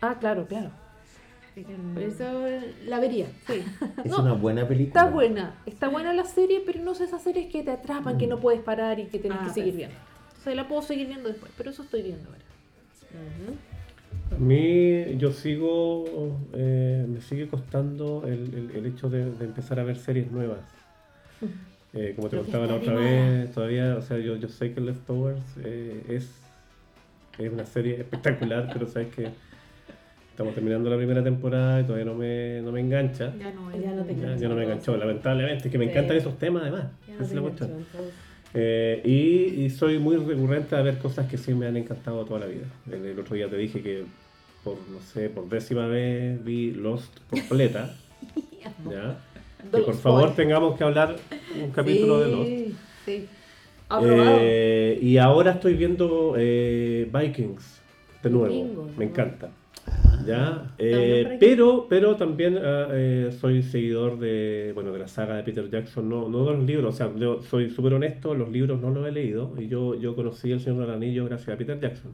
Ah, 0.00 0.16
claro, 0.18 0.46
claro. 0.46 0.70
Por 1.94 2.02
eso 2.02 2.24
la 2.84 3.00
vería. 3.00 3.26
Sí. 3.46 3.62
Es 4.04 4.10
No, 4.10 4.20
una 4.20 4.34
buena 4.34 4.68
película. 4.68 5.00
Está 5.02 5.10
buena, 5.14 5.54
está 5.64 5.88
buena 5.88 6.12
la 6.12 6.24
serie, 6.24 6.62
pero 6.66 6.80
no 6.82 6.94
sé 6.94 7.04
esas 7.04 7.22
series 7.22 7.50
que 7.50 7.62
te 7.62 7.70
atrapan, 7.70 8.18
que 8.18 8.26
no 8.26 8.38
puedes 8.40 8.60
parar 8.60 8.98
y 9.00 9.06
que 9.06 9.18
tienes 9.18 9.38
Ah, 9.40 9.44
que 9.46 9.50
seguir 9.54 9.72
perfecto. 9.74 9.94
viendo. 9.96 10.38
O 10.38 10.44
sea, 10.44 10.54
la 10.54 10.68
puedo 10.68 10.82
seguir 10.82 11.06
viendo 11.08 11.28
después, 11.28 11.50
pero 11.56 11.70
eso 11.70 11.82
estoy 11.82 12.02
viendo 12.02 12.28
ahora. 12.28 12.42
A 14.34 14.38
mí 14.38 15.16
yo 15.18 15.32
sigo, 15.32 16.38
eh, 16.52 17.06
me 17.08 17.20
sigue 17.20 17.48
costando 17.48 18.22
el, 18.26 18.54
el- 18.54 18.70
el 18.72 18.86
hecho 18.86 19.08
de, 19.08 19.30
de 19.32 19.44
empezar 19.44 19.80
a 19.80 19.84
ver 19.84 19.96
series 19.96 20.30
nuevas. 20.30 20.60
Eh, 21.92 22.12
como 22.14 22.28
te 22.28 22.36
contaba 22.36 22.66
la 22.66 22.74
otra 22.74 22.94
vez, 22.94 23.50
todavía, 23.52 23.96
o 23.96 24.02
sea, 24.02 24.18
yo, 24.18 24.36
yo 24.36 24.48
sé 24.48 24.74
que 24.74 24.80
Leftovers 24.80 25.56
eh, 25.64 26.04
es, 26.08 26.28
es 27.38 27.52
una 27.52 27.64
serie 27.64 27.96
espectacular, 28.00 28.68
pero 28.74 28.86
sabes 28.86 29.14
que 29.14 29.28
estamos 30.30 30.54
terminando 30.54 30.90
la 30.90 30.96
primera 30.98 31.24
temporada 31.24 31.80
y 31.80 31.84
todavía 31.84 32.04
no 32.04 32.14
me, 32.14 32.60
no 32.62 32.72
me 32.72 32.80
engancha. 32.80 33.34
Ya 33.38 33.50
no, 33.52 33.72
Ya 33.72 33.92
no 33.94 34.04
te 34.04 34.12
Ya, 34.12 34.18
enganchó, 34.18 34.42
ya 34.42 34.48
no 34.48 34.54
me 34.56 34.64
enganchó, 34.64 34.96
lamentablemente, 34.98 35.68
es 35.68 35.72
que 35.72 35.78
me 35.78 35.84
Sí. 35.86 35.90
encantan 35.92 36.16
esos 36.18 36.38
temas 36.38 36.62
además. 36.62 36.84
Ya 37.06 37.14
esa 37.14 37.22
no 37.22 37.22
es 37.24 37.28
te 37.30 37.34
la 37.36 37.40
enganchó, 37.40 37.64
cuestión. 37.64 37.86
entonces. 37.86 38.25
Eh, 38.58 39.02
y, 39.04 39.64
y 39.64 39.70
soy 39.70 39.98
muy 39.98 40.16
recurrente 40.16 40.74
a 40.76 40.82
ver 40.82 40.98
cosas 40.98 41.28
que 41.28 41.36
sí 41.36 41.52
me 41.52 41.66
han 41.66 41.76
encantado 41.76 42.24
toda 42.24 42.40
la 42.40 42.46
vida. 42.46 42.64
El, 42.90 43.04
el 43.04 43.18
otro 43.18 43.36
día 43.36 43.48
te 43.48 43.56
dije 43.56 43.82
que 43.82 44.04
por, 44.64 44.78
no 44.90 45.00
sé, 45.00 45.28
por 45.28 45.48
décima 45.48 45.86
vez 45.86 46.42
vi 46.42 46.72
Lost 46.72 47.12
completa. 47.30 47.94
¿ya? 48.90 49.20
Que 49.70 49.82
por 49.82 49.94
favor 49.94 50.34
tengamos 50.34 50.76
que 50.76 50.84
hablar 50.84 51.16
un 51.62 51.70
capítulo 51.70 52.20
de 52.20 52.30
Lost. 52.30 52.78
Sí. 53.04 53.28
Eh, 54.02 54.98
y 55.00 55.18
ahora 55.18 55.52
estoy 55.52 55.74
viendo 55.74 56.34
eh, 56.36 57.08
Vikings 57.12 57.80
de 58.22 58.30
nuevo. 58.30 58.48
Vikingos, 58.48 58.96
Me 58.96 59.04
encanta. 59.04 59.50
¿Ya? 60.26 60.74
Eh, 60.78 61.36
pero, 61.40 61.86
pero 61.88 62.16
también 62.16 62.58
ah, 62.58 62.88
eh, 62.92 63.30
soy 63.38 63.62
seguidor 63.62 64.18
de, 64.18 64.72
bueno, 64.74 64.92
de 64.92 64.98
la 64.98 65.08
saga 65.08 65.36
de 65.36 65.42
Peter 65.42 65.70
Jackson, 65.70 66.08
no, 66.08 66.28
no 66.28 66.44
de 66.44 66.56
los 66.56 66.64
libros, 66.64 66.94
o 66.94 66.96
sea, 66.96 67.14
yo 67.16 67.42
soy 67.42 67.70
súper 67.70 67.94
honesto, 67.94 68.34
los 68.34 68.50
libros 68.50 68.80
no 68.80 68.90
los 68.90 69.06
he 69.06 69.12
leído 69.12 69.54
y 69.58 69.68
yo, 69.68 69.94
yo 69.94 70.14
conocí 70.16 70.50
El 70.52 70.60
Señor 70.60 70.86
del 70.86 70.96
Anillo 70.96 71.24
gracias 71.26 71.54
a 71.54 71.58
Peter 71.58 71.78
Jackson. 71.78 72.12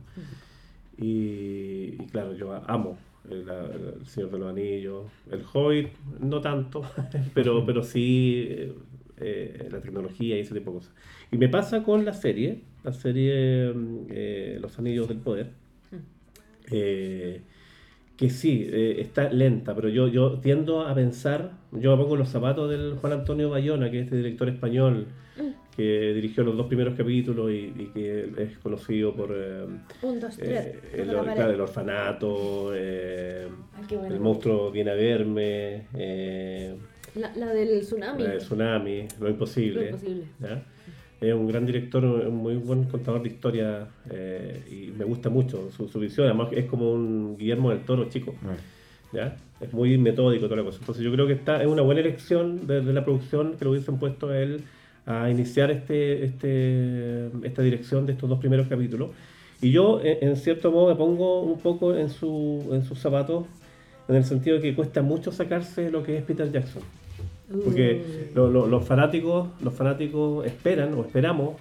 Y, 0.99 1.97
y 1.99 2.07
claro, 2.11 2.35
yo 2.35 2.53
amo 2.67 2.99
el, 3.31 3.49
el 3.49 4.07
Señor 4.07 4.31
de 4.31 4.39
los 4.39 4.49
Anillos, 4.51 5.07
el 5.31 5.43
Hobbit, 5.53 5.89
no 6.21 6.41
tanto, 6.41 6.83
pero, 7.35 7.65
pero 7.65 7.83
sí 7.83 8.47
eh, 8.49 8.73
eh, 9.19 9.69
la 9.71 9.81
tecnología 9.81 10.37
y 10.37 10.41
ese 10.41 10.55
tipo 10.55 10.71
de 10.71 10.79
cosas. 10.79 10.95
Y 11.31 11.37
me 11.37 11.49
pasa 11.49 11.83
con 11.83 12.05
la 12.05 12.13
serie, 12.13 12.63
la 12.83 12.93
serie 12.93 13.73
mm, 13.73 14.07
eh, 14.11 14.59
Los 14.61 14.79
Anillos 14.79 15.09
del 15.09 15.19
Poder, 15.19 15.51
eh, 16.71 17.43
que 18.17 18.31
sí, 18.31 18.69
eh, 18.71 18.97
está 19.01 19.31
lenta, 19.33 19.75
pero 19.75 19.89
yo, 19.89 20.07
yo 20.09 20.39
tiendo 20.39 20.83
a 20.83 20.95
pensar, 20.95 21.53
yo 21.73 21.97
me 21.97 22.03
pongo 22.03 22.17
los 22.17 22.29
zapatos 22.29 22.71
del 22.71 22.95
Juan 23.01 23.13
Antonio 23.15 23.51
Bayona, 23.51 23.91
que 23.91 23.99
es 24.01 24.05
este 24.05 24.17
director 24.17 24.49
español, 24.49 25.07
que 25.75 26.13
dirigió 26.13 26.45
los 26.45 26.57
dos 26.57 26.67
primeros 26.67 26.95
capítulos 26.95 27.51
y, 27.51 27.73
y 27.77 27.91
que 27.95 28.31
es 28.37 28.59
conocido 28.59 29.15
por... 29.15 29.31
eh, 29.35 29.65
Un, 30.03 30.21
dos, 30.21 30.37
tres. 30.37 30.67
eh, 30.67 30.81
el, 30.99 31.07
la 31.09 31.21
pared. 31.23 31.35
claro, 31.35 31.53
el 31.53 31.61
orfanato, 31.63 32.73
eh, 32.75 33.49
Ay, 33.75 33.97
buena 33.97 34.15
el 34.15 34.21
monstruo 34.21 34.71
viene 34.71 34.91
a 34.91 34.95
verme, 34.95 35.87
eh, 35.95 36.77
La, 37.15 37.35
la 37.35 37.55
del 37.55 37.81
tsunami. 37.81 38.23
la 38.23 38.31
de 38.33 38.37
tsunami, 38.39 39.09
lo 39.19 39.31
imposible. 39.31 39.81
Lo 39.81 39.87
imposible. 39.89 40.25
¿ya? 40.41 40.63
Es 41.23 41.33
un 41.33 41.47
gran 41.47 41.65
director, 41.65 42.05
un 42.05 42.35
muy 42.35 42.57
buen 42.57 42.85
contador 42.85 43.23
de 43.23 43.29
historia 43.29 43.87
eh, 44.11 44.61
y 44.69 44.91
me 44.99 45.05
gusta 45.05 45.31
mucho 45.31 45.71
su, 45.71 45.89
su 45.89 46.01
visión. 46.01 46.27
Además, 46.27 46.49
es 46.51 46.67
como 46.67 46.93
un 46.93 47.37
Guillermo 47.39 47.71
del 47.71 47.85
Toro 47.85 48.09
chico. 48.09 48.35
¿ya? 49.13 49.37
Es 49.61 49.73
muy 49.73 49.97
metódico 49.99 50.47
toda 50.47 50.57
la 50.57 50.65
cosa. 50.65 50.79
Entonces, 50.81 51.05
yo 51.05 51.13
creo 51.13 51.29
que 51.29 51.35
está, 51.35 51.63
es 51.63 51.69
una 51.69 51.83
buena 51.83 52.01
elección 52.01 52.67
desde 52.67 52.93
la 52.93 53.05
producción 53.05 53.55
que 53.57 53.65
lo 53.65 53.71
hubiesen 53.71 53.99
puesto 53.99 54.31
a 54.31 54.39
él 54.39 54.65
a 55.07 55.31
iniciar 55.31 55.71
este, 55.71 56.25
este, 56.25 57.27
esta 57.45 57.63
dirección 57.63 58.05
de 58.05 58.13
estos 58.13 58.29
dos 58.29 58.41
primeros 58.41 58.67
capítulos. 58.67 59.11
Y 59.61 59.71
yo, 59.71 60.01
en, 60.03 60.31
en 60.31 60.37
cierto 60.37 60.73
modo, 60.73 60.89
me 60.89 60.97
pongo 60.97 61.43
un 61.43 61.61
poco 61.61 61.95
en, 61.95 62.11
su, 62.11 62.69
en 62.73 62.83
sus 62.83 62.99
zapatos, 62.99 63.47
en 64.09 64.17
el 64.17 64.25
sentido 64.25 64.57
de 64.57 64.63
que 64.63 64.75
cuesta 64.75 65.03
mucho 65.03 65.31
sacarse 65.31 65.89
lo 65.89 66.03
que 66.03 66.19
es 66.19 66.25
Peter 66.25 66.51
Jackson. 66.51 66.83
Porque 67.65 68.31
lo- 68.35 68.51
lo- 68.51 68.67
los 68.67 68.85
fanáticos 68.85 69.49
los 69.63 69.75
fanáticos 69.75 70.47
esperan 70.47 70.95
o 70.95 71.03
esperamos 71.03 71.57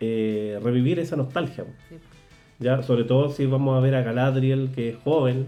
eh, 0.00 0.58
revivir 0.62 0.98
esa 0.98 1.16
nostalgia. 1.16 1.64
Ya, 2.58 2.82
sobre 2.82 3.04
todo 3.04 3.30
si 3.30 3.46
vamos 3.46 3.76
a 3.76 3.80
ver 3.80 3.94
a 3.94 4.02
Galadriel, 4.02 4.70
que 4.74 4.90
es 4.90 4.96
joven, 5.02 5.46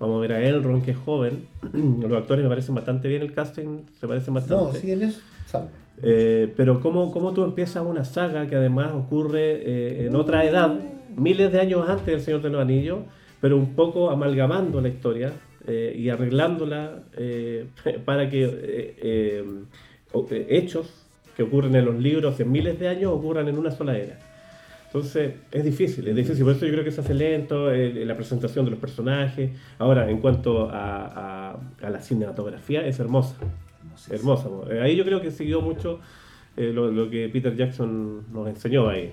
vamos 0.00 0.16
a 0.18 0.20
ver 0.20 0.32
a 0.32 0.42
Elrond, 0.42 0.84
que 0.84 0.92
es 0.92 0.96
joven. 0.96 1.46
los 1.72 2.12
actores 2.18 2.42
me 2.42 2.48
parecen 2.48 2.74
bastante 2.74 3.08
bien, 3.08 3.22
el 3.22 3.32
casting 3.32 3.80
se 4.00 4.06
parecen 4.06 4.34
bastante. 4.34 4.64
No, 4.64 4.72
sí, 4.72 4.90
eso. 4.90 5.20
salvo. 5.46 5.68
Eh, 6.02 6.52
pero 6.56 6.80
¿cómo, 6.80 7.10
cómo 7.10 7.32
tú 7.32 7.42
empiezas 7.44 7.82
una 7.84 8.04
saga 8.04 8.46
que 8.46 8.54
además 8.56 8.90
ocurre 8.94 9.62
eh, 9.64 10.06
en 10.06 10.14
otra 10.16 10.44
edad, 10.44 10.74
miles 11.16 11.50
de 11.52 11.60
años 11.60 11.88
antes 11.88 12.06
del 12.06 12.20
Señor 12.20 12.42
de 12.42 12.50
los 12.50 12.60
Anillos, 12.60 12.98
pero 13.40 13.56
un 13.56 13.74
poco 13.74 14.10
amalgamando 14.10 14.80
la 14.82 14.88
historia 14.88 15.32
eh, 15.66 15.94
y 15.98 16.08
arreglándola 16.08 17.02
eh, 17.16 17.66
para 18.04 18.28
que 18.30 18.48
eh, 18.52 19.44
hechos 20.48 20.92
que 21.36 21.42
ocurren 21.42 21.74
en 21.76 21.84
los 21.84 21.96
libros 21.98 22.34
hace 22.34 22.44
miles 22.44 22.78
de 22.78 22.88
años 22.88 23.12
ocurran 23.12 23.48
en 23.48 23.58
una 23.58 23.70
sola 23.70 23.96
era. 23.98 24.18
Entonces 24.86 25.34
es 25.52 25.64
difícil, 25.64 26.08
es 26.08 26.16
difícil, 26.16 26.44
por 26.44 26.54
eso 26.54 26.64
yo 26.64 26.72
creo 26.72 26.84
que 26.84 26.90
se 26.92 27.02
hace 27.02 27.12
lento 27.12 27.70
la 27.70 28.16
presentación 28.16 28.64
de 28.64 28.70
los 28.70 28.80
personajes. 28.80 29.50
Ahora, 29.78 30.08
en 30.08 30.18
cuanto 30.20 30.70
a, 30.70 31.50
a- 31.52 31.60
a 31.82 31.90
la 31.90 32.00
cinematografía, 32.00 32.86
es 32.86 32.98
hermosa. 32.98 33.36
Hermosa. 34.10 34.48
Ahí 34.82 34.96
yo 34.96 35.04
creo 35.04 35.20
que 35.20 35.30
siguió 35.30 35.60
mucho 35.60 36.00
lo, 36.56 36.90
lo 36.90 37.10
que 37.10 37.28
Peter 37.28 37.54
Jackson 37.54 38.24
nos 38.32 38.48
enseñó 38.48 38.88
ahí. 38.88 39.12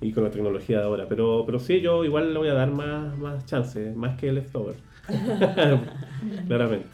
Y 0.00 0.12
con 0.12 0.24
la 0.24 0.30
tecnología 0.30 0.78
de 0.78 0.84
ahora. 0.84 1.06
Pero, 1.08 1.42
pero 1.44 1.58
sí, 1.58 1.80
yo 1.82 2.04
igual 2.04 2.32
le 2.32 2.38
voy 2.38 2.48
a 2.48 2.54
dar 2.54 2.70
más, 2.70 3.18
más 3.18 3.44
chance, 3.44 3.92
más 3.94 4.18
que 4.18 4.32
Leftover. 4.32 4.76
Claramente. 6.46 6.88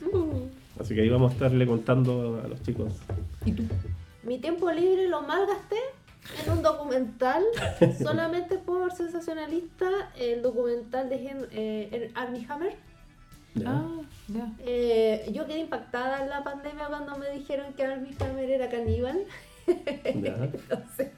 Así 0.81 0.95
que 0.95 1.03
ahí 1.03 1.09
vamos 1.09 1.31
a 1.31 1.35
estarle 1.35 1.67
contando 1.67 2.41
a 2.45 2.49
los 2.49 2.63
chicos. 2.63 2.93
Mi 4.23 4.39
tiempo 4.39 4.71
libre 4.71 5.09
lo 5.09 5.23
malgasté 5.23 5.77
en 6.45 6.53
un 6.53 6.63
documental 6.63 7.43
solamente 8.03 8.59
por 8.59 8.93
sensacionalista, 8.93 9.89
el 10.17 10.43
documental 10.43 11.09
de 11.09 11.47
eh, 11.53 12.11
Armie 12.15 12.47
Hammer. 12.49 12.75
¿ya? 13.55 13.71
Ah, 13.71 14.01
ya. 14.29 14.53
Eh, 14.61 15.31
yo 15.33 15.47
quedé 15.47 15.61
impactada 15.61 16.23
en 16.23 16.31
la 16.31 16.43
pandemia 16.43 16.87
cuando 16.89 17.17
me 17.19 17.31
dijeron 17.31 17.73
que 17.75 17.85
Armie 17.85 18.15
Hammer 18.21 18.51
era 18.51 18.69
caníbal. 18.69 19.25
¿Ya? 19.67 20.35
Entonces, 20.53 21.11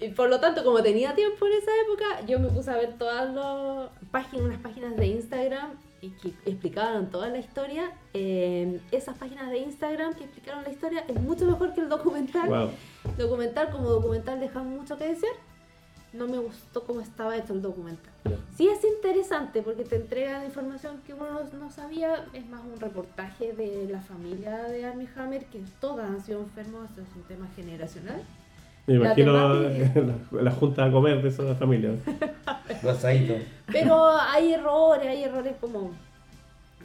Y 0.00 0.08
por 0.08 0.30
lo 0.30 0.40
tanto, 0.40 0.64
como 0.64 0.82
tenía 0.82 1.14
tiempo 1.14 1.46
en 1.46 1.52
esa 1.52 1.70
época, 1.84 2.26
yo 2.26 2.38
me 2.40 2.48
puse 2.48 2.70
a 2.70 2.76
ver 2.76 2.94
todas 2.96 3.32
las 3.34 3.90
páginas, 4.10 4.46
unas 4.46 4.60
páginas 4.60 4.96
de 4.96 5.06
Instagram 5.06 5.72
y 6.00 6.08
que 6.10 6.28
explicaban 6.46 7.10
toda 7.10 7.28
la 7.28 7.38
historia. 7.38 7.92
Eh, 8.14 8.80
esas 8.92 9.18
páginas 9.18 9.50
de 9.50 9.58
Instagram 9.58 10.14
que 10.14 10.24
explicaron 10.24 10.64
la 10.64 10.70
historia 10.70 11.04
es 11.06 11.20
mucho 11.20 11.44
mejor 11.44 11.74
que 11.74 11.82
el 11.82 11.90
documental. 11.90 12.48
Wow. 12.48 12.70
Documental 13.18 13.70
como 13.70 13.90
documental 13.90 14.40
deja 14.40 14.62
mucho 14.62 14.96
que 14.96 15.08
decir. 15.08 15.28
No 16.14 16.26
me 16.26 16.38
gustó 16.38 16.82
cómo 16.84 17.00
estaba 17.02 17.36
hecho 17.36 17.52
el 17.52 17.62
documental. 17.62 18.12
Sí 18.56 18.68
es 18.68 18.82
interesante 18.82 19.62
porque 19.62 19.84
te 19.84 19.96
entregan 19.96 20.44
información 20.44 21.00
que 21.06 21.12
uno 21.14 21.26
no, 21.30 21.58
no 21.58 21.70
sabía. 21.70 22.26
Es 22.32 22.48
más 22.48 22.62
un 22.64 22.80
reportaje 22.80 23.52
de 23.52 23.86
la 23.88 24.00
familia 24.00 24.62
de 24.64 24.86
Armie 24.86 25.08
Hammer, 25.14 25.44
que 25.44 25.62
todas 25.78 26.08
han 26.08 26.20
sido 26.24 26.40
enfermos. 26.40 26.90
Es 26.92 27.14
un 27.14 27.22
tema 27.24 27.46
generacional. 27.54 28.22
Me 28.86 28.94
imagino 28.94 29.32
la, 30.32 30.42
la 30.42 30.50
junta 30.50 30.84
a 30.86 30.90
comer 30.90 31.22
de 31.22 31.28
esa 31.28 31.54
familia. 31.54 31.90
Pero 33.72 34.06
hay 34.16 34.54
errores, 34.54 35.06
hay 35.06 35.24
errores 35.24 35.54
como... 35.60 35.90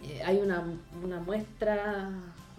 eh, 0.03 0.21
hay 0.23 0.37
una, 0.37 0.63
una 1.03 1.19
muestra, 1.19 2.09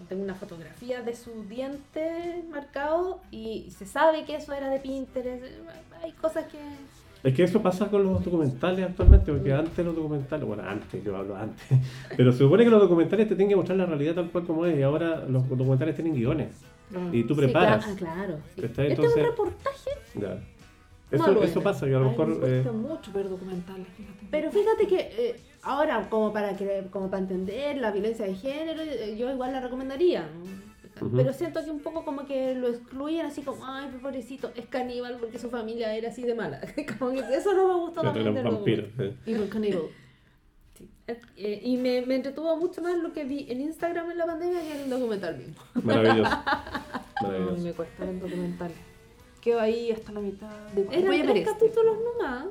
tengo 0.09 0.23
una 0.23 0.35
fotografía 0.35 1.01
de 1.01 1.15
su 1.15 1.45
diente 1.49 2.43
marcado 2.51 3.19
y 3.31 3.69
se 3.77 3.85
sabe 3.85 4.25
que 4.25 4.35
eso 4.35 4.53
era 4.53 4.69
de 4.69 4.79
Pinterest. 4.79 5.43
Hay 6.03 6.11
cosas 6.13 6.45
que... 6.45 6.57
Es 7.23 7.33
que 7.33 7.43
eso 7.43 7.61
pasa 7.61 7.87
con 7.87 8.03
los 8.03 8.23
documentales 8.23 8.85
actualmente, 8.85 9.31
porque 9.33 9.51
antes 9.51 9.83
los 9.83 9.95
documentales, 9.95 10.45
bueno, 10.45 10.63
antes, 10.63 11.03
yo 11.03 11.17
hablo 11.17 11.35
antes, 11.35 11.65
pero 12.15 12.31
se 12.31 12.37
supone 12.39 12.63
que 12.63 12.69
los 12.69 12.81
documentales 12.81 13.27
te 13.27 13.35
tienen 13.35 13.49
que 13.49 13.55
mostrar 13.55 13.77
la 13.77 13.85
realidad 13.87 14.13
tal 14.15 14.29
cual 14.29 14.45
como 14.45 14.65
es, 14.65 14.77
y 14.77 14.83
ahora 14.83 15.25
los 15.27 15.49
documentales 15.49 15.95
tienen 15.95 16.13
guiones, 16.13 16.49
y 17.11 17.23
tú 17.23 17.35
Sí, 17.35 17.41
preparas. 17.41 17.85
claro, 17.85 17.95
ah, 18.01 18.15
claro. 18.15 18.39
sí. 18.55 18.61
Este 18.65 18.91
es 18.93 18.99
un 18.99 19.23
reportaje, 19.23 19.89
Ya. 20.15 20.39
Eso, 21.09 21.41
es. 21.41 21.51
pasa, 21.59 21.85
que 21.85 21.95
a 21.95 21.99
lo 21.99 22.05
Ay, 22.05 22.09
mejor... 22.11 22.27
me 22.39 22.59
eh, 22.59 22.71
mucho 22.71 23.11
ver 23.13 23.29
documentales, 23.29 23.87
fíjate. 23.95 24.27
pero 24.29 24.51
fíjate 24.51 24.87
que 24.87 24.97
eh, 24.99 25.35
ahora 25.63 26.09
como 26.09 26.33
para 26.33 26.57
que, 26.57 26.87
como 26.91 27.09
para 27.09 27.21
entender 27.21 27.77
la 27.77 27.91
violencia 27.91 28.25
de 28.25 28.35
género, 28.35 28.81
eh, 28.81 29.15
yo 29.17 29.31
igual 29.31 29.53
la 29.53 29.61
recomendaría. 29.61 30.27
Pero 31.15 31.31
siento 31.31 31.63
que 31.63 31.69
un 31.69 31.79
poco 31.79 32.03
como 32.03 32.25
que 32.25 32.55
lo 32.55 32.67
excluyen 32.69 33.27
así 33.27 33.41
como, 33.43 33.63
ay, 33.65 33.87
pobrecito, 34.01 34.51
es 34.55 34.65
caníbal 34.65 35.17
porque 35.19 35.37
su 35.39 35.49
familia 35.49 35.95
era 35.95 36.09
así 36.09 36.23
de 36.23 36.33
mala. 36.35 36.59
como 36.99 37.11
que 37.11 37.19
eso 37.35 37.53
no 37.53 37.67
me 37.67 37.73
gustó 37.85 38.01
que 38.01 38.07
también 38.07 38.27
eran 38.27 38.43
del 38.43 38.53
vampiros. 38.55 38.89
documental. 38.97 39.83
Eh, 41.07 41.61
y 41.63 41.77
me, 41.77 42.01
me 42.05 42.15
entretuvo 42.15 42.57
mucho 42.57 42.81
más 42.81 42.97
lo 42.97 43.13
que 43.13 43.23
vi 43.23 43.45
en 43.49 43.61
Instagram 43.61 44.11
en 44.11 44.17
la 44.17 44.25
pandemia 44.25 44.61
que 44.61 44.71
en 44.75 44.81
el 44.81 44.89
documental 44.89 45.37
mismo. 45.37 45.55
Maravilloso. 45.75 46.31
Ay, 46.45 47.23
Maravilloso. 47.23 47.63
me 47.63 47.73
cuesta 47.73 48.05
ver 48.05 48.19
documentales. 48.19 48.77
Quedo 49.41 49.59
ahí 49.61 49.91
hasta 49.91 50.11
la 50.11 50.19
mitad. 50.19 50.49
Digo, 50.75 50.91
Eran 50.91 51.05
voy 51.07 51.15
a 51.15 51.23
ver 51.23 51.31
tres 51.31 51.47
este. 51.47 51.53
capítulos 51.53 51.97
nomás. 52.19 52.45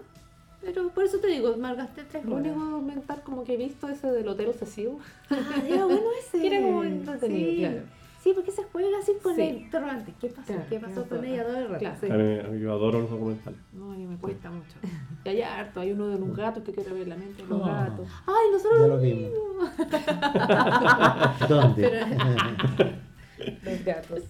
Pero 0.63 0.89
por 0.89 1.05
eso 1.05 1.19
te 1.19 1.27
digo, 1.29 1.55
malgasté 1.59 2.05
tres 2.05 2.25
El 2.25 2.33
horas. 2.33 2.47
único 2.47 2.65
documental 2.65 3.23
como 3.23 3.45
que 3.45 3.55
he 3.55 3.57
visto 3.59 3.89
ese 3.89 4.11
del 4.11 4.27
Hotel 4.27 4.49
Obsesivo. 4.49 4.99
Ah, 5.31 5.37
era 5.69 5.85
bueno 5.85 6.01
ese. 6.21 6.47
Era 6.47 6.61
como 6.63 6.83
entretenido, 6.83 7.51
sí. 7.51 7.57
claro. 7.59 7.83
Sí, 8.27 8.33
porque 8.35 8.51
se 8.51 8.65
juega 8.73 8.99
así 9.01 9.13
con 9.23 9.37
Sí. 9.37 9.43
el 9.43 9.57
interrogante. 9.59 10.13
¿Qué 10.21 10.27
pasó? 10.31 10.47
Claro, 10.49 10.63
¿Qué 10.69 10.81
pasó 10.81 11.03
¿qué 11.05 11.09
con 11.11 11.25
ella 11.25 11.45
todo 11.47 11.59
el 11.59 11.69
rato? 11.69 11.79
Claro. 11.79 11.97
Sí. 12.01 12.59
Yo 12.61 12.73
adoro 12.73 13.01
los 13.03 13.11
documentales. 13.11 13.61
No, 13.73 13.93
a 13.93 13.95
mí 13.95 14.05
me 14.05 14.17
cuesta 14.17 14.51
mucho. 14.51 14.75
Y 15.25 15.29
hay 15.29 15.43
harto, 15.43 15.79
hay 15.79 15.93
uno 15.93 16.09
de 16.09 16.19
los 16.19 16.37
gatos 16.37 16.65
que 16.65 16.73
quiero 16.73 16.93
ver 16.97 17.07
la 17.07 17.15
mente 17.17 17.45
de 17.45 17.49
los 17.49 17.61
Oh. 17.63 17.65
gatos. 17.65 18.09
Ay, 18.27 18.47
nosotros 18.51 18.81
Ya 18.81 18.87
lo 18.89 18.99
vimos. 18.99 19.31
¿Dónde? 21.49 22.01
Los 23.65 23.85
gatos. 23.85 24.23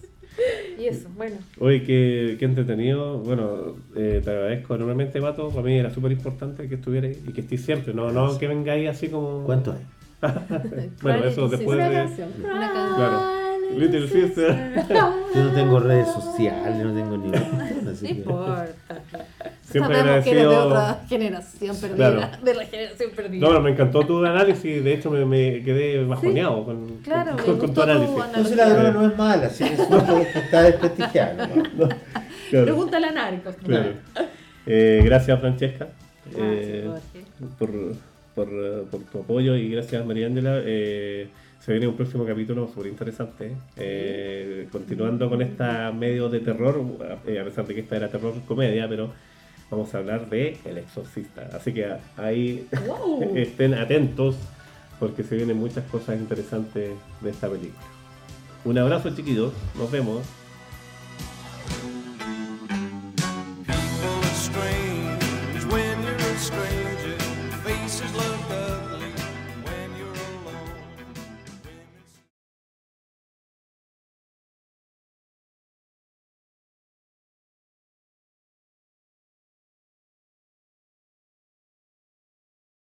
Y 0.77 0.85
eso, 0.85 1.09
bueno. 1.15 1.37
Oye, 1.59 1.81
qué, 1.81 2.35
qué 2.37 2.45
entretenido. 2.45 3.17
Bueno, 3.19 3.77
eh, 3.95 4.21
te 4.23 4.29
agradezco 4.29 4.75
enormemente, 4.75 5.19
Pato. 5.19 5.49
Para 5.49 5.63
mí 5.63 5.75
era 5.79 5.89
súper 5.89 6.11
importante 6.11 6.69
que 6.69 6.75
estuvierais 6.75 7.17
y 7.27 7.33
que 7.33 7.41
estés 7.41 7.61
siempre. 7.65 7.95
No, 7.95 8.11
no 8.11 8.37
que 8.37 8.47
vengáis 8.47 8.89
así 8.89 9.07
como. 9.07 9.43
¿Cuánto 9.43 9.71
hay? 9.71 9.79
Bueno, 11.01 11.25
eso 11.25 11.47
después 11.47 11.75
Una 11.77 11.89
de. 11.89 11.95
canción. 11.95 12.29
Una 12.43 12.59
canción. 12.71 12.95
Claro. 12.95 13.46
Little 13.75 14.07
Sister. 14.07 14.85
Yo 15.35 15.43
no 15.43 15.51
tengo 15.51 15.79
redes 15.79 16.07
sociales, 16.11 16.85
no 16.85 16.93
tengo 16.93 17.17
ni 17.17 17.29
No 17.29 18.09
importa. 18.09 18.67
Siempre 19.69 19.97
Sabemos 19.97 20.23
que 20.23 20.31
eres 20.31 20.43
de 20.47 20.55
agradecido. 20.55 20.67
otra 20.67 21.05
generación 21.09 21.75
perdida. 21.75 21.95
Claro. 22.11 22.43
De 22.43 22.53
la 22.55 22.65
generación 22.65 23.11
perdida. 23.15 23.47
No, 23.47 23.53
no, 23.53 23.59
me 23.61 23.71
encantó 23.71 24.05
tu 24.05 24.25
análisis. 24.25 24.83
De 24.83 24.93
hecho, 24.93 25.11
me, 25.11 25.25
me 25.25 25.61
quedé 25.63 26.03
bajoneado 26.05 26.63
con, 26.63 26.87
Claro, 27.03 27.31
con, 27.31 27.35
me 27.37 27.43
con 27.43 27.59
gustó 27.59 27.73
tu 27.73 27.81
análisis. 27.81 28.15
tu 28.33 28.43
sé, 28.45 28.55
la 28.55 28.69
droga 28.69 28.91
no 28.91 29.07
es 29.11 29.17
mala, 29.17 29.45
así 29.47 29.63
que 29.65 29.73
está 30.39 30.61
desprestigiado. 30.63 31.47
¿no? 31.77 31.89
Claro, 32.49 32.63
Pregúntale 32.65 33.07
a 33.07 33.11
Narcos. 33.11 33.55
claro. 33.63 33.89
Eh, 34.69 35.01
gracias, 35.05 35.39
Francesca. 35.39 35.87
Gracias, 36.25 36.45
eh, 36.67 36.85
Jorge. 36.87 37.25
por, 37.57 37.69
por, 38.35 38.85
por 38.89 39.01
tu 39.09 39.19
apoyo 39.19 39.55
y 39.55 39.69
gracias 39.71 40.05
María 40.05 40.27
Ángela. 40.27 40.59
Eh, 40.65 41.29
se 41.67 41.73
viene 41.73 41.85
un 41.89 41.97
próximo 41.97 42.25
capítulo 42.25 42.69
súper 42.73 42.87
interesante. 42.87 43.51
eh, 43.75 44.69
continuando 44.71 45.29
con 45.29 45.41
esta 45.41 45.91
medio 45.91 46.29
de 46.29 46.39
terror, 46.39 46.81
eh, 47.27 47.41
a 47.41 47.43
pesar 47.43 47.67
de 47.67 47.75
que 47.75 47.81
esta 47.81 47.97
era 47.97 48.07
terror 48.09 48.33
comedia, 48.47 48.87
pero 48.87 49.11
vamos 49.69 49.93
a 49.93 49.97
hablar 49.97 50.29
de 50.29 50.55
El 50.63 50.77
Exorcista. 50.77 51.49
Así 51.53 51.73
que 51.73 51.85
ahí 52.15 52.65
Wow. 52.87 53.35
estén 53.35 53.73
atentos 53.73 54.37
porque 54.97 55.23
se 55.23 55.35
vienen 55.35 55.57
muchas 55.57 55.83
cosas 55.91 56.17
interesantes 56.17 56.91
de 57.19 57.29
esta 57.29 57.49
película. 57.49 57.83
Un 58.63 58.77
abrazo 58.77 59.13
chiquitos, 59.13 59.51
nos 59.77 59.91
vemos. 59.91 60.21